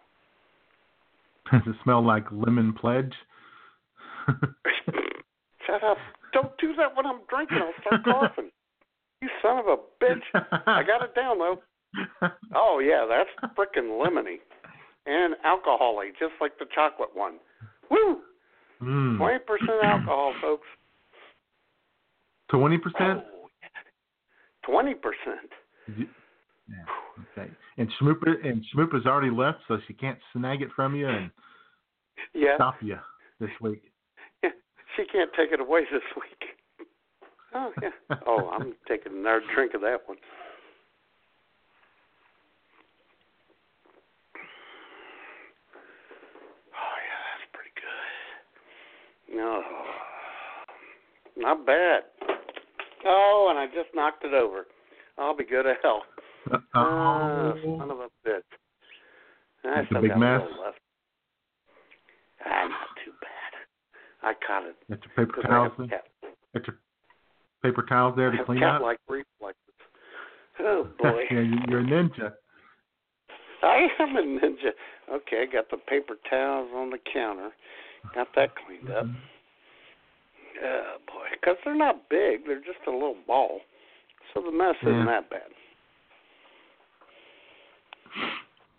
Does 1.51 1.61
it 1.67 1.75
smell 1.83 2.05
like 2.05 2.25
lemon 2.31 2.73
pledge? 2.73 3.13
Shut 4.27 5.83
up! 5.83 5.97
Don't 6.33 6.51
do 6.59 6.75
that 6.75 6.95
when 6.95 7.05
I'm 7.05 7.19
drinking. 7.29 7.59
I'll 7.61 7.73
start 7.81 8.03
coughing. 8.03 8.51
You 9.21 9.29
son 9.41 9.57
of 9.57 9.65
a 9.65 9.77
bitch! 10.03 10.21
I 10.67 10.83
got 10.83 11.01
it 11.01 11.15
down 11.15 11.39
though. 11.39 11.59
Oh 12.53 12.79
yeah, 12.79 13.07
that's 13.09 13.55
frickin' 13.57 13.89
lemony 13.89 14.37
and 15.05 15.35
alcoholic, 15.43 16.19
just 16.19 16.33
like 16.41 16.59
the 16.59 16.65
chocolate 16.75 17.09
one. 17.13 17.35
Woo! 17.89 18.21
Mm. 18.81 19.17
Twenty 19.17 19.39
percent 19.39 19.83
alcohol, 19.83 20.33
folks. 20.41 20.67
Twenty 22.49 22.77
percent. 22.77 23.23
Twenty 24.65 24.93
percent. 24.93 25.51
Yeah. 25.87 26.75
Okay. 27.37 27.49
And 27.77 27.89
Schmoopa 28.01 28.43
and 28.43 28.63
Schmoopa's 28.73 29.05
already 29.05 29.29
left, 29.29 29.59
so 29.67 29.77
she 29.87 29.93
can't 29.93 30.17
snag 30.33 30.61
it 30.61 30.69
from 30.75 30.95
you 30.95 31.07
and 31.07 31.29
Yeah. 32.33 32.55
stop 32.55 32.75
you 32.81 32.97
this 33.39 33.51
week. 33.61 33.83
She 34.95 35.03
can't 35.11 35.29
take 35.37 35.51
it 35.51 35.59
away 35.59 35.81
this 35.91 36.01
week. 36.15 36.87
Oh 37.53 37.71
yeah. 37.81 37.89
Oh, 38.25 38.49
I'm 38.49 38.73
taking 38.87 39.11
another 39.13 39.41
drink 39.53 39.73
of 39.73 39.81
that 39.81 39.99
one. 40.07 40.17
Oh 46.73 46.95
yeah, 47.05 47.21
that's 47.31 47.47
pretty 47.53 47.71
good. 49.27 49.37
No, 49.37 49.61
not 51.37 51.65
bad. 51.65 52.03
Oh, 53.05 53.47
and 53.49 53.59
I 53.59 53.67
just 53.67 53.93
knocked 53.93 54.23
it 54.25 54.33
over. 54.33 54.65
I'll 55.17 55.35
be 55.35 55.45
good 55.45 55.65
as 55.67 55.77
hell. 55.83 56.03
Ah, 56.73 57.53
son 57.79 57.89
of 57.91 57.99
a 57.99 58.07
bitch. 58.27 58.41
I 59.63 59.79
It's 59.81 59.91
a 59.95 60.01
big 60.01 60.15
mess. 60.17 60.41
left. 60.63 60.77
Ah, 62.45 62.67
not 62.67 62.89
too 63.03 63.11
bad. 63.21 64.29
I 64.29 64.33
caught 64.45 64.65
it. 64.65 64.75
Got 64.89 64.99
your 65.05 65.25
paper 65.25 65.41
I 65.43 65.47
towels. 65.47 65.71
Got 66.53 66.67
your 66.67 66.77
paper 67.63 67.83
towels 67.87 68.15
there 68.15 68.27
I 68.29 68.31
to 68.31 68.37
have 68.37 68.45
clean 68.45 68.63
up. 68.63 68.73
cat-like 68.79 68.99
reflexes. 69.07 69.61
Oh 70.59 70.87
boy. 70.99 71.23
yeah, 71.31 71.39
you- 71.41 71.57
you're 71.67 71.79
a 71.79 71.83
ninja. 71.83 72.33
I 73.63 73.87
am 73.99 74.15
a 74.15 74.21
ninja. 74.21 74.71
Okay, 75.11 75.45
I 75.47 75.51
got 75.51 75.69
the 75.71 75.77
paper 75.77 76.15
towels 76.29 76.69
on 76.75 76.89
the 76.91 76.99
counter. 77.11 77.49
Got 78.13 78.27
that 78.35 78.49
cleaned 78.65 78.91
up. 78.95 79.05
Oh 80.63 80.97
boy, 81.07 81.27
because 81.33 81.57
they're 81.63 81.75
not 81.75 82.09
big; 82.09 82.45
they're 82.45 82.59
just 82.59 82.85
a 82.87 82.91
little 82.91 83.17
ball, 83.27 83.59
so 84.33 84.41
the 84.41 84.51
mess 84.51 84.75
Yeah. 84.81 84.89
isn't 84.89 85.05
that 85.05 85.29
bad. 85.29 85.49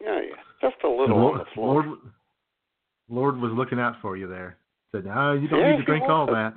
Yeah, 0.01 0.21
yeah, 0.21 0.37
just 0.61 0.83
a 0.85 0.89
little 0.89 1.09
The 1.09 1.15
on 1.15 1.21
Lord, 1.21 1.41
the 1.41 1.45
floor. 1.55 1.83
Lord, 1.83 1.99
Lord 3.09 3.41
was 3.41 3.53
looking 3.53 3.81
out 3.81 3.97
for 4.01 4.17
you 4.17 4.27
there. 4.29 4.59
Said, 4.93 5.07
"No, 5.07 5.33
you 5.33 5.49
don't 5.49 5.61
Yeah, 5.61 5.73
need 5.73 5.79
to 5.79 5.85
drink 5.85 6.05
all 6.09 6.27
that." 6.27 6.55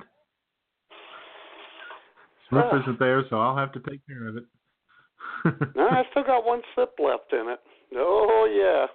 Smith 2.48 2.64
Ah. 2.70 2.80
isn't 2.82 2.98
there, 2.98 3.24
so 3.28 3.40
I'll 3.40 3.56
have 3.56 3.72
to 3.72 3.80
take 3.80 4.04
care 4.06 4.26
of 4.26 4.36
it. 4.36 4.44
no, 5.76 5.88
I 5.88 6.04
still 6.10 6.24
got 6.24 6.44
one 6.44 6.62
sip 6.74 6.98
left 6.98 7.32
in 7.32 7.48
it. 7.48 7.60
Oh 7.96 8.44
yeah. 8.50 8.86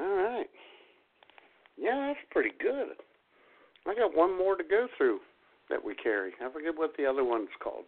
All 0.00 0.14
right. 0.16 0.46
Yeah, 1.76 2.12
that's 2.12 2.26
pretty 2.30 2.52
good. 2.60 2.96
I 3.88 3.94
got 3.94 4.14
one 4.14 4.36
more 4.36 4.54
to 4.56 4.64
go 4.64 4.86
through 4.96 5.20
that 5.70 5.82
we 5.82 5.94
carry. 5.94 6.32
I 6.44 6.52
forget 6.52 6.76
what 6.76 6.92
the 6.98 7.06
other 7.06 7.24
one's 7.24 7.48
called. 7.62 7.84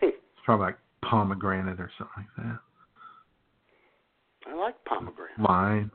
It's 0.00 0.16
probably 0.44 0.66
like 0.66 0.78
pomegranate 1.02 1.78
or 1.80 1.90
something 1.98 2.26
like 2.38 2.46
that. 2.46 2.58
I 4.50 4.54
like 4.54 4.82
pomegranate. 4.84 5.38
Lime, 5.38 5.90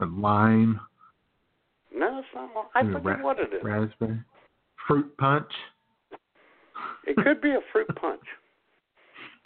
a 0.00 0.06
lime, 0.06 0.80
No, 1.94 2.18
it's 2.18 2.26
not. 2.34 2.50
I 2.74 2.82
maybe 2.82 2.94
forget 2.94 3.18
ra- 3.18 3.24
what 3.24 3.38
it 3.38 3.52
is. 3.54 3.62
raspberry, 3.62 4.18
fruit 4.88 5.16
punch. 5.16 5.50
It 7.06 7.16
could 7.16 7.40
be 7.40 7.50
a 7.50 7.60
fruit 7.72 7.86
punch. 8.00 8.24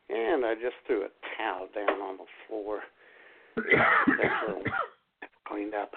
And 0.08 0.46
I 0.46 0.54
just 0.54 0.76
threw 0.86 1.02
a 1.02 1.08
towel 1.36 1.68
down 1.74 2.00
on 2.00 2.16
the 2.16 2.24
floor. 2.46 2.80
Cleaned 5.48 5.74
up. 5.74 5.92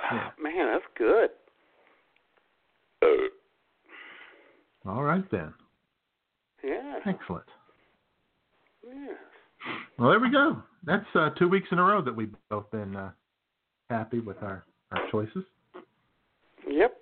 Ah, 0.00 0.32
Man, 0.40 0.66
that's 0.72 0.84
good. 0.96 1.30
All 4.86 5.02
right 5.02 5.24
then, 5.30 5.52
Yeah. 6.62 7.00
excellent. 7.04 7.44
Yeah. 8.86 9.14
Well, 9.98 10.10
there 10.10 10.20
we 10.20 10.30
go. 10.30 10.62
That's 10.84 11.04
uh, 11.14 11.30
two 11.30 11.48
weeks 11.48 11.68
in 11.72 11.78
a 11.78 11.82
row 11.82 12.00
that 12.02 12.14
we've 12.14 12.32
both 12.48 12.70
been 12.70 12.96
uh, 12.96 13.10
happy 13.90 14.20
with 14.20 14.36
our 14.42 14.64
our 14.92 15.10
choices. 15.10 15.44
Yep. 16.66 16.96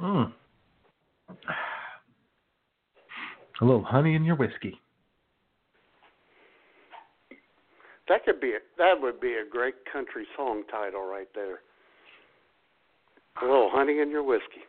Mm. 0.00 0.32
A 3.60 3.64
little 3.64 3.82
honey 3.84 4.14
in 4.14 4.24
your 4.24 4.36
whiskey. 4.36 4.80
That 8.08 8.24
could 8.24 8.40
be 8.40 8.52
a, 8.52 8.58
that 8.78 8.94
would 9.00 9.20
be 9.20 9.34
a 9.34 9.44
great 9.48 9.74
country 9.92 10.26
song 10.36 10.62
title 10.70 11.04
right 11.04 11.28
there. 11.34 11.60
A 13.42 13.44
little 13.44 13.70
honey 13.70 14.00
in 14.00 14.10
your 14.10 14.22
whiskey. 14.22 14.64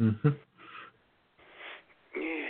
Mm-hmm. 0.00 0.28
Yeah. 2.16 2.48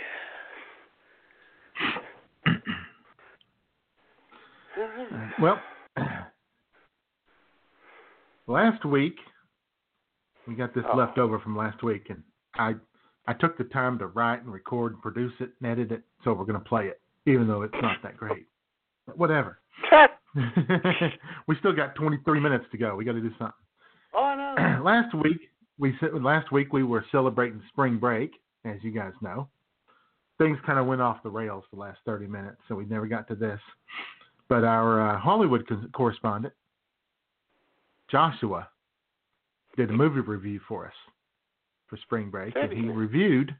Well, 5.41 5.59
last 8.47 8.85
week 8.85 9.15
we 10.47 10.55
got 10.55 10.73
this 10.73 10.85
Oh. 10.91 10.95
left 10.97 11.17
over 11.17 11.39
from 11.39 11.55
last 11.55 11.83
week, 11.83 12.09
and 12.09 12.23
I 12.55 12.75
I 13.29 13.33
took 13.33 13.59
the 13.59 13.65
time 13.65 13.99
to 13.99 14.07
write 14.07 14.41
and 14.41 14.51
record 14.51 14.93
and 14.93 15.01
produce 15.03 15.33
it 15.39 15.51
and 15.61 15.71
edit 15.71 15.91
it, 15.91 16.01
so 16.23 16.33
we're 16.33 16.45
going 16.45 16.57
to 16.57 16.67
play 16.67 16.87
it, 16.87 16.99
even 17.27 17.47
though 17.47 17.61
it's 17.61 17.75
not 17.79 17.97
that 18.01 18.17
great. 18.17 18.47
But 19.05 19.19
whatever. 19.19 19.59
we 21.47 21.55
still 21.59 21.73
got 21.73 21.93
23 21.93 22.39
minutes 22.39 22.65
to 22.71 22.77
go. 22.79 22.95
We 22.95 23.05
got 23.05 23.11
to 23.11 23.21
do 23.21 23.29
something. 23.37 23.53
Oh, 24.15 24.33
know. 24.35 24.81
last 24.83 25.13
week 25.13 25.37
we 25.77 25.95
last 26.11 26.51
week 26.51 26.73
we 26.73 26.81
were 26.81 27.05
celebrating 27.11 27.61
spring 27.69 27.99
break, 27.99 28.31
as 28.65 28.77
you 28.81 28.89
guys 28.89 29.13
know. 29.21 29.47
Things 30.39 30.57
kind 30.65 30.79
of 30.79 30.87
went 30.87 30.99
off 30.99 31.21
the 31.21 31.29
rails 31.29 31.65
the 31.71 31.79
last 31.79 31.99
30 32.07 32.25
minutes, 32.25 32.57
so 32.67 32.73
we 32.73 32.85
never 32.85 33.05
got 33.05 33.27
to 33.27 33.35
this. 33.35 33.59
But 34.47 34.63
our 34.63 35.07
uh, 35.07 35.19
Hollywood 35.19 35.67
co- 35.69 35.85
correspondent 35.93 36.55
Joshua 38.09 38.67
did 39.77 39.91
a 39.91 39.93
movie 39.93 40.21
review 40.21 40.59
for 40.67 40.87
us 40.87 40.93
for 41.89 41.97
spring 41.97 42.29
break, 42.29 42.55
and 42.55 42.71
he 42.71 42.89
reviewed 42.89 43.55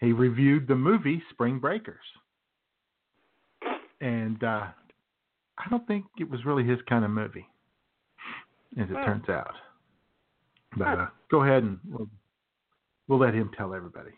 he 0.00 0.12
reviewed 0.12 0.66
the 0.66 0.74
movie 0.74 1.22
Spring 1.30 1.58
Breakers, 1.58 2.04
and 4.00 4.42
uh, 4.42 4.66
I 5.58 5.70
don't 5.70 5.86
think 5.86 6.04
it 6.18 6.28
was 6.28 6.44
really 6.44 6.64
his 6.64 6.78
kind 6.88 7.04
of 7.04 7.10
movie, 7.10 7.46
as 8.78 8.88
it 8.90 8.96
Hmm. 8.96 9.04
turns 9.04 9.28
out. 9.28 9.54
But 10.76 10.98
uh, 10.98 11.06
go 11.30 11.42
ahead 11.44 11.62
and 11.62 11.78
we'll, 11.88 12.08
we'll 13.06 13.18
let 13.20 13.32
him 13.34 13.50
tell 13.56 13.72
everybody. 13.72 14.10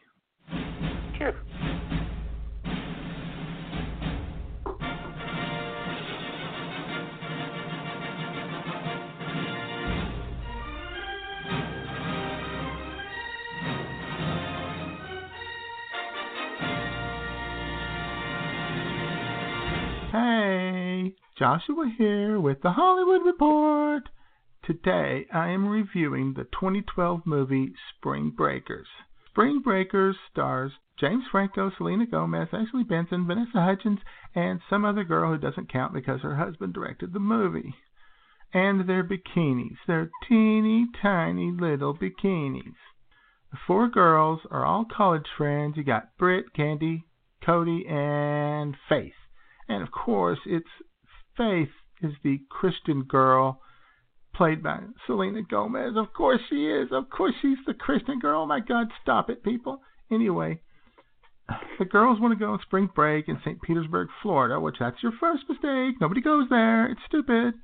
Joshua 21.39 21.93
here 21.99 22.41
with 22.41 22.63
the 22.63 22.73
Hollywood 22.73 23.27
Report. 23.27 24.09
Today 24.65 25.27
I 25.31 25.49
am 25.49 25.69
reviewing 25.69 26.33
the 26.33 26.45
2012 26.45 27.27
movie 27.27 27.75
Spring 27.91 28.31
Breakers. 28.35 28.87
Spring 29.29 29.61
Breakers 29.61 30.17
stars 30.31 30.73
James 30.99 31.25
Franco, 31.31 31.71
Selena 31.77 32.07
Gomez, 32.07 32.49
Ashley 32.55 32.85
Benson, 32.85 33.27
Vanessa 33.27 33.61
Hudgens, 33.61 33.99
and 34.35 34.63
some 34.71 34.87
other 34.87 35.05
girl 35.05 35.31
who 35.31 35.37
doesn't 35.37 35.71
count 35.71 35.93
because 35.93 36.23
her 36.23 36.37
husband 36.37 36.73
directed 36.73 37.13
the 37.13 37.21
movie. 37.21 37.75
And 38.55 38.89
their 38.89 39.05
bikinis. 39.05 39.77
They're 39.87 40.11
teeny 40.27 40.87
tiny 41.03 41.53
little 41.53 41.95
bikinis. 41.95 42.77
The 43.51 43.59
four 43.67 43.89
girls 43.89 44.41
are 44.51 44.65
all 44.65 44.87
college 44.87 45.29
friends. 45.37 45.77
You 45.77 45.85
got 45.85 46.17
Britt, 46.17 46.55
Candy, 46.55 47.05
Cody, 47.45 47.85
and 47.87 48.75
Faith. 48.89 49.13
And 49.69 49.83
of 49.83 49.91
course, 49.91 50.39
it's 50.47 50.65
Faith 51.37 51.71
is 52.03 52.13
the 52.23 52.41
Christian 52.51 53.03
girl 53.03 53.61
played 54.35 54.63
by 54.63 54.81
Selena 55.07 55.43
Gomez. 55.43 55.97
Of 55.97 56.13
course 56.13 56.41
she 56.49 56.67
is. 56.67 56.89
Of 56.93 57.11
course 57.11 57.35
she's 57.41 57.59
the 57.67 57.75
Christian 57.75 58.19
girl. 58.19 58.43
Oh 58.43 58.47
my 58.47 58.61
God, 58.61 58.89
stop 59.03 59.31
it, 59.31 59.43
people. 59.43 59.81
Anyway, 60.11 60.61
the 61.79 61.85
girls 61.85 62.21
want 62.21 62.39
to 62.39 62.45
go 62.45 62.53
on 62.53 62.61
spring 62.63 62.89
break 62.95 63.29
in 63.29 63.39
St. 63.41 63.61
Petersburg, 63.63 64.09
Florida, 64.23 64.61
which 64.61 64.77
that's 64.79 65.03
your 65.03 65.13
first 65.19 65.45
mistake. 65.49 66.01
Nobody 66.01 66.21
goes 66.21 66.49
there. 66.49 66.87
It's 66.87 67.01
stupid. 67.07 67.55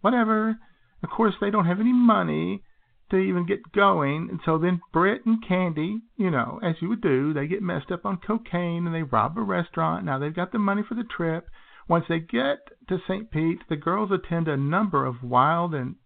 Whatever. 0.00 0.56
Of 1.02 1.10
course, 1.10 1.34
they 1.40 1.50
don't 1.50 1.66
have 1.66 1.80
any 1.80 1.92
money 1.92 2.62
to 3.10 3.16
even 3.16 3.46
get 3.46 3.72
going. 3.72 4.28
And 4.30 4.40
so 4.44 4.58
then 4.58 4.80
Britt 4.92 5.26
and 5.26 5.46
Candy, 5.46 6.00
you 6.16 6.30
know, 6.30 6.60
as 6.62 6.76
you 6.80 6.88
would 6.88 7.02
do, 7.02 7.32
they 7.34 7.46
get 7.46 7.62
messed 7.62 7.90
up 7.90 8.06
on 8.06 8.16
cocaine 8.16 8.86
and 8.86 8.94
they 8.94 9.02
rob 9.02 9.36
a 9.36 9.42
restaurant. 9.42 10.04
Now 10.04 10.18
they've 10.18 10.34
got 10.34 10.52
the 10.52 10.58
money 10.58 10.82
for 10.88 10.94
the 10.94 11.04
trip. 11.04 11.46
Once 11.88 12.04
they 12.08 12.20
get 12.20 12.68
to 12.88 12.98
St. 13.06 13.30
Pete, 13.30 13.62
the 13.68 13.76
girls 13.76 14.10
attend 14.10 14.48
a 14.48 14.56
number 14.56 15.04
of 15.04 15.22
wild 15.22 15.74
and 15.74 15.96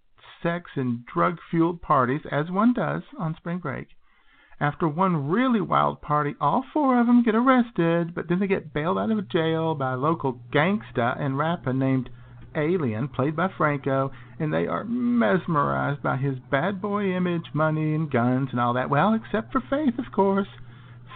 sex 0.43 0.71
and 0.77 1.05
drug 1.07 1.39
fueled 1.51 1.83
parties, 1.83 2.23
as 2.31 2.51
one 2.51 2.73
does 2.73 3.03
on 3.19 3.35
spring 3.35 3.59
break. 3.59 3.89
After 4.59 4.89
one 4.89 5.29
really 5.29 5.61
wild 5.61 6.01
party, 6.01 6.35
all 6.41 6.65
four 6.73 6.99
of 6.99 7.07
them 7.07 7.23
get 7.23 7.35
arrested, 7.35 8.15
but 8.15 8.29
then 8.29 8.39
they 8.39 8.47
get 8.47 8.73
bailed 8.73 8.97
out 8.99 9.11
of 9.11 9.29
jail 9.29 9.75
by 9.75 9.93
a 9.93 9.99
local 9.99 10.41
gangsta 10.51 11.21
and 11.21 11.37
rapper 11.37 11.75
named 11.75 12.09
Alien, 12.55 13.09
played 13.09 13.37
by 13.37 13.49
Franco, 13.49 14.11
and 14.39 14.53
they 14.53 14.67
are 14.67 14.85
mesmerized 14.85 16.03
by 16.03 16.17
his 16.17 16.39
bad 16.51 16.81
boy 16.81 17.15
image, 17.15 17.53
money, 17.53 17.95
and 17.95 18.11
guns 18.11 18.49
and 18.51 18.59
all 18.59 18.73
that. 18.73 18.89
Well, 18.89 19.13
except 19.13 19.53
for 19.53 19.61
Faith, 19.61 19.99
of 19.99 20.11
course. 20.11 20.49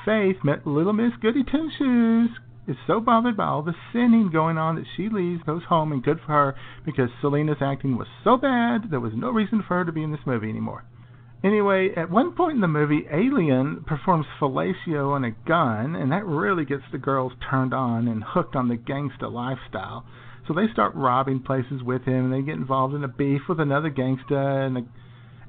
Faith 0.04 0.44
met 0.44 0.66
Little 0.66 0.92
Miss 0.92 1.16
Goody 1.16 1.44
Two 1.44 1.70
Shoes. 1.78 2.30
Is 2.66 2.76
so 2.86 3.00
bothered 3.00 3.36
by 3.36 3.46
all 3.46 3.62
the 3.62 3.74
sinning 3.92 4.30
going 4.30 4.58
on 4.58 4.76
that 4.76 4.86
she 4.96 5.08
leaves, 5.08 5.42
goes 5.42 5.64
home, 5.64 5.92
and 5.92 6.02
good 6.02 6.20
for 6.20 6.32
her 6.32 6.54
because 6.84 7.10
Selena's 7.20 7.62
acting 7.62 7.96
was 7.96 8.06
so 8.22 8.36
bad 8.36 8.90
there 8.90 9.00
was 9.00 9.14
no 9.14 9.30
reason 9.30 9.62
for 9.62 9.78
her 9.78 9.84
to 9.84 9.92
be 9.92 10.02
in 10.02 10.12
this 10.12 10.26
movie 10.26 10.50
anymore. 10.50 10.84
Anyway, 11.42 11.90
at 11.96 12.10
one 12.10 12.32
point 12.32 12.56
in 12.56 12.60
the 12.60 12.68
movie, 12.68 13.06
Alien 13.10 13.82
performs 13.86 14.26
fellatio 14.38 15.12
on 15.12 15.24
a 15.24 15.30
gun, 15.30 15.96
and 15.96 16.12
that 16.12 16.26
really 16.26 16.66
gets 16.66 16.82
the 16.92 16.98
girls 16.98 17.32
turned 17.50 17.72
on 17.72 18.06
and 18.06 18.22
hooked 18.22 18.54
on 18.54 18.68
the 18.68 18.76
gangsta 18.76 19.32
lifestyle. 19.32 20.04
So 20.46 20.52
they 20.52 20.68
start 20.70 20.94
robbing 20.94 21.40
places 21.40 21.82
with 21.82 22.04
him, 22.04 22.26
and 22.26 22.32
they 22.32 22.42
get 22.42 22.56
involved 22.56 22.94
in 22.94 23.04
a 23.04 23.08
beef 23.08 23.42
with 23.48 23.58
another 23.58 23.90
gangsta, 23.90 24.66
and 24.66 24.76
the 24.76 24.86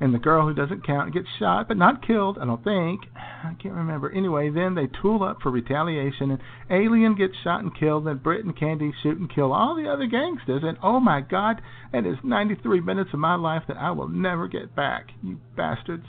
and 0.02 0.16
the 0.16 0.20
girl 0.20 0.48
who 0.48 0.54
doesn't 0.54 0.86
count 0.86 1.14
gets 1.14 1.28
shot 1.38 1.68
but 1.68 1.78
not 1.78 2.06
killed. 2.06 2.40
I 2.42 2.46
don't 2.46 2.64
think. 2.64 3.02
I 3.16 3.54
can't 3.62 3.76
remember. 3.76 4.12
Anyway, 4.12 4.50
then 4.50 4.74
they 4.74 4.88
tool 5.02 5.24
up 5.24 5.38
for 5.42 5.52
retaliation, 5.52 6.32
and 6.32 6.42
Alien 6.70 7.16
gets 7.16 7.34
shot 7.44 7.62
and 7.62 7.78
killed. 7.78 8.08
Then 8.08 8.18
Britt 8.18 8.44
and 8.44 8.58
Candy 8.58 8.92
shoot 9.02 9.20
and 9.20 9.34
kill 9.34 9.54
all 9.54 9.76
the 9.76 9.88
other 9.88 10.08
gangsters. 10.08 10.64
And 10.66 10.78
oh 10.84 11.00
my 11.00 11.22
God, 11.22 11.62
that 11.94 12.06
is 12.06 12.18
93 12.24 12.82
minutes 12.82 13.12
of 13.14 13.20
my 13.20 13.36
life 13.36 13.64
that 13.68 13.78
I 13.78 13.92
will 13.92 14.08
never 14.08 14.48
get 14.48 14.76
back. 14.76 15.10
You 15.24 15.40
bastards. 15.56 16.08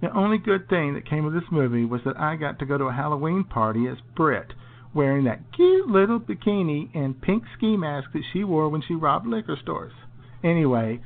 The 0.00 0.16
only 0.16 0.38
good 0.38 0.66
thing 0.70 0.94
that 0.94 1.08
came 1.08 1.26
of 1.26 1.34
this 1.34 1.50
movie 1.52 1.84
was 1.84 2.00
that 2.06 2.18
I 2.18 2.36
got 2.36 2.58
to 2.60 2.66
go 2.66 2.78
to 2.78 2.84
a 2.84 2.92
Halloween 2.92 3.44
party 3.44 3.86
as 3.86 3.98
Britt, 4.16 4.54
wearing 4.94 5.24
that 5.24 5.52
cute 5.54 5.88
little 5.88 6.18
bikini 6.18 6.88
and 6.94 7.20
pink 7.20 7.44
ski 7.54 7.76
mask 7.76 8.12
that 8.14 8.22
she 8.32 8.44
wore 8.44 8.70
when 8.70 8.80
she 8.80 8.94
robbed 8.94 9.26
liquor 9.26 9.58
stores. 9.60 9.92
Anyway, 10.42 11.00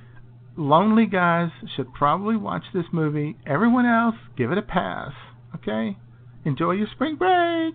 lonely 0.56 1.06
guys 1.06 1.50
should 1.76 1.92
probably 1.94 2.36
watch 2.36 2.64
this 2.72 2.84
movie. 2.92 3.36
Everyone 3.46 3.86
else, 3.86 4.16
give 4.36 4.52
it 4.52 4.58
a 4.58 4.62
pass. 4.62 5.12
Okay? 5.56 5.96
Enjoy 6.44 6.72
your 6.72 6.88
spring 6.92 7.16
break. 7.16 7.74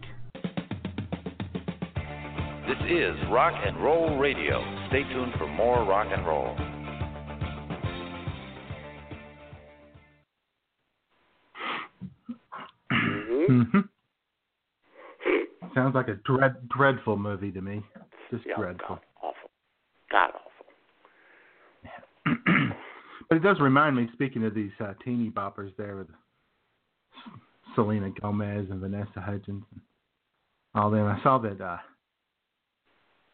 This 2.67 2.77
is 2.89 3.15
Rock 3.31 3.53
and 3.65 3.81
Roll 3.83 4.17
Radio. 4.17 4.61
Stay 4.89 5.03
tuned 5.03 5.33
for 5.37 5.47
more 5.47 5.83
rock 5.85 6.07
and 6.11 6.25
roll. 6.25 6.55
Mm-hmm. 13.49 13.79
Sounds 15.73 15.95
like 15.95 16.07
a 16.07 16.15
dread, 16.25 16.55
dreadful 16.75 17.17
movie 17.17 17.51
to 17.51 17.61
me. 17.61 17.81
Just 18.29 18.45
yeah, 18.45 18.55
dreadful. 18.57 18.97
God 18.97 18.99
awful. 19.23 19.49
God 20.11 20.29
awful. 20.35 20.48
But 22.25 23.37
it 23.37 23.43
does 23.43 23.59
remind 23.59 23.95
me, 23.95 24.09
speaking 24.13 24.45
of 24.45 24.53
these 24.53 24.71
uh, 24.79 24.93
teeny 25.03 25.29
boppers 25.29 25.75
there 25.77 25.95
with 25.95 26.07
Selena 27.75 28.09
Gomez 28.21 28.67
and 28.69 28.79
Vanessa 28.79 29.21
Hudgens 29.21 29.63
and 29.71 29.81
all 30.75 30.91
them, 30.91 31.05
I 31.05 31.21
saw 31.23 31.37
that 31.39 31.59
uh, 31.61 31.77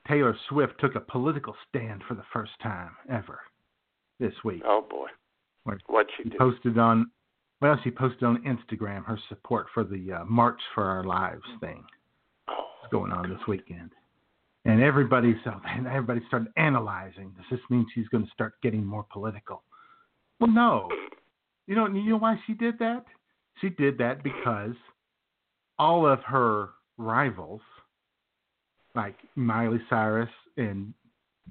Taylor 0.08 0.36
Swift 0.50 0.74
took 0.80 0.96
a 0.96 1.00
political 1.00 1.56
stand 1.70 2.04
for 2.08 2.14
the 2.16 2.24
first 2.32 2.52
time 2.62 2.92
ever 3.10 3.40
this 4.20 4.34
week. 4.44 4.62
Oh 4.66 4.86
boy. 4.90 5.08
What'd 5.88 6.12
she 6.18 6.30
do? 6.30 6.38
posted 6.38 6.78
on 6.78 7.10
well, 7.62 7.80
she 7.84 7.90
posted 7.90 8.24
on 8.24 8.44
Instagram 8.44 9.06
her 9.06 9.18
support 9.30 9.68
for 9.74 9.84
the 9.84 10.14
uh, 10.14 10.26
March 10.26 10.60
for 10.76 10.84
Our 10.84 11.04
Lives 11.04 11.42
thing 11.60 11.84
Oh, 12.48 12.66
that's 12.82 12.92
going 12.92 13.12
on 13.12 13.30
this 13.30 13.40
weekend. 13.48 13.92
And 14.66 14.82
everybody 14.82 15.36
so 15.44 15.54
everybody 15.88 16.22
started 16.28 16.48
analyzing. 16.58 17.32
Does 17.38 17.46
this 17.52 17.60
mean 17.70 17.86
she's 17.94 18.08
going 18.08 18.26
to 18.26 18.32
start 18.32 18.54
getting 18.64 18.84
more 18.84 19.06
political? 19.12 19.64
Well, 20.40 20.50
no. 20.50 20.90
You 21.68 21.76
know, 21.76 21.88
you 21.88 22.10
know 22.10 22.18
why 22.18 22.40
she 22.46 22.54
did 22.54 22.80
that? 22.80 23.06
She 23.62 23.70
did 23.70 23.98
that 24.00 24.24
because 24.24 24.76
all 25.78 26.06
of 26.06 26.20
her 26.24 26.70
rivals, 26.98 27.62
like 28.96 29.16
Miley 29.36 29.82
Cyrus 29.90 30.30
and 30.58 30.94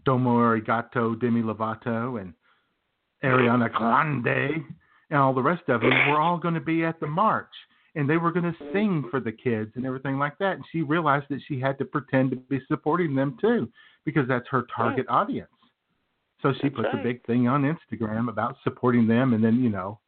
Domo 0.04 0.38
Arigato, 0.38 1.18
Demi 1.20 1.42
Lovato, 1.42 2.20
and 2.20 2.34
Ariana 3.22 3.72
Grande, 3.72 4.64
and 5.10 5.18
all 5.18 5.32
the 5.34 5.42
rest 5.42 5.62
of 5.68 5.80
them 5.80 6.10
were 6.10 6.20
all 6.20 6.38
going 6.38 6.54
to 6.54 6.60
be 6.60 6.84
at 6.84 6.98
the 7.00 7.06
march 7.06 7.52
and 7.94 8.08
they 8.08 8.16
were 8.16 8.32
going 8.32 8.50
to 8.52 8.72
sing 8.72 9.04
for 9.10 9.20
the 9.20 9.32
kids 9.32 9.70
and 9.76 9.86
everything 9.86 10.18
like 10.18 10.36
that. 10.38 10.56
And 10.56 10.64
she 10.72 10.82
realized 10.82 11.26
that 11.30 11.40
she 11.46 11.60
had 11.60 11.78
to 11.78 11.84
pretend 11.84 12.30
to 12.30 12.36
be 12.36 12.60
supporting 12.68 13.14
them 13.14 13.36
too, 13.40 13.70
because 14.04 14.26
that's 14.28 14.48
her 14.48 14.66
target 14.74 15.06
audience. 15.08 15.48
So 16.42 16.52
she 16.54 16.64
That's 16.64 16.74
puts 16.76 16.88
right. 16.92 17.00
a 17.00 17.02
big 17.02 17.24
thing 17.24 17.48
on 17.48 17.62
Instagram 17.62 18.28
about 18.28 18.56
supporting 18.64 19.06
them, 19.06 19.32
and 19.32 19.42
then 19.42 19.62
you 19.62 19.70
know, 19.70 19.98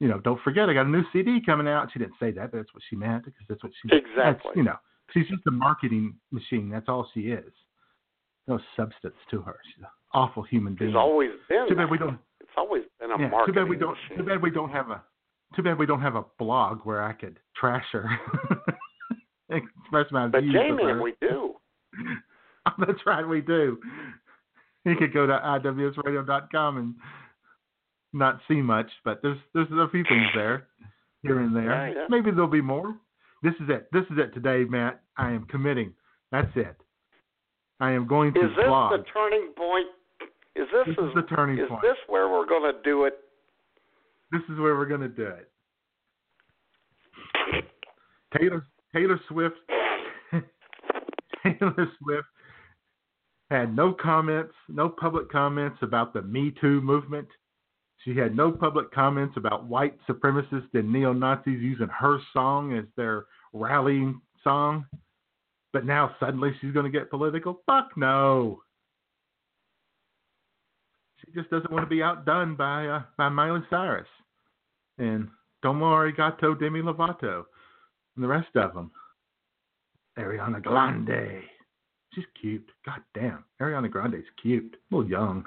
you 0.00 0.08
know, 0.08 0.18
don't 0.20 0.40
forget 0.42 0.68
I 0.70 0.74
got 0.74 0.86
a 0.86 0.88
new 0.88 1.04
CD 1.12 1.40
coming 1.44 1.68
out. 1.68 1.90
She 1.92 1.98
didn't 1.98 2.14
say 2.18 2.30
that, 2.32 2.50
but 2.50 2.58
that's 2.58 2.72
what 2.74 2.82
she 2.88 2.96
meant 2.96 3.24
because 3.26 3.42
that's 3.48 3.62
what 3.62 3.72
she 3.82 3.94
Exactly. 3.94 4.52
you 4.56 4.62
know, 4.62 4.76
she's 5.12 5.28
just 5.28 5.42
a 5.46 5.50
marketing 5.50 6.14
machine. 6.30 6.70
That's 6.70 6.88
all 6.88 7.08
she 7.12 7.28
is. 7.28 7.52
No 8.48 8.58
substance 8.76 9.14
to 9.30 9.42
her. 9.42 9.56
She's 9.66 9.82
an 9.82 9.88
awful 10.14 10.42
human 10.42 10.74
being. 10.74 10.90
She's 10.92 10.96
always 10.96 11.30
been. 11.48 11.68
Too 11.68 11.76
bad 11.76 11.90
we 11.90 11.98
don't. 11.98 12.18
It's 12.40 12.50
always 12.56 12.82
been 12.98 13.10
a 13.12 13.18
Yeah, 13.20 13.30
too 13.46 13.52
bad 13.52 13.68
we 13.68 13.76
don't. 13.76 13.90
machine. 13.92 14.16
Too 14.18 14.24
bad 14.24 14.42
we 14.42 14.50
don't 14.50 14.70
have 14.70 14.90
a. 14.90 15.02
Too 15.56 15.62
bad 15.62 15.78
we 15.78 15.86
don't 15.86 16.00
have 16.00 16.14
a 16.16 16.24
blog 16.38 16.80
where 16.84 17.02
I 17.02 17.12
could 17.12 17.38
trash 17.56 17.84
her. 17.92 18.08
Express 19.50 20.06
my 20.10 20.28
But 20.28 20.42
views. 20.42 20.54
Jamie, 20.54 20.84
her. 20.84 21.02
we 21.02 21.14
do. 21.20 21.54
Oh, 22.64 22.70
that's 22.86 23.00
right, 23.04 23.26
we 23.26 23.40
do. 23.40 23.76
You 24.84 24.94
could 24.94 25.12
go 25.12 25.26
to 25.26 25.32
iwsradio.com 25.32 26.76
and 26.76 26.94
not 28.12 28.38
see 28.46 28.62
much, 28.62 28.86
but 29.04 29.20
there's 29.20 29.38
there's 29.52 29.66
a 29.72 29.88
few 29.90 30.04
things 30.04 30.26
there, 30.32 30.68
here 31.22 31.40
and 31.40 31.56
there. 31.56 31.88
Yeah, 31.88 31.92
yeah. 32.02 32.06
Maybe 32.08 32.30
there'll 32.30 32.46
be 32.46 32.60
more. 32.60 32.94
This 33.42 33.54
is 33.54 33.68
it. 33.68 33.88
This 33.92 34.04
is 34.12 34.18
it 34.18 34.32
today, 34.32 34.62
Matt. 34.62 35.00
I 35.16 35.32
am 35.32 35.44
committing. 35.46 35.92
That's 36.30 36.52
it. 36.54 36.76
I 37.80 37.90
am 37.90 38.06
going 38.06 38.32
to 38.34 38.40
Is 38.40 38.50
this 38.56 38.64
blog. 38.66 38.92
the 38.92 39.04
turning 39.12 39.48
point? 39.56 39.86
Is 40.54 40.68
this, 40.72 40.94
This 40.96 41.04
is 41.04 41.10
the 41.16 41.22
turning 41.34 41.58
is 41.58 41.68
point. 41.68 41.84
Is 41.84 41.90
this 41.90 41.98
where 42.08 42.28
we're 42.28 42.46
going 42.46 42.72
to 42.72 42.78
do 42.84 43.06
it? 43.06 43.14
This 44.32 44.40
is 44.48 44.58
where 44.58 44.76
we're 44.76 44.86
to 45.02 45.08
do 45.08 45.26
it. 45.26 45.52
Taylor 48.38 48.66
Taylor 48.94 49.20
Swift 49.28 49.56
Taylor 51.42 51.88
Swift 51.98 52.28
had 53.50 53.76
no 53.76 53.92
comments, 53.92 54.54
no 54.70 54.88
public 54.88 55.30
comments 55.30 55.76
about 55.82 56.14
the 56.14 56.22
Me 56.22 56.54
Too 56.58 56.80
movement. 56.80 57.28
She 57.98 58.16
had 58.16 58.34
no 58.34 58.50
public 58.50 58.90
comments 58.90 59.34
about 59.36 59.66
white 59.66 59.98
supremacists 60.08 60.72
and 60.72 60.90
neo 60.90 61.12
Nazis 61.12 61.60
using 61.60 61.88
her 61.88 62.18
song 62.32 62.76
as 62.76 62.84
their 62.96 63.26
rallying 63.52 64.20
song. 64.42 64.86
But 65.74 65.84
now 65.84 66.16
suddenly 66.18 66.52
she's 66.60 66.72
going 66.72 66.90
to 66.90 66.98
get 66.98 67.10
political? 67.10 67.60
Fuck 67.66 67.90
no. 67.96 68.62
She 71.18 71.32
just 71.32 71.50
doesn't 71.50 71.70
want 71.70 71.84
to 71.84 71.88
be 71.88 72.02
outdone 72.02 72.56
by 72.56 72.86
uh, 72.86 73.02
by 73.18 73.28
Miley 73.28 73.60
Cyrus 73.68 74.08
and 75.02 75.28
Domo 75.62 75.92
Arigato, 75.92 76.58
Demi 76.58 76.80
Lovato, 76.80 77.44
and 78.14 78.24
the 78.24 78.28
rest 78.28 78.54
of 78.56 78.74
them. 78.74 78.90
Ariana 80.18 80.62
Grande. 80.62 81.42
She's 82.14 82.24
cute. 82.40 82.68
God 82.84 83.00
damn. 83.14 83.44
Ariana 83.60 83.90
Grande's 83.90 84.26
cute. 84.40 84.76
A 84.90 84.94
little 84.94 85.10
young. 85.10 85.44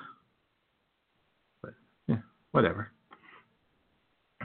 But, 1.62 1.74
yeah, 2.08 2.18
whatever. 2.52 2.92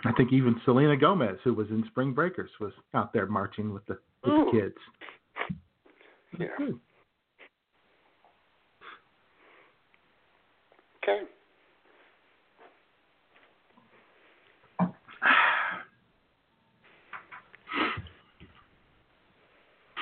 I 0.05 0.13
think 0.13 0.33
even 0.33 0.61
Selena 0.65 0.97
Gomez, 0.97 1.39
who 1.45 1.55
was 1.55 1.69
in 1.71 1.85
Spring 1.89 2.13
Breakers, 2.13 2.51
was 2.61 2.73
out 2.95 3.13
there 3.13 3.27
marching 3.27 3.73
with 3.73 3.85
the, 3.87 3.99
with 4.25 4.33
the 4.33 4.51
kids. 4.53 4.77
Yeah. 6.39 6.47
Good. 6.59 6.79
Okay. 11.03 11.23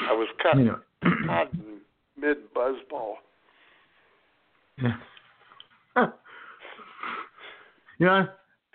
I 0.07 0.13
was 0.13 0.29
cut, 0.43 0.57
You 0.59 0.65
know, 0.65 0.79
mid 2.17 2.37
buzzball. 2.55 3.15
Yeah. 4.83 4.97
you 7.99 8.07
know, 8.07 8.13
I, 8.13 8.21
you 8.21 8.27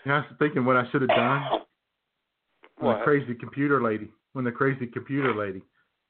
know, 0.05 0.13
I 0.13 0.17
was 0.17 0.25
thinking 0.39 0.65
what 0.65 0.75
I 0.75 0.89
should 0.91 1.01
have 1.01 1.09
done. 1.09 1.43
When 2.77 2.87
What? 2.87 2.99
the 2.99 3.03
crazy 3.03 3.35
computer 3.35 3.81
lady, 3.81 4.09
when 4.33 4.43
the 4.43 4.51
crazy 4.51 4.87
computer 4.87 5.33
lady, 5.33 5.61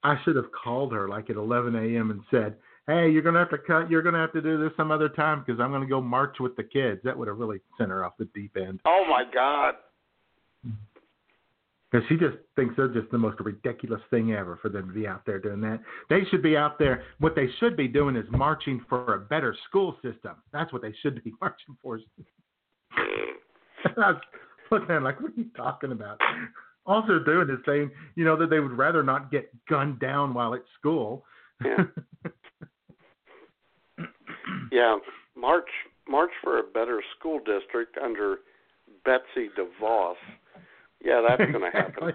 I 0.03 0.15
should 0.23 0.37
have 0.37 0.49
called 0.51 0.93
her 0.93 1.09
like 1.09 1.29
at 1.29 1.35
11 1.35 1.75
a.m. 1.75 2.09
and 2.09 2.21
said, 2.31 2.55
"Hey, 2.87 3.09
you're 3.09 3.21
gonna 3.21 3.39
have 3.39 3.49
to 3.49 3.57
cut. 3.57 3.91
You're 3.91 4.01
gonna 4.01 4.17
have 4.17 4.31
to 4.31 4.41
do 4.41 4.57
this 4.57 4.71
some 4.77 4.89
other 4.89 5.09
time 5.09 5.43
because 5.45 5.59
I'm 5.59 5.71
gonna 5.71 5.85
go 5.85 6.01
march 6.01 6.39
with 6.39 6.55
the 6.55 6.63
kids." 6.63 7.01
That 7.03 7.17
would 7.17 7.27
have 7.27 7.37
really 7.37 7.59
sent 7.77 7.89
her 7.91 8.05
off 8.05 8.13
the 8.17 8.25
deep 8.33 8.55
end. 8.55 8.79
Oh 8.85 9.03
my 9.07 9.23
God! 9.31 9.75
Mm-hmm. 10.65 10.92
Because 11.93 12.07
she 12.09 12.15
just 12.15 12.37
thinks 12.55 12.75
they're 12.75 12.87
just 12.87 13.11
the 13.11 13.19
most 13.19 13.39
ridiculous 13.39 14.01
thing 14.09 14.33
ever 14.33 14.57
for 14.59 14.69
them 14.69 14.87
to 14.87 14.93
be 14.93 15.05
out 15.05 15.27
there 15.27 15.37
doing 15.37 15.61
that. 15.61 15.79
They 16.09 16.21
should 16.31 16.41
be 16.41 16.57
out 16.57 16.79
there. 16.79 17.03
What 17.19 17.35
they 17.35 17.47
should 17.59 17.77
be 17.77 17.87
doing 17.87 18.15
is 18.15 18.25
marching 18.31 18.83
for 18.89 19.13
a 19.13 19.19
better 19.19 19.55
school 19.69 19.95
system. 20.01 20.37
That's 20.51 20.73
what 20.73 20.81
they 20.81 20.93
should 21.03 21.23
be 21.23 21.33
marching 21.41 21.77
for. 21.83 21.99
I 22.97 23.91
was 23.95 24.21
looking 24.71 24.89
at 24.89 24.97
it 24.97 25.03
like, 25.03 25.21
what 25.21 25.33
are 25.33 25.35
you 25.35 25.45
talking 25.55 25.91
about? 25.91 26.19
All 26.87 27.03
they're 27.07 27.23
doing 27.23 27.51
is 27.51 27.63
saying, 27.63 27.91
you 28.15 28.25
know, 28.25 28.35
that 28.37 28.49
they 28.49 28.59
would 28.59 28.75
rather 28.75 29.03
not 29.03 29.29
get 29.29 29.51
gunned 29.69 29.99
down 29.99 30.33
while 30.33 30.55
at 30.55 30.63
school. 30.79 31.23
Yeah. 31.63 31.83
Yeah, 34.71 34.97
march 35.37 35.69
march 36.09 36.31
for 36.43 36.57
a 36.57 36.63
better 36.63 37.03
school 37.17 37.37
district 37.37 37.95
under 38.03 38.37
Betsy 39.05 39.49
DeVos. 39.55 40.15
Yeah, 41.03 41.21
that's 41.27 41.51
going 41.51 41.63
to 41.71 41.77
happen. 41.77 42.13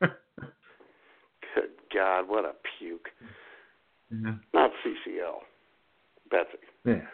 Good 0.00 1.70
God, 1.94 2.28
what 2.28 2.44
a 2.44 2.52
puke! 2.78 3.08
Yeah. 4.10 4.34
Not 4.54 4.70
CCL, 4.84 5.38
Betsy. 6.30 6.58
Yeah. 6.84 7.06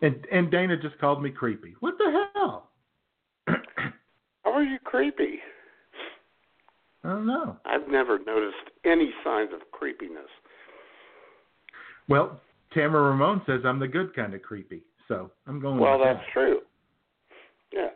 And 0.00 0.26
and 0.32 0.50
Dana 0.50 0.76
just 0.76 0.98
called 0.98 1.22
me 1.22 1.30
creepy. 1.30 1.74
What 1.80 1.94
the 1.98 2.26
hell? 2.34 2.68
How 3.46 4.52
are 4.52 4.62
you 4.62 4.78
creepy? 4.84 5.38
I 7.04 7.08
don't 7.08 7.26
know. 7.26 7.56
I've 7.64 7.88
never 7.88 8.18
noticed 8.18 8.70
any 8.84 9.10
signs 9.24 9.50
of 9.52 9.60
creepiness. 9.72 10.28
Well, 12.08 12.40
Tamara 12.72 13.10
Ramon 13.10 13.42
says 13.46 13.60
I'm 13.64 13.78
the 13.78 13.88
good 13.88 14.14
kind 14.14 14.34
of 14.34 14.42
creepy, 14.42 14.82
so 15.08 15.30
I'm 15.46 15.60
going. 15.60 15.78
Well, 15.78 15.98
that's 15.98 16.18
that. 16.18 16.32
true. 16.32 16.60
Yeah. 17.72 17.88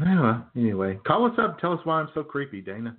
Well, 0.00 0.46
anyway, 0.54 0.98
call 1.06 1.26
us 1.26 1.38
up. 1.38 1.58
Tell 1.58 1.72
us 1.72 1.80
why 1.84 2.00
I'm 2.00 2.08
so 2.14 2.22
creepy, 2.22 2.60
Dana. 2.60 2.96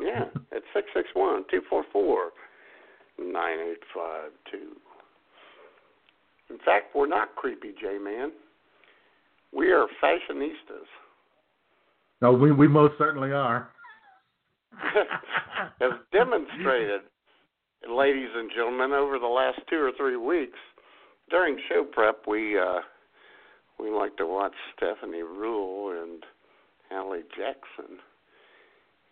Yeah, 0.00 0.24
at 0.52 0.62
six 0.74 0.88
six 0.94 1.08
one 1.14 1.44
two 1.50 1.60
four 1.70 1.84
four 1.92 2.30
nine 3.18 3.58
eight 3.70 3.82
five 3.94 4.30
two. 4.50 4.72
In 6.50 6.58
fact, 6.64 6.94
we're 6.94 7.06
not 7.06 7.36
creepy, 7.36 7.72
J 7.80 7.98
Man. 7.98 8.32
We 9.52 9.70
are 9.70 9.86
fashionistas. 10.02 10.86
No, 12.20 12.32
we 12.32 12.50
we 12.50 12.66
most 12.66 12.94
certainly 12.98 13.32
are. 13.32 13.70
As 15.80 15.92
demonstrated, 16.12 17.02
ladies 17.88 18.30
and 18.34 18.50
gentlemen, 18.50 18.92
over 18.92 19.20
the 19.20 19.26
last 19.26 19.60
two 19.70 19.76
or 19.76 19.92
three 19.96 20.16
weeks, 20.16 20.58
during 21.30 21.56
show 21.68 21.84
prep, 21.84 22.22
we 22.26 22.58
uh, 22.58 22.80
we 23.78 23.90
like 23.90 24.16
to 24.16 24.26
watch 24.26 24.54
Stephanie 24.76 25.22
Ruhle 25.22 26.02
and 26.02 26.24
Hallie 26.90 27.22
Jackson 27.36 27.98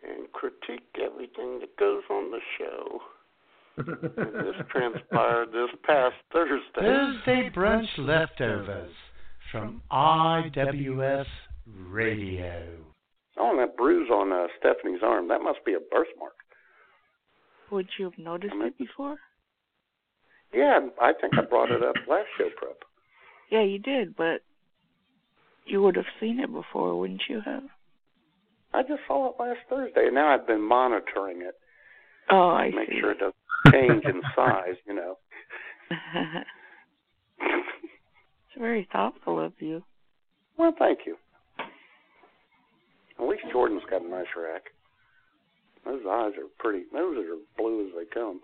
and 0.02 0.30
critique 0.32 0.86
everything 1.00 1.60
that 1.60 1.76
goes 1.78 2.02
on 2.10 2.30
the 2.30 2.40
show. 2.58 3.00
and 3.76 4.46
this 4.46 4.66
transpired 4.70 5.48
this 5.52 5.70
past 5.84 6.16
Thursday. 6.32 6.62
Thursday 6.80 7.50
brunch 7.54 7.86
leftovers 7.98 8.92
from 9.50 9.82
IWS 9.90 11.26
Radio. 11.66 12.78
Oh, 13.38 13.50
and 13.50 13.58
that 13.60 13.76
bruise 13.76 14.10
on 14.10 14.32
uh, 14.32 14.46
Stephanie's 14.58 15.02
arm, 15.02 15.28
that 15.28 15.40
must 15.42 15.64
be 15.64 15.72
a 15.74 15.80
birthmark. 15.80 16.34
Would 17.70 17.88
you 17.98 18.04
have 18.04 18.18
noticed 18.18 18.54
it 18.56 18.76
before? 18.76 19.16
Yeah, 20.52 20.80
I 21.00 21.12
think 21.18 21.32
I 21.38 21.42
brought 21.42 21.70
it 21.70 21.82
up 21.82 21.94
last 22.08 22.26
show 22.36 22.50
prep. 22.56 22.76
Yeah, 23.50 23.62
you 23.62 23.78
did, 23.78 24.14
but 24.14 24.42
you 25.66 25.82
would 25.82 25.96
have 25.96 26.06
seen 26.20 26.40
it 26.40 26.52
before, 26.52 26.98
wouldn't 26.98 27.22
you 27.28 27.40
have? 27.44 27.64
I 28.74 28.82
just 28.82 29.00
saw 29.06 29.30
it 29.30 29.34
last 29.38 29.60
Thursday, 29.68 30.06
and 30.06 30.14
now 30.14 30.34
I've 30.34 30.46
been 30.46 30.62
monitoring 30.62 31.42
it. 31.42 31.54
Oh, 32.30 32.50
I 32.50 32.70
to 32.70 32.76
make 32.76 32.88
see. 32.88 33.00
sure 33.00 33.12
it 33.12 33.18
doesn't 33.18 33.34
change 33.70 34.04
in 34.04 34.22
size, 34.34 34.76
you 34.86 34.94
know. 34.94 35.18
it's 37.40 38.58
very 38.58 38.88
thoughtful 38.92 39.44
of 39.44 39.52
you. 39.58 39.82
Well, 40.56 40.74
thank 40.78 41.00
you. 41.06 41.16
At 43.18 43.28
least 43.28 43.42
Jordan's 43.52 43.82
got 43.90 44.02
a 44.02 44.08
nice 44.08 44.26
rack. 44.36 44.62
Those 45.84 46.00
eyes 46.08 46.32
are 46.38 46.48
pretty. 46.58 46.84
Those 46.92 47.18
are 47.18 47.36
blue 47.56 47.86
as 47.86 47.92
they 47.96 48.04
come. 48.12 48.40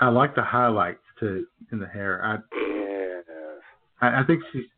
I 0.00 0.08
like 0.08 0.34
the 0.34 0.42
highlights 0.42 1.02
too 1.20 1.46
in 1.72 1.78
the 1.78 1.86
hair. 1.86 2.20
I 2.24 2.36
Yes. 2.52 3.24
I, 4.00 4.20
I 4.20 4.24
think 4.26 4.42
she 4.52 4.60
she 4.60 4.68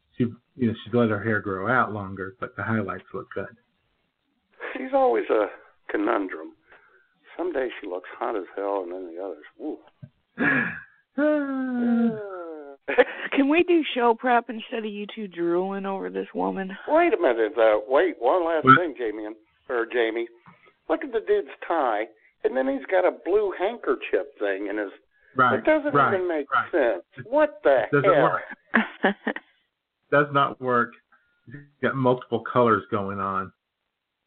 you 0.57 0.69
know 0.69 0.75
she's 0.85 0.95
let 0.95 1.11
her 1.11 1.23
hair 1.23 1.41
grow 1.41 1.69
out 1.69 1.93
longer, 1.93 2.35
but 2.41 2.57
the 2.57 2.63
highlights 2.63 3.05
look 3.15 3.29
good. 3.35 3.47
She's 4.77 4.93
always 4.95 5.25
a 5.31 5.47
conundrum. 5.91 6.53
Some 7.37 7.53
days 7.53 7.71
she 7.81 7.87
looks 7.87 8.09
hot 8.19 8.37
as 8.37 8.45
hell, 8.57 8.83
and 8.85 8.93
then 8.93 9.15
the 9.15 9.23
others, 9.23 9.45
woo. 9.59 9.79
Can 13.33 13.49
we 13.51 13.63
do 13.65 13.83
show 13.95 14.15
prep 14.19 14.49
instead 14.49 14.79
of 14.79 14.85
you 14.87 15.07
two 15.15 15.29
drooling 15.29 15.85
over 15.87 16.09
this 16.09 16.29
woman? 16.35 16.71
Wait 16.89 17.13
a 17.13 17.21
minute. 17.21 17.53
Uh, 17.59 17.81
wait, 17.89 18.15
one 18.19 18.45
last 18.47 18.65
What? 18.65 18.79
thing, 18.79 18.95
Jamie 18.97 19.27
or 19.69 19.85
Jamie. 19.93 20.29
Look 20.89 21.03
at 21.05 21.13
the 21.13 21.21
dude's 21.27 21.49
tie, 21.67 22.05
and 22.45 22.57
then 22.57 22.69
he's 22.69 22.87
got 22.87 23.05
a 23.05 23.11
blue 23.25 23.53
handkerchief 23.59 24.27
thing 24.39 24.69
in 24.71 24.79
his. 24.79 24.91
Right, 25.35 25.59
It 25.59 25.65
doesn't 25.65 25.93
right, 25.93 26.15
even 26.15 26.29
make 26.29 26.47
right. 26.51 26.71
sense. 26.71 27.27
What 27.27 27.61
the 27.65 27.81
heck? 27.83 27.91
Doesn't 27.91 28.15
hell? 28.15 28.23
work. 28.23 29.15
Does 30.11 30.27
not 30.33 30.61
work. 30.61 30.93
He's 31.47 31.55
got 31.83 31.95
multiple 31.97 32.41
colors 32.41 32.83
going 32.91 33.21
on. 33.21 33.53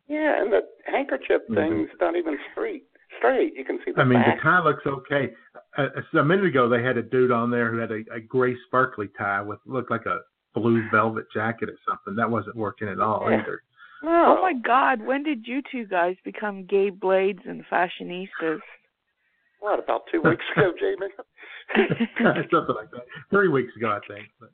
Yeah, 0.07 0.41
and 0.41 0.51
the 0.51 0.61
handkerchief 0.85 1.41
Mhm. 1.49 1.55
thing's 1.55 1.89
not 2.01 2.15
even 2.15 2.37
straight. 2.51 2.83
Straight. 3.17 3.53
You 3.55 3.65
can 3.65 3.79
see 3.83 3.91
the 3.91 4.01
I 4.01 4.03
mean, 4.05 4.19
back. 4.19 4.37
the 4.37 4.41
tie 4.41 4.61
looks 4.63 4.85
okay. 4.85 5.33
A, 5.77 5.87
a 6.19 6.23
minute 6.23 6.45
ago, 6.45 6.69
they 6.69 6.81
had 6.81 6.97
a 6.97 7.01
dude 7.01 7.31
on 7.31 7.49
there 7.51 7.69
who 7.71 7.77
had 7.77 7.91
a, 7.91 8.03
a 8.11 8.19
gray 8.19 8.55
sparkly 8.67 9.07
tie 9.17 9.41
with 9.41 9.59
looked 9.65 9.91
like 9.91 10.05
a 10.05 10.21
blue 10.53 10.87
velvet 10.89 11.25
jacket 11.33 11.69
or 11.69 11.77
something. 11.87 12.15
That 12.15 12.29
wasn't 12.29 12.55
working 12.55 12.87
at 12.87 12.99
all 12.99 13.29
Yeah. 13.29 13.39
either. 13.41 13.61
Oh 14.03 14.41
my 14.41 14.53
God! 14.53 15.01
When 15.01 15.23
did 15.23 15.45
you 15.47 15.61
two 15.69 15.85
guys 15.85 16.15
become 16.23 16.65
gay 16.65 16.89
blades 16.89 17.41
and 17.45 17.65
fashionistas? 17.67 18.61
What 19.59 19.79
about 19.79 20.07
two 20.11 20.21
weeks 20.23 20.45
ago, 20.55 20.71
Jamie? 20.79 21.11
something 22.51 22.75
like 22.75 22.91
that. 22.91 23.05
Three 23.29 23.49
weeks 23.49 23.75
ago, 23.75 23.89
I 23.91 23.99
think. 24.07 24.27
But. 24.39 24.49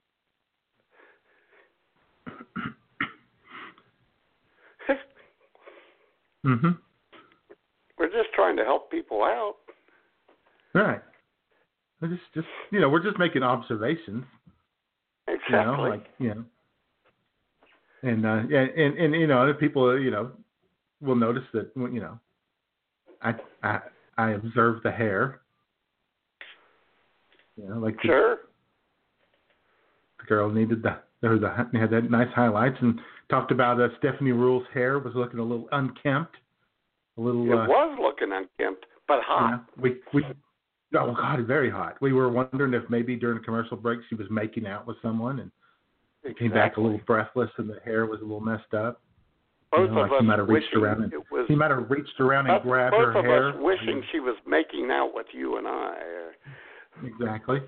Hmm 6.46 6.70
We're 7.98 8.12
just 8.12 8.32
trying 8.36 8.56
to 8.58 8.64
help 8.64 8.92
people 8.92 9.24
out. 9.24 9.56
Right. 10.76 11.02
We're 12.00 12.10
just, 12.10 12.22
just 12.36 12.48
you 12.72 12.80
know, 12.80 12.88
we're 12.90 13.04
just 13.04 13.18
making 13.18 13.42
observations. 13.42 14.26
Exactly. 15.28 15.58
You 15.58 15.66
know, 15.66 15.82
like 15.82 16.06
you 16.20 16.36
know, 16.36 16.46
and 18.04 18.26
uh, 18.26 18.44
yeah, 18.48 18.60
and 18.78 18.96
and 18.98 19.16
you 19.16 19.26
know, 19.26 19.42
other 19.42 19.56
people, 19.56 20.00
you 20.00 20.12
know, 20.12 20.32
will 21.02 21.16
notice 21.16 21.46
that 21.54 21.72
you 21.76 22.00
know, 22.00 22.20
I 23.24 23.34
I 23.64 23.80
I 24.18 24.32
observe 24.32 24.84
the 24.84 24.92
hair. 24.92 25.42
You 27.58 27.70
know, 27.70 27.80
like 27.80 27.96
the, 27.96 28.08
Sure. 28.10 28.38
the 30.20 30.26
girl 30.26 30.52
needed 30.52 30.84
the 30.84 31.00
there 31.26 31.34
was 31.34 31.42
a 31.42 31.78
had 31.80 31.90
that 31.90 32.12
nice 32.12 32.32
highlights 32.36 32.78
and 32.82 33.00
talked 33.32 33.50
about 33.50 33.82
uh, 33.82 33.88
Stephanie 33.98 34.30
Ruhle's 34.30 34.68
hair 34.76 35.00
was 35.00 35.14
looking 35.16 35.40
a 35.40 35.44
little 35.44 35.68
unkempt, 35.72 36.36
a 37.18 37.22
little. 37.22 37.52
It 37.52 37.56
uh, 37.56 37.66
was 37.66 37.98
looking 38.00 38.32
unkempt, 38.32 38.86
but 39.08 39.22
hot. 39.24 39.66
Yeah, 39.76 39.82
we 39.82 39.96
we 40.14 40.24
oh 40.96 41.16
god, 41.16 41.40
very 41.48 41.72
hot. 41.72 41.96
We 42.00 42.14
were 42.14 42.30
wondering 42.30 42.76
if 42.76 42.88
maybe 42.92 43.16
during 43.16 43.40
a 43.40 43.42
commercial 43.42 43.76
break 43.76 44.02
she 44.08 44.14
was 44.14 44.28
making 44.30 44.68
out 44.68 44.86
with 44.86 44.98
someone 45.02 45.40
and 45.40 45.52
it 46.24 46.38
came 46.38 46.52
back 46.52 46.78
a 46.78 46.82
little 46.82 47.02
breathless 47.08 47.50
and 47.58 47.68
the 47.68 47.80
hair 47.84 48.06
was 48.06 48.20
a 48.20 48.24
little 48.24 48.40
messed 48.40 48.76
up. 48.76 49.02
Both 49.72 49.90
you 49.90 49.96
know, 49.96 50.04
of 50.04 50.10
like 50.10 50.12
us 50.12 50.22
he 50.22 50.28
might 50.28 50.38
have 50.38 50.48
reached 50.48 50.76
around 50.76 51.04
and 51.06 51.14
was. 51.32 51.46
he 51.48 51.56
might 51.56 51.72
have 51.72 51.90
reached 51.90 52.20
around 52.20 52.46
and 52.46 52.62
both 52.62 52.70
grabbed 52.70 52.92
both 52.92 53.02
her 53.02 53.18
of 53.18 53.26
hair. 53.26 53.50
us 53.50 53.56
wishing 53.58 54.04
she 54.12 54.20
was 54.20 54.36
making 54.46 54.90
out 54.92 55.10
with 55.16 55.26
you 55.34 55.58
and 55.58 55.68
I. 55.68 55.96
Exactly. 57.04 57.62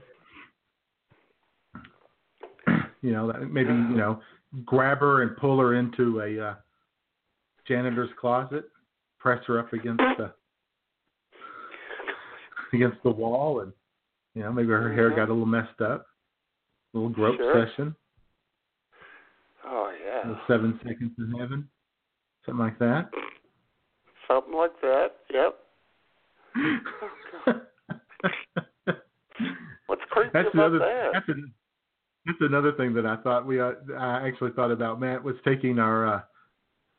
You 3.02 3.12
know, 3.12 3.32
that- 3.32 3.42
maybe 3.52 3.70
you 3.70 3.96
know, 3.98 4.22
grab 4.66 5.00
her 5.00 5.22
and 5.22 5.36
pull 5.38 5.60
her 5.60 5.76
into 5.76 6.22
a 6.22 6.40
uh, 6.50 6.56
janitor's 7.68 8.10
closet, 8.20 8.70
press 9.20 9.44
her 9.46 9.60
up 9.60 9.74
against 9.74 10.04
the 10.18 10.34
against 12.74 13.02
the 13.04 13.10
wall, 13.12 13.62
and 13.62 13.72
you 14.36 14.44
know, 14.44 14.52
maybe 14.52 14.70
her 14.70 14.92
hair 14.94 15.12
Mhm. 15.12 15.16
got 15.16 15.30
a 15.30 15.34
little 15.34 15.46
messed 15.46 15.82
up. 15.82 16.06
A 16.94 16.98
little 16.98 17.10
grope 17.10 17.38
Sure. 17.38 17.66
session, 17.68 17.96
Oh 19.66 19.90
yeah, 19.90 20.48
seven 20.48 20.80
seconds 20.84 21.12
in 21.20 21.32
heaven, 21.38 21.70
something 22.46 22.64
like 22.66 22.78
that. 22.80 23.14
something 24.28 24.54
like 24.54 24.80
that. 24.82 25.18
Yep. 25.30 25.60
What's 29.88 30.02
creepy 30.10 30.32
that's 30.34 30.48
about 30.54 30.72
another. 30.72 30.80
that? 30.80 31.14
That's, 31.14 31.30
an, 31.30 31.54
that's 32.28 32.40
another 32.42 32.74
thing 32.74 32.94
that 32.94 33.06
I 33.06 33.16
thought 33.18 33.48
we. 33.48 33.60
Uh, 33.62 33.72
I 33.98 34.28
actually 34.28 34.52
thought 34.52 34.72
about. 34.72 35.00
Matt 35.00 35.24
was 35.24 35.36
taking 35.46 35.80
our 35.80 36.16
uh, 36.16 36.20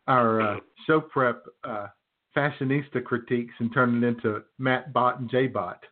our 0.06 0.40
uh, 0.40 0.56
show 0.86 1.02
prep 1.02 1.44
uh, 1.64 1.88
fashionista 2.34 3.04
critiques 3.04 3.52
and 3.58 3.70
turning 3.74 4.02
it 4.02 4.06
into 4.06 4.42
Matt 4.58 4.92
Bot 4.92 5.20
and 5.20 5.30
J 5.30 5.46
Bot. 5.46 5.84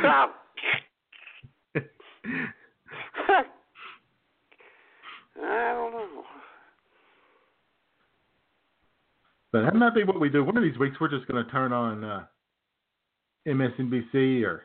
Stop. 0.00 0.34
I 5.38 5.72
don't 5.74 5.92
know. 5.92 6.22
but 9.52 9.62
that 9.62 9.74
might 9.74 9.94
be 9.94 10.04
what 10.04 10.20
we 10.20 10.28
do. 10.28 10.44
One 10.44 10.58
of 10.58 10.62
these 10.62 10.78
weeks, 10.78 10.96
we're 11.00 11.08
just 11.08 11.26
going 11.26 11.42
to 11.42 11.50
turn 11.50 11.72
on 11.72 12.04
uh, 12.04 12.24
MSNBC 13.46 14.44
or 14.44 14.64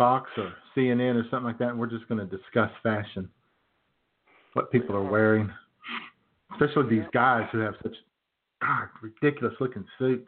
Fox 0.00 0.30
or 0.38 0.54
CNN 0.74 1.14
or 1.14 1.24
something 1.24 1.44
like 1.44 1.58
that, 1.58 1.68
and 1.68 1.78
we're 1.78 1.86
just 1.86 2.08
going 2.08 2.26
to 2.26 2.36
discuss 2.36 2.70
fashion, 2.82 3.28
what 4.54 4.72
people 4.72 4.96
are 4.96 5.04
wearing, 5.04 5.50
especially 6.52 6.88
these 6.88 7.06
guys 7.12 7.46
who 7.52 7.58
have 7.58 7.74
such 7.82 7.92
God, 8.62 8.88
ridiculous 9.02 9.52
looking 9.60 9.84
suits. 9.98 10.26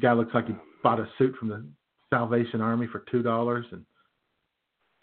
Guy 0.00 0.14
looks 0.14 0.34
like 0.34 0.48
he 0.48 0.54
bought 0.82 0.98
a 0.98 1.08
suit 1.16 1.36
from 1.38 1.48
the 1.48 1.64
Salvation 2.10 2.60
Army 2.60 2.88
for 2.90 3.04
two 3.08 3.22
dollars, 3.22 3.66
and 3.70 3.84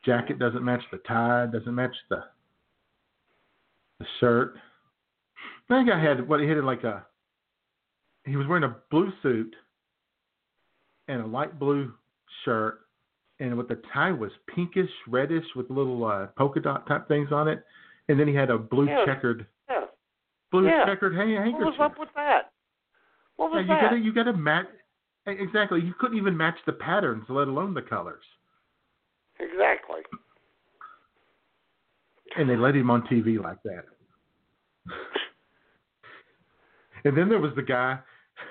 jacket 0.06 0.38
doesn't 0.38 0.66
match 0.66 0.84
the 0.92 0.98
tie, 1.08 1.46
doesn't 1.46 1.74
match 1.74 1.96
the 2.10 2.26
the 4.00 4.06
shirt. 4.20 4.56
I 5.70 5.78
think 5.78 5.90
I 5.90 6.04
had 6.04 6.28
what 6.28 6.42
he 6.42 6.50
had 6.50 6.66
like 6.66 6.84
a. 6.84 7.06
He 8.26 8.36
was 8.36 8.46
wearing 8.46 8.66
a 8.66 8.76
blue 8.92 9.10
suit 9.24 9.56
and 11.08 11.22
a 11.22 11.26
light 11.26 11.58
blue 11.58 11.94
shirt, 12.44 12.82
and 13.42 13.58
what 13.58 13.68
the 13.68 13.82
tie 13.92 14.12
was 14.12 14.32
pinkish, 14.56 14.90
reddish 15.08 15.44
with 15.56 15.70
little 15.70 16.06
uh, 16.06 16.28
polka 16.38 16.60
dot 16.62 16.88
type 16.88 17.08
things 17.08 17.32
on 17.32 17.48
it, 17.48 17.66
and 18.08 18.18
then 18.20 18.28
he 18.28 18.34
had 18.36 18.50
a 18.52 18.58
blue 18.58 18.86
Yeah. 18.88 19.04
checkered 19.06 19.48
Yeah. 19.70 19.86
blue 20.52 20.68
yeah. 20.68 20.86
checkered 20.86 21.16
hang- 21.16 21.34
What 21.54 21.66
was 21.66 21.80
up 21.80 21.98
with 21.98 22.10
that? 22.16 22.52
What 23.38 23.52
Yeah, 23.52 23.58
was 23.58 23.62
you 23.64 23.68
that? 23.74 23.82
gotta 23.82 23.98
you 24.00 24.14
gotta 24.14 24.34
match 24.34 24.68
exactly. 25.26 25.82
You 25.82 25.94
couldn't 26.00 26.18
even 26.18 26.38
match 26.38 26.58
the 26.66 26.74
patterns, 26.74 27.26
let 27.30 27.48
alone 27.48 27.74
the 27.74 27.82
colors. 27.82 28.24
Exactly. 29.40 30.02
And 32.38 32.48
they 32.50 32.56
let 32.56 32.76
him 32.76 32.90
on 32.92 33.02
TV 33.08 33.38
like 33.42 33.62
that. 33.64 33.86
and 37.04 37.18
then 37.18 37.28
there 37.28 37.40
was 37.40 37.54
the 37.56 37.62
guy 37.64 38.00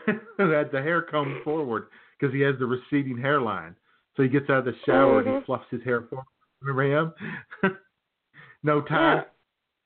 who 0.36 0.50
had 0.50 0.70
the 0.72 0.82
hair 0.82 1.00
combed 1.02 1.42
forward 1.44 1.88
because 2.18 2.34
he 2.34 2.40
has 2.40 2.58
the 2.58 2.66
receding 2.66 3.16
hairline. 3.16 3.74
So 4.16 4.22
he 4.22 4.28
gets 4.28 4.50
out 4.50 4.58
of 4.58 4.64
the 4.66 4.74
shower 4.84 5.18
and 5.20 5.28
Mhm. 5.28 5.38
he 5.40 5.44
fluffs 5.44 5.68
his 5.70 5.82
hair 5.82 6.02
forward. 6.02 6.26
Remember 6.62 6.82
him? 6.82 7.14
no 8.62 8.82
tie, 8.82 9.24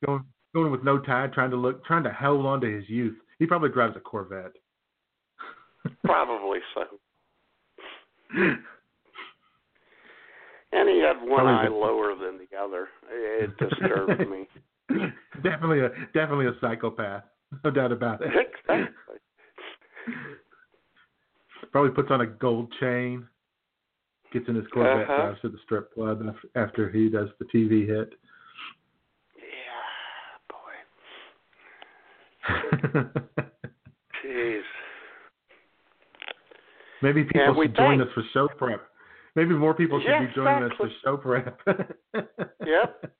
going 0.04 0.24
going 0.54 0.70
with 0.72 0.82
no 0.84 0.98
tie, 0.98 1.26
trying 1.28 1.50
to 1.50 1.56
look, 1.56 1.84
trying 1.84 2.04
to 2.04 2.12
hold 2.12 2.46
on 2.46 2.60
to 2.60 2.66
his 2.66 2.88
youth. 2.88 3.18
He 3.38 3.46
probably 3.46 3.70
drives 3.70 3.96
a 3.96 4.00
Corvette. 4.00 4.52
Probably 6.04 6.60
so. 6.74 7.00
And 10.72 10.88
he 10.88 10.98
had 10.98 11.22
one 11.22 11.46
eye 11.46 11.68
lower 11.68 12.16
than 12.16 12.36
the 12.36 12.56
other. 12.58 12.88
It 13.08 13.56
disturbed 13.58 14.28
me. 14.28 14.48
definitely 15.40 15.80
a 15.80 15.90
definitely 16.12 16.46
a 16.46 16.58
psychopath, 16.60 17.22
no 17.62 17.70
doubt 17.70 17.92
about 17.92 18.20
it. 18.22 18.32
Exactly. 18.34 19.18
Probably 21.70 21.92
puts 21.92 22.10
on 22.10 22.22
a 22.22 22.26
gold 22.26 22.72
chain, 22.80 23.28
gets 24.34 24.48
in 24.48 24.54
his 24.56 24.66
Corvette, 24.72 25.08
Uh-huh. 25.08 25.16
drives 25.16 25.40
to 25.42 25.48
the 25.48 25.58
strip 25.64 25.92
club 25.94 26.22
after 26.54 26.90
he 26.90 27.08
does 27.08 27.28
the 27.38 27.46
TV 27.46 27.86
hit. 27.86 28.12
Yeah, 29.36 30.38
boy. 30.50 30.74
Jeez. 34.24 34.60
Maybe 37.02 37.24
people 37.24 37.54
should 37.62 37.76
join 37.76 37.98
think. 37.98 38.08
us 38.08 38.14
for 38.14 38.22
show 38.32 38.48
prep. 38.56 38.86
Maybe 39.36 39.54
more 39.54 39.74
people 39.74 40.00
should 40.00 40.26
be 40.28 40.32
joining 40.34 40.64
exactly. 40.64 40.86
us 40.88 40.92
for 41.02 41.08
show 41.10 41.16
prep. 41.16 41.60
Yep. 42.66 43.12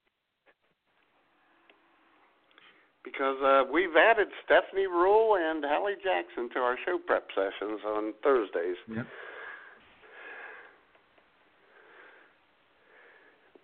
Because 3.05 3.37
uh, 3.45 3.63
we've 3.73 3.95
added 3.97 4.29
Stephanie 4.45 4.87
Ruhle 4.89 5.37
and 5.39 5.63
Hallie 5.65 5.95
Jackson 6.03 6.49
to 6.55 6.59
our 6.61 6.77
show 6.87 6.99
prep 7.07 7.29
sessions 7.35 7.81
on 7.87 8.15
Thursdays. 8.25 8.77
Yep. 8.89 9.07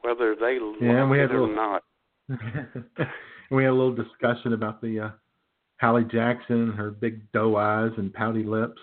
Whether 0.02 0.34
they 0.34 0.58
Yeah, 0.80 1.02
like 1.02 1.10
we 1.10 1.18
it 1.18 1.22
had 1.22 1.30
a 1.30 1.34
or 1.34 1.40
little- 1.40 1.54
not. 1.54 1.82
we 3.50 3.64
had 3.64 3.70
a 3.70 3.74
little 3.74 3.94
discussion 3.94 4.52
about 4.52 4.80
the 4.80 5.00
uh, 5.00 5.10
Hallie 5.80 6.04
Jackson, 6.04 6.72
her 6.72 6.90
big 6.90 7.30
doe 7.32 7.56
eyes 7.56 7.90
and 7.96 8.12
pouty 8.12 8.44
lips, 8.44 8.80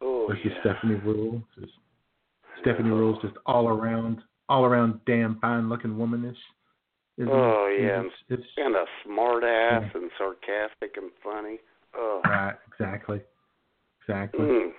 Oh, 0.00 0.26
versus 0.28 0.46
yeah. 0.46 0.60
Stephanie 0.60 1.00
Ruhle. 1.04 1.42
Just, 1.58 1.72
Stephanie 2.62 2.90
Ruhle's 2.90 3.20
just 3.22 3.34
all 3.46 3.68
around, 3.68 4.18
all 4.48 4.64
around 4.64 5.00
damn 5.06 5.38
fine 5.40 5.68
looking 5.68 5.96
womanish. 5.98 6.36
Isn't 7.18 7.30
Oh 7.32 7.66
it? 7.70 7.82
yeah, 7.82 8.02
It's, 8.02 8.14
it's, 8.28 8.46
and 8.56 8.74
a 8.76 8.84
smart 9.04 9.42
ass 9.44 9.84
and 9.94 10.10
sarcastic 10.16 10.96
and 10.96 11.10
funny. 11.22 11.58
Oh. 11.96 12.20
right, 12.24 12.54
exactly, 12.72 13.20
exactly. 14.00 14.40
Mm. 14.40 14.70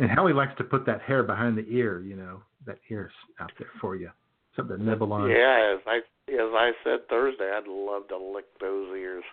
And 0.00 0.10
Hallie 0.10 0.32
likes 0.32 0.52
to 0.58 0.64
put 0.64 0.86
that 0.86 1.02
hair 1.02 1.22
behind 1.22 1.56
the 1.58 1.66
ear, 1.68 2.00
you 2.00 2.16
know, 2.16 2.42
that 2.66 2.78
ear's 2.90 3.12
out 3.40 3.52
there 3.58 3.68
for 3.80 3.96
you, 3.96 4.10
something 4.56 4.78
to 4.78 4.82
nibble 4.82 5.12
on. 5.12 5.30
Yeah, 5.30 5.74
as 5.74 5.80
I 5.86 5.96
as 6.30 6.52
I 6.54 6.72
said 6.84 7.08
Thursday, 7.08 7.50
I'd 7.50 7.66
love 7.66 8.08
to 8.08 8.16
lick 8.16 8.46
those 8.60 8.96
ears. 8.96 9.24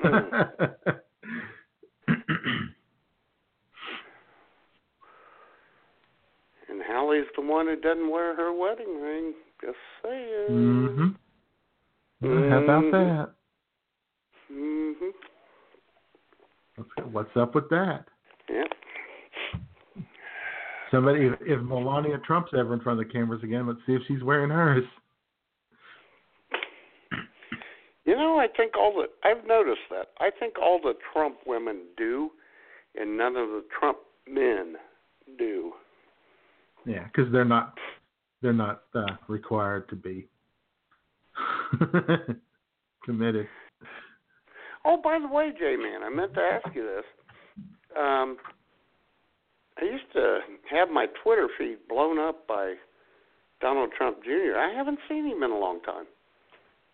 And 6.68 6.82
Hallie's 6.82 7.26
the 7.36 7.42
one 7.42 7.66
who 7.66 7.76
doesn't 7.76 8.10
wear 8.10 8.34
her 8.36 8.52
wedding 8.52 9.00
ring. 9.00 9.34
Just 9.60 9.76
saying. 10.02 11.16
hmm 12.20 12.26
mhm 12.26 12.50
How 12.50 12.58
about 12.58 12.84
Mhm. 12.84 12.90
that? 12.92 13.34
Mhm. 14.52 15.12
What's, 16.76 16.90
what's 17.12 17.36
up 17.36 17.54
with 17.54 17.68
that? 17.70 18.08
Yep. 18.48 18.74
Somebody, 20.90 21.26
if, 21.26 21.34
if 21.40 21.60
Melania 21.62 22.18
Trump's 22.18 22.52
ever 22.56 22.74
in 22.74 22.80
front 22.80 23.00
of 23.00 23.06
the 23.06 23.12
cameras 23.12 23.42
again, 23.42 23.66
let's 23.66 23.80
see 23.86 23.94
if 23.94 24.02
she's 24.06 24.22
wearing 24.22 24.50
hers. 24.50 24.84
You 28.04 28.14
know, 28.14 28.38
I 28.38 28.46
think 28.56 28.76
all 28.76 28.92
the 28.92 29.28
I've 29.28 29.44
noticed 29.46 29.80
that. 29.90 30.08
I 30.20 30.30
think 30.38 30.54
all 30.62 30.78
the 30.80 30.94
Trump 31.12 31.38
women 31.44 31.82
do, 31.96 32.30
and 32.94 33.18
none 33.18 33.36
of 33.36 33.48
the 33.48 33.64
Trump 33.78 33.98
men 34.28 34.76
do. 35.36 35.72
Yeah, 36.86 37.04
because 37.04 37.32
they're 37.32 37.44
not 37.44 37.76
they're 38.42 38.52
not 38.52 38.82
uh, 38.94 39.16
required 39.26 39.88
to 39.88 39.96
be 39.96 40.28
committed. 43.04 43.48
Oh, 44.84 45.00
by 45.02 45.18
the 45.18 45.26
way, 45.26 45.50
J 45.58 45.74
Man, 45.76 46.04
I 46.04 46.08
meant 46.08 46.32
to 46.34 46.40
ask 46.40 46.72
you 46.76 46.84
this. 46.84 47.04
Um, 47.98 48.36
I 49.80 49.84
used 49.84 50.10
to 50.14 50.40
have 50.70 50.88
my 50.90 51.06
Twitter 51.22 51.48
feed 51.58 51.78
blown 51.88 52.18
up 52.18 52.46
by 52.46 52.74
Donald 53.60 53.90
Trump 53.96 54.22
Jr. 54.24 54.56
I 54.58 54.72
haven't 54.74 54.98
seen 55.08 55.26
him 55.26 55.42
in 55.42 55.50
a 55.50 55.58
long 55.58 55.80
time. 55.82 56.06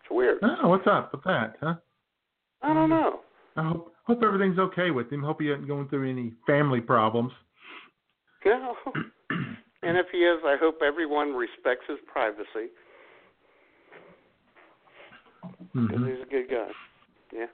It's 0.00 0.10
weird. 0.10 0.38
Oh, 0.42 0.68
what's 0.68 0.86
up 0.86 1.12
with 1.12 1.22
that, 1.24 1.56
huh? 1.60 1.74
I 2.62 2.74
don't 2.74 2.90
know. 2.90 3.20
I 3.56 3.68
hope 3.68 3.92
hope 4.04 4.22
everything's 4.24 4.58
okay 4.58 4.90
with 4.90 5.10
him. 5.12 5.22
Hope 5.22 5.40
he 5.40 5.48
isn't 5.48 5.66
going 5.66 5.88
through 5.88 6.10
any 6.10 6.32
family 6.46 6.80
problems. 6.80 7.32
Yeah. 8.44 8.72
and 9.82 9.96
if 9.96 10.06
he 10.10 10.18
is, 10.18 10.40
I 10.44 10.56
hope 10.60 10.80
everyone 10.84 11.34
respects 11.34 11.84
his 11.88 11.98
privacy. 12.06 12.70
'cause 15.40 15.50
Mhm. 15.74 16.08
he's 16.10 16.22
a 16.22 16.26
good 16.30 16.48
guy. 16.50 16.70
Yeah. 17.32 17.46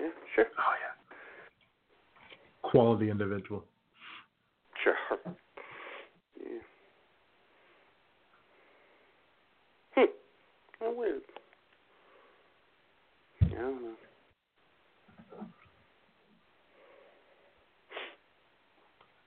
Yeah, 0.00 0.10
sure. 0.34 0.46
Oh 0.58 0.74
yeah. 0.80 0.94
Quality 2.62 3.10
individual. 3.10 3.64
Sure. 4.84 4.94
Yeah. 6.40 6.58
Hmm. 9.94 10.04
How 10.80 10.94
weird. 10.94 11.22
I 13.42 13.46
don't 13.54 13.82
know. 13.82 13.94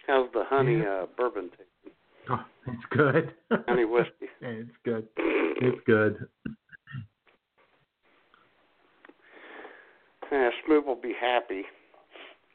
How's 0.08 0.28
the 0.34 0.44
honey 0.46 0.82
uh, 0.82 1.06
bourbon 1.18 1.50
taste? 1.52 1.96
Oh, 2.30 2.44
it's 2.68 2.84
good. 2.90 3.34
Honey 3.68 3.86
whiskey. 3.86 4.28
it's 4.42 4.70
good. 4.84 5.08
It's 5.64 5.78
good. 5.86 6.26
Yeah, 10.32 10.50
Smoot 10.66 10.88
will 10.88 10.96
be 10.96 11.14
happy. 11.20 11.66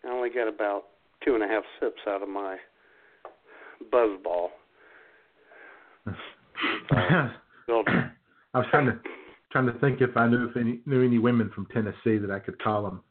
I 0.05 0.09
only 0.09 0.29
got 0.29 0.49
about 0.49 0.87
two 1.25 1.35
and 1.35 1.45
a 1.45 1.47
half 1.47 1.63
sips 1.79 2.01
out 2.09 2.21
of 2.21 2.29
my 2.29 2.57
buzzball. 3.93 4.49
I 6.91 7.31
was 8.55 8.67
trying 8.71 8.87
to 8.87 8.99
trying 9.51 9.67
to 9.67 9.79
think 9.81 10.01
if 10.01 10.17
I 10.17 10.27
knew 10.29 10.49
if 10.49 10.57
any 10.57 10.81
knew 10.87 11.05
any 11.05 11.19
women 11.19 11.51
from 11.55 11.67
Tennessee 11.67 12.19
that 12.19 12.31
I 12.31 12.39
could 12.39 12.63
call 12.63 12.83
them 12.83 13.03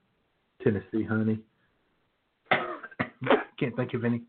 Tennessee 0.64 1.04
honey. 1.04 1.40
Can't 3.60 3.76
think 3.76 3.94
of 3.94 4.04
any. 4.04 4.22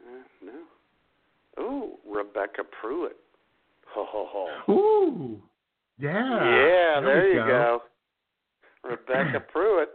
uh, 0.00 0.22
no. 0.44 1.62
Ooh, 1.62 1.98
Rebecca 2.06 2.62
Pruitt. 2.80 3.16
Ho 3.94 4.06
ho 4.08 4.28
ho. 4.30 4.72
Ooh, 4.72 5.42
yeah. 5.98 6.12
Yeah, 6.12 7.00
there, 7.00 7.22
we 7.22 7.28
you 7.30 7.34
go. 7.36 7.82
Rebecca 8.84 9.40
Pruitt. 9.52 9.90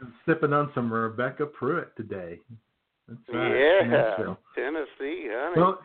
I'm 0.00 0.12
sipping 0.26 0.52
on 0.52 0.70
some 0.74 0.92
Rebecca 0.92 1.46
Pruitt 1.46 1.96
today. 1.96 2.40
That's 3.08 3.20
right. 3.32 3.86
yeah. 3.88 4.34
Tennessee, 4.54 5.28
honey. 5.30 5.56
Well, 5.56 5.80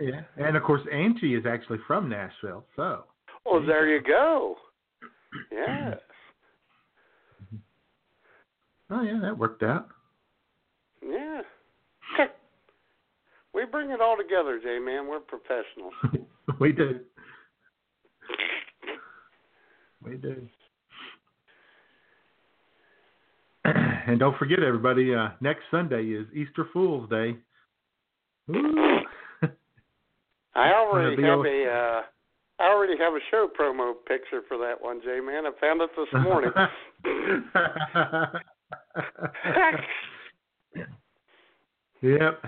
yeah, 0.00 0.20
and 0.36 0.56
of 0.56 0.62
course 0.62 0.82
Angie 0.92 1.34
is 1.34 1.44
actually 1.46 1.78
from 1.86 2.08
Nashville, 2.08 2.64
so. 2.76 3.04
well, 3.44 3.64
there 3.64 3.88
you 3.88 4.02
go. 4.02 4.56
Yes. 5.52 5.98
Mm-hmm. 7.44 7.56
Oh 8.90 9.02
yeah, 9.02 9.20
that 9.20 9.36
worked 9.36 9.62
out. 9.62 9.88
Yeah. 11.02 11.42
we 13.54 13.66
bring 13.66 13.90
it 13.90 14.00
all 14.00 14.16
together, 14.16 14.58
J 14.62 14.78
man. 14.78 15.06
We're 15.06 15.20
professionals. 15.20 15.92
we 16.60 16.72
do. 16.72 17.00
We 20.02 20.16
do. 20.16 20.48
And 24.08 24.18
don't 24.18 24.36
forget, 24.38 24.62
everybody, 24.62 25.14
uh, 25.14 25.28
next 25.42 25.64
Sunday 25.70 26.06
is 26.06 26.26
Easter 26.34 26.66
Fool's 26.72 27.10
Day. 27.10 27.36
Ooh. 28.50 29.00
I 30.54 30.72
already 30.72 31.22
have 31.22 31.40
a. 31.40 31.68
Uh, 31.68 32.02
I 32.60 32.64
already 32.72 32.96
have 32.98 33.12
a 33.12 33.20
show 33.30 33.46
promo 33.58 33.92
picture 34.06 34.40
for 34.48 34.56
that 34.58 34.74
one, 34.80 35.00
J 35.02 35.20
man. 35.20 35.44
I 35.46 35.50
found 35.60 35.80
it 35.82 35.90
this 35.96 36.08
morning. 36.22 36.50
yep. 42.02 42.42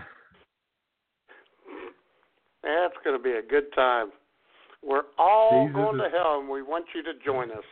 That's 2.62 2.94
going 3.04 3.16
to 3.16 3.22
be 3.22 3.32
a 3.32 3.42
good 3.42 3.72
time. 3.74 4.10
We're 4.82 5.02
all 5.18 5.66
Jesus 5.66 5.76
going 5.76 5.96
is- 5.96 6.02
to 6.10 6.16
hell, 6.18 6.40
and 6.40 6.48
we 6.48 6.62
want 6.62 6.86
you 6.94 7.02
to 7.02 7.12
join 7.24 7.50
us. 7.50 7.64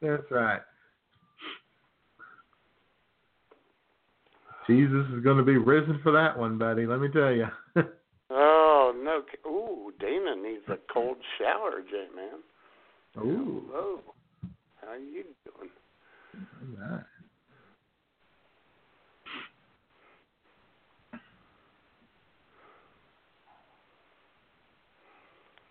That's 0.00 0.30
right. 0.30 0.60
Jesus 4.70 5.04
is 5.12 5.24
going 5.24 5.36
to 5.36 5.42
be 5.42 5.56
risen 5.56 5.98
for 6.00 6.12
that 6.12 6.38
one, 6.38 6.56
buddy. 6.56 6.86
Let 6.86 7.00
me 7.00 7.08
tell 7.08 7.32
you. 7.32 7.46
Oh 8.32 8.92
no! 8.96 9.22
Ooh, 9.50 9.92
Dana 9.98 10.36
needs 10.36 10.62
a 10.68 10.76
cold 10.92 11.16
shower, 11.36 11.82
J 11.82 12.06
man. 12.14 13.24
Ooh. 13.26 13.64
Hello. 13.72 14.00
How 14.80 14.92
are 14.92 14.98
you 14.98 15.24
doing? 15.44 15.70
All 16.62 16.98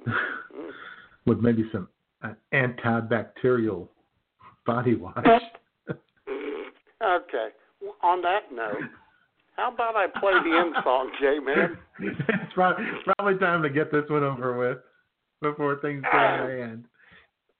right. 0.05 0.15
With 1.25 1.39
maybe 1.39 1.63
some 1.71 1.87
uh, 2.21 2.33
antibacterial 2.53 3.87
body 4.65 4.95
wash. 4.95 5.15
Okay. 7.01 7.47
On 8.03 8.21
that 8.21 8.51
note, 8.51 8.89
how 9.55 9.73
about 9.73 9.95
I 9.95 10.07
play 10.19 10.33
the 10.43 10.57
end 10.57 10.75
song, 10.83 11.11
J 11.21 11.39
man? 11.39 11.77
it's 11.99 12.53
probably, 12.53 12.85
probably 13.05 13.39
time 13.39 13.61
to 13.63 13.69
get 13.69 13.91
this 13.91 14.03
one 14.09 14.23
over 14.23 14.57
with 14.57 14.79
before 15.41 15.79
things 15.81 16.03
go 16.11 16.17
out 16.17 16.43
of 16.43 16.49
hand. 16.49 16.85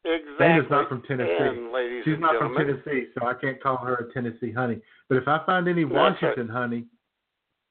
Exactly. 0.06 0.36
Dana's 0.40 0.66
not 0.70 0.88
from 0.88 1.02
Tennessee. 1.04 1.36
And 1.40 2.04
She's 2.06 2.20
not 2.20 2.38
from 2.38 2.56
Tennessee, 2.56 3.08
so 3.18 3.28
I 3.28 3.34
can't 3.34 3.62
call 3.62 3.78
her 3.78 3.96
a 3.96 4.14
Tennessee 4.14 4.52
honey. 4.52 4.80
But 5.10 5.18
if 5.18 5.28
I 5.28 5.44
find 5.46 5.68
any 5.68 5.84
That's 5.84 5.94
right. 5.94 6.14
Washington 6.14 6.48
honey, 6.48 6.86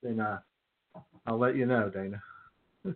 then 0.03 0.21
uh, 0.21 0.39
I'll 1.27 1.39
let 1.39 1.57
you 1.57 1.65
know, 1.67 1.91
Dana. 1.91 2.23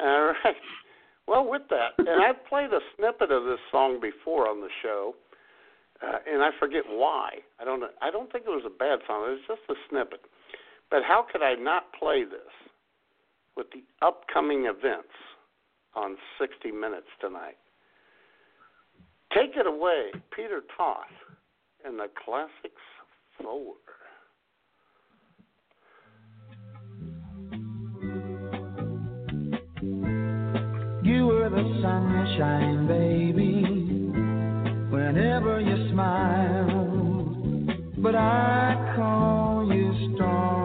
All 0.00 0.34
right. 0.44 0.56
Well, 1.26 1.48
with 1.48 1.62
that, 1.70 1.90
and 1.98 2.08
I've 2.24 2.44
played 2.48 2.72
a 2.72 2.80
snippet 2.96 3.30
of 3.30 3.44
this 3.44 3.60
song 3.70 4.00
before 4.00 4.48
on 4.48 4.60
the 4.60 4.68
show, 4.82 5.14
uh, 6.02 6.18
and 6.30 6.42
I 6.42 6.50
forget 6.58 6.82
why. 6.88 7.30
I 7.60 7.64
don't. 7.64 7.82
I 8.00 8.10
don't 8.10 8.30
think 8.32 8.44
it 8.46 8.50
was 8.50 8.64
a 8.66 8.70
bad 8.70 9.00
song. 9.06 9.24
It 9.26 9.30
was 9.30 9.40
just 9.46 9.60
a 9.68 9.74
snippet. 9.88 10.20
But 10.90 11.02
how 11.06 11.26
could 11.30 11.42
I 11.42 11.54
not 11.54 11.92
play 11.98 12.24
this 12.24 12.52
with 13.56 13.66
the 13.72 13.84
upcoming 14.04 14.64
events 14.64 15.14
on 15.94 16.16
60 16.38 16.72
Minutes 16.72 17.06
tonight? 17.20 17.58
Take 19.34 19.56
it 19.56 19.66
away, 19.66 20.10
Peter 20.34 20.62
Toth 20.76 20.96
and 21.84 21.98
the 21.98 22.08
Classics 22.24 22.82
Four. 23.40 23.74
You 31.02 31.26
were 31.26 31.48
the 31.48 31.78
sunshine, 31.82 32.86
baby, 32.86 33.79
whenever 35.00 35.60
you 35.60 35.90
smile. 35.90 36.66
But 37.96 38.14
I 38.14 38.94
call 38.96 39.72
you 39.72 40.14
stormy 40.14 40.59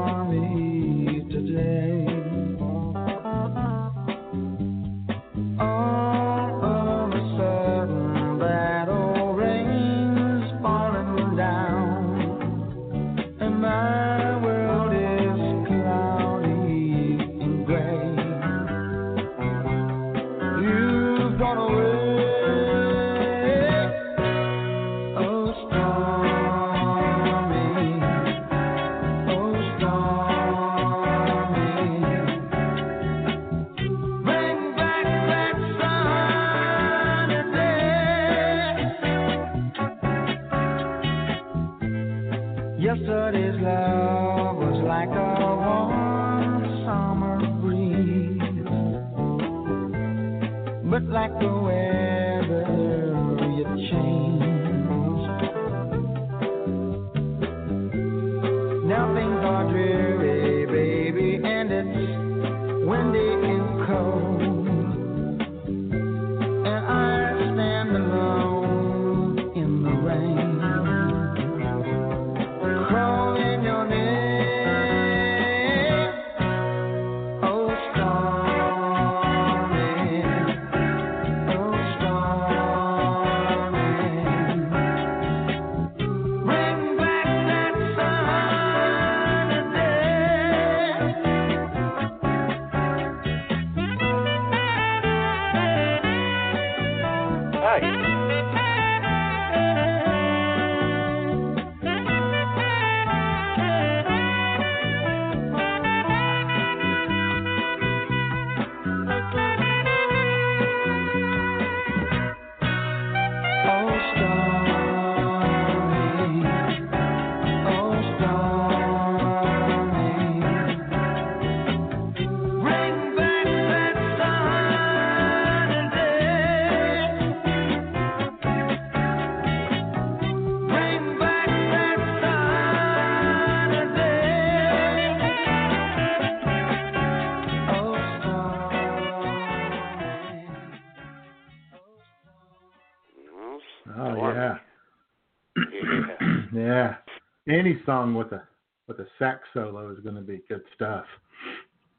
Any 147.56 147.82
song 147.86 148.14
with 148.14 148.34
a 148.34 148.44
with 148.86 149.00
a 149.00 149.08
sax 149.18 149.40
solo 149.54 149.90
is 149.90 150.00
going 150.00 150.16
to 150.16 150.22
be 150.22 150.42
good 150.50 150.62
stuff. 150.76 151.06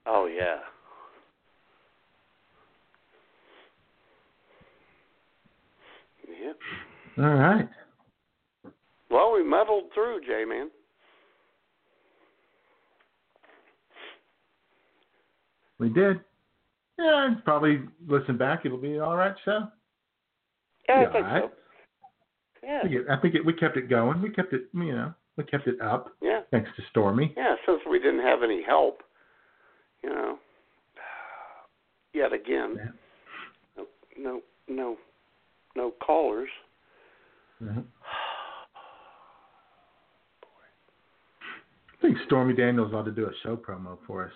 Oh 0.05 0.27
yeah. 0.27 0.59
Yep. 6.29 6.57
All 7.19 7.35
right. 7.35 7.69
Well, 9.11 9.33
we 9.33 9.43
muddled 9.43 9.85
through, 9.95 10.21
J 10.27 10.45
Man. 10.47 10.71
We 15.79 15.89
did. 15.89 16.21
Yeah, 16.99 17.29
and 17.29 17.43
probably 17.45 17.81
listen 18.07 18.37
back. 18.37 18.67
It'll 18.67 18.77
be 18.77 18.99
all 18.99 19.17
right 19.17 19.35
show. 19.43 19.69
Yeah, 20.87 20.97
I 20.97 21.05
think 21.05 21.15
all 21.15 21.23
right. 21.23 21.43
so. 21.45 21.51
Yeah. 22.63 22.79
I 22.79 22.83
think, 22.83 22.95
it, 22.95 23.07
I 23.11 23.17
think 23.17 23.35
it, 23.37 23.47
we 23.47 23.55
kept 23.55 23.79
it 23.79 23.89
going. 23.89 24.21
We 24.21 24.29
kept 24.31 24.53
it, 24.53 24.69
you 24.75 24.93
know, 24.93 25.15
we 25.37 25.45
kept 25.45 25.67
it 25.67 25.81
up. 25.81 26.15
Yeah. 26.21 26.41
Thanks 26.51 26.71
to 26.77 26.83
Stormy. 26.91 27.33
Yeah, 27.37 27.55
since 27.67 27.81
we 27.89 27.99
didn't 27.99 28.23
have 28.23 28.43
any 28.43 28.63
help, 28.63 29.03
you 30.03 30.11
know. 30.11 30.39
Yet 32.13 32.33
again, 32.33 32.95
no, 33.77 33.87
no, 34.19 34.41
no, 34.69 34.97
no 35.77 35.91
callers. 36.05 36.49
Mhm. 37.63 37.85
I 41.93 42.01
think 42.01 42.17
Stormy 42.27 42.55
Daniels 42.55 42.95
ought 42.95 43.05
to 43.05 43.11
do 43.11 43.27
a 43.27 43.33
show 43.43 43.57
promo 43.57 43.99
for 44.07 44.25
us. 44.25 44.33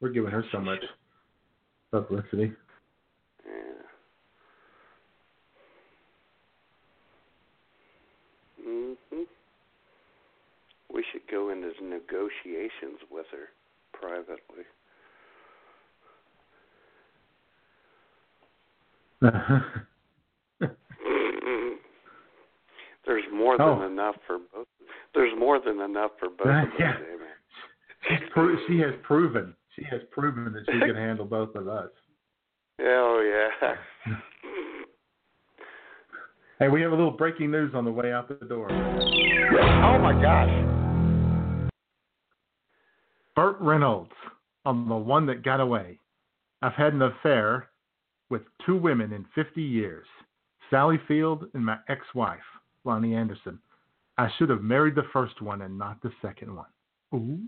We're 0.00 0.08
giving 0.10 0.30
her 0.30 0.44
so 0.50 0.58
much 0.58 0.82
publicity. 1.92 2.52
Yeah. 3.46 3.82
Mhm. 8.66 9.26
We 10.92 11.04
should 11.12 11.26
go 11.30 11.47
into 11.64 11.84
negotiations 11.84 13.00
with 13.10 13.26
her 13.32 13.48
privately. 13.92 14.64
There's 23.06 23.24
more 23.32 23.56
than 23.56 23.66
Oh. 23.68 23.82
enough 23.86 24.16
for 24.26 24.38
both. 24.52 24.66
There's 25.14 25.32
more 25.38 25.58
than 25.60 25.80
enough 25.80 26.12
for 26.18 26.28
both 26.28 26.40
of 26.46 26.54
us, 26.54 26.68
Yeah. 26.78 26.96
Pro- 28.30 28.56
she 28.66 28.78
has 28.80 28.94
proven. 29.02 29.54
She 29.74 29.82
has 29.84 30.02
proven 30.10 30.52
that 30.52 30.64
she 30.70 30.78
can 30.78 30.94
handle 31.06 31.24
both 31.24 31.54
of 31.54 31.68
us. 31.68 31.90
Oh 32.80 33.20
yeah. 33.60 33.74
Hey, 36.58 36.68
we 36.68 36.80
have 36.82 36.92
a 36.92 36.94
little 36.94 37.10
breaking 37.12 37.50
news 37.50 37.72
on 37.74 37.84
the 37.84 37.90
way 37.92 38.12
out 38.12 38.28
the 38.28 38.34
door. 38.46 38.68
Oh 38.70 39.98
my 39.98 40.12
gosh. 40.20 40.77
Burt 43.38 43.60
Reynolds 43.60 44.10
on 44.64 44.88
the 44.88 44.96
one 44.96 45.24
that 45.26 45.44
got 45.44 45.60
away. 45.60 46.00
I've 46.60 46.72
had 46.72 46.92
an 46.92 47.02
affair 47.02 47.68
with 48.30 48.42
two 48.66 48.76
women 48.76 49.12
in 49.12 49.24
50 49.32 49.62
years 49.62 50.06
Sally 50.70 50.98
Field 51.06 51.44
and 51.54 51.64
my 51.64 51.78
ex 51.88 52.00
wife, 52.16 52.40
Loni 52.84 53.14
Anderson. 53.14 53.60
I 54.18 54.28
should 54.36 54.50
have 54.50 54.62
married 54.62 54.96
the 54.96 55.06
first 55.12 55.40
one 55.40 55.62
and 55.62 55.78
not 55.78 56.02
the 56.02 56.10
second 56.20 56.52
one. 56.52 56.66
Ooh. 57.14 57.38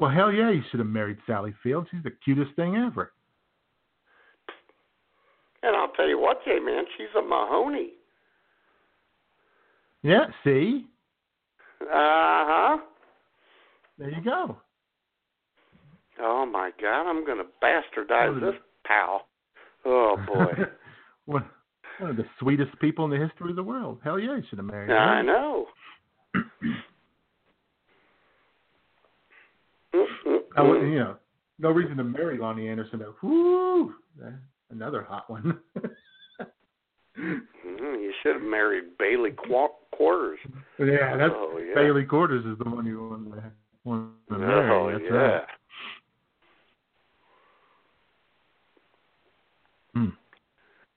Well, 0.00 0.10
hell 0.10 0.32
yeah, 0.32 0.50
you 0.50 0.62
should 0.70 0.80
have 0.80 0.88
married 0.88 1.18
Sally 1.26 1.52
Field. 1.62 1.86
She's 1.90 2.02
the 2.02 2.16
cutest 2.24 2.56
thing 2.56 2.76
ever. 2.76 3.12
And 5.62 5.76
I'll 5.76 5.92
tell 5.92 6.08
you 6.08 6.18
what, 6.18 6.42
Jay 6.46 6.60
man, 6.60 6.84
she's 6.96 7.14
a 7.14 7.20
Mahoney. 7.20 7.90
Yeah, 10.02 10.28
see? 10.44 10.86
Uh 11.82 11.84
huh. 11.90 12.78
There 13.98 14.10
you 14.10 14.22
go. 14.22 14.56
Oh 16.20 16.46
my 16.46 16.70
God, 16.80 17.08
I'm 17.08 17.26
gonna 17.26 17.44
bastardize 17.62 18.40
this 18.40 18.54
pal. 18.86 19.26
Oh 19.84 20.16
boy. 20.26 20.52
one, 21.26 21.44
one 21.98 22.10
of 22.10 22.16
the 22.16 22.24
sweetest 22.40 22.78
people 22.80 23.04
in 23.04 23.10
the 23.10 23.18
history 23.24 23.50
of 23.50 23.56
the 23.56 23.62
world. 23.62 24.00
Hell 24.02 24.18
yeah, 24.18 24.36
you 24.36 24.42
should 24.48 24.58
have 24.58 24.66
married 24.66 24.90
I 24.92 25.22
know. 25.22 25.66
I 30.56 30.62
wouldn't, 30.62 30.90
you 30.90 30.98
know, 30.98 31.16
no 31.58 31.70
reason 31.70 31.96
to 31.98 32.04
marry 32.04 32.38
Loni 32.38 32.70
Anderson, 32.70 32.98
but 33.00 33.14
whoo, 33.22 33.94
eh, 34.24 34.30
another 34.70 35.02
hot 35.02 35.30
one. 35.30 35.58
Mhm, 37.18 37.98
You 38.02 38.12
should 38.22 38.34
have 38.34 38.42
married 38.44 38.98
Bailey 38.98 39.30
Qu- 39.30 39.68
Quarters. 39.92 40.38
yeah, 40.78 41.16
that's 41.16 41.32
Oh, 41.34 41.58
yeah. 41.58 41.74
Bailey 41.74 42.04
Quarters 42.04 42.44
is 42.44 42.58
the 42.62 42.68
one 42.68 42.84
you 42.84 43.08
want 43.08 43.32
to, 43.32 43.42
want 43.86 44.10
to 44.28 44.34
Oh 44.34 44.38
marry. 44.38 44.92
That's 44.92 45.04
yeah. 45.10 45.16
right. 45.16 45.42
Hmm. 49.94 50.08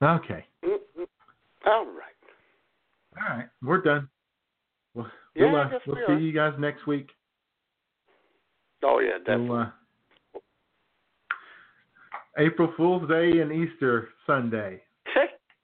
Okay. 0.01 0.45
All 1.65 1.85
right. 1.85 2.15
All 3.17 3.37
right. 3.37 3.47
We're 3.61 3.81
done. 3.81 4.09
We'll, 4.93 5.07
Yeah, 5.35 5.51
we'll, 5.51 5.61
uh, 5.61 5.69
we'll 5.85 5.95
we 5.95 6.01
see 6.07 6.13
are. 6.13 6.19
you 6.19 6.31
guys 6.33 6.53
next 6.59 6.85
week. 6.87 7.09
Oh 8.83 8.99
yeah, 8.99 9.17
definitely. 9.19 9.49
We'll, 9.49 9.59
uh, 9.59 9.69
April 12.37 12.73
Fool's 12.77 13.07
Day 13.09 13.39
and 13.39 13.51
Easter 13.51 14.09
Sunday 14.25 14.81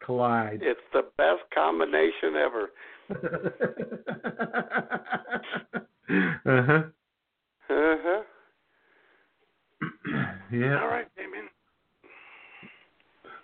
collide. 0.03 0.59
it's 0.61 0.79
the 0.93 1.03
best 1.17 1.41
combination 1.53 2.35
ever. 2.35 2.71
uh 6.45 6.61
huh. 6.67 6.83
Uh 7.69 7.95
huh. 8.03 8.21
Yeah. 10.51 10.79
All 10.79 10.87
right, 10.87 11.07
Damien. 11.17 11.49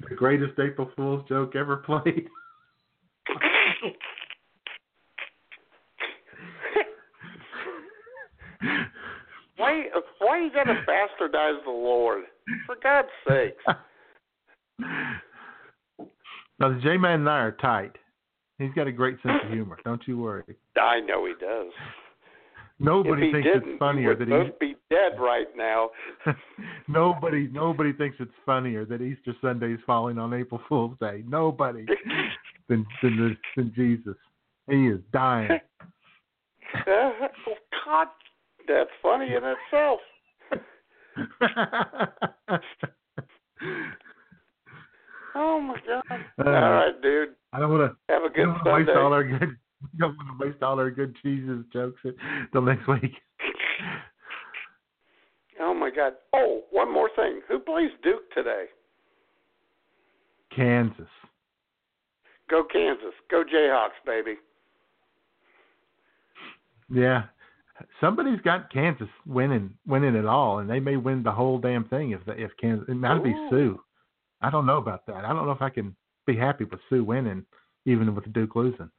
The 0.08 0.16
greatest 0.16 0.54
April 0.60 0.92
Fool's 0.96 1.28
joke 1.28 1.56
ever 1.56 1.78
played. 1.78 2.30
Why? 9.58 9.86
Why 10.20 10.42
you 10.42 10.52
gotta 10.54 10.84
bastardize 10.88 11.64
the 11.66 11.72
Lord? 11.72 12.26
For 12.66 12.76
God's 12.82 13.10
sakes. 13.28 13.64
Now 16.60 16.70
the 16.70 16.80
J 16.80 16.98
Man 16.98 17.22
and 17.22 17.30
I 17.30 17.40
are 17.40 17.54
tight. 17.54 17.98
He's 18.60 18.72
got 18.76 18.86
a 18.86 18.92
great 18.92 19.18
sense 19.24 19.40
of 19.44 19.52
humor. 19.52 19.80
Don't 19.84 20.08
you 20.08 20.20
worry. 20.20 20.44
I 20.80 21.00
know 21.00 21.26
he 21.26 21.34
does. 21.44 21.72
Nobody 22.82 23.32
thinks 23.32 23.48
it's 23.54 23.80
funnier 23.80 24.16
that 24.16 24.28
both 24.28 24.60
be 24.60 24.76
dead 24.90 25.20
right 25.20 25.48
now. 25.56 25.90
nobody 26.88 27.48
nobody 27.52 27.94
thinks 27.94 28.18
it's 28.20 28.32
funnier 28.46 28.86
that 28.86 29.02
Easter 29.02 29.36
Sunday 29.40 29.74
is 29.74 29.80
falling 29.86 30.18
on 30.18 30.34
April 30.34 30.60
Fool's 30.68 30.98
Day. 31.00 31.24
Nobody 31.28 31.86
than 32.70 32.86
than, 33.04 33.18
the, 33.18 33.38
than 33.56 33.72
Jesus. 33.76 34.16
He 34.70 34.88
is 34.88 35.00
dying. 35.14 35.50
Uh, 36.88 37.12
God, 37.86 38.08
that's 38.66 38.90
funny 39.04 39.26
in 39.26 39.44
itself. 39.44 40.00
Oh 45.36 45.60
my 45.60 45.76
God! 45.86 46.22
Uh, 46.40 46.50
all 46.50 46.72
right, 46.72 47.02
dude. 47.02 47.30
I 47.52 47.60
don't 47.60 47.72
want 47.72 47.92
to. 47.92 48.14
Have 48.14 48.24
a 48.24 48.30
good 48.30 48.44
don't 48.44 48.66
wanna 48.66 48.74
waste 48.74 48.88
Sunday. 48.88 49.02
all 49.02 49.14
our 49.14 49.24
good. 49.24 49.58
Don't 49.98 50.16
want 50.18 50.40
to 50.40 50.46
waste 50.46 50.64
all 50.64 50.80
our 50.80 50.92
good 50.92 51.16
Jesus 51.24 51.64
jokes 51.74 52.02
till 52.52 52.62
next 52.62 52.88
week. 52.88 53.14
Oh 55.60 55.74
my 55.74 55.90
God! 55.90 56.14
Oh, 56.34 56.62
one 56.72 56.92
more 56.92 57.10
thing. 57.16 57.42
Who 57.48 57.60
plays 57.60 57.92
Duke 58.04 58.32
today? 58.34 58.66
Kansas. 60.56 61.08
Go 62.50 62.64
Kansas. 62.64 63.14
Go 63.30 63.44
Jayhawks, 63.44 63.90
baby. 64.06 64.36
Yeah. 66.90 67.24
Somebody's 68.00 68.42
got 68.42 68.72
Kansas 68.72 69.08
winning 69.26 69.74
winning 69.88 70.16
it 70.16 70.26
all, 70.26 70.60
and 70.60 70.70
they 70.70 70.80
may 70.80 70.98
win 70.98 71.24
the 71.24 71.32
whole 71.32 71.58
damn 71.58 71.86
thing 71.86 72.12
if 72.12 72.24
the, 72.26 72.34
if 72.34 72.52
Kansas. 72.60 72.88
It 72.90 72.96
might 72.96 73.24
be 73.24 73.34
Sue. 73.50 73.80
I 74.42 74.50
don't 74.50 74.66
know 74.66 74.78
about 74.78 75.06
that. 75.08 75.26
I 75.26 75.34
don't 75.34 75.46
know 75.46 75.52
if 75.52 75.62
I 75.62 75.70
can 75.70 75.96
be 76.26 76.36
happy 76.36 76.66
with 76.66 76.80
Sue 76.90 77.04
winning, 77.04 77.46
even 77.86 78.14
with 78.14 78.32
Duke 78.34 78.56
losing. 78.56 78.92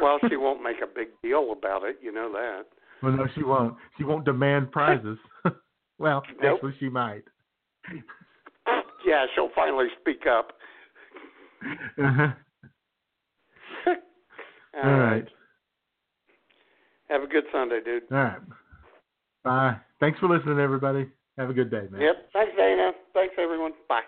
Well, 0.00 0.18
she 0.28 0.36
won't 0.36 0.62
make 0.62 0.76
a 0.82 0.86
big 0.86 1.08
deal 1.22 1.52
about 1.52 1.84
it. 1.84 1.98
You 2.02 2.12
know 2.12 2.32
that. 2.32 2.64
Well, 3.02 3.12
no, 3.12 3.26
she 3.34 3.42
won't. 3.42 3.74
She 3.96 4.04
won't 4.04 4.24
demand 4.24 4.72
prizes. 4.72 5.18
well, 5.98 6.22
Nope. 6.42 6.54
actually, 6.56 6.74
she 6.80 6.88
might. 6.88 7.22
Yeah, 9.06 9.26
she'll 9.34 9.50
finally 9.54 9.88
speak 10.00 10.22
up. 10.26 10.52
Uh-huh. 12.02 12.28
All 14.82 14.82
All 14.82 14.90
right. 14.98 15.10
right. 15.10 15.28
Have 17.10 17.22
a 17.22 17.26
good 17.26 17.44
Sunday, 17.52 17.80
dude. 17.84 18.04
All 18.10 18.16
right. 18.16 18.38
Bye. 19.44 19.76
Thanks 20.00 20.18
for 20.20 20.28
listening, 20.28 20.58
everybody. 20.58 21.06
Have 21.36 21.50
a 21.50 21.52
good 21.52 21.70
day, 21.70 21.86
man. 21.90 22.00
Yep. 22.00 22.30
Thanks, 22.32 22.52
Dana. 22.56 22.92
Thanks, 23.12 23.34
everyone. 23.38 23.72
Bye. 23.88 24.00